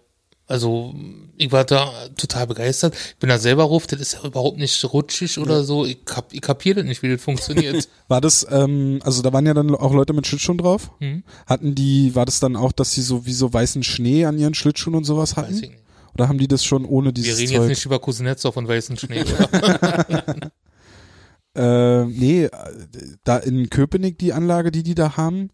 Also, 0.48 0.94
ich 1.36 1.50
war 1.50 1.64
da 1.64 1.90
total 2.16 2.46
begeistert. 2.46 2.94
Ich 2.94 3.16
bin 3.16 3.28
da 3.28 3.38
selber 3.38 3.64
ruf, 3.64 3.88
das 3.88 4.00
ist 4.00 4.12
ja 4.14 4.24
überhaupt 4.24 4.58
nicht 4.58 4.84
rutschig 4.84 5.38
oder 5.38 5.64
so. 5.64 5.84
Ich, 5.84 6.04
kap 6.04 6.32
ich 6.32 6.40
kapiere 6.40 6.76
das 6.76 6.84
nicht, 6.86 7.02
wie 7.02 7.08
das 7.08 7.20
funktioniert. 7.20 7.88
War 8.08 8.20
das, 8.20 8.46
ähm, 8.48 9.00
also 9.02 9.22
da 9.22 9.32
waren 9.32 9.44
ja 9.44 9.54
dann 9.54 9.74
auch 9.74 9.92
Leute 9.92 10.12
mit 10.12 10.24
Schlittschuhen 10.24 10.58
drauf. 10.58 10.92
Hm? 11.00 11.24
Hatten 11.46 11.74
die, 11.74 12.14
war 12.14 12.24
das 12.24 12.38
dann 12.38 12.54
auch, 12.54 12.70
dass 12.70 12.92
sie 12.92 13.02
so 13.02 13.26
wie 13.26 13.32
so 13.32 13.52
weißen 13.52 13.82
Schnee 13.82 14.24
an 14.24 14.38
ihren 14.38 14.54
Schlittschuhen 14.54 14.94
und 14.94 15.02
sowas 15.02 15.32
Weiß 15.32 15.46
hatten? 15.46 15.54
ich 15.54 15.60
nicht. 15.62 15.82
Oder 16.14 16.28
haben 16.28 16.38
die 16.38 16.46
das 16.46 16.64
schon 16.64 16.84
ohne 16.84 17.08
Wir 17.08 17.12
dieses 17.14 17.40
reden 17.40 17.50
jetzt 17.52 17.60
Zeug? 17.62 17.68
nicht 17.68 17.84
über 17.84 17.98
Kuznetsov 17.98 18.56
und 18.56 18.68
weißen 18.68 18.96
Schnee, 18.96 19.22
oder? 19.22 20.50
Äh, 21.56 22.04
nee, 22.04 22.44
äh, 22.44 22.50
da 23.24 23.38
in 23.38 23.70
Köpenick 23.70 24.18
die 24.18 24.34
Anlage, 24.34 24.70
die 24.70 24.82
die 24.82 24.94
da 24.94 25.16
haben, 25.16 25.48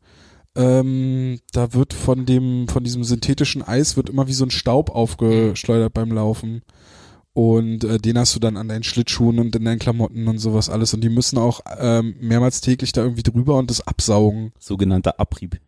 ähm, 0.55 1.41
da 1.53 1.73
wird 1.73 1.95
von 1.95 2.27
dem, 2.27 2.69
von 2.69 2.85
diesem 2.85 3.05
synthetischen 3.05 3.63
Eis 3.63 3.97
wird 3.97 4.11
immer 4.11 4.29
wie 4.29 4.35
so 4.35 4.45
ein 4.45 4.51
Staub 4.51 4.91
aufgeschleudert 4.91 5.95
beim 5.95 6.13
Laufen. 6.13 6.63
Und 7.35 7.85
äh, 7.85 7.99
den 7.99 8.19
hast 8.19 8.35
du 8.35 8.41
dann 8.41 8.59
an 8.59 8.69
deinen 8.69 8.83
Schlittschuhen 8.83 9.39
und 9.39 9.57
in 9.57 9.65
deinen 9.65 9.79
Klamotten 9.79 10.29
und 10.29 10.39
sowas 10.39 10.69
alles. 10.69 10.93
Und 10.93 11.03
die 11.03 11.09
müssen 11.09 11.39
auch 11.39 11.61
ähm, 11.79 12.15
mehrmals 12.21 12.61
täglich 12.61 12.93
da 12.93 13.03
irgendwie 13.03 13.23
drüber 13.23 13.57
und 13.57 13.71
das 13.71 13.87
absaugen. 13.87 14.53
Sogenannter 14.59 15.19
Abrieb. 15.19 15.59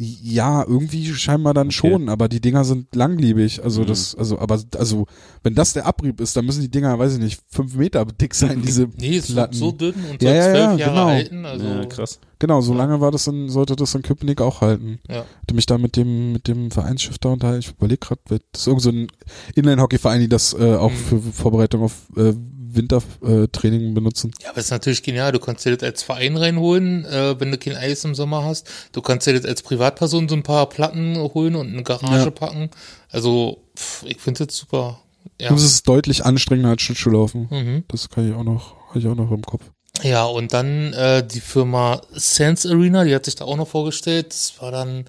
Ja, 0.00 0.62
irgendwie 0.64 1.12
scheinbar 1.12 1.54
dann 1.54 1.66
Okay. 1.68 1.76
schon, 1.76 2.08
aber 2.08 2.28
die 2.28 2.40
Dinger 2.40 2.64
sind 2.64 2.94
langlebig. 2.94 3.64
Also 3.64 3.80
Mhm. 3.82 3.86
das, 3.86 4.14
also, 4.14 4.38
aber 4.38 4.60
also, 4.76 5.06
wenn 5.42 5.56
das 5.56 5.72
der 5.72 5.86
Abrieb 5.86 6.20
ist, 6.20 6.36
dann 6.36 6.46
müssen 6.46 6.60
die 6.60 6.70
Dinger, 6.70 6.96
weiß 7.00 7.14
ich 7.14 7.18
nicht, 7.18 7.40
fünf 7.48 7.74
Meter 7.74 8.04
dick 8.04 8.32
sein, 8.36 8.62
diese 8.62 8.86
Nee, 8.96 9.16
es 9.16 9.32
Platten. 9.32 9.54
ist 9.54 9.58
so 9.58 9.72
dünn 9.72 9.94
und 10.08 10.22
Ja, 10.22 10.28
soll 10.30 10.36
ja, 10.36 10.42
zwölf 10.44 10.54
ja, 10.54 10.76
Jahre 10.76 10.90
genau. 10.92 11.06
halten. 11.06 11.44
Also, 11.46 11.64
ja, 11.66 11.84
krass. 11.86 12.20
Genau, 12.38 12.60
so 12.60 12.74
lange 12.74 13.00
war 13.00 13.10
das 13.10 13.26
in, 13.26 13.48
sollte 13.48 13.74
das 13.74 13.92
in 13.96 14.02
Köpenick 14.02 14.40
auch 14.40 14.60
halten. 14.60 15.00
Ja. 15.08 15.24
Hatte 15.42 15.54
mich 15.54 15.66
da 15.66 15.78
mit 15.78 15.96
dem, 15.96 16.32
mit 16.32 16.46
dem 16.46 16.70
Vereinsschiff 16.70 17.18
da 17.18 17.30
unterhalten. 17.30 17.58
Ich 17.68 17.70
überlege 17.72 17.98
gerade, 17.98 18.20
das 18.52 18.60
ist 18.60 18.66
irgend 18.68 18.82
so 18.82 18.90
ein 18.90 19.08
Inline-Hockey-Verein, 19.56 20.20
die 20.20 20.28
das 20.28 20.52
äh, 20.54 20.76
auch 20.76 20.92
Mhm. 20.92 20.94
für 20.94 21.20
Vorbereitung 21.20 21.82
auf 21.82 21.94
äh, 22.16 22.34
Wintertraining 22.74 23.94
benutzen. 23.94 24.30
Ja, 24.42 24.50
aber 24.50 24.58
ist 24.58 24.70
natürlich 24.70 25.02
genial. 25.02 25.32
Du 25.32 25.38
kannst 25.38 25.64
dir 25.64 25.76
das 25.76 25.86
als 25.86 26.02
Verein 26.02 26.36
reinholen, 26.36 27.04
äh, 27.04 27.38
wenn 27.40 27.50
du 27.50 27.58
kein 27.58 27.74
Eis 27.76 28.04
im 28.04 28.14
Sommer 28.14 28.44
hast. 28.44 28.68
Du 28.92 29.02
kannst 29.02 29.26
dir 29.26 29.34
das 29.34 29.44
als 29.44 29.62
Privatperson 29.62 30.28
so 30.28 30.34
ein 30.34 30.42
paar 30.42 30.68
Platten 30.68 31.16
holen 31.16 31.54
und 31.56 31.68
in 31.68 31.74
eine 31.74 31.82
Garage 31.82 32.24
Ja. 32.24 32.30
packen. 32.30 32.70
Also, 33.10 33.62
pff, 33.76 34.04
ich 34.06 34.18
finde 34.20 34.46
das 34.46 34.56
super. 34.56 35.00
Ja. 35.40 35.50
Und 35.50 35.56
es 35.56 35.64
ist 35.64 35.88
deutlich 35.88 36.24
anstrengender 36.24 36.70
als 36.70 36.82
Schlittschuhlaufen. 36.82 37.48
Mhm. 37.50 37.84
Das 37.88 38.08
kann 38.08 38.28
ich 38.28 38.34
auch 38.34 38.44
noch, 38.44 38.74
habe 38.88 38.98
ich 38.98 39.06
auch 39.06 39.14
noch 39.14 39.30
im 39.30 39.42
Kopf. 39.42 39.62
Ja, 40.02 40.24
und 40.24 40.52
dann 40.52 40.92
äh, 40.92 41.26
die 41.26 41.40
Firma 41.40 42.00
Sense 42.12 42.68
Arena, 42.70 43.04
die 43.04 43.14
hat 43.14 43.24
sich 43.24 43.34
da 43.34 43.44
auch 43.44 43.56
noch 43.56 43.68
vorgestellt. 43.68 44.28
Das 44.30 44.54
war 44.60 44.70
dann, 44.70 45.06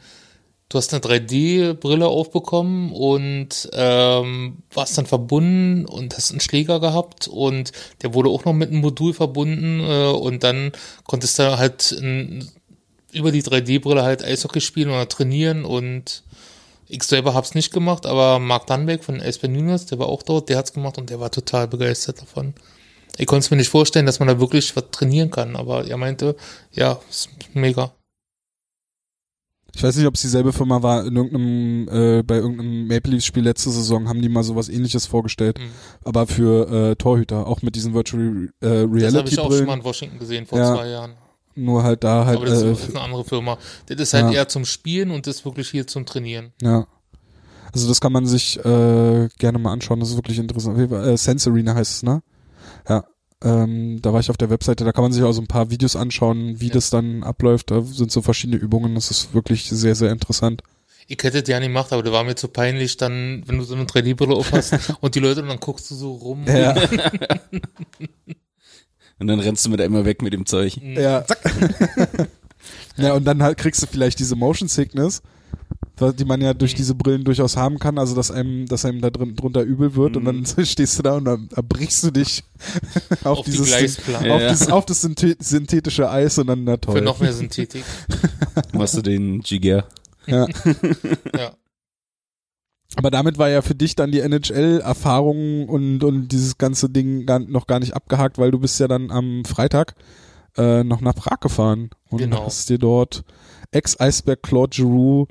du 0.69 0.77
hast 0.77 0.93
eine 0.93 1.03
3D-Brille 1.03 2.07
aufbekommen 2.07 2.91
und 2.91 3.69
ähm, 3.73 4.57
warst 4.71 4.97
dann 4.97 5.07
verbunden 5.07 5.85
und 5.85 6.15
hast 6.15 6.31
einen 6.31 6.39
Schläger 6.39 6.79
gehabt 6.79 7.27
und 7.27 7.71
der 8.03 8.13
wurde 8.13 8.29
auch 8.29 8.45
noch 8.45 8.53
mit 8.53 8.69
einem 8.69 8.81
Modul 8.81 9.13
verbunden 9.13 9.79
äh, 9.81 10.11
und 10.11 10.43
dann 10.43 10.71
konntest 11.05 11.39
du 11.39 11.57
halt 11.57 11.91
in, 11.91 12.47
über 13.11 13.31
die 13.31 13.43
3D-Brille 13.43 14.03
halt 14.03 14.23
Eishockey 14.23 14.61
spielen 14.61 14.89
oder 14.89 15.09
trainieren 15.09 15.65
und 15.65 16.23
ich 16.87 17.03
selber 17.03 17.33
hab's 17.33 17.55
nicht 17.55 17.71
gemacht, 17.71 18.05
aber 18.05 18.39
Mark 18.39 18.67
Dunbeck 18.67 19.03
von 19.03 19.21
Eisbären 19.21 19.55
Juniors, 19.55 19.87
der 19.87 19.99
war 19.99 20.07
auch 20.07 20.23
dort, 20.23 20.49
der 20.49 20.57
hat's 20.57 20.73
gemacht 20.73 20.97
und 20.97 21.09
der 21.09 21.19
war 21.19 21.31
total 21.31 21.67
begeistert 21.67 22.21
davon. 22.21 22.53
Ich 23.17 23.27
konnte 23.27 23.45
es 23.45 23.51
mir 23.51 23.57
nicht 23.57 23.69
vorstellen, 23.69 24.05
dass 24.05 24.19
man 24.19 24.27
da 24.27 24.39
wirklich 24.39 24.75
was 24.75 24.85
trainieren 24.91 25.29
kann, 25.29 25.55
aber 25.55 25.85
er 25.85 25.97
meinte, 25.97 26.35
ja, 26.71 26.99
ist 27.09 27.29
mega. 27.53 27.91
Ich 29.79 29.83
weiß 29.83 29.95
nicht, 29.95 30.07
ob 30.07 30.15
es 30.15 30.21
dieselbe 30.21 30.51
Firma 30.51 30.83
war, 30.83 31.05
in 31.05 31.15
irgendeinem, 31.15 31.87
äh, 31.87 32.21
bei 32.21 32.35
irgendeinem 32.35 32.85
Maple 32.87 33.13
Leafs 33.13 33.23
Spiel 33.23 33.43
letzte 33.43 33.69
Saison 33.69 34.09
haben 34.09 34.21
die 34.21 34.27
mal 34.27 34.43
sowas 34.43 34.67
ähnliches 34.67 35.05
vorgestellt. 35.05 35.57
Mhm. 35.57 35.69
Aber 36.03 36.27
für 36.27 36.69
äh, 36.69 36.95
Torhüter, 36.97 37.47
auch 37.47 37.61
mit 37.61 37.77
diesen 37.77 37.93
Virtual 37.93 38.49
äh, 38.59 38.65
Das 38.67 38.73
habe 38.73 38.93
Reality 38.93 39.33
ich 39.35 39.39
auch 39.39 39.49
schon 39.49 39.65
mal 39.65 39.77
in 39.77 39.83
Washington 39.85 40.19
gesehen 40.19 40.45
vor 40.45 40.59
Ja, 40.59 40.75
zwei 40.75 40.89
Jahren. 40.89 41.13
Nur 41.55 41.83
halt 41.83 42.03
da 42.03 42.25
halt, 42.25 42.39
aber 42.39 42.47
das 42.47 42.61
äh, 42.61 42.73
ist 42.73 42.89
eine 42.89 42.99
andere 42.99 43.23
Firma. 43.23 43.57
Das 43.85 43.97
ist 43.97 44.13
halt 44.13 44.25
Ja. 44.25 44.31
eher 44.33 44.47
zum 44.49 44.65
Spielen 44.65 45.11
und 45.11 45.25
das 45.27 45.37
ist 45.37 45.45
wirklich 45.45 45.69
hier 45.69 45.87
zum 45.87 46.05
Trainieren. 46.05 46.51
Ja. 46.61 46.85
Also 47.71 47.87
das 47.87 48.01
kann 48.01 48.11
man 48.11 48.25
sich 48.25 48.57
äh, 48.59 49.29
gerne 49.37 49.59
mal 49.59 49.71
anschauen, 49.71 50.01
das 50.01 50.09
ist 50.09 50.17
wirklich 50.17 50.39
interessant. 50.39 50.77
Äh, 50.91 51.15
Sense 51.15 51.49
Arena 51.49 51.73
heißt 51.73 51.91
es, 51.93 52.03
ne? 52.03 52.21
Ja. 52.89 53.05
Ähm, 53.43 54.01
da 54.01 54.11
war 54.11 54.19
ich 54.19 54.29
auf 54.29 54.37
der 54.37 54.49
Webseite, 54.49 54.83
da 54.83 54.91
kann 54.91 55.03
man 55.03 55.13
sich 55.13 55.23
auch 55.23 55.31
so 55.31 55.41
ein 55.41 55.47
paar 55.47 55.69
Videos 55.71 55.95
anschauen, 55.95 56.59
wie 56.59 56.67
Ja. 56.67 56.73
das 56.73 56.89
dann 56.89 57.23
abläuft. 57.23 57.71
Da 57.71 57.81
sind 57.81 58.11
so 58.11 58.21
verschiedene 58.21 58.57
Übungen, 58.57 58.95
das 58.95 59.11
ist 59.11 59.33
wirklich 59.33 59.69
sehr, 59.69 59.95
sehr 59.95 60.11
interessant. 60.11 60.61
Ich 61.07 61.17
hätte 61.23 61.41
das 61.41 61.49
ja 61.49 61.57
nicht 61.59 61.69
gemacht, 61.69 61.91
aber 61.93 62.03
das 62.03 62.11
war 62.13 62.23
mir 62.23 62.35
zu 62.35 62.49
peinlich, 62.49 62.97
dann, 62.97 63.43
wenn 63.47 63.57
du 63.57 63.63
so 63.63 63.73
eine 63.75 63.85
3D-Brille 63.85 64.35
auf 64.35 64.51
hast 64.51 64.73
und 65.01 65.15
die 65.15 65.19
Leute 65.19 65.41
und 65.41 65.47
dann 65.47 65.59
guckst 65.59 65.89
du 65.89 65.95
so 65.95 66.13
rum. 66.13 66.43
Ja, 66.47 66.75
Und 69.19 69.27
dann 69.27 69.39
rennst 69.41 69.65
du 69.65 69.69
mit 69.69 69.81
einmal 69.81 70.05
weg 70.05 70.21
mit 70.21 70.31
dem 70.33 70.45
Zeug. 70.45 70.77
ja. 70.81 71.25
ja, 72.97 73.13
und 73.13 73.25
dann 73.25 73.43
halt 73.43 73.57
kriegst 73.57 73.81
du 73.83 73.87
vielleicht 73.87 74.19
diese 74.19 74.35
Motion 74.37 74.69
Sickness, 74.69 75.21
die 76.17 76.25
man 76.25 76.41
ja 76.41 76.53
durch 76.53 76.73
Mhm. 76.73 76.77
diese 76.77 76.95
Brillen 76.95 77.23
durchaus 77.23 77.57
haben 77.57 77.77
kann, 77.79 77.97
also 77.97 78.15
dass 78.15 78.31
einem, 78.31 78.65
dass 78.67 78.85
einem 78.85 79.01
da 79.01 79.09
drin 79.09 79.35
drunter 79.35 79.61
übel 79.61 79.95
wird 79.95 80.17
und 80.17 80.25
dann 80.25 80.45
stehst 80.65 80.97
du 80.99 81.03
da 81.03 81.15
und 81.15 81.25
dann 81.25 81.49
brichst 81.67 82.03
du 82.03 82.11
dich 82.11 82.43
auf, 83.23 83.39
Auf 83.39 83.45
die 83.45 83.51
dieses 83.51 83.67
Gleisplatte. 83.67 84.33
auf, 84.33 84.41
Ja. 84.41 84.47
das, 84.49 84.69
auf 84.69 84.85
das 84.85 85.03
synthe- 85.03 85.37
synthetische 85.41 86.09
Eis 86.09 86.37
und 86.37 86.47
dann 86.47 86.63
na 86.63 86.77
toll. 86.77 86.95
Für 86.97 87.01
noch 87.01 87.19
mehr 87.19 87.33
Synthetik. 87.33 87.83
Machst 88.73 88.95
du 88.97 89.01
den 89.01 89.41
Jiger. 89.41 89.85
Ja. 90.27 90.47
Ja. 91.35 91.51
Aber 92.95 93.11
damit 93.11 93.37
war 93.37 93.49
ja 93.49 93.61
für 93.61 93.75
dich 93.75 93.95
dann 93.95 94.11
die 94.11 94.19
NHL-Erfahrung 94.21 95.69
und, 95.69 96.03
und 96.03 96.29
dieses 96.29 96.57
ganze 96.57 96.89
Ding 96.89 97.25
gar, 97.25 97.39
noch 97.39 97.67
gar 97.67 97.79
nicht 97.79 97.93
abgehakt, 97.93 98.37
weil 98.39 98.51
du 98.51 98.59
bist 98.59 98.79
ja 98.79 98.87
dann 98.87 99.11
am 99.11 99.45
Freitag 99.45 99.95
äh, 100.57 100.83
noch 100.83 100.99
nach 101.01 101.13
Prag 101.15 101.39
gefahren 101.39 101.91
und 102.09 102.17
Genau. 102.19 102.45
hast 102.45 102.69
dir 102.69 102.79
dort 102.79 103.23
Ex-Eisberg 103.71 104.41
Claude 104.41 104.75
Giroux 104.75 105.27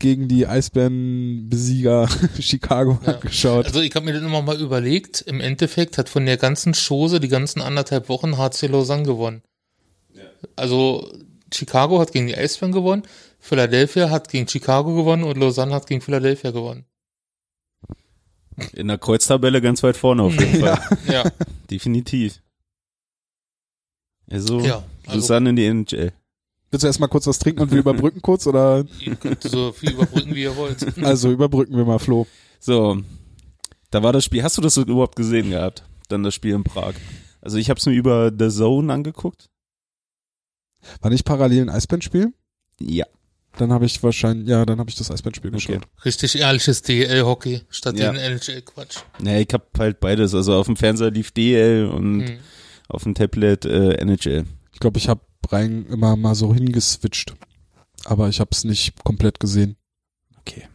gegen 0.00 0.26
die 0.26 0.46
Eisbärenbesieger 0.48 2.08
Chicago 2.40 2.98
Ja. 3.06 3.14
angeschaut. 3.14 3.66
Also 3.66 3.80
ich 3.80 3.94
habe 3.94 4.04
mir 4.06 4.14
dann 4.14 4.24
immer 4.24 4.42
mal 4.42 4.60
überlegt, 4.60 5.20
im 5.20 5.40
Endeffekt 5.40 5.96
hat 5.98 6.08
von 6.08 6.26
der 6.26 6.36
ganzen 6.36 6.74
Chose 6.74 7.20
die 7.20 7.28
ganzen 7.28 7.60
anderthalb 7.62 8.08
Wochen 8.08 8.36
HC 8.36 8.66
Lausanne 8.66 9.04
gewonnen. 9.04 9.42
Also 10.56 11.08
Chicago 11.52 12.00
hat 12.00 12.12
gegen 12.12 12.26
die 12.26 12.36
Eisbären 12.36 12.72
gewonnen, 12.72 13.02
Philadelphia 13.38 14.10
hat 14.10 14.28
gegen 14.28 14.48
Chicago 14.48 14.94
gewonnen 14.96 15.24
und 15.24 15.36
Lausanne 15.38 15.72
hat 15.74 15.86
gegen 15.86 16.00
Philadelphia 16.00 16.50
gewonnen. 16.50 16.84
In 18.74 18.88
der 18.88 18.98
Kreuztabelle 18.98 19.60
ganz 19.62 19.82
weit 19.82 19.96
vorne 19.96 20.22
auf 20.22 20.38
jeden 20.38 20.60
Fall. 20.64 20.80
Ja, 21.08 21.24
Definitiv. 21.70 22.40
Also, 24.30 24.60
ja. 24.60 24.84
Also 25.06 25.16
Lausanne 25.20 25.50
in 25.50 25.56
die 25.56 25.64
NHL. 25.66 26.12
Willst 26.70 26.84
du 26.84 26.86
erstmal 26.86 27.08
kurz 27.08 27.26
was 27.26 27.38
trinken 27.38 27.62
und 27.62 27.72
wir 27.72 27.78
überbrücken 27.80 28.22
kurz 28.22 28.46
oder? 28.46 28.84
ihr 29.00 29.16
könnt 29.16 29.42
so 29.42 29.72
viel 29.72 29.90
überbrücken, 29.92 30.34
wie 30.34 30.42
ihr 30.42 30.56
wollt. 30.56 30.86
Also 31.04 31.30
überbrücken 31.30 31.76
wir 31.76 31.84
mal, 31.84 31.98
Flo. 31.98 32.26
So, 32.60 32.98
da 33.90 34.02
war 34.02 34.12
das 34.12 34.24
Spiel. 34.24 34.42
Hast 34.42 34.56
du 34.56 34.62
das 34.62 34.76
überhaupt 34.76 35.16
gesehen 35.16 35.50
gehabt? 35.50 35.82
Dann 36.08 36.22
das 36.22 36.34
Spiel 36.34 36.54
in 36.54 36.62
Prag. 36.64 36.94
Also 37.40 37.56
ich 37.56 37.70
habe 37.70 37.78
es 37.78 37.86
mir 37.86 37.92
über 37.92 38.30
The 38.36 38.48
Zone 38.50 38.92
angeguckt. 38.92 39.48
War 41.00 41.10
nicht 41.10 41.24
parallel 41.24 41.62
ein 41.62 41.68
Eisbärenspiel? 41.70 42.32
Ja. 42.80 43.06
Dann 43.58 43.72
habe 43.72 43.84
ich 43.84 44.00
wahrscheinlich, 44.02 44.48
ja, 44.48 44.64
dann 44.64 44.78
habe 44.78 44.88
ich 44.90 44.96
das 44.96 45.10
Eisbärenspiel 45.10 45.50
Okay. 45.54 45.72
geschaut. 45.74 45.88
Richtig 46.04 46.38
ehrliches 46.38 46.82
DL-Hockey 46.82 47.62
statt 47.68 47.98
Ja. 47.98 48.12
den 48.12 48.20
NHL-Quatsch. 48.20 48.98
Nee, 49.18 49.42
ich 49.42 49.48
hab 49.52 49.76
halt 49.78 49.98
beides. 50.00 50.34
Also 50.34 50.54
auf 50.54 50.66
dem 50.66 50.76
Fernseher 50.76 51.10
lief 51.10 51.32
DL 51.32 51.86
und 51.86 52.18
Mhm. 52.18 52.38
auf 52.88 53.02
dem 53.02 53.14
Tablet 53.14 53.64
äh, 53.64 53.94
NHL. 53.94 54.44
Ich 54.72 54.78
glaube, 54.78 54.98
ich 54.98 55.08
habe 55.08 55.20
rein 55.48 55.86
immer 55.86 56.16
mal 56.16 56.34
so 56.34 56.54
hingeswitcht. 56.54 57.34
Aber 58.04 58.28
ich 58.28 58.40
habe 58.40 58.50
es 58.52 58.64
nicht 58.64 59.02
komplett 59.04 59.40
gesehen. 59.40 59.76
Okay. 60.38 60.68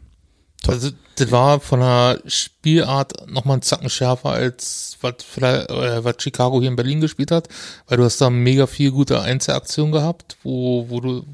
Also, 0.68 0.92
das 1.16 1.32
war 1.32 1.60
von 1.60 1.80
der 1.80 2.22
Spielart 2.26 3.30
nochmal 3.30 3.56
einen 3.56 3.62
Zacken 3.62 3.90
schärfer 3.90 4.32
als 4.32 4.98
was, 5.02 5.16
vielleicht, 5.20 5.70
äh, 5.70 6.04
was 6.04 6.16
Chicago 6.20 6.60
hier 6.60 6.70
in 6.70 6.76
Berlin 6.76 7.02
gespielt 7.02 7.32
hat, 7.32 7.48
weil 7.88 7.98
du 7.98 8.04
hast 8.04 8.20
da 8.20 8.30
mega 8.30 8.68
viel 8.68 8.92
gute 8.92 9.22
Einzelaktionen 9.22 9.92
gehabt, 9.92 10.38
wo, 10.44 10.90
wo 10.90 11.00
du, 11.00 11.26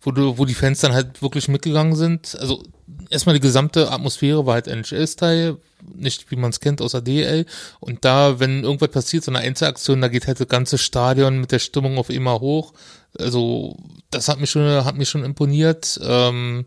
wo 0.00 0.10
du, 0.10 0.38
wo 0.38 0.44
die 0.44 0.54
Fans 0.54 0.80
dann 0.80 0.92
halt 0.92 1.22
wirklich 1.22 1.48
mitgegangen 1.48 1.94
sind. 1.94 2.36
Also 2.40 2.64
erstmal 3.10 3.34
die 3.34 3.40
gesamte 3.40 3.90
Atmosphäre 3.90 4.46
war 4.46 4.54
halt 4.54 4.68
NHL-Style, 4.68 5.58
nicht 5.94 6.30
wie 6.30 6.36
man 6.36 6.50
es 6.50 6.60
kennt 6.60 6.80
aus 6.80 6.92
der 6.92 7.00
DL. 7.00 7.46
Und 7.80 8.04
da, 8.04 8.40
wenn 8.40 8.64
irgendwas 8.64 8.90
passiert, 8.90 9.24
so 9.24 9.30
eine 9.30 9.40
Einzelaktion, 9.40 10.00
da 10.00 10.08
geht 10.08 10.26
halt 10.26 10.40
das 10.40 10.48
ganze 10.48 10.78
Stadion 10.78 11.40
mit 11.40 11.52
der 11.52 11.58
Stimmung 11.58 11.98
auf 11.98 12.10
immer 12.10 12.40
hoch. 12.40 12.72
Also 13.18 13.76
das 14.10 14.28
hat 14.28 14.40
mich 14.40 14.50
schon, 14.50 14.84
hat 14.84 14.96
mich 14.96 15.08
schon 15.08 15.24
imponiert. 15.24 16.00
Ähm, 16.02 16.66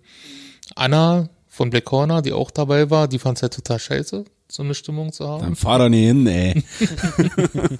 Anna 0.75 1.29
von 1.47 1.69
Black 1.69 1.85
Corner, 1.85 2.21
die 2.21 2.33
auch 2.33 2.51
dabei 2.51 2.89
war, 2.89 3.07
die 3.07 3.19
fand 3.19 3.37
es 3.37 3.43
halt 3.43 3.53
total 3.53 3.79
scheiße, 3.79 4.25
so 4.47 4.63
eine 4.63 4.75
Stimmung 4.75 5.13
zu 5.13 5.27
haben. 5.27 5.41
Dann 5.43 5.55
fahr 5.55 5.79
da 5.79 5.89
nicht 5.89 6.05
hin, 6.05 6.27
ey. 6.27 6.63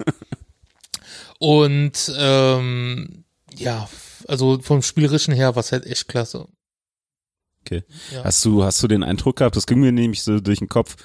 Und 1.38 2.12
ähm, 2.18 3.24
ja, 3.54 3.88
also 4.26 4.58
vom 4.62 4.82
Spielerischen 4.82 5.34
her 5.34 5.54
war 5.54 5.60
es 5.60 5.72
halt 5.72 5.86
echt 5.86 6.08
klasse. 6.08 6.46
Okay. 7.66 7.82
Ja. 8.12 8.24
Hast 8.24 8.44
du, 8.44 8.62
hast 8.62 8.82
du 8.82 8.86
den 8.86 9.02
Eindruck 9.02 9.36
gehabt, 9.36 9.56
das 9.56 9.66
ging 9.66 9.80
mir 9.80 9.90
nämlich 9.90 10.22
so 10.22 10.38
durch 10.38 10.60
den 10.60 10.68
Kopf, 10.68 10.96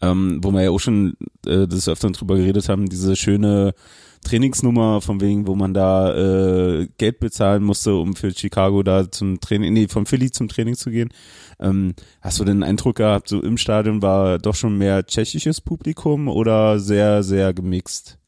ähm, 0.00 0.38
wo 0.42 0.52
wir 0.52 0.62
ja 0.62 0.70
auch 0.70 0.78
schon 0.78 1.16
äh, 1.44 1.66
das 1.66 1.88
öfter 1.88 2.10
drüber 2.10 2.36
geredet 2.36 2.68
haben, 2.68 2.88
diese 2.88 3.16
schöne 3.16 3.74
Trainingsnummer 4.22 5.00
von 5.00 5.20
wegen, 5.20 5.46
wo 5.48 5.56
man 5.56 5.74
da 5.74 6.14
äh, 6.14 6.88
Geld 6.98 7.18
bezahlen 7.18 7.64
musste, 7.64 7.94
um 7.96 8.14
für 8.14 8.30
Chicago 8.30 8.82
da 8.84 9.10
zum 9.10 9.40
Training, 9.40 9.72
nee, 9.72 9.88
von 9.88 10.06
Philly 10.06 10.30
zum 10.30 10.48
Training 10.48 10.76
zu 10.76 10.90
gehen. 10.90 11.10
Ähm, 11.58 11.94
hast 12.20 12.38
du 12.38 12.44
den 12.44 12.62
Eindruck 12.62 12.96
gehabt, 12.96 13.28
so 13.28 13.42
im 13.42 13.58
Stadion 13.58 14.00
war 14.00 14.38
doch 14.38 14.54
schon 14.54 14.78
mehr 14.78 15.04
tschechisches 15.04 15.60
Publikum 15.60 16.28
oder 16.28 16.78
sehr, 16.78 17.24
sehr 17.24 17.52
gemixt? 17.52 18.18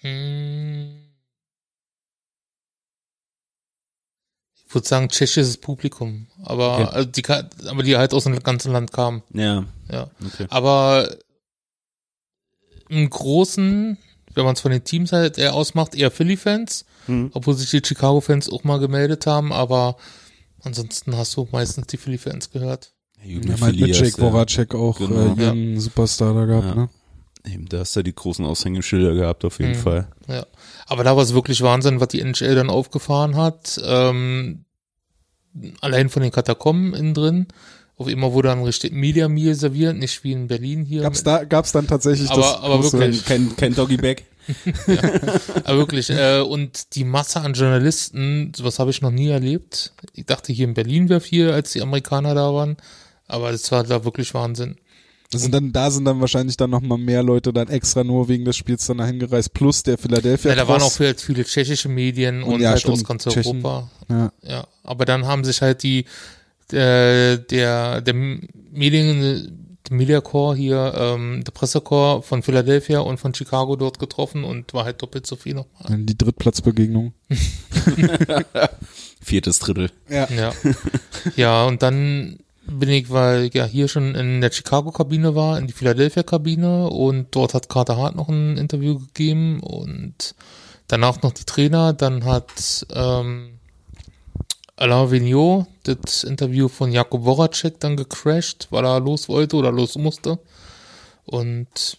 Hm. 0.00 1.05
Ich 4.76 4.78
würde 4.82 4.88
sagen 4.88 5.08
tschechisches 5.08 5.56
Publikum, 5.56 6.26
aber 6.44 6.74
Okay. 6.74 6.84
also 6.92 7.08
die, 7.08 7.24
aber 7.66 7.82
die 7.82 7.96
halt 7.96 8.12
aus 8.12 8.24
dem 8.24 8.38
ganzen 8.42 8.72
Land 8.72 8.92
kamen. 8.92 9.22
Ja, 9.32 9.64
Ja. 9.90 10.10
okay. 10.22 10.44
Aber 10.50 11.08
im 12.90 13.08
Großen, 13.08 13.96
wenn 14.34 14.44
man 14.44 14.52
es 14.54 14.60
von 14.60 14.70
den 14.70 14.84
Teams 14.84 15.12
halt 15.12 15.38
eher 15.38 15.54
ausmacht, 15.54 15.94
eher 15.94 16.10
Philly-Fans, 16.10 16.84
Hm. 17.06 17.30
obwohl 17.32 17.54
sich 17.54 17.70
die 17.70 17.80
Chicago-Fans 17.82 18.50
auch 18.50 18.64
mal 18.64 18.78
gemeldet 18.78 19.26
haben, 19.26 19.50
aber 19.50 19.96
ansonsten 20.62 21.16
hast 21.16 21.34
du 21.36 21.48
meistens 21.52 21.86
die 21.86 21.96
Philly-Fans 21.96 22.50
gehört. 22.50 22.92
Ja, 23.24 23.58
halt 23.60 23.80
mit 23.80 23.96
Jake 23.96 24.10
Voracek 24.20 24.74
auch 24.74 24.98
Genau. 24.98 25.34
äh, 25.36 25.42
ihren 25.42 25.80
Superstar 25.80 26.34
da 26.34 26.44
gehabt, 26.44 26.66
Ja. 26.66 26.74
ne? 26.74 26.88
Eben, 27.48 27.66
da 27.68 27.78
hast 27.78 27.94
du 27.94 28.02
die 28.02 28.14
großen 28.14 28.44
Aushängeschilder 28.44 29.14
gehabt, 29.14 29.44
auf 29.44 29.58
jeden 29.60 29.70
Mhm. 29.72 29.82
Fall. 29.82 30.08
Ja. 30.28 30.44
Aber 30.86 31.04
da 31.04 31.16
war 31.16 31.22
es 31.22 31.32
wirklich 31.32 31.62
Wahnsinn, 31.62 32.00
was 32.00 32.08
die 32.08 32.20
NHL 32.20 32.56
dann 32.56 32.70
aufgefahren 32.70 33.36
hat. 33.36 33.80
Ähm, 33.84 34.64
allein 35.80 36.08
von 36.08 36.22
den 36.22 36.30
Katakomben 36.32 36.94
innen 36.94 37.14
drin. 37.14 37.46
Auf 37.98 38.08
immer 38.08 38.32
wurde 38.34 38.48
dann 38.48 38.62
richtig 38.62 38.92
Media 38.92 39.26
Meal 39.28 39.54
serviert, 39.54 39.96
nicht 39.96 40.22
wie 40.22 40.32
in 40.32 40.48
Berlin 40.48 40.84
hier. 40.84 41.00
Gab's 41.02 41.22
da, 41.22 41.44
gab's 41.44 41.72
dann 41.72 41.86
tatsächlich 41.86 42.30
Aber- 42.30 42.40
das 42.42 42.54
aber 42.56 42.82
wirklich. 42.82 43.24
Kein, 43.24 43.56
kein 43.56 43.74
Doggy 43.74 43.96
Bag. 43.96 44.24
Aber 45.64 45.78
wirklich, 45.78 46.10
äh, 46.10 46.40
und 46.40 46.94
die 46.94 47.02
Masse 47.04 47.40
an 47.40 47.54
Journalisten, 47.54 48.52
sowas 48.54 48.78
habe 48.78 48.90
ich 48.90 49.02
noch 49.02 49.10
nie 49.10 49.28
erlebt. 49.28 49.92
Ich 50.14 50.26
dachte, 50.26 50.52
hier 50.52 50.66
in 50.68 50.74
Berlin 50.74 51.08
wäre 51.08 51.20
viel, 51.20 51.50
als 51.50 51.72
die 51.72 51.82
Amerikaner 51.82 52.34
da 52.34 52.52
waren. 52.54 52.76
Aber 53.26 53.50
das 53.50 53.72
war 53.72 53.82
da 53.82 54.04
wirklich 54.04 54.34
Wahnsinn. 54.34 54.76
Sind 55.34 55.52
dann, 55.52 55.72
da 55.72 55.90
sind 55.90 56.04
dann 56.04 56.20
wahrscheinlich 56.20 56.56
dann 56.56 56.70
nochmal 56.70 56.98
mehr 56.98 57.22
Leute 57.22 57.52
dann 57.52 57.68
extra 57.68 58.04
nur 58.04 58.28
wegen 58.28 58.44
des 58.44 58.56
Spiels 58.56 58.86
dann 58.86 58.98
dahin 58.98 59.18
gereist, 59.18 59.52
plus 59.54 59.82
der 59.82 59.98
Philadelphia. 59.98 60.50
Ja, 60.50 60.56
da 60.56 60.68
waren 60.68 60.82
auch 60.82 60.92
viele, 60.92 61.14
viele 61.14 61.44
tschechische 61.44 61.88
Medien 61.88 62.42
und, 62.42 62.54
Und 62.54 62.60
ja, 62.60 62.70
halt 62.70 62.80
stimmt, 62.80 62.98
aus 62.98 63.04
ganz 63.04 63.24
Tschechen. 63.24 63.64
Europa. 63.64 63.90
Ja. 64.08 64.32
Ja, 64.42 64.66
aber 64.84 65.04
dann 65.04 65.26
haben 65.26 65.44
sich 65.44 65.62
halt 65.62 65.82
die 65.82 66.04
der 66.70 67.38
der 67.38 68.00
der 68.00 68.14
Medien 68.14 69.66
der 69.88 69.96
Mediacorps 69.96 70.58
hier 70.58 70.94
ähm, 70.96 71.44
der 71.44 71.52
Pressecorps 71.52 72.26
von 72.26 72.42
Philadelphia 72.42 73.00
und 73.00 73.18
von 73.18 73.34
Chicago 73.34 73.76
dort 73.76 73.98
getroffen 73.98 74.44
und 74.44 74.74
war 74.74 74.84
halt 74.84 75.00
doppelt 75.02 75.26
so 75.26 75.36
viel 75.36 75.54
nochmal. 75.54 75.98
Die 75.98 76.18
Drittplatzbegegnung. 76.18 77.12
Viertes 79.20 79.58
Drittel. 79.60 79.90
Ja. 80.08 80.28
Ja, 80.30 80.52
ja 81.36 81.64
und 81.64 81.82
dann 81.82 82.38
bin 82.66 82.88
ich, 82.88 83.10
weil 83.10 83.44
ich 83.44 83.54
ja 83.54 83.64
hier 83.64 83.88
schon 83.88 84.14
in 84.14 84.40
der 84.40 84.50
Chicago-Kabine 84.50 85.34
war, 85.34 85.58
in 85.58 85.66
die 85.66 85.72
Philadelphia-Kabine 85.72 86.88
und 86.88 87.28
dort 87.34 87.54
hat 87.54 87.68
Carter 87.68 87.96
Hart 87.96 88.16
noch 88.16 88.28
ein 88.28 88.56
Interview 88.56 88.98
gegeben 88.98 89.60
und 89.60 90.34
danach 90.88 91.22
noch 91.22 91.32
die 91.32 91.44
Trainer, 91.44 91.92
dann 91.92 92.24
hat 92.24 92.86
ähm, 92.94 93.58
Alain 94.76 95.10
Vigneault 95.10 95.66
das 95.84 96.24
Interview 96.24 96.68
von 96.68 96.92
Jakob 96.92 97.24
Voracek 97.24 97.80
dann 97.80 97.96
gecrashed, 97.96 98.68
weil 98.70 98.84
er 98.84 99.00
los 99.00 99.28
wollte 99.28 99.56
oder 99.56 99.72
los 99.72 99.96
musste. 99.96 100.38
Und 101.24 101.98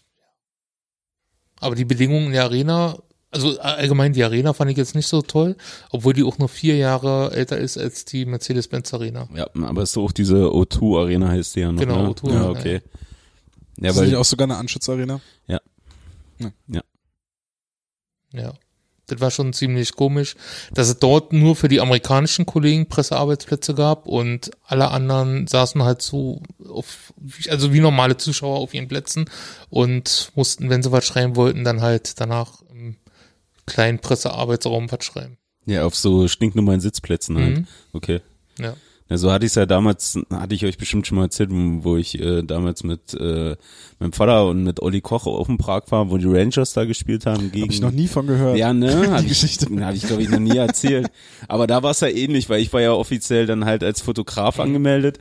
aber 1.59 1.75
die 1.75 1.85
Bedingungen 1.85 2.27
in 2.27 2.33
der 2.33 2.43
Arena, 2.43 2.97
also 3.37 3.59
allgemein 3.59 4.13
die 4.13 4.23
Arena 4.23 4.53
fand 4.53 4.71
ich 4.71 4.77
jetzt 4.77 4.95
nicht 4.95 5.07
so 5.07 5.21
toll, 5.21 5.55
obwohl 5.91 6.13
die 6.13 6.23
auch 6.23 6.37
nur 6.37 6.49
vier 6.49 6.75
Jahre 6.75 7.31
älter 7.31 7.57
ist 7.57 7.77
als 7.77 8.03
die 8.03 8.25
Mercedes-Benz 8.25 8.93
Arena. 8.93 9.29
Ja, 9.33 9.47
aber 9.53 9.83
es 9.83 9.91
ist 9.91 9.97
auch 9.97 10.11
diese 10.11 10.47
O2 10.47 10.99
Arena 10.99 11.29
heißt 11.29 11.55
die 11.55 11.61
ja 11.61 11.71
noch. 11.71 11.79
Genau, 11.79 12.03
ne? 12.03 12.09
O2 12.09 12.29
Ja, 12.29 12.35
Arena, 12.41 12.49
okay. 12.59 12.81
Ja, 13.79 13.89
ist 13.89 13.95
das 13.97 14.03
nicht 14.03 14.13
weil, 14.13 14.15
auch 14.19 14.25
sogar 14.25 14.45
eine 14.45 14.57
Anschutzarena? 14.57 15.21
Ja. 18.33 18.53
Das 19.09 19.21
war 19.21 19.31
schon 19.31 19.53
ziemlich 19.53 19.93
komisch, 19.95 20.35
dass 20.73 20.89
es 20.89 20.99
dort 20.99 21.31
nur 21.31 21.55
für 21.55 21.69
die 21.69 21.79
amerikanischen 21.79 22.45
Kollegen 22.45 22.89
Pressearbeitsplätze 22.89 23.73
gab 23.73 24.05
und 24.05 24.51
alle 24.65 24.91
anderen 24.91 25.47
saßen 25.47 25.81
halt 25.81 26.01
so 26.01 26.41
auf, 26.67 27.13
also 27.49 27.71
wie 27.73 27.79
normale 27.79 28.17
Zuschauer 28.17 28.59
auf 28.59 28.73
ihren 28.73 28.89
Plätzen 28.89 29.29
und 29.69 30.33
mussten, 30.35 30.69
wenn 30.69 30.83
sie 30.83 30.91
was 30.91 31.05
schreiben 31.05 31.37
wollten, 31.37 31.63
dann 31.63 31.81
halt 31.81 32.19
danach 32.19 32.61
kleinen 33.67 33.99
Pressearbeitsraum 33.99 34.91
was 34.91 35.05
schreiben. 35.05 35.37
ja, 35.65 35.85
auf 35.85 35.95
so 35.95 36.27
stinknormalen 36.27 36.81
Sitzplätzen 36.81 37.37
halt. 37.37 37.57
Mhm. 37.59 37.67
Okay. 37.93 38.21
Ja. 38.59 38.73
Ja, 39.09 39.17
so 39.17 39.31
hatte 39.31 39.45
ich 39.45 39.51
es 39.51 39.55
ja 39.55 39.65
damals, 39.65 40.19
hatte 40.29 40.53
ich 40.53 40.65
euch 40.65 40.77
bestimmt 40.77 41.07
schon 41.07 41.17
mal 41.17 41.23
erzählt, 41.25 41.49
wo 41.53 41.95
ich 41.95 42.19
äh, 42.19 42.41
damals 42.43 42.83
mit 42.83 43.13
äh, 43.13 43.55
meinem 43.99 44.11
Vater 44.11 44.47
und 44.47 44.63
mit 44.65 44.81
Olli 44.81 44.99
Koch 44.99 45.27
auf 45.27 45.47
dem 45.47 45.57
Prag 45.57 45.83
war, 45.91 46.09
wo 46.11 46.17
die 46.17 46.25
Rangers 46.27 46.73
da 46.73 46.83
gespielt 46.83 47.25
haben 47.25 47.49
gegen. 47.53 47.67
Hab 47.67 47.71
ich 47.71 47.79
noch 47.79 47.91
nie 47.91 48.09
von 48.09 48.27
gehört. 48.27 48.57
Ja, 48.57 48.73
ne? 48.73 49.07
Hab 49.11 49.19
Die 49.19 49.27
ich, 49.27 49.29
Geschichte. 49.29 49.67
Habe 49.79 49.95
ich, 49.95 50.03
glaube 50.03 50.23
ich, 50.23 50.29
noch 50.29 50.39
nie 50.39 50.57
erzählt. 50.57 51.07
Aber 51.47 51.67
da 51.67 51.83
war 51.83 51.91
es 51.91 52.01
ja 52.01 52.09
ähnlich, 52.09 52.49
weil 52.49 52.59
ich 52.61 52.73
war 52.73 52.81
ja 52.81 52.91
offiziell 52.91 53.45
dann 53.45 53.63
halt 53.63 53.81
als 53.81 54.01
Fotograf 54.01 54.59
angemeldet 54.59 55.19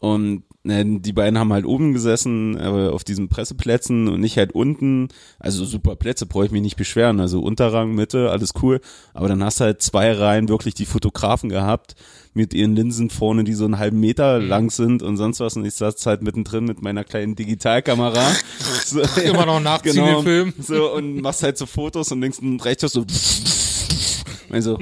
und 0.00 0.44
die 0.68 1.12
beiden 1.12 1.38
haben 1.38 1.52
halt 1.52 1.64
oben 1.66 1.92
gesessen, 1.92 2.56
aber 2.58 2.92
auf 2.92 3.04
diesen 3.04 3.28
Presseplätzen 3.28 4.08
und 4.08 4.22
ich 4.24 4.36
halt 4.38 4.52
unten. 4.52 5.08
Also 5.38 5.64
super 5.64 5.96
Plätze, 5.96 6.26
brauche 6.26 6.46
ich 6.46 6.50
mich 6.50 6.62
nicht 6.62 6.76
beschweren. 6.76 7.20
Also 7.20 7.40
Unterrang, 7.40 7.94
Mitte, 7.94 8.30
alles 8.30 8.52
cool. 8.62 8.80
Aber 9.14 9.28
dann 9.28 9.42
hast 9.44 9.60
du 9.60 9.64
halt 9.64 9.82
zwei 9.82 10.12
Reihen 10.12 10.48
wirklich 10.48 10.74
die 10.74 10.86
Fotografen 10.86 11.48
gehabt 11.50 11.94
mit 12.34 12.52
ihren 12.52 12.76
Linsen 12.76 13.08
vorne, 13.10 13.44
die 13.44 13.54
so 13.54 13.64
einen 13.64 13.78
halben 13.78 13.98
Meter 14.00 14.40
Mhm. 14.40 14.48
lang 14.48 14.70
sind 14.70 15.02
und 15.02 15.16
sonst 15.16 15.40
was. 15.40 15.56
Und 15.56 15.64
ich 15.64 15.74
saß 15.74 16.04
halt 16.06 16.22
mittendrin 16.22 16.64
mit 16.64 16.82
meiner 16.82 17.04
kleinen 17.04 17.34
Digitalkamera. 17.36 18.24
So, 18.84 19.00
Immer 19.22 19.46
noch 19.46 19.60
nachziehen 19.60 19.94
genau, 19.94 20.22
den 20.22 20.24
Film. 20.24 20.52
So, 20.60 20.92
und 20.92 21.20
machst 21.20 21.42
halt 21.42 21.58
so 21.58 21.66
Fotos 21.66 22.12
und 22.12 22.20
links 22.20 22.38
und 22.38 22.64
rechts 22.64 22.92
so, 22.92 23.04
also, 24.50 24.78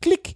klick. 0.00 0.34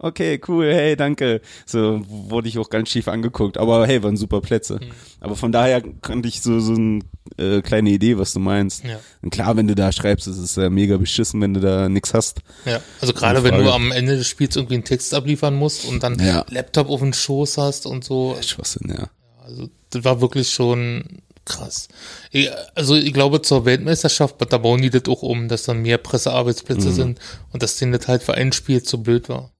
Okay, 0.00 0.40
cool, 0.46 0.72
hey, 0.72 0.94
danke. 0.94 1.40
So 1.66 2.02
wurde 2.06 2.48
ich 2.48 2.56
auch 2.58 2.70
ganz 2.70 2.88
schief 2.88 3.08
angeguckt. 3.08 3.58
Aber 3.58 3.84
hey, 3.86 4.00
waren 4.04 4.16
super 4.16 4.40
Plätze. 4.40 4.74
Mhm. 4.76 4.90
Aber 5.18 5.34
von 5.34 5.50
daher 5.50 5.82
kannte 6.02 6.28
ich 6.28 6.40
so, 6.40 6.60
so 6.60 6.74
eine 6.74 7.00
äh, 7.36 7.62
kleine 7.62 7.90
Idee, 7.90 8.16
was 8.16 8.32
du 8.32 8.38
meinst. 8.38 8.84
Ja. 8.84 9.00
Und 9.22 9.30
klar, 9.30 9.56
wenn 9.56 9.66
du 9.66 9.74
da 9.74 9.90
schreibst, 9.90 10.28
ist 10.28 10.38
es 10.38 10.54
ja 10.54 10.70
mega 10.70 10.96
beschissen, 10.98 11.40
wenn 11.40 11.52
du 11.52 11.58
da 11.60 11.88
nix 11.88 12.14
hast. 12.14 12.38
Ja, 12.64 12.80
also 13.00 13.12
gerade 13.12 13.42
wenn 13.42 13.58
du 13.58 13.72
am 13.72 13.90
Ende 13.90 14.16
des 14.16 14.28
Spiels 14.28 14.54
irgendwie 14.54 14.74
einen 14.74 14.84
Text 14.84 15.12
abliefern 15.14 15.56
musst 15.56 15.84
und 15.84 16.00
dann 16.04 16.16
Ja. 16.24 16.44
Laptop 16.48 16.90
auf 16.90 17.00
den 17.00 17.12
Schoß 17.12 17.58
hast 17.58 17.84
und 17.84 18.04
so. 18.04 18.36
Schwachsinn, 18.40 18.90
ja. 18.96 19.08
Also 19.44 19.68
das 19.90 20.04
war 20.04 20.20
wirklich 20.20 20.48
schon 20.50 21.22
krass. 21.44 21.88
Ich, 22.30 22.48
also 22.76 22.94
ich 22.94 23.12
glaube 23.12 23.42
zur 23.42 23.64
Weltmeisterschaft, 23.64 24.36
da 24.48 24.58
bauen 24.58 24.80
die 24.80 24.90
das 24.90 25.06
auch 25.08 25.22
um, 25.22 25.48
dass 25.48 25.64
dann 25.64 25.82
mehr 25.82 25.98
Pressearbeitsplätze 25.98 26.90
Mhm. 26.90 26.94
sind 26.94 27.18
und 27.52 27.64
dass 27.64 27.76
denen 27.78 27.90
das 27.92 28.06
halt 28.06 28.22
für 28.22 28.34
ein 28.34 28.52
Spiel 28.52 28.82
zu 28.82 29.02
blöd 29.02 29.28
war. 29.28 29.50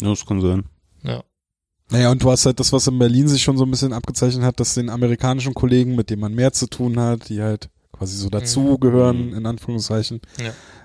Ja, 0.00 0.08
das 0.10 0.24
kann 0.26 0.40
sein. 0.40 0.64
Ja. 1.02 1.22
Naja, 1.90 2.10
und 2.10 2.22
du 2.22 2.30
hast 2.30 2.44
halt 2.46 2.60
das, 2.60 2.72
was 2.72 2.86
in 2.86 2.98
Berlin 2.98 3.28
sich 3.28 3.42
schon 3.42 3.56
so 3.56 3.64
ein 3.64 3.70
bisschen 3.70 3.92
abgezeichnet 3.94 4.44
hat, 4.44 4.60
dass 4.60 4.74
den 4.74 4.90
amerikanischen 4.90 5.54
Kollegen, 5.54 5.94
mit 5.96 6.10
denen 6.10 6.20
man 6.20 6.34
mehr 6.34 6.52
zu 6.52 6.66
tun 6.66 6.98
hat, 7.00 7.28
die 7.30 7.40
halt 7.40 7.70
quasi 7.92 8.16
so 8.16 8.28
dazugehören, 8.28 9.32
in 9.32 9.46
Anführungszeichen, 9.46 10.20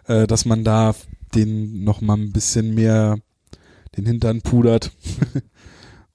Ja. 0.08 0.22
äh, 0.22 0.28
dass 0.28 0.46
man 0.46 0.64
da 0.64 0.96
den 1.36 1.84
noch 1.84 2.00
mal 2.02 2.18
ein 2.18 2.32
bisschen 2.32 2.74
mehr 2.74 3.18
den 3.98 4.06
Hintern 4.06 4.42
pudert. 4.42 4.92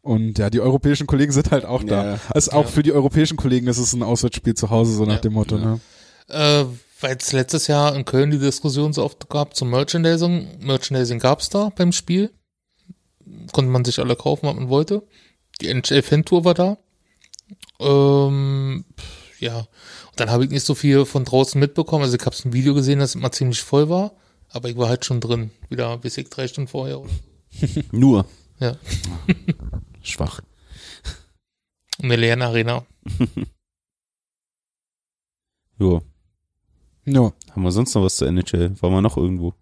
Und 0.01 0.39
ja, 0.39 0.49
die 0.49 0.61
europäischen 0.61 1.07
Kollegen 1.07 1.33
sind 1.33 1.51
halt 1.51 1.65
auch 1.67 1.83
da. 1.85 2.13
Ja. 2.15 2.21
Also 2.31 2.53
auch 2.53 2.65
Ja. 2.65 2.71
für 2.71 2.83
die 2.83 2.93
europäischen 2.93 3.37
Kollegen 3.37 3.67
ist 3.67 3.79
es 3.79 3.93
ein 3.93 4.03
Auswärtsspiel 4.03 4.55
zu 4.55 4.71
Hause, 4.71 4.95
so 4.95 5.05
nach 5.05 5.15
Ja. 5.17 5.21
dem 5.21 5.35
Motto, 5.35 5.59
ne? 5.59 5.81
Äh, 6.29 6.65
weil 7.01 7.17
es 7.21 7.33
letztes 7.33 7.67
Jahr 7.67 7.95
in 7.95 8.05
Köln 8.05 8.31
die 8.31 8.39
Diskussion 8.39 8.93
so 8.93 9.05
oft 9.05 9.29
gab 9.29 9.55
zum 9.55 9.71
Merchandising. 9.71 10.49
Merchandising 10.61 11.19
gab's 11.19 11.49
da 11.51 11.71
beim 11.77 11.93
Spiel. 11.93 12.31
Konnte 13.53 13.71
man 13.71 13.85
sich 13.85 13.99
alle 13.99 14.17
kaufen, 14.17 14.47
was 14.47 14.55
man 14.55 14.69
wollte. 14.69 15.03
Die 15.61 15.69
NHL 15.69 16.03
Fan 16.03 16.25
Tour 16.25 16.45
war 16.45 16.55
da. 16.55 16.79
Ähm, 17.81 18.85
ja. 19.41 19.59
Und 19.59 20.21
dann 20.21 20.31
habe 20.31 20.45
ich 20.45 20.51
nicht 20.51 20.65
so 20.65 20.75
viel 20.75 21.05
von 21.05 21.25
draußen 21.25 21.59
mitbekommen. 21.59 22.05
Also 22.05 22.17
ich 22.17 22.25
habe 22.25 22.37
ein 22.45 22.53
Video 22.53 22.75
gesehen, 22.75 22.99
dass 22.99 23.11
es 23.11 23.15
immer 23.15 23.33
ziemlich 23.33 23.63
voll 23.63 23.89
war. 23.89 24.13
Aber 24.51 24.69
ich 24.69 24.77
war 24.77 24.89
halt 24.89 25.05
schon 25.05 25.21
drin. 25.21 25.51
Wieder 25.69 25.97
bis 25.99 26.17
ich 26.17 26.29
drei 26.29 26.49
Stunden 26.49 26.69
vorher. 26.69 27.03
Nur. 27.93 28.27
Ja. 28.61 28.77
Schwach. 30.03 30.41
Eine 32.01 32.17
leeren 32.17 32.43
Arena. 32.43 32.87
Jo. 35.81 36.03
Ja. 37.05 37.33
Haben 37.51 37.63
wir 37.63 37.71
sonst 37.71 37.95
noch 37.95 38.03
was 38.03 38.17
zur 38.17 38.27
NHL? 38.27 38.75
Waren 38.83 38.93
wir 38.93 39.01
noch 39.01 39.17
irgendwo? 39.17 39.55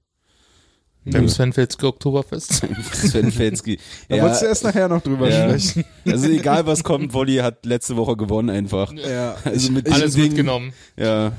Beim 1.07 1.29
Sven 1.29 1.53
Felske 1.53 1.87
Oktoberfest. 1.87 2.63
Sven 2.93 3.31
Felski. 3.31 3.79
Da 4.09 4.21
wolltest 4.23 4.43
du 4.43 4.47
erst 4.47 4.65
nachher 4.65 4.89
noch 4.89 5.01
drüber 5.03 5.29
Ja. 5.31 5.49
sprechen. 5.49 5.85
Also 6.05 6.29
egal 6.29 6.67
was 6.67 6.83
kommt, 6.85 7.13
Wolli 7.15 7.37
hat 7.37 7.65
letzte 7.65 7.97
Woche 7.97 8.17
gewonnen 8.17 8.51
einfach. 8.51 8.93
Ja. 8.93 9.37
Also 9.45 9.71
mit 9.73 9.91
Alles 9.91 10.15
Ding, 10.15 10.25
mitgenommen. 10.25 10.73
Ja. 10.97 11.33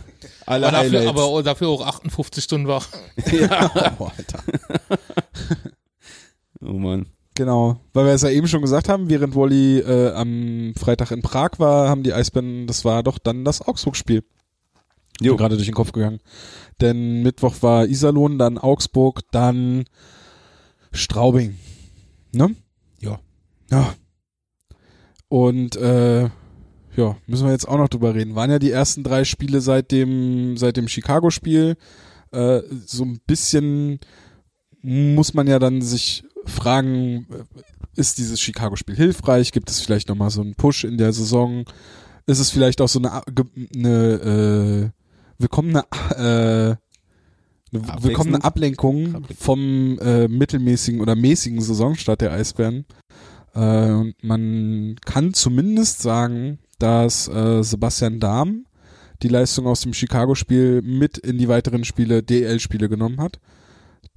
Alle 0.45 0.67
Aber 0.67 0.83
dafür, 0.83 1.09
aber 1.09 1.43
dafür 1.43 1.67
auch 1.69 1.85
58 1.85 2.43
Stunden 2.43 2.67
wach. 2.67 2.87
Oh, 3.99 4.09
Alter. 4.17 4.39
oh 6.61 6.73
Mann. 6.73 7.07
Genau, 7.35 7.79
weil 7.93 8.05
wir 8.05 8.13
es 8.13 8.23
ja 8.23 8.29
eben 8.29 8.47
schon 8.47 8.61
gesagt 8.63 8.89
haben, 8.89 9.09
während 9.11 9.35
Wally 9.35 9.79
äh, 9.79 10.11
am 10.13 10.73
Freitag 10.75 11.11
in 11.11 11.21
Prag 11.21 11.51
war, 11.59 11.87
haben 11.87 12.01
die 12.01 12.11
Eisbären, 12.13 12.65
das 12.65 12.83
war 12.83 13.03
doch 13.03 13.19
dann 13.19 13.45
das 13.45 13.61
Augsburg-Spiel. 13.61 14.23
Jo. 15.21 15.35
Gerade 15.35 15.55
durch 15.55 15.67
den 15.67 15.75
Kopf 15.75 15.91
gegangen. 15.91 16.19
Denn 16.81 17.23
Mittwoch 17.23 17.55
war 17.61 17.87
Iserlohn, 17.87 18.37
dann 18.37 18.57
Augsburg, 18.57 19.21
dann 19.31 19.85
Straubing. 20.91 21.57
Ne? 22.33 22.55
Ja. 22.99 23.19
Ja. 23.71 23.93
Und 25.29 25.75
äh, 25.75 26.29
ja, 26.95 27.15
müssen 27.27 27.45
wir 27.45 27.51
jetzt 27.51 27.67
auch 27.67 27.77
noch 27.77 27.89
drüber 27.89 28.15
reden. 28.15 28.35
Waren 28.35 28.51
ja 28.51 28.59
die 28.59 28.71
ersten 28.71 29.03
drei 29.03 29.23
Spiele 29.23 29.61
seit 29.61 29.91
dem, 29.91 30.57
seit 30.57 30.77
dem 30.77 30.87
Chicago-Spiel. 30.87 31.77
Äh, 32.31 32.61
so 32.85 33.03
ein 33.03 33.19
bisschen 33.25 33.99
muss 34.81 35.33
man 35.33 35.47
ja 35.47 35.59
dann 35.59 35.81
sich 35.81 36.23
fragen, 36.45 37.27
äh, 37.31 37.99
ist 37.99 38.17
dieses 38.17 38.39
Chicago-Spiel 38.39 38.95
hilfreich? 38.95 39.51
Gibt 39.51 39.69
es 39.69 39.81
vielleicht 39.81 40.09
nochmal 40.09 40.29
so 40.29 40.41
einen 40.41 40.55
Push 40.55 40.83
in 40.83 40.97
der 40.97 41.13
Saison? 41.13 41.65
Ist 42.25 42.39
es 42.39 42.51
vielleicht 42.51 42.81
auch 42.81 42.87
so 42.87 42.99
eine, 42.99 43.21
eine 43.75 44.93
äh, 45.37 45.41
willkommene, 45.41 45.83
äh, 46.11 46.75
eine 47.75 48.03
willkommene 48.03 48.43
Ablenkung 48.43 49.15
Ablenkung. 49.15 49.37
vom 49.37 49.99
äh, 49.99 50.27
mittelmäßigen 50.27 51.01
oder 51.01 51.15
mäßigen 51.15 51.61
Saisonstart 51.61 52.21
der 52.21 52.31
Eisbären? 52.31 52.85
Äh, 53.53 53.91
und 53.91 54.15
man 54.23 54.95
kann 55.05 55.33
zumindest 55.33 56.01
sagen, 56.01 56.59
dass 56.79 57.27
äh, 57.27 57.63
Sebastian 57.63 58.19
Dahm 58.19 58.65
die 59.23 59.29
Leistung 59.29 59.65
aus 59.65 59.81
dem 59.81 59.93
Chicago-Spiel 59.93 60.81
mit 60.83 61.17
in 61.17 61.37
die 61.37 61.47
weiteren 61.47 61.83
Spiele, 61.83 62.21
DL-Spiele 62.21 62.87
genommen 62.87 63.19
hat. 63.19 63.39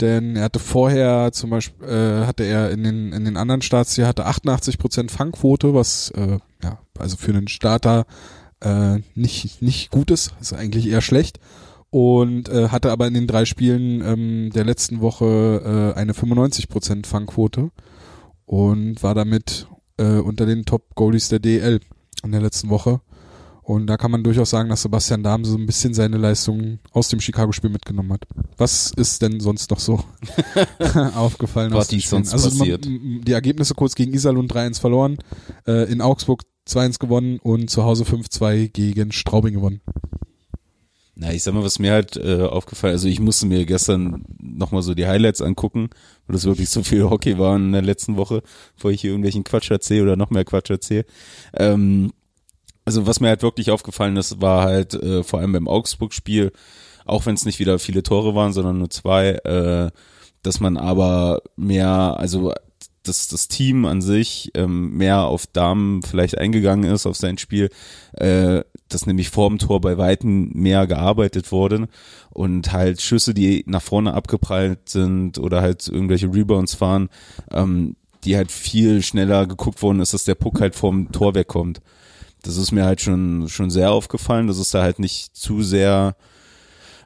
Denn 0.00 0.36
er 0.36 0.44
hatte 0.44 0.58
vorher 0.58 1.32
zum 1.32 1.50
Beispiel, 1.50 1.86
äh, 1.88 2.26
hatte 2.26 2.44
er 2.44 2.70
in 2.70 2.84
den, 2.84 3.12
in 3.12 3.24
den 3.24 3.36
anderen 3.36 3.62
Starts 3.62 3.94
hier 3.94 4.06
hatte 4.06 4.26
88% 4.26 5.10
Fangquote, 5.10 5.74
was, 5.74 6.10
äh, 6.10 6.38
ja, 6.62 6.78
also 6.98 7.16
für 7.16 7.32
einen 7.32 7.48
Starter 7.48 8.06
äh, 8.61 8.98
nicht, 9.14 9.62
nicht 9.62 9.90
gut 9.90 10.11
ist, 10.11 10.32
ist 10.40 10.52
eigentlich 10.52 10.88
eher 10.88 11.00
schlecht. 11.00 11.40
Und 11.90 12.48
äh, 12.48 12.68
hatte 12.68 12.92
aber 12.92 13.08
in 13.08 13.14
den 13.14 13.26
drei 13.26 13.44
Spielen 13.44 14.00
ähm, 14.04 14.50
der 14.54 14.64
letzten 14.64 15.00
Woche 15.00 15.92
äh, 15.96 15.98
eine 15.98 16.12
95% 16.12 17.04
Fangquote 17.04 17.70
und 18.46 19.02
war 19.02 19.14
damit 19.14 19.66
äh, 19.96 20.18
unter 20.18 20.46
den 20.46 20.64
Top-Goalies 20.64 21.28
der 21.28 21.40
DL 21.40 21.80
in 22.22 22.32
der 22.32 22.40
letzten 22.40 22.70
Woche. 22.70 23.00
Und 23.62 23.86
da 23.86 23.96
kann 23.96 24.11
man 24.11 24.24
durchaus 24.24 24.50
sagen, 24.50 24.68
dass 24.68 24.82
Sebastian 24.82 25.22
Dahm 25.22 25.44
so 25.44 25.56
ein 25.56 25.66
bisschen 25.66 25.94
seine 25.94 26.16
Leistung 26.16 26.80
aus 26.92 27.08
dem 27.08 27.20
Chicago-Spiel 27.20 27.70
mitgenommen 27.70 28.12
hat. 28.12 28.26
Was 28.56 28.92
ist 28.96 29.22
denn 29.22 29.38
sonst 29.38 29.70
noch 29.70 29.78
so 29.78 30.02
aufgefallen 31.14 31.72
Was 31.72 31.92
ist 31.92 32.08
sonst 32.08 32.32
Also 32.32 32.50
passiert? 32.50 32.86
Man, 32.86 33.20
die 33.22 33.32
Ergebnisse 33.32 33.74
kurz 33.74 33.94
gegen 33.94 34.12
Iserlohn 34.12 34.48
3-1 34.48 34.80
verloren, 34.80 35.18
äh, 35.66 35.90
in 35.90 36.00
Augsburg 36.00 36.42
2-1 36.70 36.98
gewonnen 36.98 37.38
und 37.42 37.70
zu 37.70 37.84
Hause 37.84 38.04
5-2 38.04 38.68
gegen 38.68 39.12
Straubing 39.12 39.54
gewonnen. 39.54 39.80
Na, 41.14 41.32
ich 41.32 41.42
sag 41.42 41.52
mal, 41.52 41.64
was 41.64 41.78
mir 41.78 41.92
halt 41.92 42.16
äh, 42.16 42.44
aufgefallen, 42.44 42.94
also 42.94 43.06
ich 43.06 43.20
musste 43.20 43.44
mir 43.46 43.66
gestern 43.66 44.24
nochmal 44.38 44.80
so 44.80 44.94
die 44.94 45.06
Highlights 45.06 45.42
angucken, 45.42 45.90
weil 46.26 46.34
das 46.34 46.46
wirklich 46.46 46.70
so 46.70 46.82
viel 46.82 47.04
Hockey 47.10 47.38
war 47.38 47.56
in 47.56 47.72
der 47.72 47.82
letzten 47.82 48.16
Woche, 48.16 48.42
bevor 48.74 48.90
ich 48.90 49.02
hier 49.02 49.10
irgendwelchen 49.10 49.44
Quatsch 49.44 49.70
erzähle 49.70 50.04
oder 50.04 50.16
noch 50.16 50.30
mehr 50.30 50.46
Quatsch 50.46 50.70
erzähle. 50.70 51.04
Ähm, 51.52 52.12
also 52.86 53.06
was 53.06 53.20
mir 53.20 53.28
halt 53.28 53.42
wirklich 53.42 53.70
aufgefallen 53.70 54.16
ist, 54.16 54.40
war 54.40 54.62
halt 54.62 54.94
äh, 54.94 55.22
vor 55.22 55.40
allem 55.40 55.52
beim 55.52 55.68
Augsburg-Spiel, 55.68 56.52
auch 57.04 57.26
wenn 57.26 57.34
es 57.34 57.44
nicht 57.44 57.58
wieder 57.58 57.78
viele 57.78 58.02
Tore 58.02 58.34
waren, 58.34 58.54
sondern 58.54 58.78
nur 58.78 58.88
zwei, 58.88 59.32
äh, 59.44 59.90
dass 60.42 60.60
man 60.60 60.78
aber 60.78 61.42
mehr, 61.56 62.16
also 62.18 62.52
dass 63.03 63.28
das 63.28 63.48
Team 63.48 63.86
an 63.86 64.03
sich 64.03 64.51
ähm, 64.55 64.96
mehr 64.96 65.22
auf 65.22 65.46
Damen 65.46 66.03
vielleicht 66.03 66.36
eingegangen 66.38 66.90
ist, 66.90 67.07
auf 67.07 67.16
sein 67.16 67.38
Spiel, 67.38 67.70
äh, 68.12 68.62
dass 68.88 69.07
nämlich 69.07 69.30
vor 69.30 69.48
dem 69.48 69.59
Tor 69.59 69.80
bei 69.80 69.96
Weitem 69.96 70.51
mehr 70.53 70.86
gearbeitet 70.86 71.51
wurde 71.51 71.88
und 72.30 72.72
halt 72.72 73.01
Schüsse, 73.01 73.32
die 73.32 73.64
nach 73.66 73.82
vorne 73.82 74.12
abgeprallt 74.12 74.88
sind 74.88 75.38
oder 75.38 75.62
halt 75.62 75.86
irgendwelche 75.88 76.32
Rebounds 76.32 76.74
fahren, 76.74 77.09
ähm, 77.51 77.96
die 78.24 78.36
halt 78.36 78.53
viel 78.53 79.03
schneller 79.03 79.46
geguckt 79.46 79.82
worden 79.82 80.01
ist, 80.01 80.12
dass 80.12 80.24
der 80.24 80.34
Puck 80.34 80.61
halt 80.61 80.74
vorm 80.74 81.11
Tor 81.11 81.34
wegkommt. 81.34 81.80
Das 82.42 82.57
ist 82.57 82.72
mir 82.72 82.84
halt 82.84 83.01
schon, 83.01 83.48
schon 83.48 83.70
sehr 83.70 83.92
aufgefallen, 83.92 84.46
dass 84.46 84.59
es 84.59 84.70
da 84.70 84.82
halt 84.82 84.98
nicht 84.98 85.36
zu 85.36 85.62
sehr 85.62 86.16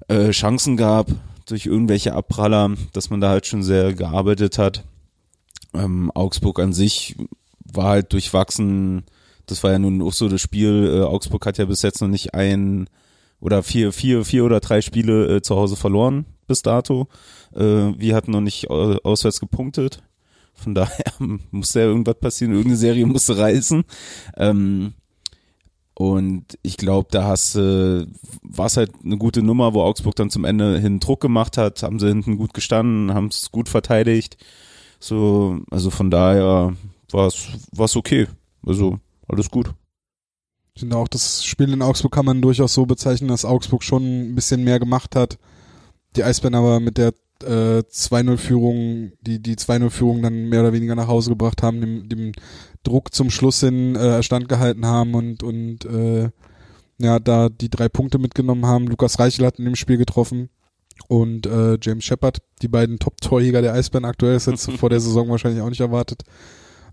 äh, 0.09 0.31
Chancen 0.31 0.77
gab 0.77 1.09
durch 1.47 1.67
irgendwelche 1.67 2.15
Abpraller, 2.15 2.73
dass 2.93 3.11
man 3.11 3.21
da 3.21 3.31
halt 3.31 3.47
schon 3.47 3.63
sehr 3.63 3.93
gearbeitet 3.93 4.59
hat. 4.59 4.85
Ähm, 5.75 6.11
Augsburg 6.15 6.61
an 6.61 6.73
sich 6.73 7.17
war 7.73 7.87
halt 7.89 8.13
durchwachsen. 8.13 9.05
Das 9.47 9.63
war 9.63 9.73
ja 9.73 9.79
nun 9.79 10.01
auch 10.03 10.13
so 10.13 10.29
das 10.29 10.41
Spiel. 10.41 10.91
Äh, 10.95 11.03
Augsburg 11.03 11.45
hat 11.47 11.59
ja 11.59 11.65
bis 11.67 11.83
jetzt 11.83 12.01
noch 12.01 12.09
nicht 12.09 12.35
ein 12.35 12.89
oder 13.41 13.63
vier, 13.63 13.93
vier, 13.93 14.25
vier 14.25 14.45
oder 14.45 14.61
drei 14.61 14.81
Spiele 14.81 15.37
äh, 15.37 15.43
zu 15.43 15.57
Hause 15.57 15.77
verloren 15.77 16.25
bis 16.47 16.63
dato. 16.63 17.09
Äh, 17.55 17.61
wir 17.99 18.15
hatten 18.15 18.31
noch 18.31 18.41
nicht 18.41 18.71
au- 18.71 18.99
auswärts 19.03 19.41
gepunktet. 19.41 20.03
Von 20.55 20.75
daher 20.75 21.13
musste 21.51 21.81
ja 21.81 21.87
irgendwas 21.87 22.17
passieren. 22.21 22.53
Irgendeine 22.53 22.77
Serie 22.77 23.07
musste 23.07 23.37
reißen. 23.37 23.85
Ähm, 24.37 24.95
und 25.97 26.59
ich 26.63 26.77
glaube, 26.77 27.09
da 27.13 27.25
hast 27.25 27.55
du, 27.55 28.09
war 28.43 28.67
es 28.67 28.77
halt 28.77 28.91
eine 29.05 29.17
gute 29.17 29.43
Nummer, 29.43 29.75
wo 29.75 29.83
Augsburg 29.83 30.17
dann 30.17 30.29
zum 30.31 30.45
Ende 30.45 30.79
hin 30.81 30.99
Druck 30.99 31.21
gemacht 31.21 31.57
hat, 31.57 31.85
haben 31.85 32.01
sie 32.01 32.09
hinten 32.09 32.37
gut 32.37 32.53
gestanden, 32.53 33.15
haben 33.15 33.29
es 33.29 33.53
gut 33.53 33.69
verteidigt. 33.69 34.37
So, 35.05 35.59
also 35.71 35.91
von 35.91 36.11
daher 36.11 36.73
war 37.13 37.27
es 37.27 37.97
okay. 37.97 38.27
Also 38.65 38.99
alles 39.29 39.51
gut. 39.51 39.71
Ich 40.75 40.81
finde 40.81 40.97
auch, 40.97 41.09
das 41.09 41.45
Spiel 41.45 41.71
in 41.75 41.83
Augsburg 41.83 42.13
kann 42.13 42.25
man 42.25 42.41
durchaus 42.41 42.73
so 42.73 42.87
bezeichnen, 42.87 43.29
dass 43.29 43.45
Augsburg 43.45 43.83
schon 43.83 44.03
ein 44.03 44.35
bisschen 44.35 44.65
mehr 44.65 44.79
gemacht 44.79 45.15
hat. 45.15 45.39
Die 46.17 46.25
Eisbären 46.25 46.55
aber 46.55 46.81
mit 46.81 46.97
der 46.97 47.13
äh, 47.43 47.83
2-0-Führung, 47.83 49.13
die, 49.21 49.41
die 49.41 49.57
2-0-Führung 49.57 50.23
dann 50.23 50.49
mehr 50.49 50.61
oder 50.61 50.73
weniger 50.73 50.95
nach 50.95 51.09
Hause 51.09 51.29
gebracht 51.29 51.63
haben, 51.63 51.83
dem, 51.83 52.09
dem 52.09 52.33
Druck 52.83 53.13
zum 53.13 53.29
Schluss 53.29 53.61
hin 53.61 53.97
äh, 53.97 54.23
standgehalten 54.23 54.87
haben 54.87 55.15
und, 55.15 55.43
und 55.43 55.85
äh, 55.85 56.31
ja, 56.97 57.19
da 57.19 57.51
die 57.51 57.69
drei 57.69 57.91
Punkte 57.91 58.19
mitgenommen 58.19 58.65
haben. 58.65 58.87
Lukas 58.87 59.19
Reichel 59.19 59.45
hat 59.45 59.59
in 59.59 59.67
dem 59.67 59.77
Spiel 59.77 59.99
getroffen 59.99 60.49
und 61.09 61.47
äh, 61.47 61.79
James 61.81 62.05
Shepard, 62.05 62.39
die 62.63 62.69
beiden 62.69 62.99
Top-Torjäger 62.99 63.63
der 63.63 63.75
Eisbären 63.75 64.05
aktuell, 64.05 64.37
ist 64.37 64.47
jetzt 64.47 64.71
vor 64.79 64.91
der 64.91 65.01
Saison 65.01 65.29
wahrscheinlich 65.29 65.63
auch 65.63 65.69
nicht 65.69 65.81
erwartet. 65.81 66.23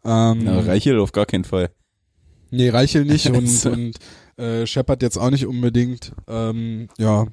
Ähm, 0.03 0.41
Na, 0.43 0.59
Reichel 0.59 0.99
auf 0.99 1.11
gar 1.11 1.25
keinen 1.25 1.43
Fall. 1.43 1.69
Nee, 2.49 2.69
Reichel 2.69 3.05
nicht 3.05 3.29
und, 3.31 3.65
und 3.65 3.97
äh, 4.37 4.65
Shepard 4.65 5.01
jetzt 5.01 5.17
auch 5.17 5.29
nicht 5.29 5.45
unbedingt. 5.45 6.13
Ähm, 6.27 6.89
ja, 6.97 7.27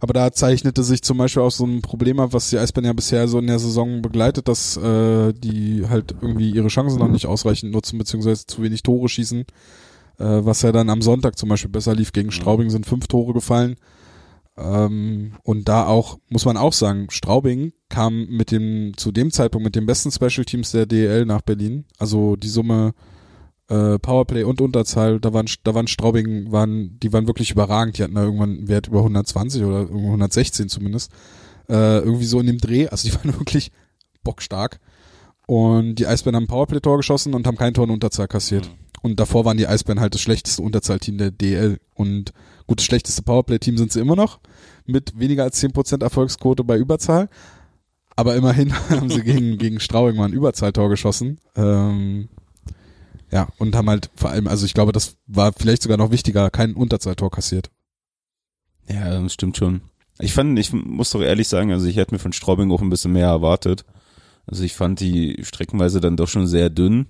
aber 0.00 0.12
da 0.12 0.32
zeichnete 0.32 0.82
sich 0.82 1.02
zum 1.02 1.18
Beispiel 1.18 1.42
auch 1.42 1.50
so 1.50 1.64
ein 1.64 1.82
Problem 1.82 2.20
ab, 2.20 2.32
was 2.32 2.50
die 2.50 2.58
Eisbären 2.58 2.86
ja 2.86 2.92
bisher 2.92 3.26
so 3.28 3.38
in 3.38 3.46
der 3.46 3.58
Saison 3.58 4.02
begleitet, 4.02 4.48
dass 4.48 4.76
äh, 4.76 5.32
die 5.32 5.86
halt 5.88 6.14
irgendwie 6.20 6.50
ihre 6.50 6.68
Chancen 6.68 6.98
noch 6.98 7.08
nicht 7.08 7.26
ausreichend 7.26 7.72
nutzen, 7.72 7.98
beziehungsweise 7.98 8.46
zu 8.46 8.62
wenig 8.62 8.82
Tore 8.82 9.08
schießen. 9.08 9.40
Äh, 9.40 9.44
was 10.18 10.62
ja 10.62 10.72
dann 10.72 10.90
am 10.90 11.02
Sonntag 11.02 11.38
zum 11.38 11.48
Beispiel 11.48 11.70
besser 11.70 11.94
lief 11.94 12.12
gegen 12.12 12.30
Straubing, 12.30 12.70
sind 12.70 12.86
fünf 12.86 13.06
Tore 13.06 13.32
gefallen. 13.32 13.76
Ähm, 14.56 15.34
und 15.42 15.68
da 15.68 15.86
auch, 15.86 16.18
muss 16.28 16.44
man 16.44 16.56
auch 16.56 16.72
sagen, 16.72 17.08
Straubing 17.10 17.72
kam 17.88 18.26
mit 18.26 18.50
dem, 18.50 18.92
zu 18.96 19.12
dem 19.12 19.30
Zeitpunkt 19.30 19.64
mit 19.64 19.76
den 19.76 19.86
besten 19.86 20.10
Special 20.10 20.44
Teams 20.44 20.72
der 20.72 20.86
DL 20.86 21.24
nach 21.24 21.42
Berlin. 21.42 21.84
Also 21.98 22.36
die 22.36 22.48
Summe 22.48 22.92
äh, 23.68 23.98
Powerplay 23.98 24.44
und 24.44 24.60
Unterzahl, 24.60 25.20
da 25.20 25.32
waren, 25.32 25.46
da 25.64 25.74
waren 25.74 25.86
Straubing, 25.86 26.52
waren, 26.52 26.98
die 27.00 27.12
waren 27.12 27.26
wirklich 27.26 27.50
überragend. 27.50 27.96
Die 27.96 28.02
hatten 28.02 28.14
da 28.14 28.24
irgendwann 28.24 28.58
einen 28.58 28.68
Wert 28.68 28.88
über 28.88 28.98
120 28.98 29.62
oder 29.62 29.80
irgendwo 29.80 30.06
116 30.06 30.68
zumindest. 30.68 31.10
Äh, 31.68 31.98
irgendwie 32.00 32.26
so 32.26 32.40
in 32.40 32.46
dem 32.46 32.58
Dreh. 32.58 32.88
Also 32.88 33.08
die 33.08 33.14
waren 33.16 33.38
wirklich 33.38 33.72
bockstark. 34.22 34.80
Und 35.46 35.96
die 35.96 36.06
Eisbären 36.06 36.36
haben 36.36 36.46
Powerplay-Tor 36.46 36.98
geschossen 36.98 37.34
und 37.34 37.46
haben 37.46 37.56
kein 37.56 37.74
Tor 37.74 37.84
in 37.84 37.90
Unterzahl 37.90 38.28
kassiert. 38.28 38.70
Und 39.02 39.18
davor 39.18 39.44
waren 39.44 39.56
die 39.56 39.66
Eisbären 39.66 40.00
halt 40.00 40.14
das 40.14 40.20
schlechteste 40.20 40.62
Unterzahlteam 40.62 41.18
der 41.18 41.30
DL. 41.30 41.78
Und 41.94 42.32
gut, 42.72 42.78
das 42.78 42.86
schlechteste 42.86 43.20
Powerplay-Team 43.20 43.76
sind 43.76 43.92
sie 43.92 44.00
immer 44.00 44.16
noch. 44.16 44.40
Mit 44.86 45.18
weniger 45.18 45.44
als 45.44 45.62
10% 45.62 46.02
Erfolgsquote 46.02 46.64
bei 46.64 46.78
Überzahl. 46.78 47.28
Aber 48.16 48.34
immerhin 48.34 48.72
haben 48.88 49.10
sie 49.10 49.22
gegen, 49.22 49.58
gegen 49.58 49.78
Strauing 49.78 50.16
mal 50.16 50.24
ein 50.24 50.32
Überzahltor 50.32 50.88
geschossen. 50.88 51.38
Ähm, 51.54 52.30
ja, 53.30 53.48
und 53.58 53.76
haben 53.76 53.90
halt 53.90 54.10
vor 54.14 54.30
allem, 54.30 54.46
also 54.48 54.64
ich 54.64 54.72
glaube, 54.72 54.92
das 54.92 55.16
war 55.26 55.52
vielleicht 55.52 55.82
sogar 55.82 55.98
noch 55.98 56.12
wichtiger, 56.12 56.48
kein 56.48 56.72
Unterzahltor 56.72 57.30
kassiert. 57.30 57.70
Ja, 58.88 59.20
das 59.20 59.34
stimmt 59.34 59.58
schon. 59.58 59.82
Ich 60.18 60.32
fand, 60.32 60.58
ich 60.58 60.72
muss 60.72 61.10
doch 61.10 61.20
ehrlich 61.20 61.48
sagen, 61.48 61.72
also 61.72 61.86
ich 61.86 61.96
hätte 61.96 62.14
mir 62.14 62.20
von 62.20 62.32
Straubing 62.32 62.72
auch 62.72 62.80
ein 62.80 62.90
bisschen 62.90 63.12
mehr 63.12 63.28
erwartet. 63.28 63.84
Also 64.46 64.64
ich 64.64 64.72
fand 64.72 64.98
die 65.00 65.38
streckenweise 65.42 66.00
dann 66.00 66.16
doch 66.16 66.28
schon 66.28 66.46
sehr 66.46 66.70
dünn. 66.70 67.08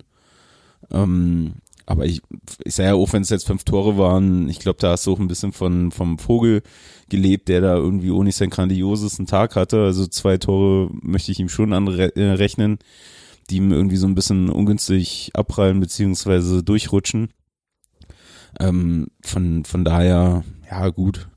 Ähm, 0.91 1.53
aber 1.85 2.05
ich, 2.05 2.21
ich 2.63 2.75
sage 2.75 2.89
ja 2.89 2.95
auch, 2.95 3.11
wenn 3.13 3.23
es 3.23 3.29
jetzt 3.29 3.47
fünf 3.47 3.63
Tore 3.63 3.97
waren, 3.97 4.47
ich 4.49 4.59
glaube, 4.59 4.79
da 4.79 4.91
hast 4.91 5.05
du 5.05 5.13
auch 5.13 5.19
ein 5.19 5.27
bisschen 5.27 5.51
von 5.51 5.91
vom 5.91 6.17
Vogel 6.17 6.61
gelebt, 7.09 7.49
der 7.49 7.61
da 7.61 7.75
irgendwie 7.75 8.11
ohne 8.11 8.31
seinen 8.31 8.49
grandiosesten 8.49 9.25
Tag 9.25 9.55
hatte. 9.55 9.83
Also 9.83 10.07
zwei 10.07 10.37
Tore 10.37 10.89
möchte 11.01 11.31
ich 11.31 11.39
ihm 11.39 11.49
schon 11.49 11.73
anrechnen, 11.73 12.79
die 13.49 13.57
ihm 13.57 13.71
irgendwie 13.71 13.97
so 13.97 14.07
ein 14.07 14.15
bisschen 14.15 14.49
ungünstig 14.49 15.31
abprallen 15.33 15.79
beziehungsweise 15.79 16.63
durchrutschen. 16.63 17.29
Ähm, 18.59 19.07
von, 19.21 19.65
von 19.65 19.83
daher, 19.83 20.43
ja 20.69 20.89
gut. 20.89 21.27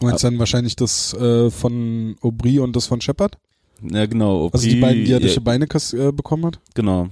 Du 0.00 0.06
meinst 0.06 0.24
dann 0.24 0.38
wahrscheinlich 0.38 0.76
das 0.76 1.14
äh, 1.14 1.50
von 1.50 2.16
Aubry 2.20 2.58
und 2.58 2.76
das 2.76 2.86
von 2.86 3.00
Shepard? 3.00 3.38
Ja, 3.82 4.06
genau. 4.06 4.48
Also 4.52 4.68
die 4.68 4.80
beiden, 4.80 5.04
die 5.04 5.12
er 5.12 5.20
durch 5.20 5.34
ja, 5.34 5.38
die 5.38 5.44
Beine 5.44 5.66
äh, 5.66 6.12
bekommen 6.12 6.46
hat? 6.46 6.60
Genau. 6.74 7.08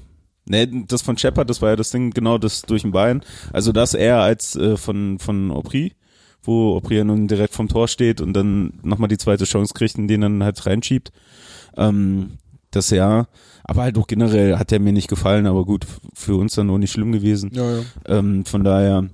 Ne, 0.47 0.66
das 0.87 1.01
von 1.01 1.16
Shepard, 1.16 1.49
das 1.49 1.62
war 1.62 1.71
ja 1.71 1.77
das 1.77 1.91
Ding, 1.91 2.11
genau 2.11 2.37
das 2.37 2.62
durch 2.62 2.83
den 2.83 2.93
Bein. 2.93 3.23
Also 3.53 3.73
das 3.73 3.95
eher 3.95 4.19
als 4.21 4.57
äh, 4.57 4.77
von, 4.77 5.19
von 5.19 5.51
Aubry, 5.51 5.95
wo 6.43 6.77
Aubry 6.77 6.99
ja 6.99 7.05
nun 7.05 7.29
direkt 7.29 7.55
vom 7.55 7.69
Tor 7.69 7.89
steht 7.89 8.21
und 8.21 8.35
dann 8.35 8.75
nochmal 8.83 9.09
die 9.09 9.16
zweite 9.19 9.45
Chance 9.45 9.73
kriegt 9.73 9.97
und 9.97 10.09
den 10.09 10.21
dann 10.21 10.45
halt 10.45 10.66
reinschiebt. 10.66 11.12
Ähm, 11.77 12.33
das 12.71 12.91
ja, 12.91 13.27
aber 13.62 13.83
halt 13.83 13.97
auch 13.97 14.07
generell 14.07 14.59
hat 14.59 14.71
er 14.71 14.81
mir 14.81 14.93
nicht 14.93 15.09
gefallen, 15.09 15.47
aber 15.47 15.65
gut, 15.65 15.87
für 16.12 16.37
uns 16.37 16.55
dann 16.55 16.69
auch 16.71 16.79
nicht 16.79 16.93
schlimm 16.93 17.12
gewesen. 17.12 17.51
Ja, 17.55 17.77
ja. 17.77 17.83
Ähm, 18.07 18.45
von 18.45 18.65
daher 18.65 19.09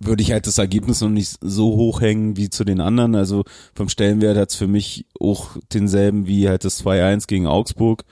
würde 0.00 0.22
ich 0.22 0.32
halt 0.32 0.46
das 0.46 0.58
Ergebnis 0.58 1.00
noch 1.00 1.08
nicht 1.08 1.38
so 1.40 1.76
hoch 1.76 2.00
hängen 2.00 2.36
wie 2.36 2.50
zu 2.50 2.64
den 2.64 2.80
anderen. 2.80 3.14
Also 3.14 3.44
vom 3.74 3.88
Stellenwert 3.88 4.36
hat's 4.36 4.56
für 4.56 4.66
mich 4.66 5.06
auch 5.20 5.56
denselben 5.72 6.26
wie 6.26 6.48
halt 6.48 6.64
das 6.64 6.84
2-1 6.84 7.26
gegen 7.26 7.46
Augsburg. 7.46 8.04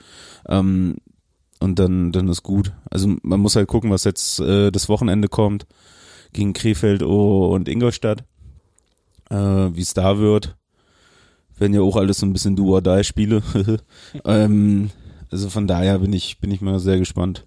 Ähm, 0.47 0.97
und 1.59 1.79
dann, 1.79 2.11
dann 2.11 2.27
ist 2.27 2.43
gut. 2.43 2.73
Also 2.89 3.15
man 3.23 3.39
muss 3.39 3.55
halt 3.55 3.67
gucken, 3.67 3.91
was 3.91 4.03
jetzt 4.03 4.39
äh, 4.39 4.71
das 4.71 4.89
Wochenende 4.89 5.27
kommt 5.27 5.65
gegen 6.33 6.53
Krefeld 6.53 7.03
und 7.03 7.67
Ingolstadt. 7.67 8.23
Äh, 9.29 9.35
wie 9.35 9.81
es 9.81 9.93
da 9.93 10.19
wird. 10.19 10.55
Werden 11.57 11.73
ja 11.73 11.81
auch 11.81 11.95
alles 11.95 12.19
so 12.19 12.25
ein 12.25 12.33
bisschen 12.33 12.55
do 12.55 12.73
or 12.73 12.81
die 12.81 13.03
Spiele. 13.03 13.41
ähm, 14.25 14.91
also 15.31 15.49
von 15.49 15.67
daher 15.67 15.99
bin 15.99 16.13
ich, 16.13 16.39
bin 16.39 16.51
ich 16.51 16.61
mal 16.61 16.79
sehr 16.79 16.99
gespannt. 16.99 17.45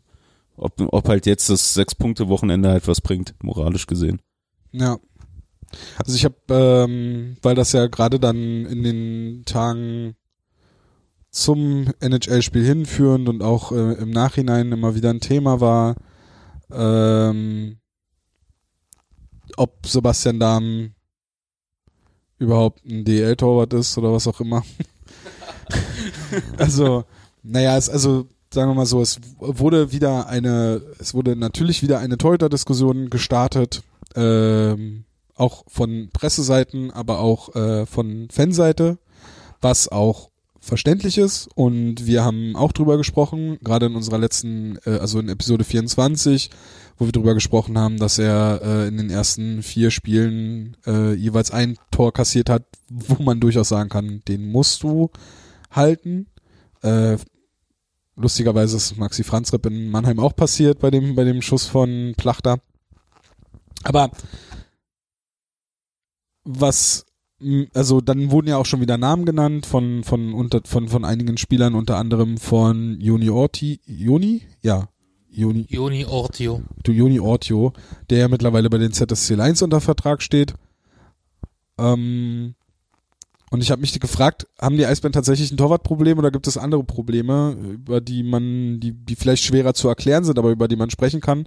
Ob, 0.57 0.75
ob 0.79 1.09
halt 1.09 1.25
jetzt 1.25 1.49
das 1.49 1.73
Sechs-Punkte-Wochenende 1.75 2.69
halt 2.69 2.87
was 2.87 3.01
bringt, 3.01 3.35
moralisch 3.43 3.87
gesehen. 3.87 4.21
Ja. 4.73 4.99
Also 5.97 6.17
ich 6.17 6.25
habe, 6.25 6.37
ähm, 6.51 7.37
weil 7.43 7.55
das 7.55 7.73
ja 7.73 7.87
gerade 7.87 8.19
dann 8.19 8.37
in 8.67 8.83
den 8.83 9.45
Tagen 9.47 10.17
zum 11.31 11.93
NHL-Spiel 12.01 12.65
hinführend 12.65 13.29
und 13.29 13.43
auch 13.43 13.73
äh, 13.73 13.93
im 13.95 14.11
Nachhinein 14.11 14.73
immer 14.73 14.95
wieder 14.95 15.11
ein 15.11 15.21
Thema 15.21 15.61
war, 15.61 15.97
ähm, 16.73 17.79
ob 19.57 19.87
Sebastian 19.87 20.41
Dahm 20.41 20.95
überhaupt 22.39 22.85
ein 22.85 23.05
DL-Torwart 23.05 23.73
ist 23.75 23.97
oder 23.99 24.13
was 24.13 24.27
auch 24.27 24.41
immer. 24.41 24.65
also, 26.57 27.05
naja, 27.43 27.77
es, 27.77 27.89
also 27.89 28.27
sagen 28.53 28.71
wir 28.71 28.75
mal 28.75 28.87
so, 28.87 29.01
es 29.01 29.21
wurde 29.39 29.93
wieder 29.93 30.27
eine, 30.27 30.83
es 30.99 31.15
wurde 31.15 31.37
natürlich 31.37 31.83
wieder 31.83 32.01
eine 32.01 32.19
Torhüter-Diskussion 32.19 33.11
gestartet, 33.11 33.83
ähm, 34.17 35.05
auch 35.37 35.65
von 35.69 36.11
Presseseiten, 36.13 36.91
aber 36.91 37.21
auch 37.21 37.55
äh, 37.55 37.87
von 37.87 38.29
Fanseite, 38.31 38.99
was 39.61 39.89
auch 39.89 40.30
verständlich 40.61 41.17
ist 41.19 41.49
und 41.55 42.07
wir 42.07 42.23
haben 42.23 42.55
auch 42.55 42.73
drüber 42.73 42.99
gesprochen, 42.99 43.59
gerade 43.63 43.87
in 43.87 43.95
unserer 43.95 44.19
letzten, 44.19 44.79
äh, 44.85 44.99
also 45.01 45.19
in 45.19 45.29
Episode 45.29 45.65
24, 45.65 46.51
wo 46.99 47.07
wir 47.07 47.13
drüber 47.13 47.35
gesprochen 47.35 47.79
haben, 47.79 47.97
dass 47.97 48.19
er 48.19 48.61
äh, 48.63 48.89
in 48.89 48.99
den 48.99 49.11
ersten 49.11 49.63
vier 49.63 49.91
Spielen 49.91 50.77
äh, 50.87 51.15
jeweils 51.15 51.51
ein 51.51 51.79
Tor 51.91 52.13
kassiert 52.13 52.51
hat, 52.51 52.65
wo 52.91 53.23
man 53.23 53.41
durchaus 53.41 53.71
sagen 53.71 53.89
kann, 53.89 54.23
den 54.29 54.53
musst 54.53 54.83
du 54.83 55.11
halten. 55.71 56.27
Äh, 56.83 57.17
lustigerweise 58.17 58.77
ist 58.77 58.99
Maxi 58.99 59.25
Franzrepp 59.25 59.65
in 59.67 59.91
Mannheim 59.91 60.21
auch 60.21 60.37
passiert 60.37 60.79
bei 60.79 60.91
dem, 60.91 61.15
bei 61.15 61.25
dem 61.25 61.41
Schuss 61.41 61.67
von 61.67 62.13
Plachter. 62.19 62.59
Aber 63.83 64.11
was, 66.45 67.07
also 67.75 68.01
dann 68.01 68.31
wurden 68.31 68.49
ja 68.49 68.57
auch 68.57 68.67
schon 68.67 68.81
wieder 68.81 68.99
Namen 68.99 69.25
genannt 69.25 69.67
von, 69.67 70.05
von, 70.05 70.35
unter, 70.35 70.61
von, 70.65 70.89
von 70.89 71.05
einigen 71.05 71.39
Spielern, 71.39 71.75
unter 71.75 71.97
anderem 71.97 72.37
von 72.39 73.01
Juni 73.01 73.31
Orti, 73.31 73.81
Juni? 73.87 74.43
Ja, 74.63 74.89
Juni, 75.31 75.67
Joni 75.69 76.05
Ortio. 76.05 76.63
du 76.83 76.93
Juni 76.93 77.21
Ortio, 77.21 77.73
der 78.11 78.19
ja 78.19 78.29
mittlerweile 78.29 78.69
bei 78.69 78.79
den 78.79 78.93
ZSC 78.93 79.37
Lions 79.37 79.63
unter 79.63 79.81
Vertrag 79.81 80.23
steht. 80.23 80.55
Ähm, 81.79 82.55
und 83.51 83.63
ich 83.63 83.71
habe 83.71 83.81
mich 83.81 83.99
gefragt, 83.99 84.47
haben 84.61 84.77
die 84.77 84.87
Eisbären 84.87 85.13
tatsächlich 85.13 85.51
ein 85.51 85.57
Torwartproblem 85.57 86.19
oder 86.19 86.31
gibt 86.31 86.47
es 86.47 86.57
andere 86.57 86.85
Probleme, 86.85 87.57
über 87.61 88.01
die 88.01 88.23
man, 88.23 88.81
die, 88.81 88.93
die 88.93 89.17
vielleicht 89.17 89.45
schwerer 89.45 89.75
zu 89.75 89.89
erklären 89.89 90.25
sind, 90.25 90.39
aber 90.39 90.51
über 90.51 90.69
die 90.69 90.77
man 90.77 90.91
sprechen 90.91 91.21
kann? 91.21 91.47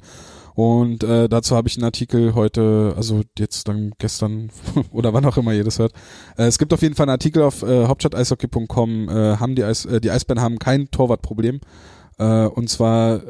Und 0.55 1.03
äh, 1.03 1.27
dazu 1.27 1.55
habe 1.55 1.67
ich 1.67 1.77
einen 1.77 1.85
Artikel 1.85 2.35
heute, 2.35 2.93
also 2.95 3.21
jetzt 3.38 3.67
dann 3.67 3.93
gestern 3.97 4.51
oder 4.91 5.13
wann 5.13 5.25
auch 5.25 5.38
immer 5.38 5.53
ihr 5.53 5.63
das 5.63 5.80
hört. 5.80 5.93
Äh, 6.38 6.45
es 6.45 6.59
gibt 6.59 6.73
auf 6.73 6.81
jeden 6.81 6.95
Fall 6.95 7.05
einen 7.05 7.13
Artikel 7.13 7.41
auf 7.43 7.63
äh, 7.63 7.88
hauptstadt-eishockey.com, 7.88 9.09
äh, 9.09 9.38
haben 9.38 9.55
die, 9.55 9.63
Eis, 9.63 9.85
äh, 9.85 9.99
die 9.99 10.11
Eisbären 10.11 10.41
haben 10.41 10.59
kein 10.59 10.91
Torwartproblem. 10.91 11.59
Äh, 12.19 12.45
und 12.45 12.69
zwar 12.69 13.21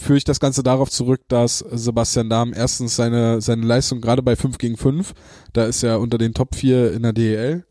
führe 0.00 0.18
ich 0.18 0.24
das 0.24 0.40
Ganze 0.40 0.62
darauf 0.62 0.90
zurück, 0.90 1.22
dass 1.28 1.58
Sebastian 1.58 2.30
Dahm 2.30 2.52
erstens 2.54 2.96
seine, 2.96 3.40
seine 3.40 3.66
Leistung 3.66 4.00
gerade 4.00 4.22
bei 4.22 4.36
5 4.36 4.58
gegen 4.58 4.76
5, 4.76 5.14
da 5.52 5.64
ist 5.64 5.82
er 5.82 6.00
unter 6.00 6.18
den 6.18 6.34
Top 6.34 6.54
4 6.54 6.92
in 6.92 7.02
der 7.02 7.12
DEL, 7.12 7.64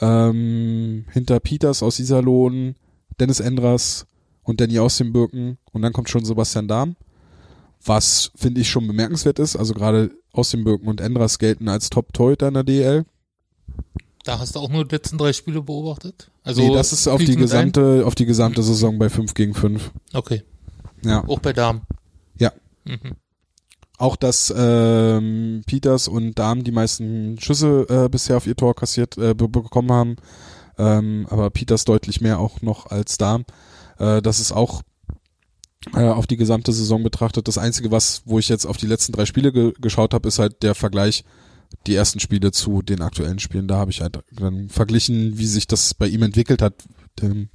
ähm, 0.00 1.04
hinter 1.12 1.40
Peters 1.40 1.82
aus 1.82 1.98
Iserlohn, 1.98 2.74
Dennis 3.18 3.40
Endras 3.40 4.06
und 4.42 4.60
Danny 4.60 4.78
aus 4.78 4.96
dem 4.98 5.12
Birken 5.12 5.58
und 5.72 5.82
dann 5.82 5.92
kommt 5.92 6.08
schon 6.08 6.24
Sebastian 6.24 6.68
Dahm, 6.68 6.96
was 7.84 8.30
finde 8.34 8.60
ich 8.60 8.68
schon 8.68 8.86
bemerkenswert 8.86 9.38
ist, 9.38 9.56
also 9.56 9.74
gerade 9.74 10.10
aus 10.32 10.50
dem 10.50 10.64
Birken 10.64 10.88
und 10.88 11.00
Endras 11.00 11.38
gelten 11.38 11.68
als 11.68 11.90
Top-Torhüter 11.90 12.48
in 12.48 12.54
der 12.54 12.64
DEL. 12.64 13.04
Da 14.24 14.38
hast 14.38 14.54
du 14.54 14.60
auch 14.60 14.68
nur 14.68 14.84
die 14.84 14.94
letzten 14.94 15.16
drei 15.16 15.32
Spiele 15.32 15.62
beobachtet? 15.62 16.30
Also 16.42 16.62
nee, 16.62 16.74
das 16.74 16.92
ist 16.92 17.08
auf 17.08 17.24
die 17.24 17.36
gesamte, 17.36 18.04
auf 18.06 18.14
die 18.14 18.26
gesamte 18.26 18.62
Saison 18.62 18.98
bei 18.98 19.08
5 19.08 19.32
gegen 19.34 19.54
5. 19.54 19.90
ein? 20.12 20.18
Okay. 20.18 20.42
Ja. 21.04 21.26
Auch 21.26 21.38
bei 21.38 21.52
Damen. 21.52 21.82
Ja. 22.38 22.52
Mhm. 22.84 23.16
Auch 23.96 24.16
dass 24.16 24.52
ähm, 24.56 25.62
Peters 25.66 26.08
und 26.08 26.38
Dahm 26.38 26.64
die 26.64 26.72
meisten 26.72 27.38
Schüsse 27.40 27.86
äh, 27.88 28.08
bisher 28.08 28.36
auf 28.36 28.46
ihr 28.46 28.56
Tor 28.56 28.74
kassiert 28.74 29.16
äh, 29.18 29.34
be 29.34 29.48
bekommen 29.48 29.92
haben, 29.92 30.16
ähm, 30.78 31.26
aber 31.28 31.50
Peters 31.50 31.84
deutlich 31.84 32.20
mehr 32.20 32.38
auch 32.38 32.62
noch 32.62 32.86
als 32.86 33.18
Dahm. 33.18 33.44
Äh, 33.98 34.22
das 34.22 34.40
ist 34.40 34.52
auch 34.52 34.82
auf 35.94 36.26
die 36.26 36.36
gesamte 36.36 36.72
Saison 36.72 37.02
betrachtet. 37.02 37.48
Das 37.48 37.58
Einzige, 37.58 37.90
was, 37.90 38.22
wo 38.26 38.38
ich 38.38 38.48
jetzt 38.48 38.66
auf 38.66 38.76
die 38.76 38.86
letzten 38.86 39.12
drei 39.12 39.24
Spiele 39.24 39.52
ge 39.52 39.72
geschaut 39.80 40.12
habe, 40.12 40.28
ist 40.28 40.38
halt 40.38 40.62
der 40.62 40.74
Vergleich 40.74 41.24
die 41.86 41.94
ersten 41.94 42.20
Spiele 42.20 42.52
zu 42.52 42.82
den 42.82 43.00
aktuellen 43.00 43.38
Spielen. 43.38 43.68
Da 43.68 43.76
habe 43.76 43.90
ich 43.90 44.00
halt 44.00 44.18
dann 44.32 44.68
verglichen, 44.68 45.38
wie 45.38 45.46
sich 45.46 45.66
das 45.66 45.94
bei 45.94 46.06
ihm 46.06 46.22
entwickelt 46.22 46.62
hat, 46.62 46.74
dem, 47.22 47.48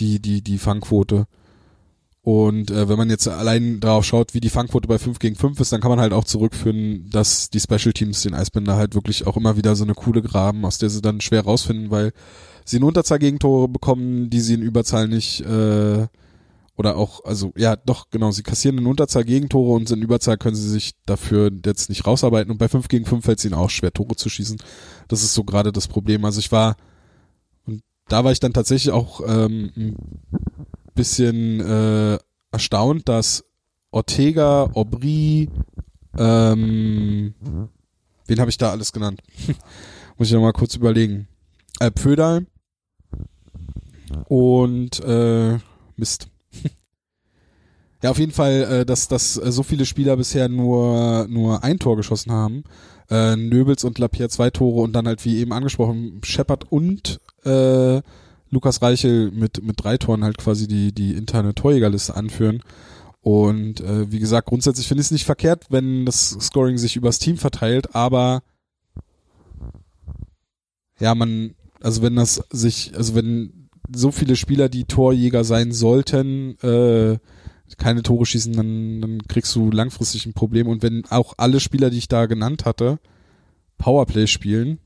die 0.00 0.20
die 0.20 0.42
die 0.42 0.58
Fangquote. 0.58 1.26
Und 2.22 2.70
äh, 2.70 2.88
wenn 2.88 2.96
man 2.96 3.10
jetzt 3.10 3.28
allein 3.28 3.80
darauf 3.80 4.04
schaut, 4.04 4.32
wie 4.32 4.40
die 4.40 4.48
Fangquote 4.48 4.88
bei 4.88 4.98
5 4.98 5.18
gegen 5.18 5.36
5 5.36 5.60
ist, 5.60 5.72
dann 5.72 5.82
kann 5.82 5.90
man 5.90 6.00
halt 6.00 6.14
auch 6.14 6.24
zurückführen, 6.24 7.10
dass 7.10 7.50
die 7.50 7.60
Special 7.60 7.92
Teams 7.92 8.22
den 8.22 8.32
Eisbänder 8.32 8.76
halt 8.76 8.94
wirklich 8.94 9.26
auch 9.26 9.36
immer 9.36 9.58
wieder 9.58 9.76
so 9.76 9.84
eine 9.84 9.92
coole 9.92 10.22
graben, 10.22 10.64
aus 10.64 10.78
der 10.78 10.88
sie 10.88 11.02
dann 11.02 11.20
schwer 11.20 11.42
rausfinden, 11.42 11.90
weil 11.90 12.12
sie 12.64 12.78
in 12.78 12.82
Unterzahl 12.82 13.18
Gegentore 13.18 13.68
bekommen, 13.68 14.30
die 14.30 14.40
sie 14.40 14.54
in 14.54 14.62
Überzahl 14.62 15.06
nicht 15.06 15.42
äh, 15.42 16.06
oder 16.76 16.96
auch, 16.96 17.24
also 17.24 17.52
ja, 17.56 17.76
doch, 17.76 18.10
genau, 18.10 18.30
sie 18.32 18.42
kassieren 18.42 18.78
in 18.78 18.86
Unterzahl 18.86 19.24
Gegentore 19.24 19.72
und 19.72 19.90
in 19.90 20.02
Überzahl 20.02 20.36
können 20.36 20.56
sie 20.56 20.68
sich 20.68 20.94
dafür 21.06 21.50
jetzt 21.64 21.88
nicht 21.88 22.06
rausarbeiten 22.06 22.50
und 22.50 22.58
bei 22.58 22.68
5 22.68 22.88
gegen 22.88 23.04
5 23.04 23.24
fällt 23.24 23.38
es 23.38 23.44
ihnen 23.44 23.54
auch 23.54 23.70
schwer, 23.70 23.92
Tore 23.92 24.16
zu 24.16 24.28
schießen. 24.28 24.58
Das 25.08 25.22
ist 25.22 25.34
so 25.34 25.44
gerade 25.44 25.72
das 25.72 25.86
Problem. 25.86 26.24
Also 26.24 26.40
ich 26.40 26.50
war, 26.50 26.76
und 27.66 27.82
da 28.08 28.24
war 28.24 28.32
ich 28.32 28.40
dann 28.40 28.52
tatsächlich 28.52 28.92
auch 28.92 29.20
ähm, 29.26 29.96
bisschen 30.94 31.60
äh, 31.60 32.18
erstaunt, 32.50 33.08
dass 33.08 33.44
Ortega, 33.92 34.70
Aubry, 34.74 35.48
ähm, 36.18 37.34
wen 38.26 38.40
habe 38.40 38.50
ich 38.50 38.58
da 38.58 38.70
alles 38.70 38.92
genannt? 38.92 39.22
Muss 40.18 40.28
ich 40.28 40.34
noch 40.34 40.40
mal 40.40 40.52
kurz 40.52 40.74
überlegen. 40.74 41.28
Äh, 41.78 41.92
Pföderl 41.92 42.46
und 44.28 45.00
äh, 45.00 45.58
Mist. 45.96 46.28
Ja, 48.04 48.10
auf 48.10 48.18
jeden 48.18 48.32
Fall, 48.32 48.52
äh, 48.64 48.84
dass, 48.84 49.08
dass 49.08 49.38
äh, 49.38 49.50
so 49.50 49.62
viele 49.62 49.86
Spieler 49.86 50.18
bisher 50.18 50.50
nur, 50.50 51.26
nur 51.30 51.64
ein 51.64 51.78
Tor 51.78 51.96
geschossen 51.96 52.32
haben. 52.32 52.62
Äh, 53.08 53.34
Nöbels 53.34 53.82
und 53.82 53.98
Lapierre 53.98 54.28
zwei 54.28 54.50
Tore 54.50 54.82
und 54.82 54.92
dann 54.92 55.06
halt, 55.06 55.24
wie 55.24 55.38
eben 55.38 55.54
angesprochen, 55.54 56.20
Shepard 56.22 56.70
und 56.70 57.18
äh, 57.46 58.02
Lukas 58.50 58.82
Reichel 58.82 59.30
mit, 59.30 59.64
mit 59.64 59.82
drei 59.82 59.96
Toren 59.96 60.22
halt 60.22 60.36
quasi 60.36 60.68
die, 60.68 60.92
die 60.92 61.14
interne 61.14 61.54
Torjägerliste 61.54 62.14
anführen. 62.14 62.62
Und 63.22 63.80
äh, 63.80 64.12
wie 64.12 64.18
gesagt, 64.18 64.48
grundsätzlich 64.48 64.86
finde 64.86 65.00
ich 65.00 65.06
es 65.06 65.10
nicht 65.10 65.24
verkehrt, 65.24 65.64
wenn 65.70 66.04
das 66.04 66.36
Scoring 66.38 66.76
sich 66.76 66.96
übers 66.96 67.18
Team 67.18 67.38
verteilt, 67.38 67.94
aber 67.94 68.42
ja, 71.00 71.14
man, 71.14 71.54
also 71.80 72.02
wenn 72.02 72.16
das 72.16 72.42
sich, 72.50 72.92
also 72.94 73.14
wenn 73.14 73.70
so 73.90 74.10
viele 74.10 74.36
Spieler, 74.36 74.68
die 74.68 74.84
Torjäger 74.84 75.42
sein 75.42 75.72
sollten, 75.72 76.58
äh, 76.60 77.16
keine 77.78 78.02
Tore 78.02 78.26
schießen, 78.26 78.52
dann, 78.52 79.00
dann 79.00 79.22
kriegst 79.22 79.54
du 79.54 79.70
langfristig 79.70 80.26
ein 80.26 80.34
Problem. 80.34 80.68
Und 80.68 80.82
wenn 80.82 81.04
auch 81.10 81.34
alle 81.36 81.60
Spieler, 81.60 81.90
die 81.90 81.98
ich 81.98 82.08
da 82.08 82.26
genannt 82.26 82.64
hatte, 82.64 82.98
Powerplay 83.78 84.26
spielen, 84.26 84.78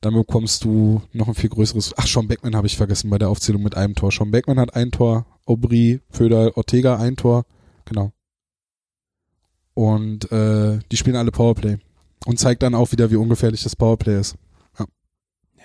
dann 0.00 0.14
bekommst 0.14 0.64
du 0.64 1.02
noch 1.12 1.28
ein 1.28 1.34
viel 1.34 1.50
größeres. 1.50 1.94
Ach, 1.96 2.06
Sean 2.06 2.28
Beckman 2.28 2.54
habe 2.54 2.66
ich 2.66 2.76
vergessen 2.76 3.10
bei 3.10 3.18
der 3.18 3.28
Aufzählung 3.28 3.62
mit 3.62 3.76
einem 3.76 3.94
Tor. 3.94 4.12
Sean 4.12 4.30
Beckman 4.30 4.60
hat 4.60 4.74
ein 4.74 4.90
Tor, 4.90 5.26
Aubry, 5.44 6.00
Föder, 6.10 6.56
Ortega 6.56 6.96
ein 6.98 7.16
Tor, 7.16 7.44
genau. 7.84 8.12
Und 9.74 10.30
äh, 10.32 10.78
die 10.90 10.96
spielen 10.96 11.16
alle 11.16 11.30
Powerplay. 11.32 11.78
Und 12.26 12.38
zeigt 12.38 12.62
dann 12.62 12.74
auch 12.74 12.92
wieder, 12.92 13.10
wie 13.10 13.16
ungefährlich 13.16 13.62
das 13.62 13.76
Powerplay 13.76 14.18
ist. 14.18 14.36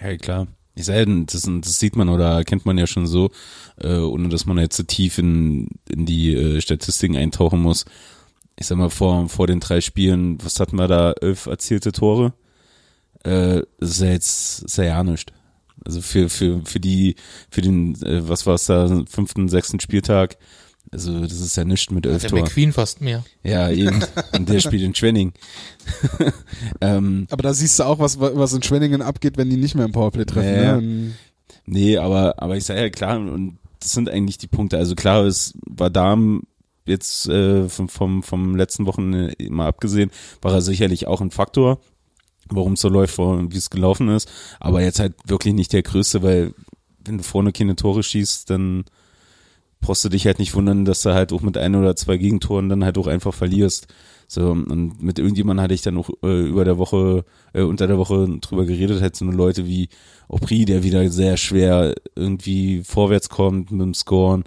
Ja, 0.01 0.17
klar. 0.17 0.47
Ich 0.75 0.85
das, 0.85 1.41
das 1.43 1.79
sieht 1.79 1.95
man 1.95 2.09
oder 2.09 2.43
kennt 2.43 2.65
man 2.65 2.77
ja 2.77 2.87
schon 2.87 3.05
so, 3.05 3.29
äh, 3.79 3.97
ohne 3.97 4.29
dass 4.29 4.45
man 4.45 4.57
jetzt 4.57 4.77
so 4.77 4.83
tief 4.83 5.19
in, 5.19 5.69
in 5.87 6.05
die 6.05 6.33
äh, 6.33 6.61
Statistiken 6.61 7.15
eintauchen 7.15 7.61
muss. 7.61 7.85
Ich 8.55 8.67
sag 8.67 8.77
mal, 8.77 8.89
vor, 8.89 9.29
vor 9.29 9.47
den 9.47 9.59
drei 9.59 9.81
Spielen, 9.81 10.43
was 10.43 10.59
hatten 10.59 10.77
wir 10.77 10.87
da? 10.87 11.11
Elf 11.13 11.45
erzielte 11.45 11.91
Tore? 11.91 12.33
Äh, 13.23 13.61
das 13.79 13.91
ist 13.91 14.01
ja 14.01 14.09
jetzt, 14.09 14.63
ist 14.63 14.77
ja, 14.77 14.83
ja 14.85 15.03
nichts. 15.03 15.31
Also 15.85 16.01
für, 16.01 16.29
für, 16.29 16.61
für 16.65 16.79
die, 16.79 17.15
für 17.49 17.61
den, 17.61 17.95
äh, 18.03 18.27
was 18.27 18.45
war 18.45 18.55
es 18.55 18.65
da, 18.65 19.03
fünften, 19.07 19.49
sechsten 19.49 19.79
Spieltag, 19.79 20.37
also 20.93 21.21
das 21.21 21.41
ist 21.41 21.57
ja 21.57 21.65
nichts 21.65 21.91
mit 21.91 22.05
elf 22.05 22.21
Der 22.21 22.29
Toren. 22.29 22.43
McQueen 22.43 22.71
fast 22.71 23.01
mehr. 23.01 23.25
Ja, 23.41 23.69
eben. 23.69 24.03
Und 24.37 24.47
der 24.47 24.59
spielt 24.59 24.83
in 24.83 24.93
Schwenning. 24.93 25.33
ähm, 26.81 27.27
Aber 27.31 27.41
da 27.41 27.53
siehst 27.53 27.79
du 27.79 27.83
auch, 27.83 27.97
was, 27.97 28.19
was 28.19 28.53
in 28.53 28.61
Schwenningen 28.61 29.01
abgeht, 29.01 29.37
wenn 29.37 29.49
die 29.49 29.57
nicht 29.57 29.73
mehr 29.73 29.85
im 29.85 29.91
Powerplay 29.91 30.25
treffen. 30.25 30.55
Ja, 30.55 30.63
ja. 30.63 30.81
Ne? 30.81 31.11
Nee, 31.65 31.97
aber, 31.97 32.35
aber 32.41 32.57
ich 32.57 32.65
sage 32.65 32.81
ja 32.81 32.89
klar, 32.91 33.17
und 33.17 33.57
das 33.79 33.91
sind 33.91 34.07
eigentlich 34.07 34.37
die 34.37 34.47
Punkte. 34.47 34.77
Also 34.77 34.93
klar, 34.93 35.25
es 35.25 35.53
war 35.65 35.89
Darm 35.89 36.43
jetzt 36.85 37.27
äh, 37.27 37.67
vom, 37.69 37.89
vom, 37.89 38.21
vom 38.21 38.55
letzten 38.55 38.85
Wochen 38.85 39.31
mal 39.49 39.67
abgesehen, 39.67 40.11
war 40.41 40.53
er 40.53 40.61
sicherlich 40.61 41.07
auch 41.07 41.21
ein 41.21 41.31
Faktor, 41.31 41.79
warum 42.49 42.73
es 42.73 42.81
so 42.81 42.89
läuft, 42.89 43.17
wie 43.17 43.57
es 43.57 43.71
gelaufen 43.71 44.09
ist. 44.09 44.29
Aber 44.59 44.81
jetzt 44.81 44.99
halt 44.99 45.15
wirklich 45.25 45.55
nicht 45.55 45.73
der 45.73 45.81
größte, 45.81 46.21
weil 46.21 46.53
wenn 47.03 47.17
du 47.17 47.23
vorne 47.23 47.51
keine 47.51 47.75
Tore 47.75 48.03
schießt, 48.03 48.49
dann 48.49 48.85
brauchst 49.83 50.03
du 50.03 50.09
dich 50.09 50.25
halt 50.25 50.39
nicht 50.39 50.55
wundern, 50.55 50.85
dass 50.85 51.03
du 51.03 51.13
halt 51.13 51.31
auch 51.31 51.41
mit 51.41 51.57
ein 51.57 51.75
oder 51.75 51.95
zwei 51.95 52.17
Gegentoren 52.17 52.69
dann 52.69 52.83
halt 52.83 52.97
auch 52.97 53.07
einfach 53.07 53.33
verlierst. 53.33 53.87
So, 54.27 54.49
und 54.49 55.03
mit 55.03 55.19
irgendjemandem 55.19 55.63
hatte 55.63 55.73
ich 55.75 55.83
dann 55.83 55.97
auch 55.97 56.09
äh, 56.23 56.47
über 56.47 56.65
der 56.65 56.79
Woche, 56.79 57.25
äh, 57.53 57.61
unter 57.61 57.85
der 57.85 57.99
Woche 57.99 58.27
drüber 58.41 58.65
geredet, 58.65 59.01
halt 59.01 59.15
so 59.15 59.25
eine 59.25 59.35
Leute 59.35 59.67
wie 59.67 59.89
Opri, 60.27 60.65
der 60.65 60.83
wieder 60.83 61.07
sehr 61.09 61.37
schwer 61.37 61.93
irgendwie 62.15 62.81
vorwärts 62.83 63.29
kommt 63.29 63.71
mit 63.71 63.81
dem 63.81 63.93
Scoren. 63.93 64.43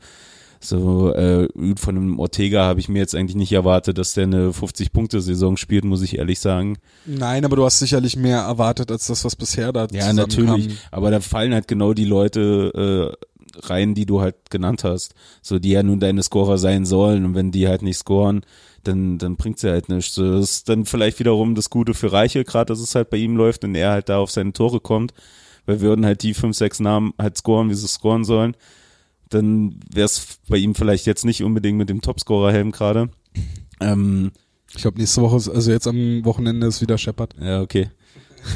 So, 0.58 1.12
äh, 1.12 1.48
von 1.76 1.94
dem 1.94 2.18
Ortega 2.18 2.64
habe 2.64 2.80
ich 2.80 2.88
mir 2.88 2.98
jetzt 2.98 3.14
eigentlich 3.14 3.36
nicht 3.36 3.52
erwartet, 3.52 3.98
dass 3.98 4.14
der 4.14 4.24
eine 4.24 4.50
50-Punkte-Saison 4.50 5.56
spielt, 5.56 5.84
muss 5.84 6.02
ich 6.02 6.18
ehrlich 6.18 6.40
sagen. 6.40 6.78
Nein, 7.04 7.44
aber 7.44 7.56
du 7.56 7.64
hast 7.64 7.78
sicherlich 7.78 8.16
mehr 8.16 8.40
erwartet 8.40 8.90
als 8.90 9.06
das, 9.06 9.24
was 9.24 9.36
bisher 9.36 9.72
da 9.72 9.86
Ja, 9.92 10.12
natürlich. 10.12 10.70
Aber 10.90 11.10
da 11.10 11.20
fallen 11.20 11.54
halt 11.54 11.68
genau 11.68 11.92
die 11.92 12.06
Leute 12.06 13.16
äh, 13.20 13.26
rein, 13.64 13.94
die 13.94 14.06
du 14.06 14.20
halt 14.20 14.36
genannt 14.50 14.84
hast. 14.84 15.14
So, 15.42 15.58
die 15.58 15.70
ja 15.70 15.82
nun 15.82 16.00
deine 16.00 16.22
Scorer 16.22 16.58
sein 16.58 16.84
sollen. 16.84 17.24
Und 17.24 17.34
wenn 17.34 17.50
die 17.50 17.68
halt 17.68 17.82
nicht 17.82 17.98
scoren, 17.98 18.42
dann, 18.84 19.18
dann 19.18 19.36
bringt's 19.36 19.62
ja 19.62 19.70
halt 19.72 19.88
nichts. 19.88 20.14
So, 20.14 20.30
das 20.32 20.50
ist 20.50 20.68
dann 20.68 20.84
vielleicht 20.84 21.18
wiederum 21.18 21.54
das 21.54 21.70
Gute 21.70 21.94
für 21.94 22.12
Reiche, 22.12 22.44
gerade 22.44 22.72
dass 22.72 22.80
es 22.80 22.94
halt 22.94 23.10
bei 23.10 23.16
ihm 23.16 23.36
läuft 23.36 23.64
und 23.64 23.74
er 23.74 23.90
halt 23.90 24.08
da 24.08 24.18
auf 24.18 24.30
seine 24.30 24.52
Tore 24.52 24.80
kommt. 24.80 25.12
Weil 25.64 25.80
würden 25.80 26.06
halt 26.06 26.22
die 26.22 26.34
fünf, 26.34 26.56
sechs 26.56 26.78
Namen 26.78 27.12
halt 27.18 27.36
scoren, 27.36 27.68
wie 27.70 27.74
sie 27.74 27.88
scoren 27.88 28.24
sollen, 28.24 28.56
dann 29.28 29.80
wäre 29.92 30.04
es 30.06 30.38
bei 30.48 30.56
ihm 30.58 30.76
vielleicht 30.76 31.06
jetzt 31.06 31.24
nicht 31.24 31.42
unbedingt 31.42 31.76
mit 31.78 31.88
dem 31.88 32.00
Topscorer-Helm 32.00 32.70
gerade. 32.70 33.08
Ähm, 33.80 34.30
Ich 34.74 34.82
glaube, 34.82 34.98
nächste 34.98 35.22
Woche, 35.22 35.36
ist, 35.36 35.48
also 35.48 35.72
jetzt 35.72 35.88
am 35.88 36.24
Wochenende 36.24 36.68
ist 36.68 36.80
wieder 36.82 36.96
Shepard. 36.98 37.34
ja, 37.40 37.60
okay. 37.60 37.88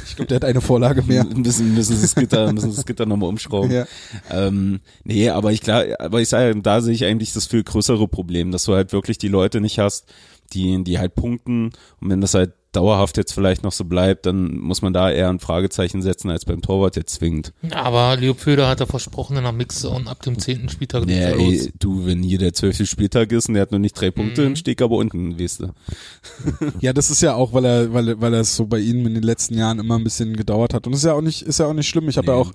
Ich 0.06 0.16
glaube, 0.16 0.28
der 0.28 0.36
hat 0.36 0.44
eine 0.44 0.60
Vorlage 0.60 1.02
mehr. 1.02 1.22
Ein 1.22 1.42
bisschen 1.42 1.74
müssen 1.74 1.96
sie 1.96 2.02
das 2.02 2.14
Gitter, 2.14 2.52
müssen 2.52 2.74
das 2.74 2.86
Gitter 2.86 3.06
nochmal 3.06 3.28
umschrauben. 3.28 3.70
Ja. 3.70 3.86
Ähm, 4.30 4.80
nee, 5.04 5.28
aber 5.28 5.52
ich 5.52 5.60
klar, 5.60 5.84
aber 5.98 6.20
ich 6.20 6.28
sage, 6.28 6.60
da 6.60 6.80
sehe 6.80 6.94
ich 6.94 7.04
eigentlich 7.04 7.32
das 7.32 7.46
viel 7.46 7.62
größere 7.62 8.08
Problem, 8.08 8.50
dass 8.50 8.64
du 8.64 8.74
halt 8.74 8.92
wirklich 8.92 9.18
die 9.18 9.28
Leute 9.28 9.60
nicht 9.60 9.78
hast, 9.78 10.06
die, 10.52 10.82
die 10.82 10.98
halt 10.98 11.14
punkten 11.14 11.66
und 12.00 12.10
wenn 12.10 12.20
das 12.20 12.34
halt 12.34 12.52
dauerhaft 12.72 13.16
jetzt 13.16 13.32
vielleicht 13.32 13.62
noch 13.64 13.72
so 13.72 13.84
bleibt, 13.84 14.26
dann 14.26 14.56
muss 14.58 14.80
man 14.82 14.92
da 14.92 15.10
eher 15.10 15.28
ein 15.28 15.40
Fragezeichen 15.40 16.02
setzen 16.02 16.30
als 16.30 16.44
beim 16.44 16.62
Torwart 16.62 16.96
jetzt 16.96 17.14
zwingend. 17.14 17.52
Aber 17.72 18.16
Leo 18.16 18.34
Pföder 18.34 18.68
hat 18.68 18.80
ja 18.80 18.86
versprochen, 18.86 19.36
in 19.36 19.42
der 19.42 19.52
Mixzone 19.52 20.08
ab 20.08 20.22
dem 20.22 20.38
zehnten 20.38 20.68
Spieltag 20.68 21.06
geht's 21.06 21.18
Ja, 21.20 21.30
ja 21.30 21.34
los. 21.34 21.66
ey, 21.66 21.72
du, 21.78 22.06
wenn 22.06 22.22
hier 22.22 22.38
der 22.38 22.52
zwölfte 22.52 22.86
Spieltag 22.86 23.32
ist 23.32 23.48
und 23.48 23.54
der 23.54 23.62
hat 23.62 23.72
noch 23.72 23.78
nicht 23.78 24.00
drei 24.00 24.10
Punkte, 24.10 24.42
Mhm. 24.42 24.44
dann 24.46 24.56
steht 24.56 24.80
er 24.80 24.84
aber 24.84 24.96
unten, 24.96 25.38
weißt 25.38 25.60
du. 25.60 25.68
Ja, 26.80 26.92
das 26.92 27.10
ist 27.10 27.22
ja 27.22 27.34
auch, 27.34 27.52
weil 27.52 27.64
er, 27.64 27.92
weil, 27.92 28.08
er- 28.08 28.20
weil 28.20 28.34
er 28.34 28.40
es 28.40 28.54
so 28.56 28.66
bei 28.66 28.78
ihm 28.78 29.06
in 29.06 29.14
den 29.14 29.22
letzten 29.22 29.54
Jahren 29.58 29.78
immer 29.78 29.96
ein 29.96 30.04
bisschen 30.04 30.36
gedauert 30.36 30.72
hat. 30.74 30.86
Und 30.86 30.92
ist 30.92 31.04
ja 31.04 31.14
auch 31.14 31.20
nicht, 31.22 31.42
ist 31.42 31.58
ja 31.58 31.66
auch 31.66 31.72
nicht 31.74 31.88
schlimm. 31.88 32.08
Ich 32.08 32.16
habe 32.18 32.28
ja 32.28 32.34
Nee. 32.34 32.40
auch, 32.40 32.52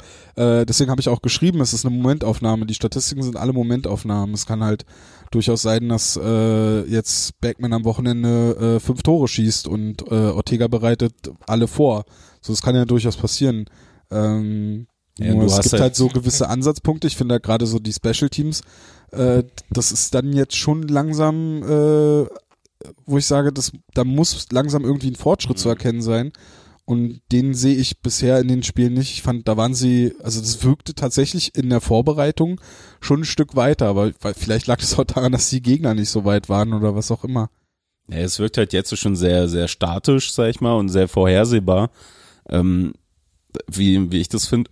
äh, 0.62 0.66
deswegen 0.66 0.92
habe 0.92 1.02
ich 1.02 1.10
auch 1.10 1.22
geschrieben, 1.22 1.60
es 1.62 1.74
ist 1.74 1.86
eine 1.86 1.96
Momentaufnahme. 1.96 2.66
Die 2.66 2.74
Statistiken 2.74 3.22
sind 3.24 3.36
alle 3.38 3.54
Momentaufnahmen. 3.54 4.34
Es 4.34 4.46
kann 4.46 4.64
halt 4.64 4.86
durchaus 5.32 5.62
sein, 5.62 5.90
dass 5.90 6.18
äh, 6.22 6.82
jetzt 6.84 7.40
Backman 7.42 7.74
am 7.74 7.86
Wochenende 7.86 8.76
äh, 8.76 8.80
fünf 8.80 9.04
Tore 9.04 9.28
schießt 9.28 9.68
und 9.68 10.02
äh, 10.12 10.16
Ortega 10.30 10.68
bereitet 10.68 11.14
alle 11.48 11.68
vor. 11.68 12.06
So, 12.42 12.54
das 12.54 12.62
kann 12.62 12.76
ja 12.76 12.86
durchaus 12.86 13.18
passieren. 13.18 13.66
Ähm, 14.12 14.88
Ja, 15.18 15.34
nur 15.34 15.46
es 15.46 15.60
gibt 15.62 15.72
halt- 15.74 15.82
halt 15.82 15.96
so 15.96 16.08
gewisse 16.10 16.50
Ansatzpunkte. 16.50 17.08
Ich 17.08 17.16
finde 17.18 17.34
halt 17.36 17.44
gerade 17.44 17.66
so 17.66 17.80
die 17.80 17.94
Special 17.94 18.30
Teams, 18.30 18.62
äh, 19.12 19.44
das 19.72 19.92
ist 19.92 20.14
dann 20.14 20.34
jetzt 20.34 20.56
schon 20.56 20.84
langsam, 20.84 21.64
äh, 21.64 22.26
wo 23.06 23.18
ich 23.18 23.26
sage, 23.26 23.52
das, 23.54 23.72
da 23.94 24.04
muss 24.04 24.48
langsam 24.52 24.84
irgendwie 24.84 25.10
ein 25.12 25.16
Fortschritt 25.16 25.58
zu 25.58 25.68
Mhm. 25.70 25.72
erkennen 25.74 26.02
sein. 26.02 26.32
Und 26.88 27.22
den 27.32 27.56
sehe 27.56 27.74
ich 27.76 28.02
bisher 28.02 28.40
in 28.40 28.48
den 28.48 28.62
Spielen 28.62 28.94
nicht. 28.94 29.12
Ich 29.14 29.24
fand, 29.24 29.48
da 29.48 29.58
waren 29.58 29.74
sie, 29.74 30.14
also 30.22 30.40
das 30.40 30.64
wirkte 30.64 30.94
tatsächlich 30.94 31.56
in 31.56 31.72
der 31.72 31.82
Vorbereitung 31.82 32.62
schon 33.06 33.22
ein 33.22 33.26
Stück 33.26 33.56
weiter, 33.56 33.88
aber 33.88 34.12
vielleicht 34.36 34.68
lag 34.68 34.80
es 34.82 34.98
auch 34.98 35.06
daran, 35.06 35.32
dass 35.32 35.50
die 35.50 35.62
Gegner 35.62 35.94
nicht 35.94 36.10
so 36.10 36.26
weit 36.26 36.50
waren 36.50 36.74
oder 36.74 36.96
was 36.96 37.12
auch 37.12 37.24
immer. 37.24 37.50
Ja, 38.08 38.20
es 38.20 38.40
wirkt 38.40 38.58
halt 38.58 38.74
jetzt 38.74 38.96
schon 38.98 39.16
sehr, 39.16 39.48
sehr 39.48 39.68
statisch, 39.68 40.32
sag 40.32 40.50
ich 40.50 40.62
mal, 40.62 40.74
und 40.74 40.90
sehr 40.90 41.08
vorhersehbar. 41.08 41.90
Ähm, 42.50 42.94
wie, 43.68 44.12
wie 44.12 44.22
ich 44.22 44.30
das 44.30 44.46
finde. 44.48 44.70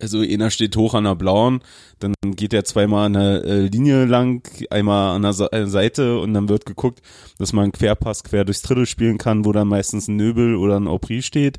Also 0.00 0.20
einer 0.20 0.50
steht 0.50 0.76
hoch 0.76 0.94
an 0.94 1.04
der 1.04 1.16
blauen, 1.16 1.60
dann 1.98 2.14
geht 2.22 2.52
er 2.52 2.64
zweimal 2.64 3.06
an 3.06 3.14
der 3.14 3.44
äh, 3.44 3.66
Linie 3.66 4.04
lang, 4.04 4.48
einmal 4.70 5.16
an 5.16 5.22
der 5.22 5.52
äh, 5.52 5.66
Seite 5.66 6.20
und 6.20 6.34
dann 6.34 6.48
wird 6.48 6.66
geguckt, 6.66 7.02
dass 7.38 7.52
man 7.52 7.64
einen 7.64 7.72
Querpass 7.72 8.22
quer 8.22 8.44
durchs 8.44 8.62
Drittel 8.62 8.86
spielen 8.86 9.18
kann, 9.18 9.44
wo 9.44 9.50
dann 9.50 9.66
meistens 9.66 10.06
ein 10.06 10.14
Nöbel 10.14 10.54
oder 10.54 10.78
ein 10.78 10.86
Aubry 10.86 11.22
steht 11.22 11.58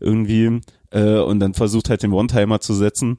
irgendwie 0.00 0.60
äh, 0.90 1.18
und 1.18 1.40
dann 1.40 1.54
versucht 1.54 1.88
halt 1.88 2.02
den 2.02 2.12
One-Timer 2.12 2.60
zu 2.60 2.74
setzen. 2.74 3.16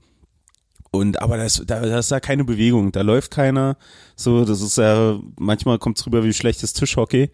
Und 0.92 1.22
aber 1.22 1.38
das, 1.38 1.62
da, 1.66 1.82
da 1.82 2.00
ist 2.00 2.12
ja 2.12 2.20
keine 2.20 2.44
Bewegung, 2.44 2.92
da 2.92 3.02
läuft 3.02 3.32
keiner. 3.32 3.78
So, 4.16 4.46
das 4.46 4.62
ist 4.62 4.78
ja, 4.78 5.20
manchmal 5.40 5.78
kommt's 5.78 6.06
rüber 6.06 6.24
wie 6.24 6.34
schlechtes 6.34 6.74
Tischhockey, 6.74 7.30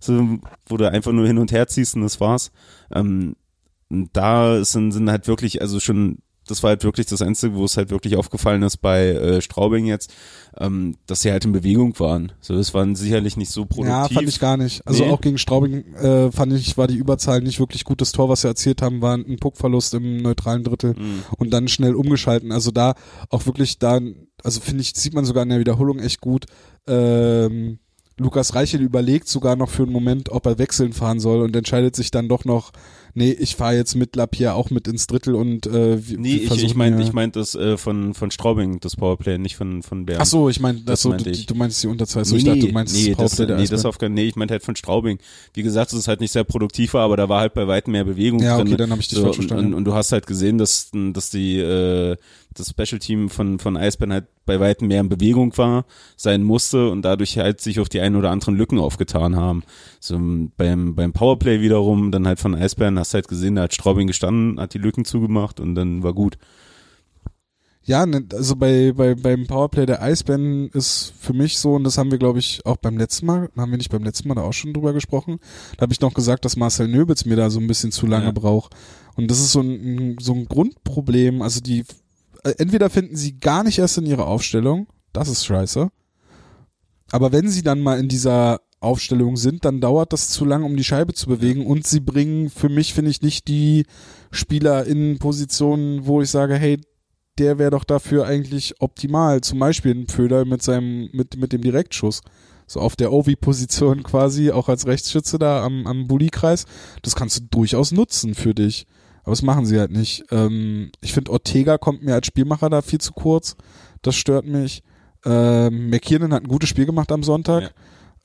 so, 0.00 0.38
wo 0.66 0.76
du 0.76 0.90
einfach 0.90 1.12
nur 1.12 1.26
hin 1.26 1.38
und 1.38 1.52
her 1.52 1.68
ziehst 1.68 1.94
und 1.94 2.02
das 2.02 2.20
war's. 2.20 2.50
Ähm, 2.92 3.36
und 3.88 4.10
da 4.16 4.64
sind, 4.64 4.90
sind 4.92 5.08
halt 5.10 5.28
wirklich, 5.28 5.60
also 5.60 5.78
schon 5.78 6.18
das 6.46 6.62
war 6.62 6.70
halt 6.70 6.84
wirklich 6.84 7.06
das 7.06 7.22
Einzige, 7.22 7.54
wo 7.56 7.64
es 7.64 7.76
halt 7.76 7.90
wirklich 7.90 8.16
aufgefallen 8.16 8.62
ist 8.62 8.78
bei 8.78 9.08
äh, 9.08 9.40
Straubing 9.42 9.86
jetzt, 9.86 10.12
ähm, 10.58 10.96
dass 11.06 11.22
sie 11.22 11.30
halt 11.32 11.44
in 11.44 11.52
Bewegung 11.52 11.98
waren. 11.98 12.32
So, 12.40 12.54
das 12.56 12.72
waren 12.74 12.94
sicherlich 12.94 13.36
nicht 13.36 13.50
so 13.50 13.64
produktiv. 13.66 13.90
Ja, 13.92 14.08
fand 14.08 14.28
ich 14.28 14.38
gar 14.40 14.56
nicht. 14.56 14.86
Also 14.86 15.04
Nee. 15.04 15.10
auch 15.10 15.20
gegen 15.20 15.38
Straubing 15.38 15.94
äh, 15.94 16.30
fand 16.32 16.52
ich, 16.52 16.78
war 16.78 16.86
die 16.86 16.96
Überzahl 16.96 17.40
nicht 17.40 17.60
wirklich 17.60 17.84
gut. 17.84 18.00
Das 18.00 18.12
Tor, 18.12 18.28
was 18.28 18.42
sie 18.42 18.48
erzielt 18.48 18.82
haben, 18.82 19.02
war 19.02 19.14
ein 19.16 19.36
Puckverlust 19.38 19.94
im 19.94 20.18
neutralen 20.18 20.64
Drittel 20.64 20.94
Mhm. 20.94 21.22
und 21.38 21.50
dann 21.50 21.68
schnell 21.68 21.94
umgeschalten. 21.94 22.52
Also 22.52 22.70
da 22.70 22.94
auch 23.30 23.46
wirklich 23.46 23.78
da, 23.78 24.00
also 24.42 24.60
finde 24.60 24.82
ich, 24.82 24.92
sieht 24.94 25.14
man 25.14 25.24
sogar 25.24 25.42
in 25.42 25.48
der 25.50 25.58
Wiederholung 25.60 25.98
echt 25.98 26.20
gut. 26.20 26.46
Ähm, 26.86 27.78
Lukas 28.18 28.54
Reichel 28.54 28.80
überlegt 28.80 29.28
sogar 29.28 29.56
noch 29.56 29.68
für 29.68 29.82
einen 29.82 29.92
Moment, 29.92 30.30
ob 30.30 30.46
er 30.46 30.58
wechseln 30.58 30.94
fahren 30.94 31.20
soll 31.20 31.42
und 31.42 31.54
entscheidet 31.54 31.94
sich 31.94 32.10
dann 32.10 32.28
doch 32.28 32.46
noch, 32.46 32.72
nee, 33.16 33.32
ich 33.32 33.56
fahre 33.56 33.74
jetzt 33.74 33.96
mit 33.96 34.14
Lapierre 34.14 34.54
auch 34.54 34.70
mit 34.70 34.86
ins 34.86 35.08
Drittel 35.08 35.34
und 35.34 35.66
äh, 35.66 35.98
Nee, 36.16 36.34
ich, 36.36 36.62
ich 36.62 36.74
meine, 36.76 37.02
ich 37.02 37.12
mein 37.12 37.32
das 37.32 37.56
äh, 37.56 37.76
von, 37.76 38.14
von 38.14 38.30
Straubing, 38.30 38.78
das 38.78 38.94
Powerplay, 38.94 39.38
nicht 39.38 39.56
von, 39.56 39.82
von 39.82 40.06
Bern. 40.06 40.18
Ach 40.20 40.26
so, 40.26 40.48
ich 40.48 40.60
meine, 40.60 40.78
Das 40.78 40.84
das 40.84 41.02
so, 41.02 41.08
du, 41.08 41.14
meinte 41.16 41.30
ich. 41.30 41.46
du 41.46 41.54
meinst 41.56 41.82
die 41.82 41.86
Unterzahl. 41.88 42.24
So, 42.24 42.34
Nee, 42.36 42.38
ich 42.38 42.44
dachte, 42.44 42.60
du 42.60 42.72
meinst 42.72 42.94
nee, 42.94 43.14
das 43.18 43.36
das, 43.36 43.48
nee, 43.48 43.66
das 43.66 43.84
auf 43.84 43.98
nee, 44.00 44.24
ich 44.24 44.36
meinte 44.36 44.52
halt 44.52 44.62
von 44.62 44.76
Straubing. 44.76 45.18
Wie 45.54 45.62
gesagt, 45.62 45.92
es 45.92 45.98
ist 45.98 46.06
halt 46.08 46.20
nicht 46.20 46.30
sehr 46.32 46.44
produktiv 46.44 46.94
war, 46.94 47.02
aber 47.02 47.16
da 47.16 47.28
war 47.28 47.40
halt 47.40 47.54
bei 47.54 47.66
weitem 47.66 47.92
mehr 47.92 48.04
Bewegung 48.04 48.40
Ja, 48.40 48.56
drin. 48.58 48.68
okay, 48.68 48.76
dann 48.76 48.90
habe 48.90 49.00
ich 49.00 49.08
dich 49.08 49.18
So, 49.18 49.24
falsch 49.24 49.38
und, 49.38 49.48
verstanden. 49.48 49.72
und, 49.72 49.78
und 49.78 49.84
du 49.84 49.94
hast 49.94 50.12
halt 50.12 50.26
gesehen, 50.26 50.58
dass, 50.58 50.90
dass 50.92 51.30
die, 51.30 51.58
äh, 51.58 52.16
das 52.58 52.70
Special 52.70 52.98
Team 52.98 53.28
von, 53.28 53.58
von 53.58 53.76
Eisbären 53.76 54.12
halt 54.12 54.26
bei 54.44 54.60
weitem 54.60 54.88
mehr 54.88 55.00
in 55.00 55.08
Bewegung 55.08 55.56
war, 55.58 55.84
sein 56.16 56.42
musste 56.42 56.90
und 56.90 57.02
dadurch 57.02 57.38
halt 57.38 57.60
sich 57.60 57.80
auch 57.80 57.88
die 57.88 58.00
ein 58.00 58.16
oder 58.16 58.30
anderen 58.30 58.56
Lücken 58.56 58.78
aufgetan 58.78 59.36
haben. 59.36 59.62
So 60.00 60.18
beim, 60.56 60.94
beim 60.94 61.12
Powerplay 61.12 61.60
wiederum, 61.60 62.10
dann 62.12 62.26
halt 62.26 62.38
von 62.40 62.54
Eisbären 62.54 62.98
hast 62.98 63.12
du 63.12 63.16
halt 63.16 63.28
gesehen, 63.28 63.56
da 63.56 63.62
hat 63.62 63.74
Straubing 63.74 64.06
gestanden, 64.06 64.60
hat 64.60 64.74
die 64.74 64.78
Lücken 64.78 65.04
zugemacht 65.04 65.60
und 65.60 65.74
dann 65.74 66.02
war 66.02 66.12
gut. 66.14 66.38
Ja, 67.84 68.04
ne, 68.04 68.24
also 68.32 68.56
bei, 68.56 68.92
bei 68.92 69.14
beim 69.14 69.46
Powerplay 69.46 69.86
der 69.86 70.02
Eisbären 70.02 70.68
ist 70.70 71.12
für 71.20 71.32
mich 71.32 71.56
so, 71.58 71.74
und 71.74 71.84
das 71.84 71.98
haben 71.98 72.10
wir, 72.10 72.18
glaube 72.18 72.40
ich, 72.40 72.66
auch 72.66 72.78
beim 72.78 72.98
letzten 72.98 73.26
Mal, 73.26 73.48
haben 73.56 73.70
wir 73.70 73.78
nicht 73.78 73.90
beim 73.92 74.02
letzten 74.02 74.26
Mal 74.26 74.34
da 74.34 74.42
auch 74.42 74.52
schon 74.52 74.72
drüber 74.72 74.92
gesprochen, 74.92 75.38
da 75.76 75.82
habe 75.82 75.92
ich 75.92 76.00
noch 76.00 76.12
gesagt, 76.12 76.44
dass 76.44 76.56
Marcel 76.56 76.88
Nöbitz 76.88 77.26
mir 77.26 77.36
da 77.36 77.48
so 77.48 77.60
ein 77.60 77.68
bisschen 77.68 77.92
zu 77.92 78.06
lange 78.08 78.26
Ja. 78.26 78.32
braucht. 78.32 78.74
Und 79.14 79.30
das 79.30 79.38
ist 79.38 79.52
so 79.52 79.60
ein, 79.60 80.16
so 80.20 80.34
ein 80.34 80.46
Grundproblem. 80.46 81.42
Also 81.42 81.60
die, 81.60 81.84
entweder 82.52 82.90
finden 82.90 83.16
sie 83.16 83.38
gar 83.38 83.62
nicht 83.64 83.78
erst 83.78 83.98
in 83.98 84.06
ihre 84.06 84.26
Aufstellung, 84.26 84.88
das 85.12 85.28
ist 85.28 85.46
scheiße. 85.46 85.88
Aber 87.12 87.32
wenn 87.32 87.48
sie 87.48 87.62
dann 87.62 87.80
mal 87.80 87.98
in 87.98 88.08
dieser 88.08 88.60
Aufstellung 88.80 89.36
sind, 89.36 89.64
dann 89.64 89.80
dauert 89.80 90.12
das 90.12 90.28
zu 90.28 90.44
lang, 90.44 90.62
um 90.62 90.76
die 90.76 90.84
Scheibe 90.84 91.14
zu 91.14 91.28
bewegen. 91.28 91.66
Und 91.66 91.86
sie 91.86 92.00
bringen 92.00 92.50
für 92.50 92.68
mich, 92.68 92.94
finde 92.94 93.10
ich, 93.10 93.22
nicht 93.22 93.48
die 93.48 93.86
Spieler 94.30 94.84
in 94.84 95.18
Positionen, 95.18 96.06
wo 96.06 96.20
ich 96.20 96.30
sage, 96.30 96.56
hey, 96.56 96.80
der 97.38 97.58
wäre 97.58 97.70
doch 97.70 97.84
dafür 97.84 98.26
eigentlich 98.26 98.80
optimal. 98.80 99.40
Zum 99.40 99.58
Beispiel 99.58 99.94
ein 99.94 100.06
Pföder 100.06 100.44
mit 100.44 100.62
seinem, 100.62 101.08
mit, 101.12 101.36
mit 101.36 101.52
dem 101.52 101.62
Direktschuss. 101.62 102.22
So 102.66 102.80
auf 102.80 102.96
der 102.96 103.12
Ovi-Position 103.12 104.02
quasi, 104.02 104.50
auch 104.50 104.68
als 104.68 104.86
Rechtsschütze 104.86 105.38
da 105.38 105.64
am, 105.64 105.86
am 105.86 106.08
Bulli-Kreis. 106.08 106.64
Das 107.02 107.14
kannst 107.14 107.38
du 107.38 107.44
durchaus 107.50 107.92
nutzen 107.92 108.34
für 108.34 108.54
dich. 108.54 108.86
Aber 109.26 109.32
das 109.32 109.42
machen 109.42 109.66
sie 109.66 109.80
halt 109.80 109.90
nicht. 109.90 110.24
Ähm, 110.30 110.92
ich 111.00 111.12
finde, 111.12 111.32
Ortega 111.32 111.78
kommt 111.78 112.04
mir 112.04 112.14
als 112.14 112.28
Spielmacher 112.28 112.70
da 112.70 112.80
viel 112.80 113.00
zu 113.00 113.12
kurz. 113.12 113.56
Das 114.02 114.14
stört 114.14 114.46
mich. 114.46 114.84
Ähm, 115.24 115.90
McKiernan 115.90 116.32
hat 116.32 116.44
ein 116.44 116.48
gutes 116.48 116.68
Spiel 116.68 116.86
gemacht 116.86 117.10
am 117.10 117.24
Sonntag. 117.24 117.74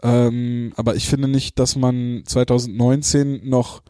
Ähm, 0.03 0.73
aber 0.76 0.95
ich 0.95 1.10
finde 1.10 1.28
nicht, 1.28 1.57
dass 1.57 1.76
man 1.76 2.22
2019 2.28 3.49
noch, 3.49 3.82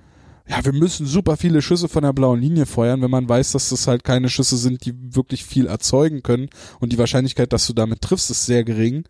ja, 0.48 0.64
wir 0.64 0.72
müssen 0.72 1.06
super 1.06 1.36
viele 1.36 1.62
Schüsse 1.62 1.90
von 1.90 2.04
der 2.04 2.14
blauen 2.14 2.40
Linie 2.40 2.66
feuern, 2.66 3.02
wenn 3.02 3.12
man 3.12 3.28
weiß, 3.28 3.52
dass 3.52 3.70
das 3.70 3.88
halt 3.88 4.06
keine 4.06 4.30
Schüsse 4.30 4.56
sind, 4.56 4.86
die 4.86 4.94
wirklich 5.14 5.44
viel 5.44 5.68
erzeugen 5.68 6.24
können. 6.24 6.48
Und 6.80 6.94
die 6.94 6.98
Wahrscheinlichkeit, 6.98 7.52
dass 7.52 7.68
du 7.68 7.74
damit 7.74 8.00
triffst, 8.00 8.32
ist 8.32 8.46
sehr 8.46 8.64
gering, 8.64 9.04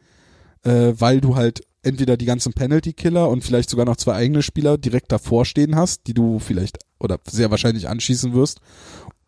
äh, 0.63 0.93
weil 0.97 1.21
du 1.21 1.35
halt 1.35 1.61
entweder 1.83 2.17
die 2.17 2.25
ganzen 2.25 2.53
Penalty-Killer 2.53 3.29
und 3.29 3.43
vielleicht 3.43 3.69
sogar 3.69 3.85
noch 3.85 3.97
zwei 3.97 4.13
eigene 4.13 4.41
Spieler 4.41 4.79
direkt 4.79 5.11
davor 5.11 5.45
stehen 5.45 5.75
hast, 5.75 6.07
die 6.07 6.15
du 6.15 6.39
vielleicht 6.39 6.79
oder 7.01 7.19
sehr 7.27 7.51
wahrscheinlich 7.51 7.89
anschießen 7.89 8.33
wirst. 8.33 8.61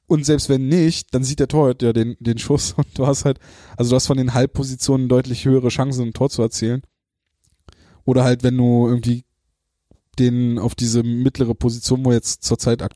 Und 0.07 0.25
selbst 0.25 0.49
wenn 0.49 0.67
nicht, 0.67 1.13
dann 1.13 1.23
sieht 1.23 1.39
der 1.39 1.47
Torhüter 1.47 1.87
ja 1.87 1.93
den, 1.93 2.17
den 2.19 2.37
Schuss 2.37 2.73
und 2.77 2.87
du 2.97 3.07
hast 3.07 3.25
halt, 3.25 3.39
also 3.77 3.91
du 3.91 3.95
hast 3.95 4.07
von 4.07 4.17
den 4.17 4.33
Halbpositionen 4.33 5.09
deutlich 5.09 5.45
höhere 5.45 5.69
Chancen, 5.69 6.07
ein 6.07 6.13
Tor 6.13 6.29
zu 6.29 6.41
erzielen. 6.41 6.83
Oder 8.05 8.23
halt, 8.23 8.43
wenn 8.43 8.57
du 8.57 8.87
irgendwie 8.87 9.23
den 10.19 10.59
auf 10.59 10.75
diese 10.75 11.03
mittlere 11.03 11.55
Position, 11.55 12.05
wo 12.05 12.11
jetzt 12.11 12.43
zurzeit 12.43 12.87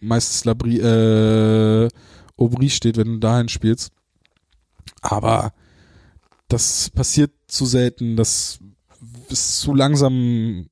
meistens 0.00 0.44
Labri, 0.44 0.78
äh, 0.78 1.88
Aubry 2.36 2.70
steht, 2.70 2.96
wenn 2.96 3.14
du 3.14 3.18
dahin 3.18 3.48
spielst. 3.48 3.90
Aber 5.02 5.52
das 6.48 6.90
passiert 6.90 7.32
zu 7.48 7.66
selten, 7.66 8.16
das 8.16 8.60
ist 9.28 9.60
zu 9.60 9.74
langsam 9.74 10.66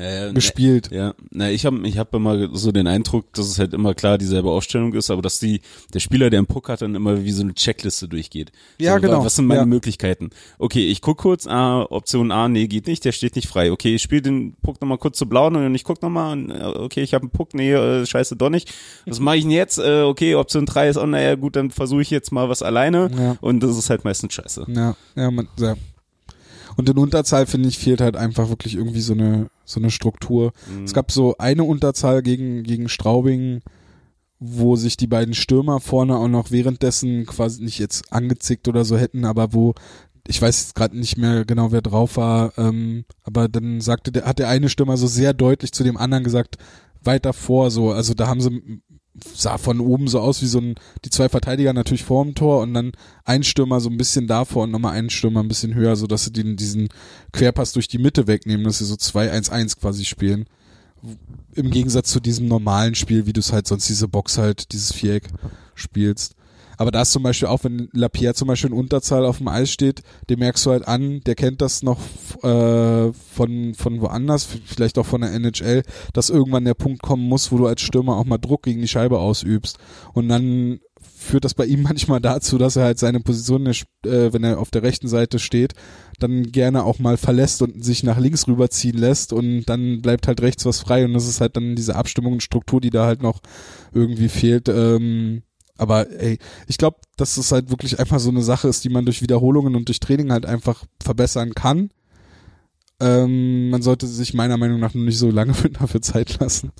Ja, 0.00 0.26
ja, 0.26 0.32
gespielt. 0.32 0.90
Ja, 0.90 1.14
na, 1.30 1.50
ich 1.50 1.66
habe 1.66 1.86
ich 1.86 1.98
hab 1.98 2.14
immer 2.14 2.48
so 2.56 2.72
den 2.72 2.86
Eindruck, 2.86 3.32
dass 3.34 3.46
es 3.48 3.58
halt 3.58 3.74
immer 3.74 3.94
klar 3.94 4.16
dieselbe 4.18 4.50
Aufstellung 4.50 4.94
ist, 4.94 5.10
aber 5.10 5.20
dass 5.22 5.38
die 5.38 5.60
der 5.92 6.00
Spieler, 6.00 6.30
der 6.30 6.38
einen 6.38 6.46
Puck 6.46 6.68
hat, 6.68 6.82
dann 6.82 6.94
immer 6.94 7.22
wie 7.24 7.32
so 7.32 7.42
eine 7.42 7.54
Checkliste 7.54 8.08
durchgeht. 8.08 8.52
Ja, 8.78 8.94
so, 8.94 9.00
genau. 9.00 9.24
Was 9.24 9.36
sind 9.36 9.46
meine 9.46 9.60
Ja. 9.60 9.66
Möglichkeiten? 9.66 10.30
Okay, 10.58 10.86
ich 10.86 11.00
guck 11.02 11.18
kurz, 11.18 11.46
ah, 11.46 11.82
Option 11.90 12.32
A, 12.32 12.48
nee, 12.48 12.66
geht 12.66 12.86
nicht, 12.86 13.04
der 13.04 13.12
steht 13.12 13.36
nicht 13.36 13.48
frei. 13.48 13.72
Okay, 13.72 13.94
ich 13.96 14.02
spiele 14.02 14.22
den 14.22 14.54
Puck 14.62 14.80
nochmal 14.80 14.98
kurz 14.98 15.18
zu 15.18 15.26
blauen 15.26 15.54
und 15.56 15.74
ich 15.74 15.84
guck 15.84 16.00
nochmal, 16.02 16.50
okay, 16.76 17.02
ich 17.02 17.12
habe 17.14 17.22
einen 17.22 17.30
Puck, 17.30 17.54
nee, 17.54 17.72
äh, 17.72 18.06
scheiße, 18.06 18.36
doch 18.36 18.50
nicht. 18.50 18.72
Was 19.06 19.20
mache 19.20 19.36
ich 19.36 19.42
denn 19.42 19.50
jetzt? 19.50 19.78
Äh, 19.78 20.02
okay, 20.02 20.34
Option 20.34 20.66
3 20.66 20.88
ist, 20.88 20.96
oh 20.96 21.06
naja, 21.06 21.34
gut, 21.34 21.56
dann 21.56 21.70
versuche 21.70 22.02
ich 22.02 22.10
jetzt 22.10 22.32
mal 22.32 22.48
was 22.48 22.62
alleine 22.62 23.10
Ja. 23.16 23.36
und 23.40 23.60
das 23.62 23.76
ist 23.76 23.90
halt 23.90 24.04
meistens 24.04 24.32
scheiße. 24.34 24.66
Ja, 24.68 24.96
ja, 25.16 25.30
man, 25.30 25.48
ja. 25.58 25.74
Und 26.76 26.88
in 26.88 26.98
Unterzahl, 26.98 27.46
finde 27.46 27.68
ich, 27.68 27.78
fehlt 27.78 28.00
halt 28.00 28.16
einfach 28.16 28.48
wirklich 28.48 28.74
irgendwie 28.74 29.00
so 29.00 29.12
eine, 29.12 29.50
so 29.64 29.80
eine 29.80 29.90
Struktur. 29.90 30.52
Mhm. 30.72 30.84
Es 30.84 30.92
gab 30.92 31.10
so 31.10 31.36
eine 31.38 31.64
Unterzahl 31.64 32.22
gegen, 32.22 32.62
gegen 32.62 32.88
Straubing, 32.88 33.60
wo 34.38 34.74
sich 34.76 34.96
die 34.96 35.06
beiden 35.06 35.34
Stürmer 35.34 35.80
vorne 35.80 36.16
auch 36.16 36.28
noch 36.28 36.50
währenddessen 36.50 37.26
quasi 37.26 37.62
nicht 37.62 37.78
jetzt 37.78 38.12
angezickt 38.12 38.68
oder 38.68 38.84
so 38.84 38.96
hätten, 38.96 39.26
aber 39.26 39.52
wo, 39.52 39.74
ich 40.26 40.40
weiß 40.40 40.60
jetzt 40.60 40.74
gerade 40.74 40.98
nicht 40.98 41.18
mehr 41.18 41.44
genau, 41.44 41.72
wer 41.72 41.82
drauf 41.82 42.16
war, 42.16 42.56
ähm, 42.56 43.04
aber 43.22 43.48
dann 43.48 43.82
sagte 43.82 44.10
der, 44.10 44.24
hat 44.24 44.38
der 44.38 44.48
eine 44.48 44.70
Stürmer 44.70 44.96
so 44.96 45.06
sehr 45.06 45.34
deutlich 45.34 45.72
zu 45.72 45.84
dem 45.84 45.98
anderen 45.98 46.24
gesagt, 46.24 46.56
weiter 47.02 47.34
vor, 47.34 47.70
so, 47.70 47.90
also 47.90 48.14
da 48.14 48.28
haben 48.28 48.40
sie, 48.40 48.80
sah 49.34 49.58
von 49.58 49.80
oben 49.80 50.08
so 50.08 50.20
aus 50.20 50.42
wie 50.42 50.46
so 50.46 50.58
ein, 50.58 50.76
die 51.04 51.10
zwei 51.10 51.28
Verteidiger 51.28 51.72
natürlich 51.72 52.04
vor 52.04 52.24
dem 52.24 52.34
Tor 52.34 52.62
und 52.62 52.74
dann 52.74 52.92
ein 53.24 53.42
Stürmer 53.42 53.80
so 53.80 53.90
ein 53.90 53.96
bisschen 53.96 54.26
davor 54.26 54.64
und 54.64 54.70
nochmal 54.70 54.94
einen 54.94 55.10
Stürmer 55.10 55.40
ein 55.40 55.48
bisschen 55.48 55.74
höher, 55.74 55.96
so 55.96 56.06
dass 56.06 56.24
sie 56.24 56.32
den, 56.32 56.56
diesen 56.56 56.88
Querpass 57.32 57.72
durch 57.72 57.88
die 57.88 57.98
Mitte 57.98 58.26
wegnehmen, 58.26 58.64
dass 58.64 58.78
sie 58.78 58.84
so 58.84 58.94
2-1-1 58.94 59.80
quasi 59.80 60.04
spielen. 60.04 60.46
Im 61.54 61.70
Gegensatz 61.70 62.10
zu 62.10 62.20
diesem 62.20 62.46
normalen 62.46 62.94
Spiel, 62.94 63.26
wie 63.26 63.32
du 63.32 63.40
es 63.40 63.52
halt 63.52 63.66
sonst 63.66 63.88
diese 63.88 64.06
Box 64.06 64.38
halt, 64.38 64.72
dieses 64.72 64.92
Viereck 64.92 65.28
spielst. 65.74 66.34
Aber 66.80 66.90
da 66.90 67.02
ist 67.02 67.12
zum 67.12 67.22
Beispiel 67.22 67.48
auch, 67.48 67.62
wenn 67.62 67.90
Lapierre 67.92 68.32
zum 68.32 68.48
Beispiel 68.48 68.70
in 68.70 68.76
Unterzahl 68.76 69.26
auf 69.26 69.36
dem 69.36 69.48
Eis 69.48 69.70
steht, 69.70 70.00
den 70.30 70.38
merkst 70.38 70.64
du 70.64 70.70
halt 70.70 70.88
an, 70.88 71.20
der 71.26 71.34
kennt 71.34 71.60
das 71.60 71.82
noch 71.82 71.98
äh, 72.42 73.12
von, 73.12 73.74
von 73.74 74.00
woanders, 74.00 74.48
vielleicht 74.64 74.96
auch 74.96 75.04
von 75.04 75.20
der 75.20 75.30
NHL, 75.34 75.82
dass 76.14 76.30
irgendwann 76.30 76.64
der 76.64 76.72
Punkt 76.72 77.02
kommen 77.02 77.28
muss, 77.28 77.52
wo 77.52 77.58
du 77.58 77.66
als 77.66 77.82
Stürmer 77.82 78.16
auch 78.16 78.24
mal 78.24 78.38
Druck 78.38 78.62
gegen 78.62 78.80
die 78.80 78.88
Scheibe 78.88 79.18
ausübst. 79.18 79.76
Und 80.14 80.30
dann 80.30 80.80
führt 81.02 81.44
das 81.44 81.52
bei 81.52 81.66
ihm 81.66 81.82
manchmal 81.88 82.22
dazu, 82.22 82.56
dass 82.56 82.76
er 82.76 82.84
halt 82.84 82.98
seine 82.98 83.20
Position, 83.20 83.66
äh, 83.66 83.74
wenn 84.32 84.42
er 84.42 84.58
auf 84.58 84.70
der 84.70 84.82
rechten 84.82 85.08
Seite 85.08 85.38
steht, 85.38 85.74
dann 86.18 86.44
gerne 86.44 86.84
auch 86.84 86.98
mal 86.98 87.18
verlässt 87.18 87.60
und 87.60 87.84
sich 87.84 88.04
nach 88.04 88.18
links 88.18 88.48
rüberziehen 88.48 88.96
lässt 88.96 89.34
und 89.34 89.64
dann 89.66 90.00
bleibt 90.00 90.26
halt 90.28 90.40
rechts 90.40 90.64
was 90.64 90.80
frei 90.80 91.04
und 91.04 91.12
das 91.12 91.28
ist 91.28 91.42
halt 91.42 91.56
dann 91.56 91.76
diese 91.76 91.96
Abstimmung 91.96 92.32
und 92.32 92.42
Struktur, 92.42 92.80
die 92.80 92.88
da 92.88 93.04
halt 93.04 93.20
noch 93.20 93.40
irgendwie 93.92 94.30
fehlt. 94.30 94.70
Ähm, 94.70 95.42
aber 95.80 96.10
ey, 96.20 96.38
ich 96.66 96.76
glaube, 96.76 96.98
dass 97.16 97.38
es 97.38 97.52
halt 97.52 97.70
wirklich 97.70 97.98
einfach 97.98 98.20
so 98.20 98.28
eine 98.28 98.42
Sache 98.42 98.68
ist, 98.68 98.84
die 98.84 98.90
man 98.90 99.06
durch 99.06 99.22
Wiederholungen 99.22 99.74
und 99.74 99.88
durch 99.88 99.98
Training 99.98 100.30
halt 100.30 100.44
einfach 100.44 100.84
verbessern 101.02 101.54
kann. 101.54 101.88
Ähm, 103.00 103.70
man 103.70 103.80
sollte 103.80 104.06
sich 104.06 104.34
meiner 104.34 104.58
Meinung 104.58 104.78
nach 104.78 104.92
nur 104.92 105.06
nicht 105.06 105.18
so 105.18 105.30
lange 105.30 105.54
dafür 105.80 106.02
Zeit 106.02 106.38
lassen. 106.38 106.72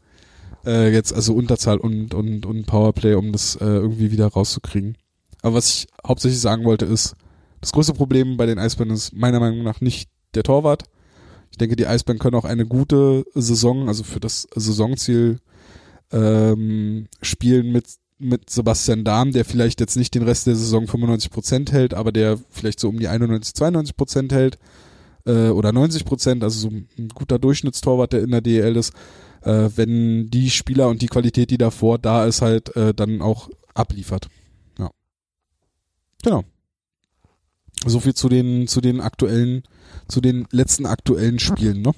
Äh, 0.66 0.92
jetzt 0.92 1.14
also 1.14 1.32
Unterzahl 1.32 1.78
und, 1.78 2.12
und, 2.12 2.44
und 2.44 2.66
Powerplay, 2.66 3.14
um 3.14 3.32
das 3.32 3.56
äh, 3.56 3.64
irgendwie 3.64 4.10
wieder 4.10 4.26
rauszukriegen. 4.26 4.98
Aber 5.40 5.54
was 5.54 5.70
ich 5.70 5.86
hauptsächlich 6.06 6.40
sagen 6.40 6.66
wollte 6.66 6.84
ist, 6.84 7.14
das 7.62 7.72
größte 7.72 7.94
Problem 7.94 8.36
bei 8.36 8.44
den 8.44 8.58
Eisbären 8.58 8.92
ist 8.92 9.14
meiner 9.14 9.40
Meinung 9.40 9.62
nach 9.62 9.80
nicht 9.80 10.10
der 10.34 10.42
Torwart. 10.42 10.84
Ich 11.50 11.56
denke, 11.56 11.74
die 11.74 11.86
Eisbären 11.86 12.18
können 12.18 12.36
auch 12.36 12.44
eine 12.44 12.66
gute 12.66 13.24
Saison, 13.34 13.88
also 13.88 14.04
für 14.04 14.20
das 14.20 14.46
Saisonziel 14.54 15.38
ähm, 16.12 17.06
spielen 17.22 17.72
mit 17.72 17.86
mit 18.20 18.50
Sebastian 18.50 19.04
Dahm, 19.04 19.32
der 19.32 19.44
vielleicht 19.44 19.80
jetzt 19.80 19.96
nicht 19.96 20.14
den 20.14 20.22
Rest 20.22 20.46
der 20.46 20.54
Saison 20.54 20.86
95 20.86 21.30
Prozent 21.30 21.72
hält, 21.72 21.94
aber 21.94 22.12
der 22.12 22.38
vielleicht 22.50 22.80
so 22.80 22.88
um 22.88 22.98
die 22.98 23.08
91, 23.08 23.54
92 23.54 23.96
Prozent 23.96 24.32
hält 24.32 24.58
äh, 25.26 25.48
oder 25.48 25.72
90 25.72 26.04
Prozent, 26.04 26.44
also 26.44 26.68
so 26.68 26.68
ein 26.68 27.08
guter 27.14 27.38
Durchschnittstorwart, 27.38 28.12
der 28.12 28.22
in 28.22 28.30
der 28.30 28.40
DEL 28.40 28.76
ist. 28.76 28.92
Äh, 29.42 29.70
wenn 29.74 30.28
die 30.28 30.50
Spieler 30.50 30.88
und 30.88 31.02
die 31.02 31.06
Qualität, 31.06 31.50
die 31.50 31.58
davor 31.58 31.98
da 31.98 32.26
ist, 32.26 32.42
halt 32.42 32.76
äh, 32.76 32.92
dann 32.92 33.22
auch 33.22 33.48
abliefert. 33.74 34.28
Ja. 34.78 34.90
Genau. 36.22 36.44
So 37.86 38.00
viel 38.00 38.14
zu 38.14 38.28
den, 38.28 38.66
zu 38.66 38.82
den 38.82 39.00
aktuellen, 39.00 39.62
zu 40.08 40.20
den 40.20 40.46
letzten 40.50 40.84
aktuellen 40.84 41.38
Spielen, 41.38 41.80
ne? 41.80 41.92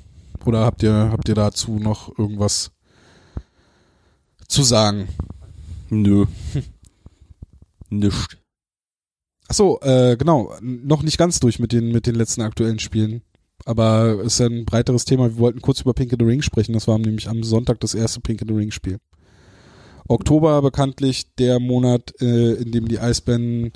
Oder 0.44 0.64
habt 0.64 0.82
ihr, 0.82 1.10
habt 1.10 1.28
ihr 1.28 1.34
dazu 1.34 1.78
noch 1.78 2.16
irgendwas 2.18 2.70
zu 4.48 4.62
sagen? 4.62 5.08
Nö. 5.92 6.24
Nischt. 7.90 8.38
Achso, 9.46 9.78
äh, 9.82 10.16
genau, 10.16 10.54
noch 10.62 11.02
nicht 11.02 11.18
ganz 11.18 11.38
durch 11.38 11.58
mit 11.58 11.72
den, 11.72 11.92
mit 11.92 12.06
den 12.06 12.14
letzten 12.14 12.40
aktuellen 12.40 12.78
Spielen. 12.78 13.20
Aber 13.66 14.20
es 14.20 14.34
ist 14.34 14.38
ja 14.38 14.46
ein 14.46 14.64
breiteres 14.64 15.04
Thema. 15.04 15.28
Wir 15.28 15.36
wollten 15.36 15.60
kurz 15.60 15.82
über 15.82 15.92
Pink 15.92 16.10
in 16.12 16.18
the 16.18 16.24
Ring 16.24 16.40
sprechen. 16.40 16.72
Das 16.72 16.88
war 16.88 16.98
nämlich 16.98 17.28
am 17.28 17.42
Sonntag 17.42 17.78
das 17.80 17.94
erste 17.94 18.20
Pink 18.20 18.40
in 18.40 18.48
the 18.48 18.54
Ring 18.54 18.70
Spiel. 18.70 19.00
Oktober 20.08 20.62
bekanntlich 20.62 21.34
der 21.34 21.60
Monat, 21.60 22.14
äh, 22.22 22.54
in 22.54 22.72
dem 22.72 22.88
die 22.88 22.98
Eisbären 22.98 23.72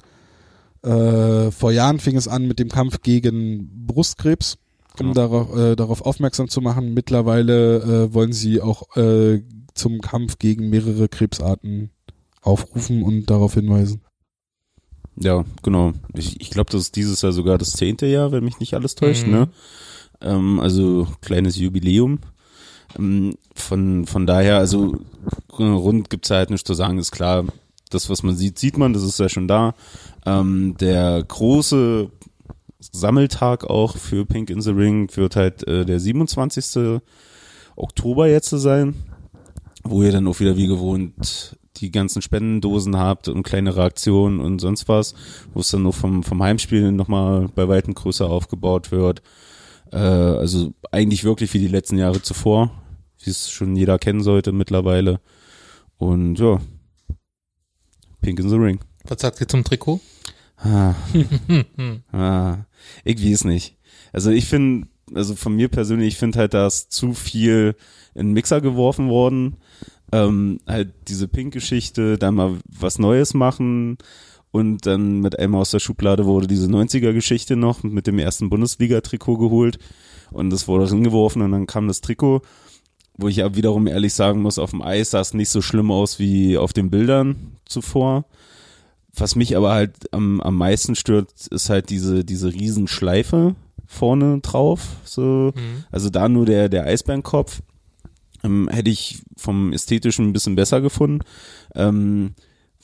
äh, 0.82 1.50
vor 1.50 1.70
Jahren 1.70 2.00
fing 2.00 2.16
es 2.16 2.28
an 2.28 2.48
mit 2.48 2.58
dem 2.58 2.70
Kampf 2.70 3.02
gegen 3.02 3.86
Brustkrebs, 3.86 4.56
um 5.00 5.12
Genau. 5.12 5.14
darauf, 5.14 5.56
äh, 5.56 5.76
darauf 5.76 6.02
aufmerksam 6.02 6.48
zu 6.48 6.60
machen. 6.60 6.94
Mittlerweile 6.94 7.78
äh, 8.08 8.14
wollen 8.14 8.32
sie 8.32 8.60
auch 8.60 8.96
äh, 8.96 9.42
zum 9.74 10.00
Kampf 10.00 10.38
gegen 10.38 10.68
mehrere 10.70 11.08
Krebsarten 11.08 11.90
aufrufen 12.42 13.02
und 13.02 13.26
darauf 13.30 13.54
hinweisen. 13.54 14.00
Ja, 15.18 15.44
genau. 15.62 15.92
Ich, 16.14 16.40
ich 16.40 16.50
glaube, 16.50 16.70
das 16.70 16.82
ist 16.82 16.96
dieses 16.96 17.22
Jahr 17.22 17.32
sogar 17.32 17.56
das 17.58 17.72
zehnte 17.72 18.06
Jahr, 18.06 18.32
wenn 18.32 18.44
mich 18.44 18.60
nicht 18.60 18.74
alles 18.74 18.94
täuscht, 18.94 19.26
Mhm. 19.26 19.32
ne? 19.32 19.48
Ähm, 20.20 20.60
also 20.60 21.06
kleines 21.22 21.56
Jubiläum. 21.56 22.18
Ähm, 22.98 23.34
von, 23.54 24.06
von 24.06 24.26
daher, 24.26 24.58
also 24.58 24.96
rund 25.58 26.10
gibt's 26.10 26.30
halt 26.30 26.50
nichts 26.50 26.66
zu 26.66 26.74
sagen, 26.74 26.98
ist 26.98 27.12
klar. 27.12 27.44
Das, 27.90 28.10
was 28.10 28.22
man 28.22 28.36
sieht, 28.36 28.58
sieht 28.58 28.78
man, 28.78 28.92
das 28.92 29.02
ist 29.04 29.18
ja 29.20 29.28
schon 29.28 29.46
da. 29.48 29.74
Ähm, 30.24 30.76
der 30.80 31.22
große 31.26 32.10
Sammeltag 32.78 33.64
auch 33.64 33.96
für 33.96 34.26
Pink 34.26 34.50
in 34.50 34.60
the 34.60 34.70
Ring 34.70 35.08
wird 35.16 35.36
halt 35.36 35.66
äh, 35.66 35.84
der 35.84 36.00
27. 36.00 37.00
Oktober 37.74 38.28
jetzt 38.28 38.50
sein, 38.50 38.94
wo 39.82 40.02
ihr 40.02 40.12
dann 40.12 40.28
auch 40.28 40.40
wieder 40.40 40.56
wie 40.56 40.66
gewohnt 40.66 41.56
die 41.76 41.90
ganzen 41.90 42.22
Spendendosen 42.22 42.96
habt 42.96 43.28
und 43.28 43.42
kleinere 43.42 43.82
Aktionen 43.82 44.40
und 44.40 44.60
sonst 44.60 44.88
was, 44.88 45.14
wo 45.52 45.60
es 45.60 45.70
dann 45.70 45.82
noch 45.82 45.94
vom, 45.94 46.22
vom 46.22 46.42
Heimspiel 46.42 46.90
nochmal 46.92 47.48
bei 47.54 47.68
weitem 47.68 47.94
größer 47.94 48.28
aufgebaut 48.28 48.90
wird. 48.90 49.22
Äh, 49.92 49.96
also 49.98 50.72
eigentlich 50.90 51.24
wirklich 51.24 51.52
wie 51.54 51.58
die 51.58 51.68
letzten 51.68 51.98
Jahre 51.98 52.22
zuvor, 52.22 52.70
wie 53.22 53.30
es 53.30 53.50
schon 53.50 53.76
jeder 53.76 53.98
kennen 53.98 54.22
sollte 54.22 54.52
mittlerweile. 54.52 55.20
Und 55.98 56.38
ja, 56.38 56.60
Pink 58.20 58.40
in 58.40 58.48
the 58.48 58.56
Ring. 58.56 58.80
Was 59.04 59.20
sagt 59.20 59.40
ihr 59.40 59.48
zum 59.48 59.64
Trikot? 59.64 60.00
Ah. 60.58 60.94
ah, 62.12 62.58
ich 63.04 63.24
weiß 63.24 63.44
nicht. 63.44 63.76
Also 64.12 64.30
ich 64.30 64.46
finde, 64.46 64.88
also 65.14 65.34
von 65.34 65.54
mir 65.54 65.68
persönlich, 65.68 66.08
ich 66.08 66.18
finde 66.18 66.38
halt, 66.38 66.54
da 66.54 66.66
ist 66.66 66.92
zu 66.92 67.12
viel 67.12 67.76
in 68.14 68.28
den 68.28 68.32
Mixer 68.32 68.60
geworfen 68.60 69.08
worden. 69.08 69.56
Ähm, 70.12 70.60
halt 70.66 70.94
diese 71.08 71.28
Pink-Geschichte, 71.28 72.16
dann 72.16 72.36
mal 72.36 72.58
was 72.66 72.98
Neues 72.98 73.34
machen 73.34 73.98
und 74.52 74.86
dann 74.86 75.20
mit 75.20 75.38
einmal 75.38 75.62
aus 75.62 75.72
der 75.72 75.80
Schublade 75.80 76.26
wurde 76.26 76.46
diese 76.46 76.68
90er-Geschichte 76.68 77.56
noch 77.56 77.82
mit 77.82 78.06
dem 78.06 78.18
ersten 78.18 78.48
Bundesliga-Trikot 78.48 79.36
geholt 79.36 79.78
und 80.30 80.50
das 80.50 80.68
wurde 80.68 80.88
hingeworfen 80.88 81.42
und 81.42 81.52
dann 81.52 81.66
kam 81.66 81.88
das 81.88 82.00
Trikot, 82.00 82.42
wo 83.18 83.28
ich 83.28 83.36
ja 83.36 83.54
wiederum 83.56 83.86
ehrlich 83.86 84.14
sagen 84.14 84.42
muss, 84.42 84.58
auf 84.58 84.70
dem 84.70 84.80
Eis 84.80 85.10
sah 85.10 85.20
es 85.20 85.34
nicht 85.34 85.48
so 85.48 85.60
schlimm 85.60 85.90
aus 85.90 86.18
wie 86.18 86.56
auf 86.56 86.72
den 86.72 86.88
Bildern 86.88 87.56
zuvor. 87.64 88.24
Was 89.16 89.34
mich 89.34 89.56
aber 89.56 89.72
halt 89.72 90.12
am, 90.12 90.40
am 90.40 90.56
meisten 90.56 90.94
stört, 90.94 91.30
ist 91.50 91.70
halt 91.70 91.90
diese, 91.90 92.24
diese 92.24 92.52
Riesenschleife 92.52 93.54
vorne 93.86 94.40
drauf. 94.40 94.96
So. 95.04 95.52
Mhm. 95.54 95.84
Also 95.90 96.10
da 96.10 96.28
nur 96.28 96.46
der, 96.46 96.68
der 96.68 96.84
Eisbärenkopf. 96.84 97.62
Ähm, 98.44 98.68
hätte 98.70 98.90
ich 98.90 99.22
vom 99.36 99.72
Ästhetischen 99.72 100.28
ein 100.28 100.32
bisschen 100.32 100.56
besser 100.56 100.80
gefunden. 100.80 101.20
Ähm, 101.74 102.34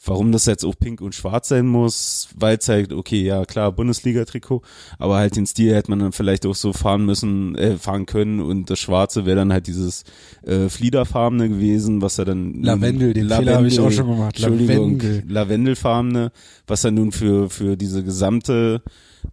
warum 0.04 0.32
das 0.32 0.46
jetzt 0.46 0.64
auch 0.64 0.74
pink 0.78 1.00
und 1.00 1.14
schwarz 1.14 1.48
sein 1.48 1.66
muss, 1.66 2.28
weil 2.36 2.56
es 2.56 2.68
halt, 2.68 2.92
okay, 2.92 3.22
ja 3.22 3.44
klar, 3.44 3.72
Bundesliga-Trikot, 3.72 4.62
aber 4.98 5.16
halt 5.16 5.36
den 5.36 5.46
Stil 5.46 5.74
hätte 5.74 5.90
man 5.90 6.00
dann 6.00 6.12
vielleicht 6.12 6.44
auch 6.46 6.54
so 6.54 6.72
fahren 6.72 7.04
müssen, 7.04 7.54
äh, 7.56 7.76
fahren 7.76 8.06
können 8.06 8.40
und 8.40 8.70
das 8.70 8.78
Schwarze 8.78 9.26
wäre 9.26 9.36
dann 9.36 9.52
halt 9.52 9.66
dieses 9.66 10.04
äh, 10.42 10.68
Fliederfarbene 10.68 11.48
gewesen, 11.48 12.02
was 12.02 12.18
er 12.18 12.24
dann 12.24 12.62
Lavendel, 12.62 13.12
den 13.12 13.28
Fehler 13.28 13.56
habe 13.56 13.68
ich 13.68 13.78
auch 13.78 13.90
schon 13.90 14.08
gemacht. 14.08 14.36
Entschuldigung, 14.36 14.98
Lavendel. 14.98 15.24
Lavendelfarbene, 15.28 16.32
was 16.66 16.84
er 16.84 16.90
nun 16.90 17.12
für 17.12 17.48
für 17.48 17.76
diese 17.76 18.02
gesamte 18.02 18.82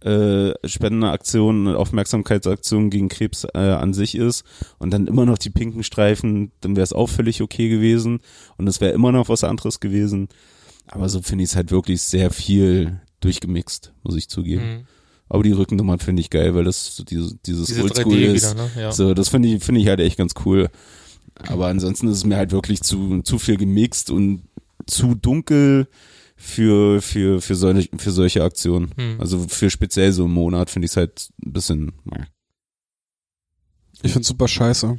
äh, 0.04 0.52
Spendenaktion 0.64 1.66
und 1.66 1.74
Aufmerksamkeitsaktion 1.74 2.90
gegen 2.90 3.08
Krebs 3.08 3.44
äh, 3.54 3.58
an 3.58 3.92
sich 3.92 4.14
ist 4.14 4.44
und 4.78 4.92
dann 4.92 5.06
immer 5.06 5.26
noch 5.26 5.38
die 5.38 5.50
pinken 5.50 5.82
Streifen, 5.82 6.52
dann 6.60 6.76
wäre 6.76 6.84
es 6.84 6.92
auch 6.92 7.08
völlig 7.08 7.42
okay 7.42 7.68
gewesen 7.68 8.20
und 8.56 8.68
es 8.68 8.80
wäre 8.80 8.92
immer 8.92 9.12
noch 9.12 9.28
was 9.28 9.44
anderes 9.44 9.80
gewesen. 9.80 10.28
Aber 10.90 11.08
so 11.08 11.22
finde 11.22 11.44
ich 11.44 11.50
es 11.50 11.56
halt 11.56 11.70
wirklich 11.70 12.02
sehr 12.02 12.30
viel 12.30 13.00
durchgemixt, 13.20 13.92
muss 14.02 14.16
ich 14.16 14.28
zugeben. 14.28 14.62
Mhm. 14.62 14.86
Aber 15.28 15.44
die 15.44 15.52
Rückennummern 15.52 16.00
finde 16.00 16.20
ich 16.20 16.30
geil, 16.30 16.54
weil 16.54 16.64
das 16.64 16.96
so 16.96 17.04
diese, 17.04 17.36
dieses 17.46 17.68
Diese 17.68 17.82
Oldschool 17.84 18.14
3D 18.14 18.34
ist. 18.34 18.52
wieder, 18.52 18.64
ne? 18.64 18.70
Ja. 18.76 18.92
So, 18.92 19.14
das 19.14 19.28
finde 19.28 19.48
ich, 19.48 19.62
finde 19.62 19.80
ich 19.80 19.86
halt 19.86 20.00
echt 20.00 20.16
ganz 20.16 20.34
cool. 20.44 20.68
Aber 21.46 21.68
ansonsten 21.68 22.08
ist 22.08 22.16
es 22.16 22.24
mir 22.24 22.36
halt 22.36 22.50
wirklich 22.50 22.82
zu, 22.82 23.22
zu 23.22 23.38
viel 23.38 23.56
gemixt 23.56 24.10
und 24.10 24.42
zu 24.86 25.14
dunkel 25.14 25.86
für, 26.36 27.00
für, 27.00 27.40
für 27.40 27.54
solche, 27.54 27.88
für 27.96 28.10
solche 28.10 28.42
Aktionen. 28.42 28.90
Hm. 28.96 29.20
Also 29.20 29.46
für 29.48 29.70
speziell 29.70 30.12
so 30.12 30.24
einen 30.24 30.34
Monat 30.34 30.68
finde 30.68 30.86
ich 30.86 30.92
es 30.92 30.96
halt 30.96 31.28
ein 31.44 31.52
bisschen, 31.52 31.92
naja. 32.04 32.26
Ich 34.02 34.12
find's 34.12 34.28
super 34.28 34.48
scheiße. 34.48 34.98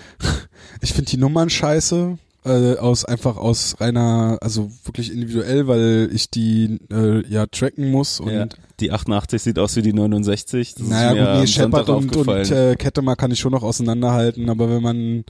ich 0.80 0.92
finde 0.92 1.10
die 1.10 1.16
Nummern 1.18 1.50
scheiße. 1.50 2.18
Äh, 2.46 2.76
aus 2.76 3.06
einfach 3.06 3.38
aus 3.38 3.76
reiner, 3.80 4.36
also 4.42 4.70
wirklich 4.84 5.10
individuell, 5.10 5.66
weil 5.66 6.10
ich 6.12 6.28
die 6.28 6.78
äh, 6.92 7.26
ja 7.26 7.46
tracken 7.46 7.90
muss 7.90 8.20
und 8.20 8.32
ja. 8.32 8.46
Die 8.80 8.90
88 8.90 9.40
sieht 9.40 9.58
aus 9.58 9.76
wie 9.76 9.82
die 9.82 9.92
69. 9.92 10.74
Das 10.74 10.82
ist 10.82 10.90
naja 10.90 11.12
gut, 11.12 11.40
nee, 11.40 11.46
Shepard 11.46 11.88
und, 11.88 12.16
und 12.16 12.50
äh, 12.50 12.74
Kettemer 12.76 13.16
kann 13.16 13.30
ich 13.30 13.38
schon 13.38 13.52
noch 13.52 13.62
auseinanderhalten, 13.62 14.50
aber 14.50 14.68
wenn 14.68 14.82
man 14.82 15.24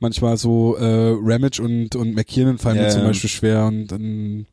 manchmal 0.00 0.36
so 0.36 0.76
äh, 0.76 1.16
Ramage 1.20 1.60
und, 1.62 1.96
und 1.96 2.14
McKiernan 2.14 2.58
fallen 2.58 2.76
Ja, 2.76 2.82
mir 2.82 2.88
zum. 2.90 3.02
Beispiel 3.02 3.30
schwer 3.30 3.66
und 3.66 3.88
dann 3.88 4.46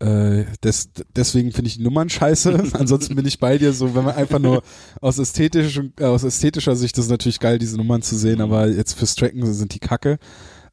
äh, 0.00 0.44
des, 0.62 0.90
deswegen 1.14 1.52
finde 1.52 1.68
ich 1.68 1.76
die 1.76 1.82
Nummern 1.82 2.08
scheiße. 2.08 2.70
Ansonsten 2.72 3.14
bin 3.14 3.26
ich 3.26 3.38
bei 3.38 3.58
dir 3.58 3.72
so, 3.72 3.94
wenn 3.94 4.04
man 4.04 4.14
einfach 4.14 4.38
nur 4.38 4.62
aus 5.00 5.18
ästhetisch, 5.18 5.80
äh, 5.98 6.04
aus 6.04 6.24
ästhetischer 6.24 6.76
Sicht 6.76 6.96
ist 6.98 7.04
es 7.04 7.10
natürlich 7.10 7.40
geil, 7.40 7.58
diese 7.58 7.76
Nummern 7.76 8.02
zu 8.02 8.16
sehen, 8.16 8.40
aber 8.40 8.68
jetzt 8.68 8.94
fürs 8.94 9.14
Tracken 9.14 9.52
sind 9.52 9.74
die 9.74 9.78
Kacke. 9.78 10.18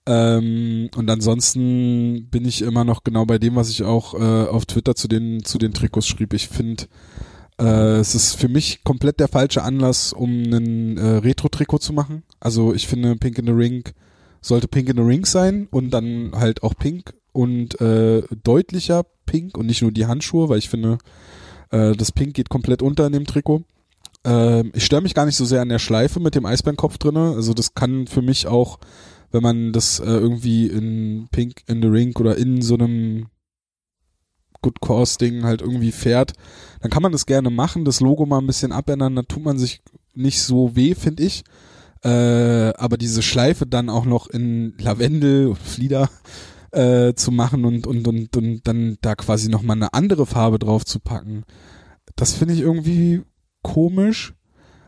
Ähm, 0.08 0.90
und 0.96 1.10
ansonsten 1.10 2.28
bin 2.32 2.46
ich 2.46 2.62
immer 2.62 2.86
noch 2.86 3.04
genau 3.04 3.26
bei 3.26 3.38
dem, 3.38 3.56
was 3.56 3.70
ich 3.70 3.84
auch 3.84 4.14
äh, 4.14 4.48
auf 4.48 4.66
Twitter 4.66 4.96
zu 4.96 5.08
den 5.08 5.44
zu 5.44 5.58
den 5.58 5.74
Trikots 5.74 6.08
schrieb. 6.08 6.34
Ich 6.34 6.48
finde, 6.48 6.86
äh, 7.60 7.98
es 8.00 8.16
ist 8.16 8.36
für 8.36 8.48
mich 8.48 8.84
komplett 8.86 9.20
der 9.20 9.28
falsche 9.28 9.64
Anlass, 9.64 10.14
um 10.14 10.30
ein 10.30 10.98
äh, 10.98 11.18
Retro-Trikot 11.18 11.80
zu 11.80 11.92
machen. 11.92 12.24
Also 12.40 12.74
ich 12.74 12.88
finde, 12.88 13.18
Pink 13.18 13.38
in 13.38 13.48
the 13.48 13.52
Ring 13.52 13.84
sollte 14.42 14.70
Pink 14.70 14.88
in 14.90 14.96
the 14.96 15.04
Ring 15.04 15.26
sein 15.26 15.68
und 15.72 15.90
dann 15.92 16.32
halt 16.34 16.64
auch 16.64 16.76
pink 16.76 17.14
und 17.34 17.80
äh, 17.82 18.24
deutlicher 18.44 19.04
pink 19.26 19.58
und 19.58 19.66
nicht 19.66 19.82
nur 19.82 19.92
die 19.92 20.06
Handschuhe, 20.06 20.48
weil 20.48 20.60
ich 20.60 20.70
finde, 20.70 21.00
äh, 21.72 21.92
das 21.94 22.14
Pink 22.14 22.34
geht 22.34 22.50
komplett 22.50 22.82
unter 22.82 23.06
in 23.08 23.14
dem 23.14 23.26
Trikot. 23.26 23.64
Ähm, 24.24 24.72
ich 24.74 24.86
störe 24.86 25.02
mich 25.02 25.14
gar 25.14 25.26
nicht 25.26 25.36
so 25.36 25.46
sehr 25.46 25.62
an 25.62 25.70
der 25.70 25.80
Schleife 25.80 26.20
mit 26.20 26.36
dem 26.36 26.46
Eisbärenkopf 26.46 26.98
drinne. 26.98 27.34
Also 27.36 27.54
das 27.54 27.76
kann 27.76 28.08
für 28.08 28.22
mich 28.22 28.48
auch, 28.48 28.80
wenn 29.32 29.44
man 29.44 29.74
das 29.74 30.00
äh, 30.00 30.06
irgendwie 30.06 30.68
in 30.68 31.28
Pink 31.32 31.64
in 31.68 31.82
the 31.82 31.88
Ring 31.88 32.16
oder 32.18 32.38
in 32.38 32.62
so 32.62 32.76
einem 32.76 33.28
Good 34.62 34.80
Course 34.80 35.18
Ding 35.18 35.44
halt 35.44 35.62
irgendwie 35.62 35.92
fährt, 35.92 36.34
dann 36.82 36.92
kann 36.92 37.04
man 37.04 37.12
das 37.12 37.26
gerne 37.26 37.50
machen, 37.50 37.86
das 37.86 38.00
Logo 38.00 38.26
mal 38.26 38.40
ein 38.40 38.48
bisschen 38.48 38.72
abändern, 38.72 39.16
dann 39.16 39.28
tut 39.28 39.44
man 39.44 39.58
sich 39.58 39.82
nicht 40.14 40.42
so 40.42 40.76
weh, 40.76 40.96
finde 40.96 41.24
ich. 41.24 41.44
Äh, 42.04 42.74
aber 42.78 42.98
diese 42.98 43.22
Schleife 43.22 43.66
dann 43.66 43.90
auch 43.90 44.06
noch 44.06 44.28
in 44.28 44.74
Lavendel, 44.78 45.56
Flieder 45.56 46.10
äh, 46.72 47.14
zu 47.14 47.32
machen 47.32 47.66
und, 47.66 47.88
und, 47.88 48.08
und, 48.08 48.36
und 48.38 48.68
dann 48.68 48.98
da 49.02 49.16
quasi 49.16 49.50
nochmal 49.50 49.78
eine 49.78 49.94
andere 49.94 50.26
Farbe 50.26 50.60
drauf 50.60 50.86
zu 50.86 51.00
packen, 51.00 51.44
das 52.16 52.34
finde 52.34 52.54
ich 52.54 52.62
irgendwie 52.62 53.24
komisch. 53.62 54.34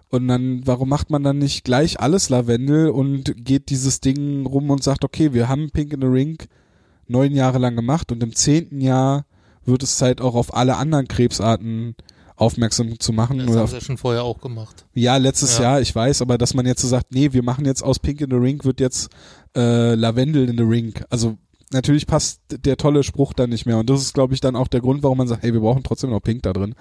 Und 0.09 0.27
dann, 0.27 0.61
warum 0.65 0.89
macht 0.89 1.11
man 1.11 1.23
dann 1.23 1.37
nicht 1.37 1.63
gleich 1.63 1.99
alles 1.99 2.29
Lavendel 2.29 2.89
und 2.89 3.33
geht 3.45 3.69
dieses 3.69 3.99
Ding 4.01 4.45
rum 4.45 4.69
und 4.71 4.83
sagt, 4.83 5.03
okay, 5.03 5.33
wir 5.33 5.47
haben 5.49 5.69
Pink 5.71 5.93
in 5.93 6.01
the 6.01 6.07
Ring 6.07 6.37
neun 7.07 7.33
Jahre 7.33 7.59
lang 7.59 7.75
gemacht 7.75 8.11
und 8.11 8.23
im 8.23 8.33
zehnten 8.35 8.81
Jahr 8.81 9.25
wird 9.65 9.83
es 9.83 9.97
Zeit 9.97 10.19
auch 10.21 10.35
auf 10.35 10.55
alle 10.55 10.77
anderen 10.77 11.07
Krebsarten 11.07 11.95
aufmerksam 12.35 12.99
zu 12.99 13.11
machen. 13.13 13.37
Das 13.39 13.55
haben 13.55 13.67
sie 13.67 13.75
ja 13.75 13.81
schon 13.81 13.97
vorher 13.97 14.23
auch 14.23 14.39
gemacht. 14.39 14.85
ja, 14.93 15.17
letztes 15.17 15.57
Ja. 15.57 15.63
Jahr, 15.63 15.81
ich 15.81 15.93
weiß, 15.93 16.21
aber 16.21 16.37
dass 16.37 16.53
man 16.53 16.65
jetzt 16.65 16.81
so 16.81 16.87
sagt, 16.87 17.13
nee, 17.13 17.33
wir 17.33 17.43
machen 17.43 17.65
jetzt 17.65 17.83
aus 17.83 17.99
Pink 17.99 18.21
in 18.21 18.29
the 18.29 18.37
Ring 18.37 18.63
wird 18.63 18.79
jetzt 18.79 19.09
äh, 19.55 19.93
Lavendel 19.95 20.49
in 20.49 20.57
the 20.57 20.63
Ring. 20.63 20.93
Also 21.09 21.37
natürlich 21.71 22.07
passt 22.07 22.41
der 22.49 22.77
tolle 22.77 23.03
Spruch 23.03 23.33
dann 23.33 23.49
nicht 23.49 23.65
mehr. 23.65 23.77
Und 23.77 23.89
das 23.89 24.01
ist, 24.01 24.13
glaube 24.13 24.33
ich, 24.33 24.39
dann 24.41 24.55
auch 24.55 24.67
der 24.69 24.81
Grund, 24.81 25.03
warum 25.03 25.17
man 25.17 25.27
sagt, 25.27 25.43
hey, 25.43 25.53
wir 25.53 25.59
brauchen 25.59 25.83
trotzdem 25.83 26.09
noch 26.11 26.21
Pink 26.21 26.43
da 26.43 26.53
drin. 26.53 26.73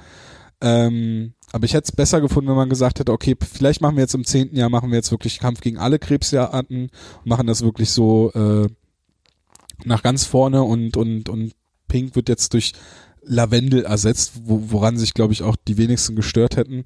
Ähm, 0.60 1.34
aber 1.52 1.64
ich 1.64 1.74
hätte 1.74 1.86
es 1.86 1.92
besser 1.96 2.20
gefunden, 2.20 2.50
wenn 2.50 2.56
man 2.56 2.68
gesagt 2.68 2.98
hätte, 2.98 3.12
okay, 3.12 3.36
vielleicht 3.40 3.80
machen 3.80 3.96
wir 3.96 4.02
jetzt 4.02 4.14
im 4.14 4.24
zehnten 4.24 4.56
Jahr, 4.56 4.68
machen 4.70 4.90
wir 4.90 4.96
jetzt 4.96 5.10
wirklich 5.10 5.38
Kampf 5.38 5.60
gegen 5.60 5.78
alle 5.78 5.98
Krebsarten 5.98 6.90
machen 7.24 7.46
das 7.46 7.62
wirklich 7.62 7.90
so 7.90 8.32
äh, 8.32 8.66
nach 9.84 10.02
ganz 10.02 10.24
vorne 10.24 10.62
und, 10.62 10.96
und, 10.96 11.28
und 11.28 11.52
Pink 11.86 12.16
wird 12.16 12.28
jetzt 12.28 12.52
durch 12.52 12.72
Lavendel 13.22 13.84
ersetzt, 13.84 14.32
wo, 14.44 14.64
woran 14.70 14.98
sich, 14.98 15.14
glaube 15.14 15.32
ich, 15.32 15.42
auch 15.42 15.56
die 15.56 15.78
wenigsten 15.78 16.16
gestört 16.16 16.56
hätten. 16.56 16.84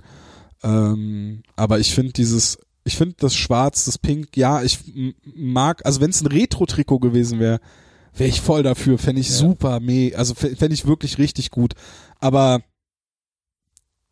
Ähm, 0.62 1.42
aber 1.56 1.78
ich 1.80 1.94
finde 1.94 2.12
dieses, 2.12 2.58
ich 2.84 2.96
finde 2.96 3.16
das 3.18 3.34
Schwarz, 3.34 3.84
das 3.84 3.98
Pink, 3.98 4.36
ja, 4.36 4.62
ich 4.62 4.78
mag, 5.34 5.84
also 5.86 6.00
wenn 6.00 6.10
es 6.10 6.20
ein 6.20 6.26
Retro-Trikot 6.26 6.98
gewesen 6.98 7.38
wäre, 7.38 7.60
wäre 8.14 8.28
ich 8.28 8.40
voll 8.40 8.62
dafür, 8.62 8.98
fände 8.98 9.20
ich 9.20 9.30
Ja. 9.30 9.36
super, 9.36 9.80
meh, 9.80 10.14
also 10.14 10.34
fände 10.34 10.74
ich 10.74 10.86
wirklich 10.86 11.18
richtig 11.18 11.50
gut. 11.50 11.74
Aber 12.20 12.62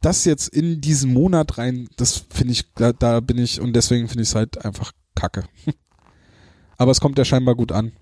das 0.00 0.24
jetzt 0.24 0.48
in 0.48 0.80
diesen 0.80 1.12
Monat 1.12 1.58
rein, 1.58 1.88
das 1.96 2.24
finde 2.30 2.52
ich, 2.52 2.64
da, 2.74 2.92
da 2.92 3.20
bin 3.20 3.38
ich, 3.38 3.60
und 3.60 3.74
deswegen 3.74 4.08
finde 4.08 4.22
ich 4.22 4.30
es 4.30 4.34
halt 4.34 4.64
einfach 4.64 4.92
kacke. 5.14 5.44
Aber 6.78 6.90
es 6.92 7.00
kommt 7.00 7.18
ja 7.18 7.24
scheinbar 7.24 7.54
gut 7.54 7.72
an. 7.72 7.92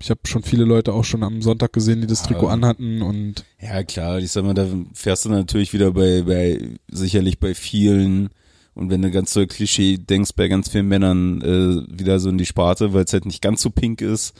Ich 0.00 0.10
habe 0.10 0.20
schon 0.26 0.42
viele 0.42 0.64
Leute 0.64 0.92
auch 0.92 1.04
schon 1.04 1.22
am 1.22 1.42
Sonntag 1.42 1.72
gesehen, 1.72 2.00
die 2.00 2.06
das 2.08 2.22
Trikot 2.22 2.46
Ja. 2.46 2.52
anhatten 2.52 3.02
und 3.02 3.44
Ja, 3.60 3.82
klar, 3.84 4.18
ich 4.18 4.32
sag 4.32 4.44
mal, 4.44 4.54
da 4.54 4.66
fährst 4.94 5.24
du 5.24 5.28
natürlich 5.28 5.72
wieder 5.72 5.92
bei, 5.92 6.22
bei, 6.22 6.58
sicherlich 6.90 7.38
bei 7.38 7.54
vielen, 7.54 8.30
und 8.74 8.90
wenn 8.90 9.02
du 9.02 9.10
ganz 9.10 9.32
so 9.32 9.46
Klischee 9.46 9.98
denkst, 9.98 10.32
bei 10.34 10.48
ganz 10.48 10.70
vielen 10.70 10.88
Männern 10.88 11.40
äh, 11.42 11.98
wieder 11.98 12.18
so 12.18 12.30
in 12.30 12.38
die 12.38 12.46
Sparte, 12.46 12.92
weil 12.94 13.04
es 13.04 13.12
halt 13.12 13.26
nicht 13.26 13.42
ganz 13.42 13.62
so 13.62 13.70
pink 13.70 14.00
ist. 14.00 14.34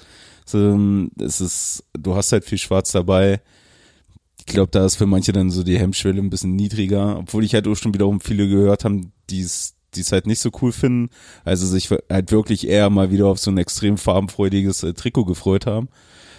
So, 0.46 0.58
ähm, 0.58 1.10
es 1.20 1.40
ist, 1.40 1.84
du 1.92 2.16
hast 2.16 2.32
halt 2.32 2.44
viel 2.44 2.58
Schwarz 2.58 2.90
dabei. 2.92 3.40
Ich 4.44 4.46
glaube, 4.54 4.72
da 4.72 4.84
ist 4.84 4.96
für 4.96 5.06
manche 5.06 5.32
dann 5.32 5.50
so 5.50 5.62
die 5.62 5.78
Hemmschwelle 5.78 6.20
ein 6.20 6.28
bisschen 6.28 6.56
niedriger, 6.56 7.18
obwohl 7.18 7.44
ich 7.44 7.54
halt 7.54 7.68
auch 7.68 7.76
schon 7.76 7.94
wiederum 7.94 8.20
viele 8.20 8.48
gehört 8.48 8.84
haben, 8.84 9.12
die 9.30 9.40
es 9.40 9.74
die 9.94 10.00
es 10.00 10.10
halt 10.10 10.26
nicht 10.26 10.40
so 10.40 10.50
cool 10.62 10.72
finden, 10.72 11.10
also 11.44 11.66
sich 11.66 11.90
halt 11.90 12.32
wirklich 12.32 12.66
eher 12.66 12.88
mal 12.90 13.10
wieder 13.10 13.26
auf 13.26 13.38
so 13.38 13.50
ein 13.50 13.58
extrem 13.58 13.98
farbenfreudiges 13.98 14.82
äh, 14.84 14.94
Trikot 14.94 15.26
gefreut 15.26 15.66
haben. 15.66 15.88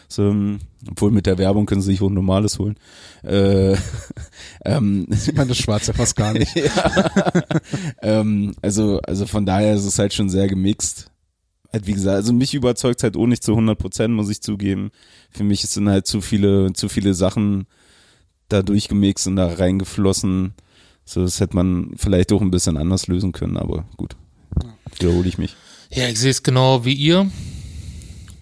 So, 0.07 0.23
ähm, 0.23 0.59
obwohl 0.89 1.11
mit 1.11 1.27
der 1.27 1.37
Werbung 1.37 1.65
können 1.65 1.81
sie 1.81 1.91
sich 1.91 2.01
auch 2.01 2.09
ein 2.09 2.13
normales 2.13 2.59
holen. 2.59 2.75
Äh, 3.23 3.75
ähm, 4.65 5.05
sieht 5.11 5.37
man 5.37 5.47
das 5.47 5.57
Schwarz 5.57 5.87
ja 5.87 5.93
fast 5.93 6.15
gar 6.15 6.33
nicht. 6.33 6.51
ähm, 8.01 8.55
also, 8.61 8.99
also 9.01 9.27
von 9.27 9.45
daher 9.45 9.75
ist 9.75 9.85
es 9.85 9.99
halt 9.99 10.13
schon 10.13 10.29
sehr 10.29 10.47
gemixt. 10.47 11.11
Halt 11.71 11.87
wie 11.87 11.93
gesagt, 11.93 12.15
also 12.15 12.33
mich 12.33 12.53
überzeugt 12.53 13.01
halt 13.01 13.17
auch 13.17 13.25
nicht 13.25 13.43
zu 13.43 13.53
100 13.53 13.77
Prozent, 13.77 14.13
muss 14.13 14.29
ich 14.29 14.41
zugeben. 14.41 14.91
Für 15.31 15.43
mich 15.43 15.61
sind 15.61 15.89
halt 15.89 16.05
zu 16.05 16.21
viele, 16.21 16.73
zu 16.73 16.89
viele 16.89 17.13
Sachen 17.13 17.65
da 18.53 18.61
durchgemixt 18.61 19.27
und 19.27 19.35
da 19.35 19.47
reingeflossen. 19.47 20.53
So, 21.05 21.21
das 21.21 21.39
hätte 21.39 21.55
man 21.55 21.91
vielleicht 21.97 22.31
auch 22.31 22.41
ein 22.41 22.51
bisschen 22.51 22.77
anders 22.77 23.07
lösen 23.07 23.31
können, 23.31 23.57
aber 23.57 23.85
gut. 23.97 24.15
Wiederhole 24.97 25.27
ich 25.27 25.37
mich. 25.37 25.55
Ja, 25.89 26.07
ich 26.07 26.19
sehe 26.19 26.31
es 26.31 26.43
genau 26.43 26.85
wie 26.85 26.93
ihr. 26.93 27.29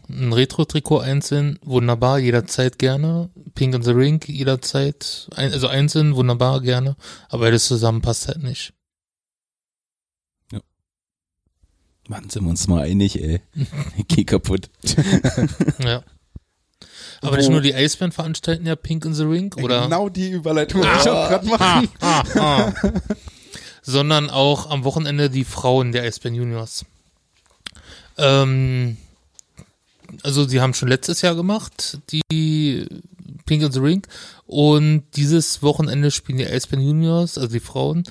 Ein 0.10 0.34
Retro-Trikot 0.34 1.00
einzeln, 1.00 1.58
wunderbar, 1.64 2.20
jederzeit 2.20 2.78
gerne. 2.78 3.30
Pink 3.56 3.74
in 3.74 3.82
the 3.82 3.92
Ring, 3.92 4.22
jederzeit. 4.28 5.30
Ein, 5.36 5.54
also 5.54 5.68
einzeln, 5.68 6.16
wunderbar, 6.16 6.62
gerne. 6.62 6.98
Aber 7.30 7.46
beides 7.46 7.66
zusammen 7.66 8.02
passt 8.02 8.28
halt 8.28 8.44
nicht. 8.44 8.74
Mann, 12.12 12.30
sind 12.30 12.44
wir 12.44 12.50
uns 12.50 12.68
mal 12.68 12.82
einig, 12.84 13.22
ey. 13.22 13.40
Geh 14.10 14.26
kaputt. 14.26 14.70
Ja. 15.80 16.04
Aber 17.22 17.38
nicht 17.38 17.50
nur 17.50 17.62
die 17.62 17.76
Eisbären 17.76 18.12
veranstalten 18.12 18.66
ja 18.66 18.76
Pink 18.76 19.06
in 19.06 19.14
the 19.14 19.24
Ring, 19.24 19.54
oder? 19.62 19.84
Genau 19.84 20.10
die 20.10 20.32
Überleitung 20.32 20.82
wollte 20.82 21.00
ich 21.02 21.10
auch 21.10 21.30
gerade 21.30 21.48
machen. 21.48 21.90
Ah, 22.00 22.24
ah. 22.36 22.74
Sondern 23.84 24.30
auch 24.30 24.70
am 24.70 24.84
Wochenende 24.84 25.30
die 25.30 25.44
Frauen 25.44 25.92
der 25.92 26.04
Eisbären 26.04 26.36
Juniors. 26.36 26.86
Ähm, 28.18 28.98
also 30.24 30.46
die 30.46 30.62
haben 30.62 30.74
schon 30.74 30.90
letztes 30.90 31.22
Jahr 31.22 31.36
gemacht, 31.36 32.00
die 32.12 32.88
Pink 33.46 33.64
in 33.64 33.72
the 33.72 33.80
Ring. 33.80 34.06
Und 34.46 35.04
dieses 35.16 35.64
Wochenende 35.64 36.12
spielen 36.12 36.38
die 36.38 36.48
Eisbären 36.48 36.86
Juniors, 36.86 37.38
also 37.38 37.52
die 37.52 37.60
Frauen, 37.60 38.04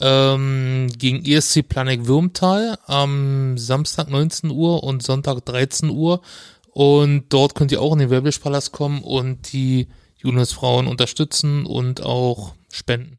ähm, 0.00 0.88
gegen 0.96 1.24
ESC 1.24 1.62
Planek 1.62 2.06
Würmtal 2.06 2.78
am 2.86 3.58
Samstag 3.58 4.08
19 4.10 4.50
Uhr 4.50 4.84
und 4.84 5.02
Sonntag 5.02 5.44
13 5.44 5.90
Uhr. 5.90 6.20
Und 6.78 7.24
dort 7.30 7.56
könnt 7.56 7.72
ihr 7.72 7.82
auch 7.82 7.92
in 7.92 7.98
den 7.98 8.08
Wellblech-Palast 8.08 8.70
kommen 8.70 9.02
und 9.02 9.52
die 9.52 9.88
Juniors-Frauen 10.18 10.86
unterstützen 10.86 11.66
und 11.66 12.04
auch 12.04 12.54
spenden. 12.70 13.18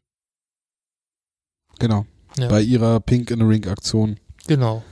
Genau. 1.78 2.06
Ja. 2.38 2.48
Bei 2.48 2.62
ihrer 2.62 3.00
Pink 3.00 3.30
in 3.30 3.40
the 3.40 3.44
Ring 3.44 3.68
Aktion. 3.68 4.18
Genau. 4.46 4.82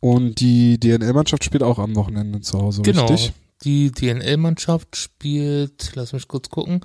Und 0.00 0.40
die 0.40 0.80
DNL-Mannschaft 0.80 1.44
spielt 1.44 1.62
auch 1.62 1.78
am 1.78 1.94
Wochenende 1.96 2.40
zu 2.40 2.58
Hause, 2.58 2.80
Genau. 2.80 3.04
richtig? 3.08 3.34
Die 3.64 3.92
DNL-Mannschaft 3.92 4.96
spielt, 4.96 5.90
lass 5.94 6.14
mich 6.14 6.28
kurz 6.28 6.48
gucken, 6.48 6.80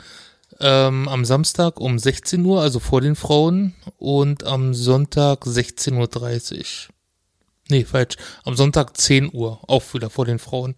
ähm, 0.60 1.08
am 1.08 1.24
Samstag 1.24 1.80
um 1.80 2.00
16 2.00 2.44
Uhr, 2.45 2.60
also 2.62 2.82
vor 2.82 3.00
den 3.00 3.16
Frauen, 3.16 3.76
und 3.95 4.44
am 4.44 4.74
Sonntag 4.74 5.45
16.30 5.45 6.58
Uhr. 6.90 6.94
Nee, 7.70 7.86
falsch. 7.86 8.18
Am 8.44 8.58
Sonntag 8.58 8.98
10 8.98 9.34
Uhr, 9.34 9.62
auch 9.70 9.94
wieder 9.94 10.10
vor 10.10 10.26
den 10.26 10.38
Frauen. 10.38 10.76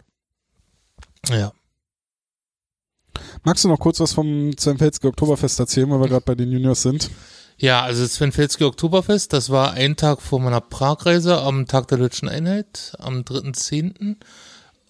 Ja. 1.30 1.52
Magst 3.44 3.64
du 3.64 3.68
noch 3.68 3.78
kurz 3.78 4.00
was 4.00 4.12
vom 4.12 4.56
Svenfelski 4.58 5.06
Oktoberfest 5.06 5.58
erzählen, 5.60 5.90
weil 5.90 6.00
wir 6.00 6.08
gerade 6.08 6.24
bei 6.24 6.34
den 6.34 6.50
Juniors 6.50 6.82
sind? 6.82 7.10
Ja, 7.58 7.82
also 7.82 8.02
das 8.02 8.14
Svenfelski 8.14 8.64
Oktoberfest, 8.64 9.32
das 9.32 9.48
war 9.48 9.72
ein 9.72 9.96
Tag 9.96 10.20
vor 10.20 10.40
meiner 10.40 10.60
Pragreise 10.60 11.40
am 11.40 11.66
Tag 11.66 11.88
der 11.88 11.98
Deutschen 11.98 12.28
Einheit, 12.28 12.92
am 12.98 13.20
3.10. 13.20 14.16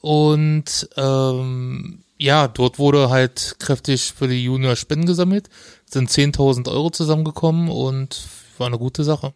Und 0.00 0.88
ähm, 0.96 2.04
ja, 2.18 2.48
dort 2.48 2.78
wurde 2.78 3.10
halt 3.10 3.56
kräftig 3.60 4.12
für 4.12 4.26
die 4.26 4.42
Junior 4.42 4.74
Spenden 4.74 5.06
gesammelt, 5.06 5.48
sind 5.84 6.10
10.000 6.10 6.68
Euro 6.70 6.90
zusammengekommen 6.90 7.68
und 7.68 8.26
war 8.58 8.66
eine 8.66 8.78
gute 8.78 9.04
Sache. 9.04 9.32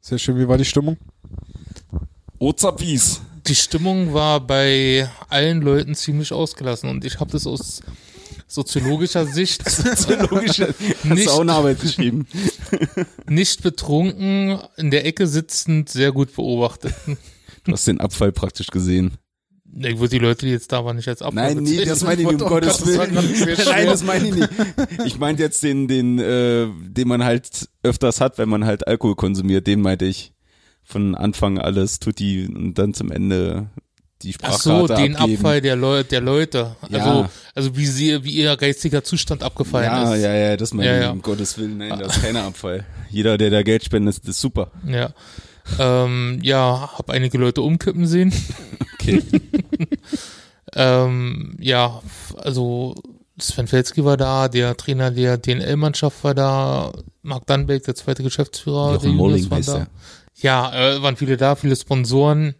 Sehr 0.00 0.18
schön, 0.18 0.38
wie 0.38 0.48
war 0.48 0.58
die 0.58 0.64
Stimmung? 0.64 0.96
Ozapis. 2.38 3.20
Die 3.46 3.54
Stimmung 3.54 4.12
war 4.12 4.40
bei 4.40 5.08
allen 5.28 5.60
Leuten 5.62 5.94
ziemlich 5.94 6.32
ausgelassen 6.32 6.90
und 6.90 7.04
ich 7.04 7.20
habe 7.20 7.30
das 7.30 7.46
aus 7.46 7.80
soziologischer 8.46 9.26
Sicht 9.26 9.68
Soziologische. 9.70 10.74
Hast 11.02 11.04
Nicht- 11.04 11.28
Arbeit 11.28 11.80
geschrieben? 11.80 12.26
nicht 13.28 13.62
betrunken 13.62 14.58
in 14.76 14.90
der 14.90 15.06
Ecke 15.06 15.26
sitzend 15.26 15.88
sehr 15.88 16.12
gut 16.12 16.34
beobachtet. 16.34 16.94
Du 17.64 17.72
hast 17.72 17.86
den 17.86 18.00
Abfall 18.00 18.32
praktisch 18.32 18.68
gesehen. 18.68 19.12
Ich 19.72 19.98
würde 19.98 20.08
die 20.08 20.18
Leute, 20.18 20.46
die 20.46 20.52
jetzt 20.52 20.72
da 20.72 20.84
waren, 20.84 20.96
nicht 20.96 21.06
als 21.08 21.22
Abfall 21.22 21.54
Nein, 21.54 21.62
nee, 21.62 21.84
das 21.84 22.02
meine 22.02 22.22
ich 22.22 22.26
nicht, 22.28 22.40
um 22.40 22.46
Oh 22.46 22.50
Gottes 22.50 22.84
Willen. 22.84 23.14
Nein, 23.14 23.86
das 23.86 24.02
meine 24.02 24.28
ich 24.28 24.34
nicht. 24.34 24.48
Ich 25.04 25.18
meinte 25.18 25.42
jetzt 25.44 25.62
den, 25.62 25.86
den, 25.86 26.18
äh, 26.18 26.66
den 26.82 27.06
man 27.06 27.22
halt 27.22 27.68
öfters 27.84 28.20
hat, 28.20 28.38
wenn 28.38 28.48
man 28.48 28.64
halt 28.64 28.88
Alkohol 28.88 29.14
konsumiert, 29.14 29.68
den 29.68 29.80
meinte 29.80 30.06
ich. 30.06 30.32
Von 30.90 31.14
Anfang 31.14 31.58
alles 31.58 31.98
Tutti 32.00 32.46
und 32.46 32.74
dann 32.74 32.94
zum 32.94 33.10
Ende 33.12 33.68
die 34.22 34.34
Ach 34.42 34.52
Sprachkarte 34.58 34.62
so, 34.62 34.86
den 35.02 35.16
abgeben. 35.16 35.36
Abfall 35.38 35.60
der, 35.60 35.76
Leu 35.76 36.02
der 36.04 36.20
Leute. 36.20 36.76
Also, 36.82 36.96
Ja. 36.96 37.30
also 37.54 37.76
wie 37.76 37.86
sie, 37.86 38.22
wie 38.24 38.32
ihr 38.32 38.56
geistiger 38.56 39.02
Zustand 39.02 39.42
abgefallen 39.42 39.86
Ja, 39.86 40.14
ist. 40.14 40.22
ja, 40.22 40.34
ja, 40.34 40.56
das 40.56 40.74
meine 40.74 40.88
Ja, 40.90 40.96
ich, 40.98 41.02
ja. 41.04 41.10
um 41.12 41.22
Gottes 41.22 41.56
Willen. 41.56 41.78
Nein, 41.78 41.98
das 41.98 42.16
ist 42.16 42.22
keiner 42.22 42.42
Abfall. 42.44 42.84
Jeder, 43.08 43.38
der 43.38 43.50
da 43.50 43.62
Geld 43.62 43.84
spendet, 43.84 44.16
ist, 44.18 44.28
ist 44.28 44.40
super. 44.40 44.70
Ja. 44.86 45.10
Ähm, 45.78 46.40
ja, 46.42 46.90
hab 46.98 47.08
einige 47.10 47.38
Leute 47.38 47.62
umkippen 47.62 48.06
sehen. 48.06 48.32
Okay. 49.00 49.22
Ähm, 50.74 51.56
ja, 51.58 52.00
also 52.36 52.94
Sven 53.40 53.66
Felski 53.66 54.04
war 54.04 54.16
da, 54.16 54.48
der 54.48 54.76
Trainer 54.76 55.10
der 55.10 55.36
DNL-Mannschaft 55.38 56.22
war 56.22 56.34
da, 56.34 56.92
Marc 57.22 57.46
Dannbeck, 57.46 57.84
der 57.84 57.94
zweite 57.94 58.22
Geschäftsführer 58.22 58.98
der 58.98 59.10
Jochen 59.10 59.18
Juniors 59.18 59.40
Molling 59.42 59.50
heißt 59.50 59.68
da. 59.68 59.78
er. 59.78 59.86
Ja, 60.40 60.72
äh, 60.72 61.02
waren 61.02 61.16
viele 61.16 61.36
da, 61.36 61.54
viele 61.54 61.76
Sponsoren, 61.76 62.54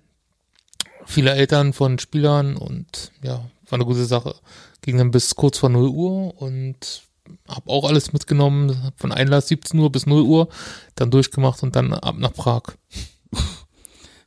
viele 1.07 1.33
Eltern 1.33 1.73
von 1.73 1.99
Spielern 1.99 2.57
und 2.57 3.13
ja, 3.23 3.51
war 3.69 3.79
eine 3.79 3.85
gute 3.85 4.05
Sache. 4.05 4.35
Ging 4.83 4.99
dann 4.99 5.11
bis 5.11 5.35
kurz 5.35 5.59
vor 5.59 5.71
0 5.71 5.89
Uhr 5.89 6.41
und 6.41 7.03
hab 7.49 7.69
auch 7.69 7.89
alles 7.89 8.13
mitgenommen, 8.13 8.83
hab 8.85 9.01
von 9.01 9.13
Einlass 9.13 9.49
17 9.49 9.79
Uhr 9.79 9.91
bis 9.91 10.07
0 10.07 10.23
Uhr, 10.23 10.49
dann 10.95 11.11
durchgemacht 11.11 11.63
und 11.63 11.77
dann 11.77 11.93
ab 11.93 12.17
nach 12.19 12.33
Prag. 12.33 12.63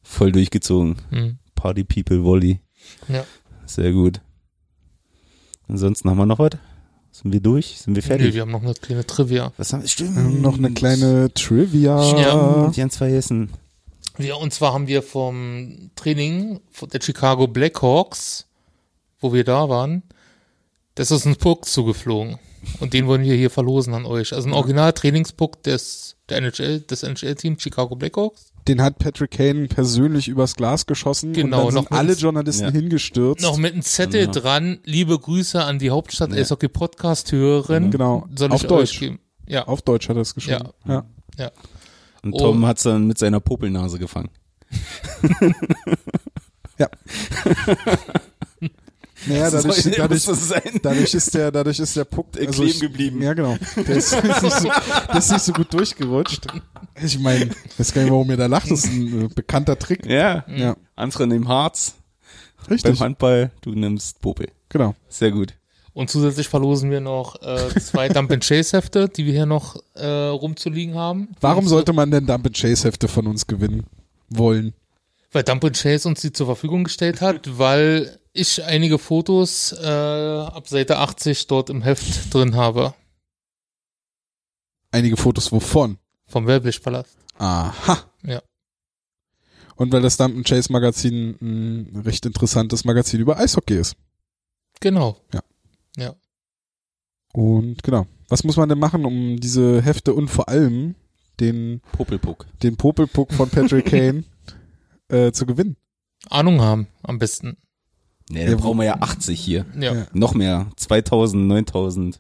Voll 0.04 0.32
durchgezogen. 0.32 0.98
Hm. 1.10 1.38
Party 1.56 1.84
People 1.84 2.24
Volley. 2.24 2.60
Ja. 3.08 3.26
Sehr 3.66 3.92
gut. 3.92 4.22
Ansonsten 5.68 6.10
haben 6.10 6.18
wir 6.18 6.26
noch 6.26 6.40
was? 6.40 6.52
Sind 7.24 7.32
wir 7.32 7.40
durch? 7.40 7.80
Sind 7.80 7.96
wir 7.96 8.04
Nee, 8.04 8.08
fertig? 8.08 8.34
wir 8.34 8.42
haben 8.42 8.52
noch 8.52 8.64
eine 8.64 8.74
kleine 8.74 9.06
Trivia. 9.08 9.54
Was 9.58 9.72
haben 9.74 9.82
wir? 9.82 9.88
Stimmt. 9.88 10.16
Wir 10.16 10.24
haben 10.24 10.42
noch 10.42 10.58
eine 10.58 10.72
kleine 10.74 11.34
Trivia. 11.34 12.20
Ja. 12.20 12.72
Ganz 12.76 12.98
vergessen. 12.98 13.50
Ja, 14.20 14.36
und 14.36 14.54
zwar 14.54 14.74
haben 14.74 14.88
wir 14.88 15.02
vom 15.02 15.90
Training 15.96 16.60
der 16.92 17.02
Chicago 17.02 17.48
Blackhawks, 17.48 18.46
wo 19.20 19.34
wir 19.34 19.44
da 19.44 19.70
waren, 19.70 20.04
das 20.96 21.10
ist 21.10 21.26
ein 21.26 21.38
Puck 21.38 21.66
zugeflogen. 21.66 22.38
Und 22.80 22.94
den 22.94 23.08
wollen 23.08 23.24
wir 23.24 23.36
hier 23.36 23.50
verlosen 23.50 23.94
an 23.94 24.06
euch. 24.06 24.34
Also 24.34 24.48
ein 24.48 24.54
Original-Trainingspuck 24.54 25.64
des, 25.64 26.16
der 26.30 26.38
NHL, 26.38 26.82
des 26.82 27.04
NHL-Teams 27.04 27.62
Chicago 27.62 27.96
Blackhawks. 27.96 28.53
Den 28.68 28.82
hat 28.82 28.98
Patrick 29.00 29.32
Kane 29.32 29.68
persönlich 29.68 30.28
übers 30.30 30.56
Glas 30.56 30.86
geschossen 30.86 31.34
Genau, 31.34 31.68
und 31.68 31.76
dann 31.76 31.84
noch 31.84 31.90
sind 31.90 31.98
alle 31.98 32.14
Journalisten 32.14 32.64
Ja. 32.66 32.72
hingestürzt. 32.72 33.42
Noch 33.44 33.58
mit 33.58 33.74
einem 33.74 33.82
Zettel 33.82 34.28
dran. 34.28 34.80
Liebe 34.86 35.20
Grüße 35.20 35.62
an 35.64 35.80
die 35.80 35.90
Hauptstadt 35.90 36.32
Eishockey 36.32 36.70
Podcast-Hörerin. 36.70 37.92
Genau. 37.92 38.28
Soll 38.36 38.52
Auf 38.52 38.64
Deutsch. 38.64 39.02
Ja, 39.48 39.68
Auf 39.68 39.82
Deutsch 39.82 40.08
hat 40.08 40.16
er 40.16 40.22
es 40.22 40.34
geschrieben. 40.34 40.70
Ja. 40.88 41.06
ja. 41.38 41.52
Und 42.24 42.34
Oh. 42.34 42.38
Tom 42.40 42.66
hat's 42.66 42.84
dann 42.84 43.06
mit 43.06 43.18
seiner 43.18 43.42
Popelnase 43.42 44.00
gefangen. 44.00 44.30
Naja, 49.26 49.50
dadurch, 49.52 49.76
soll- 49.82 49.92
dadurch, 49.96 50.26
dadurch 50.82 51.14
ist 51.14 51.34
der, 51.34 51.52
dadurch 51.52 51.80
ist 51.80 51.96
der 51.96 52.06
Puck 52.06 52.28
also 52.38 52.52
kleben 52.52 52.70
ich- 52.70 52.80
geblieben. 52.80 53.22
Ja, 53.22 53.34
genau. 53.34 53.56
Der 53.76 53.96
ist, 53.96 54.14
ist, 54.14 54.24
nicht 54.24 54.42
so, 54.42 54.68
der 55.10 55.18
ist 55.18 55.32
nicht 55.32 55.44
so 55.44 55.54
gut 55.54 55.74
durchgerutscht. 55.74 56.48
Ich 57.02 57.20
meine, 57.20 57.50
weiß 57.78 57.94
gar 57.94 58.02
nicht, 58.04 58.12
warum 58.12 58.30
ihr 58.30 58.38
da 58.38 58.46
lacht. 58.48 58.70
Das 58.70 58.86
ist 58.86 58.92
ein 58.92 59.26
äh, 59.26 59.28
bekannter 59.34 59.78
Trick. 59.80 60.06
Ja. 60.06 60.46
Ja, 60.48 60.76
Andere 60.96 61.28
nehmen 61.28 61.48
Harz 61.48 61.96
beim 62.58 62.74
richtig. 62.74 63.00
Handball, 63.00 63.52
du 63.62 63.72
nimmst 63.72 64.22
Popel. 64.22 64.48
Genau. 64.70 64.96
Sehr 65.10 65.32
gut. 65.32 65.54
Und 65.94 66.10
zusätzlich 66.10 66.48
verlosen 66.48 66.90
wir 66.90 67.02
noch 67.02 67.40
äh, 67.44 67.70
zwei 67.80 68.10
Dump 68.10 68.32
and 68.32 68.44
Chase 68.44 68.76
Hefte, 68.78 69.10
die 69.10 69.26
wir 69.26 69.34
hier 69.34 69.46
noch 69.46 69.76
äh, 69.94 70.06
rumzuliegen 70.08 70.96
haben. 70.96 71.30
Warum 71.40 71.68
sollte 71.68 71.94
man 71.94 72.10
denn 72.10 72.26
Dump 72.26 72.48
and 72.48 72.58
Chase 72.58 72.88
Hefte 72.88 73.08
von 73.08 73.28
uns 73.28 73.46
gewinnen 73.46 73.84
wollen? 74.30 74.74
Weil 75.32 75.44
Dump 75.44 75.64
and 75.66 75.78
Chase 75.80 76.08
uns 76.08 76.22
die 76.22 76.32
zur 76.32 76.48
Verfügung 76.48 76.84
gestellt 76.86 77.22
hat, 77.22 77.60
weil 77.60 78.18
ich 78.34 78.64
einige 78.64 78.98
Fotos 79.00 79.72
äh, 79.72 79.86
ab 79.88 80.68
Seite 80.68 80.98
80 80.98 81.48
dort 81.48 81.70
im 81.70 81.82
Heft 81.82 82.34
drin 82.34 82.56
habe. 82.56 82.94
Einige 84.92 85.18
Fotos 85.18 85.52
wovon? 85.52 85.98
Vom 86.26 86.48
Wellblichpalast. 86.48 87.18
Aha. 87.38 88.00
Ja. 88.24 88.42
Und 89.76 89.92
weil 89.92 90.02
das 90.02 90.18
Dump 90.18 90.46
Chase 90.46 90.72
Magazin 90.72 91.38
ein 91.42 92.02
recht 92.06 92.26
interessantes 92.26 92.86
Magazin 92.86 93.20
über 93.20 93.38
Eishockey 93.38 93.78
ist. 93.78 93.96
Genau. 94.80 95.18
Ja. 95.34 95.42
Ja. 95.98 96.16
Und 97.34 97.82
genau. 97.84 98.06
Was 98.30 98.44
muss 98.44 98.58
man 98.58 98.70
denn 98.70 98.80
machen, 98.80 99.06
um 99.06 99.40
diese 99.40 99.82
Hefte 99.82 100.14
und 100.14 100.28
vor 100.28 100.50
allem 100.50 100.96
den, 101.40 101.82
Popelpuck. 101.92 102.46
den 102.62 102.78
Popelpuck 102.78 103.34
von 103.34 103.50
Patrick 103.50 103.86
Kane 103.90 104.24
äh, 105.08 105.32
zu 105.32 105.46
gewinnen? 105.46 105.78
Ahnung 106.30 106.62
haben, 106.62 106.88
am 107.02 107.20
besten. 107.20 107.58
Nee, 108.30 108.46
da 108.46 108.52
Ja, 108.52 108.58
brauchen 108.58 108.78
wir 108.78 108.86
ja 108.86 108.96
80 109.02 109.40
hier. 109.40 109.66
Ja. 109.80 109.94
Ja. 109.94 110.08
Noch 110.14 110.34
mehr. 110.34 110.68
2000, 110.78 111.48
9000. 111.48 112.20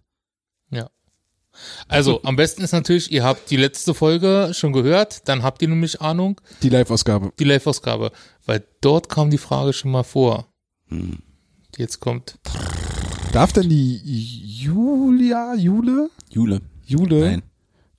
Also, 1.87 2.23
am 2.23 2.35
besten 2.35 2.63
ist 2.63 2.71
natürlich, 2.71 3.11
ihr 3.11 3.23
habt 3.23 3.51
die 3.51 3.57
letzte 3.57 3.93
Folge 3.93 4.49
schon 4.53 4.73
gehört, 4.73 5.27
dann 5.29 5.43
habt 5.43 5.61
ihr 5.61 5.67
nämlich 5.67 6.01
Ahnung, 6.01 6.41
Die 6.63 6.69
Live-Ausgabe. 6.69 7.31
die 7.37 7.43
Live-Ausgabe. 7.43 8.11
Weil 8.43 8.63
dort 8.81 9.07
kam 9.07 9.29
die 9.29 9.37
Frage 9.37 9.71
schon 9.71 9.91
mal 9.91 10.01
vor, 10.01 10.47
Hm. 10.87 11.19
die 11.75 11.81
jetzt 11.81 11.99
kommt. 11.99 12.39
Darf 13.33 13.53
denn 13.53 13.69
die 13.69 13.97
Julia, 14.03 15.53
Jule? 15.53 16.09
Jule. 16.31 16.61
Jule, 16.85 17.19
Nein. 17.19 17.43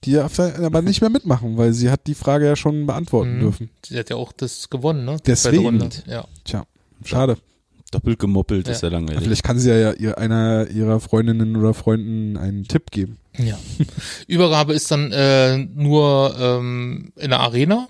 die 0.02 0.14
darf 0.14 0.35
da 0.35 0.52
aber 0.64 0.82
nicht 0.82 1.01
mehr 1.01 1.10
mitmachen, 1.10 1.56
weil 1.56 1.72
sie 1.72 1.90
hat 1.90 2.09
die 2.09 2.14
Frage 2.16 2.47
ja 2.47 2.56
schon 2.56 2.86
beantworten 2.86 3.36
Mhm. 3.36 3.40
dürfen. 3.40 3.70
Sie 3.86 3.97
hat 3.97 4.10
ja 4.10 4.16
auch 4.16 4.32
das 4.32 4.68
gewonnen, 4.68 5.05
ne? 5.05 5.16
Die 5.18 5.22
Deswegen. 5.26 5.89
Ja. 6.09 6.24
Tja, 6.43 6.66
schade. 7.05 7.39
Doppelt 7.94 8.18
gemoppelt 8.18 8.66
Ja. 8.66 8.72
ist 8.74 8.82
ja 8.82 8.88
langweilig. 8.88 9.22
Vielleicht 9.22 9.42
kann 9.44 9.58
sie 9.58 9.70
ja 9.70 9.92
ihr, 9.92 10.18
einer 10.18 10.68
ihrer 10.68 11.00
Freundinnen 11.00 11.56
oder 11.56 11.72
Freunden 11.74 12.36
einen 12.36 12.64
Tipp 12.64 12.90
geben. 12.90 13.18
Ja. 13.38 13.58
Übergabe 14.26 14.74
ist 14.74 14.90
dann 14.90 15.10
äh, 15.12 15.58
nur 15.58 16.34
ähm, 16.38 17.12
in 17.16 17.30
der 17.30 17.40
Arena, 17.40 17.88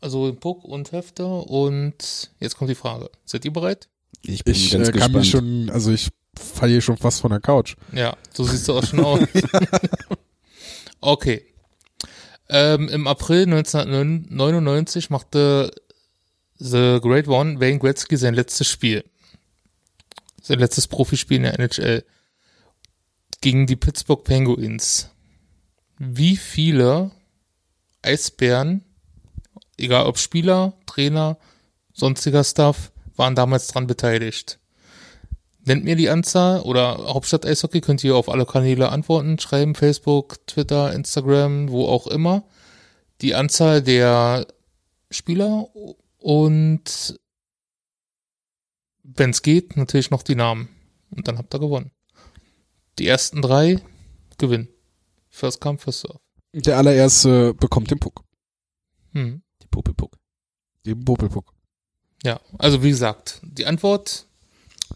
also 0.00 0.28
in 0.28 0.36
Puck 0.36 0.64
und 0.64 0.92
Hefte. 0.92 1.24
Und 1.26 2.30
jetzt 2.40 2.56
kommt 2.56 2.70
die 2.70 2.74
Frage: 2.74 3.10
Seid 3.24 3.44
ihr 3.44 3.52
bereit? 3.52 3.88
Ich 4.22 4.44
bin 4.44 4.54
Ich 4.54 4.70
ganz 4.70 4.88
äh, 4.88 4.92
kann 4.92 5.12
gespannt. 5.12 5.14
mich 5.16 5.30
schon, 5.30 5.70
also 5.70 5.90
ich 5.92 6.08
falle 6.38 6.72
hier 6.72 6.80
schon 6.80 6.96
fast 6.96 7.20
von 7.20 7.30
der 7.30 7.40
Couch. 7.40 7.76
Ja, 7.92 8.16
so 8.32 8.44
siehst 8.44 8.68
du 8.68 8.74
auch 8.74 8.84
schon 8.86 9.00
aus. 9.00 9.20
okay. 11.00 11.44
Ähm, 12.48 12.88
Im 12.88 13.06
April 13.06 13.44
1999 13.44 15.08
machte 15.10 15.70
The 16.64 17.00
Great 17.02 17.26
One 17.26 17.58
Wayne 17.58 17.80
Gretzky 17.80 18.16
sein 18.16 18.34
letztes 18.34 18.68
Spiel. 18.68 19.02
Sein 20.40 20.60
letztes 20.60 20.86
Profispiel 20.86 21.38
in 21.38 21.42
der 21.42 21.58
NHL. 21.58 22.04
Gegen 23.40 23.66
die 23.66 23.74
Pittsburgh 23.74 24.22
Penguins. 24.22 25.10
Wie 25.98 26.36
viele 26.36 27.10
Eisbären, 28.02 28.84
egal 29.76 30.06
ob 30.06 30.18
Spieler, 30.18 30.74
Trainer, 30.86 31.36
sonstiger 31.94 32.44
Stuff, 32.44 32.92
waren 33.16 33.34
damals 33.34 33.66
dran 33.66 33.88
beteiligt? 33.88 34.60
Nennt 35.64 35.82
mir 35.82 35.96
die 35.96 36.10
Anzahl 36.10 36.60
oder 36.60 37.12
Hauptstadt 37.12 37.44
Eishockey 37.44 37.80
könnt 37.80 38.04
ihr 38.04 38.14
auf 38.14 38.28
alle 38.28 38.46
Kanäle 38.46 38.90
antworten, 38.90 39.40
schreiben, 39.40 39.74
Facebook, 39.74 40.46
Twitter, 40.46 40.92
Instagram, 40.92 41.70
wo 41.70 41.88
auch 41.88 42.06
immer. 42.06 42.44
Die 43.20 43.34
Anzahl 43.34 43.82
der 43.82 44.46
Spieler 45.10 45.68
und 46.22 47.18
wenn 49.02 49.30
es 49.30 49.42
geht, 49.42 49.76
natürlich 49.76 50.10
noch 50.10 50.22
die 50.22 50.34
Namen. 50.34 50.68
Und 51.10 51.28
dann 51.28 51.38
habt 51.38 51.54
ihr 51.54 51.60
gewonnen. 51.60 51.90
Die 52.98 53.06
ersten 53.06 53.42
drei 53.42 53.80
gewinnen. 54.38 54.68
First 55.30 55.60
come, 55.60 55.78
first 55.78 56.00
serve. 56.00 56.20
Der 56.52 56.78
allererste 56.78 57.54
bekommt 57.54 57.90
den 57.90 57.98
Puck. 57.98 58.24
Hm. 59.12 59.42
Die 59.62 59.66
Popelpuck. 59.66 60.18
Den 60.84 61.04
Popelpuck. 61.04 61.52
Ja, 62.22 62.40
also 62.58 62.82
wie 62.82 62.90
gesagt, 62.90 63.40
die 63.42 63.66
Antwort 63.66 64.26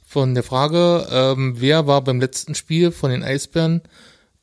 von 0.05 0.35
der 0.35 0.43
Frage, 0.43 1.07
ähm, 1.11 1.55
wer 1.59 1.87
war 1.87 2.03
beim 2.03 2.21
letzten 2.21 2.55
Spiel 2.55 2.93
von 2.93 3.11
den 3.11 3.23
Eisbären 3.23 3.83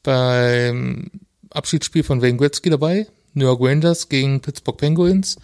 beim 0.02 1.12
Abschiedsspiel 1.50 2.04
von 2.04 2.22
Wayne 2.22 2.38
Gretzky 2.38 2.70
dabei? 2.70 3.08
New 3.34 3.46
York 3.46 3.62
Rangers 3.62 4.10
gegen 4.10 4.42
Pittsburgh 4.42 4.78
Penguins. 4.78 5.38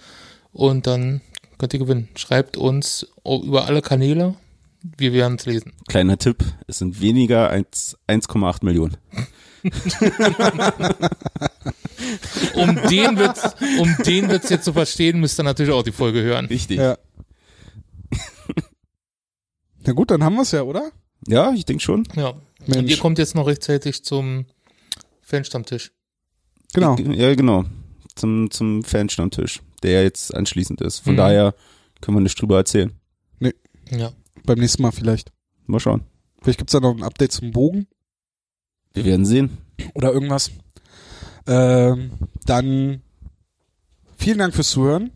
Und 0.51 0.87
dann 0.87 1.21
könnt 1.59 1.73
ihr 1.73 1.79
gewinnen. 1.79 2.09
Schreibt 2.15 2.57
uns 2.57 3.05
über 3.23 3.65
alle 3.65 3.83
Kanäle. 3.83 4.35
Wir 4.81 5.13
werden 5.13 5.37
es 5.37 5.45
lesen. 5.45 5.73
Kleiner 5.87 6.17
Tipp, 6.17 6.43
es 6.67 6.79
sind 6.79 7.01
weniger 7.01 7.49
als 7.49 7.97
1,8 8.07 8.65
Millionen. 8.65 8.97
Um 12.55 12.75
den 12.89 13.19
Witz, 13.19 13.55
um 13.79 13.95
den 14.05 14.29
Witz 14.29 14.49
jetzt 14.49 14.65
zu 14.65 14.73
verstehen, 14.73 15.19
müsst 15.19 15.39
ihr 15.39 15.43
natürlich 15.43 15.73
auch 15.73 15.83
die 15.83 15.91
Folge 15.91 16.21
hören. 16.21 16.45
Richtig. 16.45 16.79
Ja. 16.79 16.97
Na 19.85 19.93
gut, 19.93 20.11
dann 20.11 20.23
haben 20.23 20.35
wir 20.35 20.43
es 20.43 20.51
ja, 20.51 20.63
oder? 20.63 20.91
Ja, 21.27 21.51
ich 21.51 21.65
denke 21.65 21.83
schon. 21.83 22.07
Ja. 22.15 22.29
Und 22.29 22.67
Mensch. 22.67 22.91
ihr 22.91 22.97
kommt 22.97 23.17
jetzt 23.19 23.35
noch 23.35 23.47
rechtzeitig 23.47 24.03
zum 24.03 24.45
Fanstammtisch. 25.21 25.91
Genau. 26.73 26.95
Ja, 26.95 27.35
genau. 27.35 27.65
Zum, 28.15 28.49
zum 28.51 28.83
Fanstammtisch, 28.83 29.61
der 29.81 30.03
jetzt 30.03 30.33
anschließend 30.33 30.81
ist. 30.81 30.99
Von 30.99 31.13
Mhm. 31.13 31.17
daher 31.17 31.55
können 32.01 32.17
wir 32.17 32.21
nicht 32.21 32.39
drüber 32.41 32.57
erzählen. 32.57 32.91
Ja. 33.91 34.11
Beim 34.45 34.59
nächsten 34.59 34.83
Mal 34.83 34.91
vielleicht. 34.91 35.31
Mal 35.65 35.79
schauen. 35.79 36.01
Vielleicht 36.41 36.59
gibt's 36.59 36.73
da 36.73 36.79
noch 36.79 36.95
ein 36.95 37.01
Update 37.03 37.31
zum 37.31 37.51
Bogen 37.51 37.87
Wir 38.93 39.03
werden 39.05 39.25
sehen. 39.25 39.57
oder 39.95 40.13
irgendwas. 40.13 40.51
Ähm, 41.47 42.11
dann 42.45 43.01
vielen 44.17 44.37
Dank 44.37 44.53
fürs 44.53 44.69
Zuhören. 44.69 45.09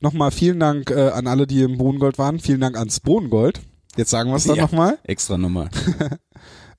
Nochmal 0.00 0.30
vielen 0.32 0.58
Dank 0.60 0.90
äh, 0.90 1.10
an 1.10 1.26
alle, 1.28 1.46
die 1.46 1.62
im 1.62 1.78
Bohnengold 1.78 2.18
waren. 2.18 2.38
Vielen 2.40 2.60
Dank 2.60 2.76
ans 2.76 2.98
Bohnengold. 3.00 3.60
Jetzt 3.96 4.10
sagen 4.10 4.30
wir 4.30 4.36
es 4.36 4.44
dann 4.44 4.56
Ja. 4.56 4.62
nochmal. 4.62 4.98
Extra 5.04 5.38
nochmal. 5.38 5.70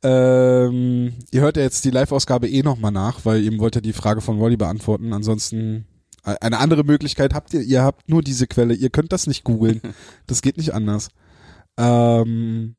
Ähm, 0.04 1.14
ihr 1.32 1.42
hört 1.42 1.58
ja 1.58 1.64
jetzt 1.64 1.84
die 1.84 1.90
Live-Ausgabe 1.90 2.48
eh 2.48 2.62
nochmal 2.62 2.92
nach, 2.92 3.26
weil 3.26 3.44
ihr 3.44 3.58
wollt 3.58 3.74
ja 3.74 3.82
die 3.82 3.94
Frage 3.94 4.22
von 4.22 4.40
Wally 4.40 4.56
beantworten. 4.56 5.12
Ansonsten 5.12 5.88
eine 6.42 6.60
andere 6.60 6.84
Möglichkeit 6.84 7.34
habt 7.34 7.54
ihr. 7.54 7.62
Ihr 7.62 7.84
habt 7.84 8.10
nur 8.10 8.22
diese 8.22 8.48
Quelle. 8.48 8.74
Ihr 8.74 8.90
könnt 8.90 9.12
das 9.12 9.28
nicht 9.28 9.44
googeln. 9.44 9.82
Das 10.28 10.42
geht 10.42 10.58
nicht 10.58 10.74
anders. 10.74 11.10
Ähm, 11.78 12.76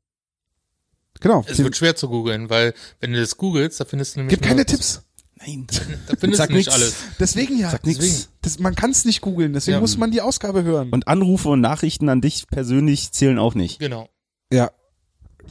genau. 1.21 1.45
Es 1.49 1.59
wird 1.59 1.77
schwer 1.77 1.97
zu 1.97 2.09
googeln, 2.09 2.51
weil 2.51 2.75
wenn 3.01 3.13
du 3.13 3.21
das 3.21 3.37
googelst, 3.37 3.81
da 3.81 3.85
findest 3.85 4.15
du 4.17 4.21
nämlich 4.21 4.37
Gibt 4.37 4.47
keine 4.49 4.67
Tipps. 4.67 5.03
Nein. 5.37 5.67
Da 6.09 6.15
findest 6.19 6.39
Sag 6.39 6.49
du 6.49 6.57
nicht 6.57 6.67
nix. 6.67 6.75
alles. 6.77 6.95
Deswegen 7.19 7.59
ja. 7.59 7.71
Sag 7.71 7.83
deswegen. 7.85 8.13
nix. 8.13 8.29
Das, 8.43 8.59
man 8.59 8.75
kann 8.75 8.91
es 8.91 9.05
nicht 9.05 9.21
googeln. 9.21 9.53
Deswegen 9.53 9.77
Ja. 9.77 9.81
muss 9.81 9.97
man 9.97 10.11
die 10.11 10.21
Ausgabe 10.21 10.63
hören. 10.65 10.91
Und 10.91 11.07
Anrufe 11.09 11.49
und 11.49 11.61
Nachrichten 11.61 12.09
an 12.09 12.21
dich 12.21 12.47
persönlich 12.49 13.13
zählen 13.13 13.39
auch 13.39 13.55
nicht. 13.55 13.79
Genau. 13.79 14.09
ja. 14.53 14.71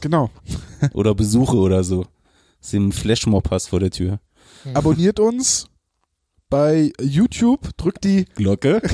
Genau. 0.00 0.30
Oder 0.92 1.12
Besuche 1.16 1.56
oder 1.56 1.82
so. 1.82 2.06
Dass 2.60 2.70
du 2.70 2.76
einen 2.76 2.92
Flashmob 2.92 3.50
hast 3.50 3.66
vor 3.68 3.80
der 3.80 3.90
Tür. 3.90 4.20
Abonniert 4.74 5.18
uns 5.18 5.68
bei 6.48 6.92
YouTube, 7.00 7.76
drückt 7.76 8.04
die 8.04 8.26
Glocke. 8.36 8.80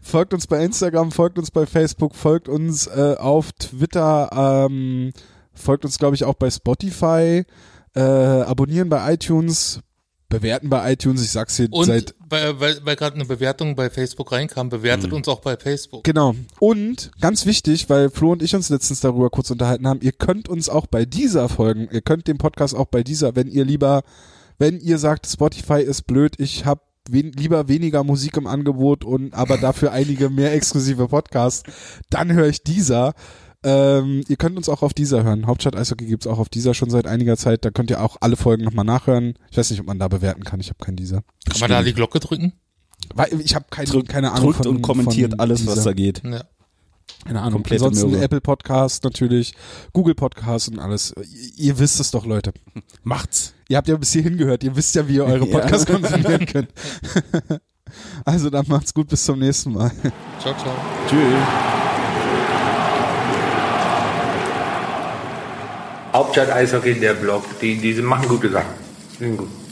folgt 0.00 0.34
uns 0.34 0.46
bei 0.46 0.64
Instagram, 0.64 1.12
folgt 1.12 1.38
uns 1.38 1.50
bei 1.50 1.66
Facebook, 1.66 2.14
folgt 2.14 2.48
uns 2.48 2.86
äh, 2.86 3.16
auf 3.18 3.52
Twitter, 3.52 4.66
ähm, 4.68 5.12
folgt 5.52 5.84
uns, 5.84 5.98
glaube 5.98 6.14
ich, 6.14 6.24
auch 6.24 6.34
bei 6.34 6.50
Spotify, 6.50 7.44
äh, 7.94 8.00
abonnieren 8.00 8.88
bei 8.88 9.14
iTunes, 9.14 9.80
bewerten 10.28 10.68
bei 10.68 10.92
iTunes, 10.92 11.22
ich 11.22 11.30
sag's 11.30 11.56
hier 11.56 11.72
Und 11.72 11.86
seit 11.86 12.14
weil, 12.28 12.58
weil, 12.58 12.80
weil 12.84 12.96
gerade 12.96 13.14
eine 13.14 13.24
Bewertung 13.24 13.76
bei 13.76 13.88
Facebook 13.90 14.32
reinkam, 14.32 14.68
bewertet 14.68 15.10
Mhm. 15.10 15.18
uns 15.18 15.28
auch 15.28 15.40
bei 15.40 15.56
Facebook. 15.56 16.02
Genau. 16.02 16.34
Und 16.58 17.12
ganz 17.20 17.46
wichtig, 17.46 17.88
weil 17.88 18.10
Flo 18.10 18.32
und 18.32 18.42
ich 18.42 18.56
uns 18.56 18.68
letztens 18.70 19.00
darüber 19.00 19.30
kurz 19.30 19.50
unterhalten 19.50 19.86
haben, 19.86 20.00
ihr 20.00 20.12
könnt 20.12 20.48
uns 20.48 20.68
auch 20.68 20.86
bei 20.86 21.04
dieser 21.04 21.48
folgen, 21.48 21.88
ihr 21.92 22.02
könnt 22.02 22.26
den 22.26 22.38
Podcast 22.38 22.74
auch 22.74 22.86
bei 22.86 23.04
dieser, 23.04 23.36
wenn 23.36 23.46
ihr 23.46 23.64
lieber, 23.64 24.02
wenn 24.58 24.80
ihr 24.80 24.98
sagt, 24.98 25.26
Spotify 25.26 25.80
ist 25.82 26.06
blöd, 26.06 26.34
ich 26.38 26.64
habe 26.64 26.82
wen, 27.08 27.32
lieber 27.32 27.68
weniger 27.68 28.04
Musik 28.04 28.36
im 28.36 28.46
Angebot 28.46 29.04
und 29.04 29.34
aber 29.34 29.58
dafür 29.58 29.92
einige 29.92 30.30
mehr 30.30 30.52
exklusive 30.52 31.08
Podcasts, 31.08 31.62
dann 32.10 32.32
höre 32.32 32.48
ich 32.48 32.62
dieser. 32.62 33.14
Ähm, 33.62 34.22
ihr 34.28 34.36
könnt 34.36 34.58
uns 34.58 34.68
auch 34.68 34.82
auf 34.82 34.92
dieser 34.92 35.24
hören. 35.24 35.46
Hauptstadt 35.46 35.74
Eishockey 35.74 36.06
gibt's 36.06 36.26
auch 36.26 36.38
auf 36.38 36.50
dieser 36.50 36.74
schon 36.74 36.90
seit 36.90 37.06
einiger 37.06 37.36
Zeit. 37.36 37.64
Da 37.64 37.70
könnt 37.70 37.90
ihr 37.90 38.02
auch 38.02 38.18
alle 38.20 38.36
Folgen 38.36 38.62
nochmal 38.62 38.84
nachhören. 38.84 39.38
Ich 39.50 39.56
weiß 39.56 39.70
nicht, 39.70 39.80
ob 39.80 39.86
man 39.86 39.98
da 39.98 40.08
bewerten 40.08 40.44
kann. 40.44 40.60
Ich 40.60 40.68
habe 40.68 40.84
keinen 40.84 40.96
dieser. 40.96 41.22
Kann 41.48 41.60
man 41.60 41.70
da 41.70 41.82
die 41.82 41.94
Glocke 41.94 42.20
drücken? 42.20 42.52
Weil 43.14 43.40
ich 43.40 43.54
habe 43.54 43.66
keine, 43.70 44.02
keine 44.04 44.32
Ahnung. 44.32 44.52
drückt 44.52 44.64
von, 44.64 44.76
und 44.76 44.82
kommentiert 44.82 45.32
von 45.32 45.40
alles, 45.40 45.66
was 45.66 45.74
dieser. 45.74 45.90
da 45.90 45.94
geht. 45.94 46.22
Ja. 46.24 46.44
Keine 47.24 47.40
Ahnung. 47.40 47.54
Komplette 47.62 47.84
Ansonsten 47.86 48.10
Möhre. 48.10 48.24
Apple 48.24 48.40
Podcast 48.40 49.04
natürlich, 49.04 49.54
Google 49.92 50.14
Podcast 50.14 50.68
und 50.68 50.78
alles. 50.78 51.14
Ihr, 51.16 51.66
ihr 51.66 51.78
wisst 51.78 52.00
es 52.00 52.10
doch, 52.10 52.26
Leute. 52.26 52.52
Macht's. 53.02 53.54
Ihr 53.68 53.78
habt 53.78 53.88
ja 53.88 53.96
bis 53.96 54.12
hierhin 54.12 54.36
gehört. 54.36 54.62
Ihr 54.62 54.76
wisst 54.76 54.94
ja, 54.94 55.08
wie 55.08 55.16
ihr 55.16 55.24
eure 55.24 55.46
Ja. 55.48 55.58
Podcasts 55.58 55.86
konsumieren 55.86 56.44
könnt. 56.46 56.68
also 58.24 58.50
dann 58.50 58.66
macht's 58.68 58.92
gut. 58.92 59.08
Bis 59.08 59.24
zum 59.24 59.38
nächsten 59.38 59.72
Mal. 59.72 59.90
Ciao, 60.38 60.54
ciao. 60.54 60.74
Tschüss. 61.08 61.18
Hauptstadt 66.12 66.50
Eishockey, 66.50 67.00
der 67.00 67.14
Blog, 67.14 67.42
die, 67.60 67.76
die 67.76 67.94
machen 68.00 68.28
gute 68.28 68.48
Sachen. 68.48 68.74
Sind 69.18 69.36
gut. 69.36 69.63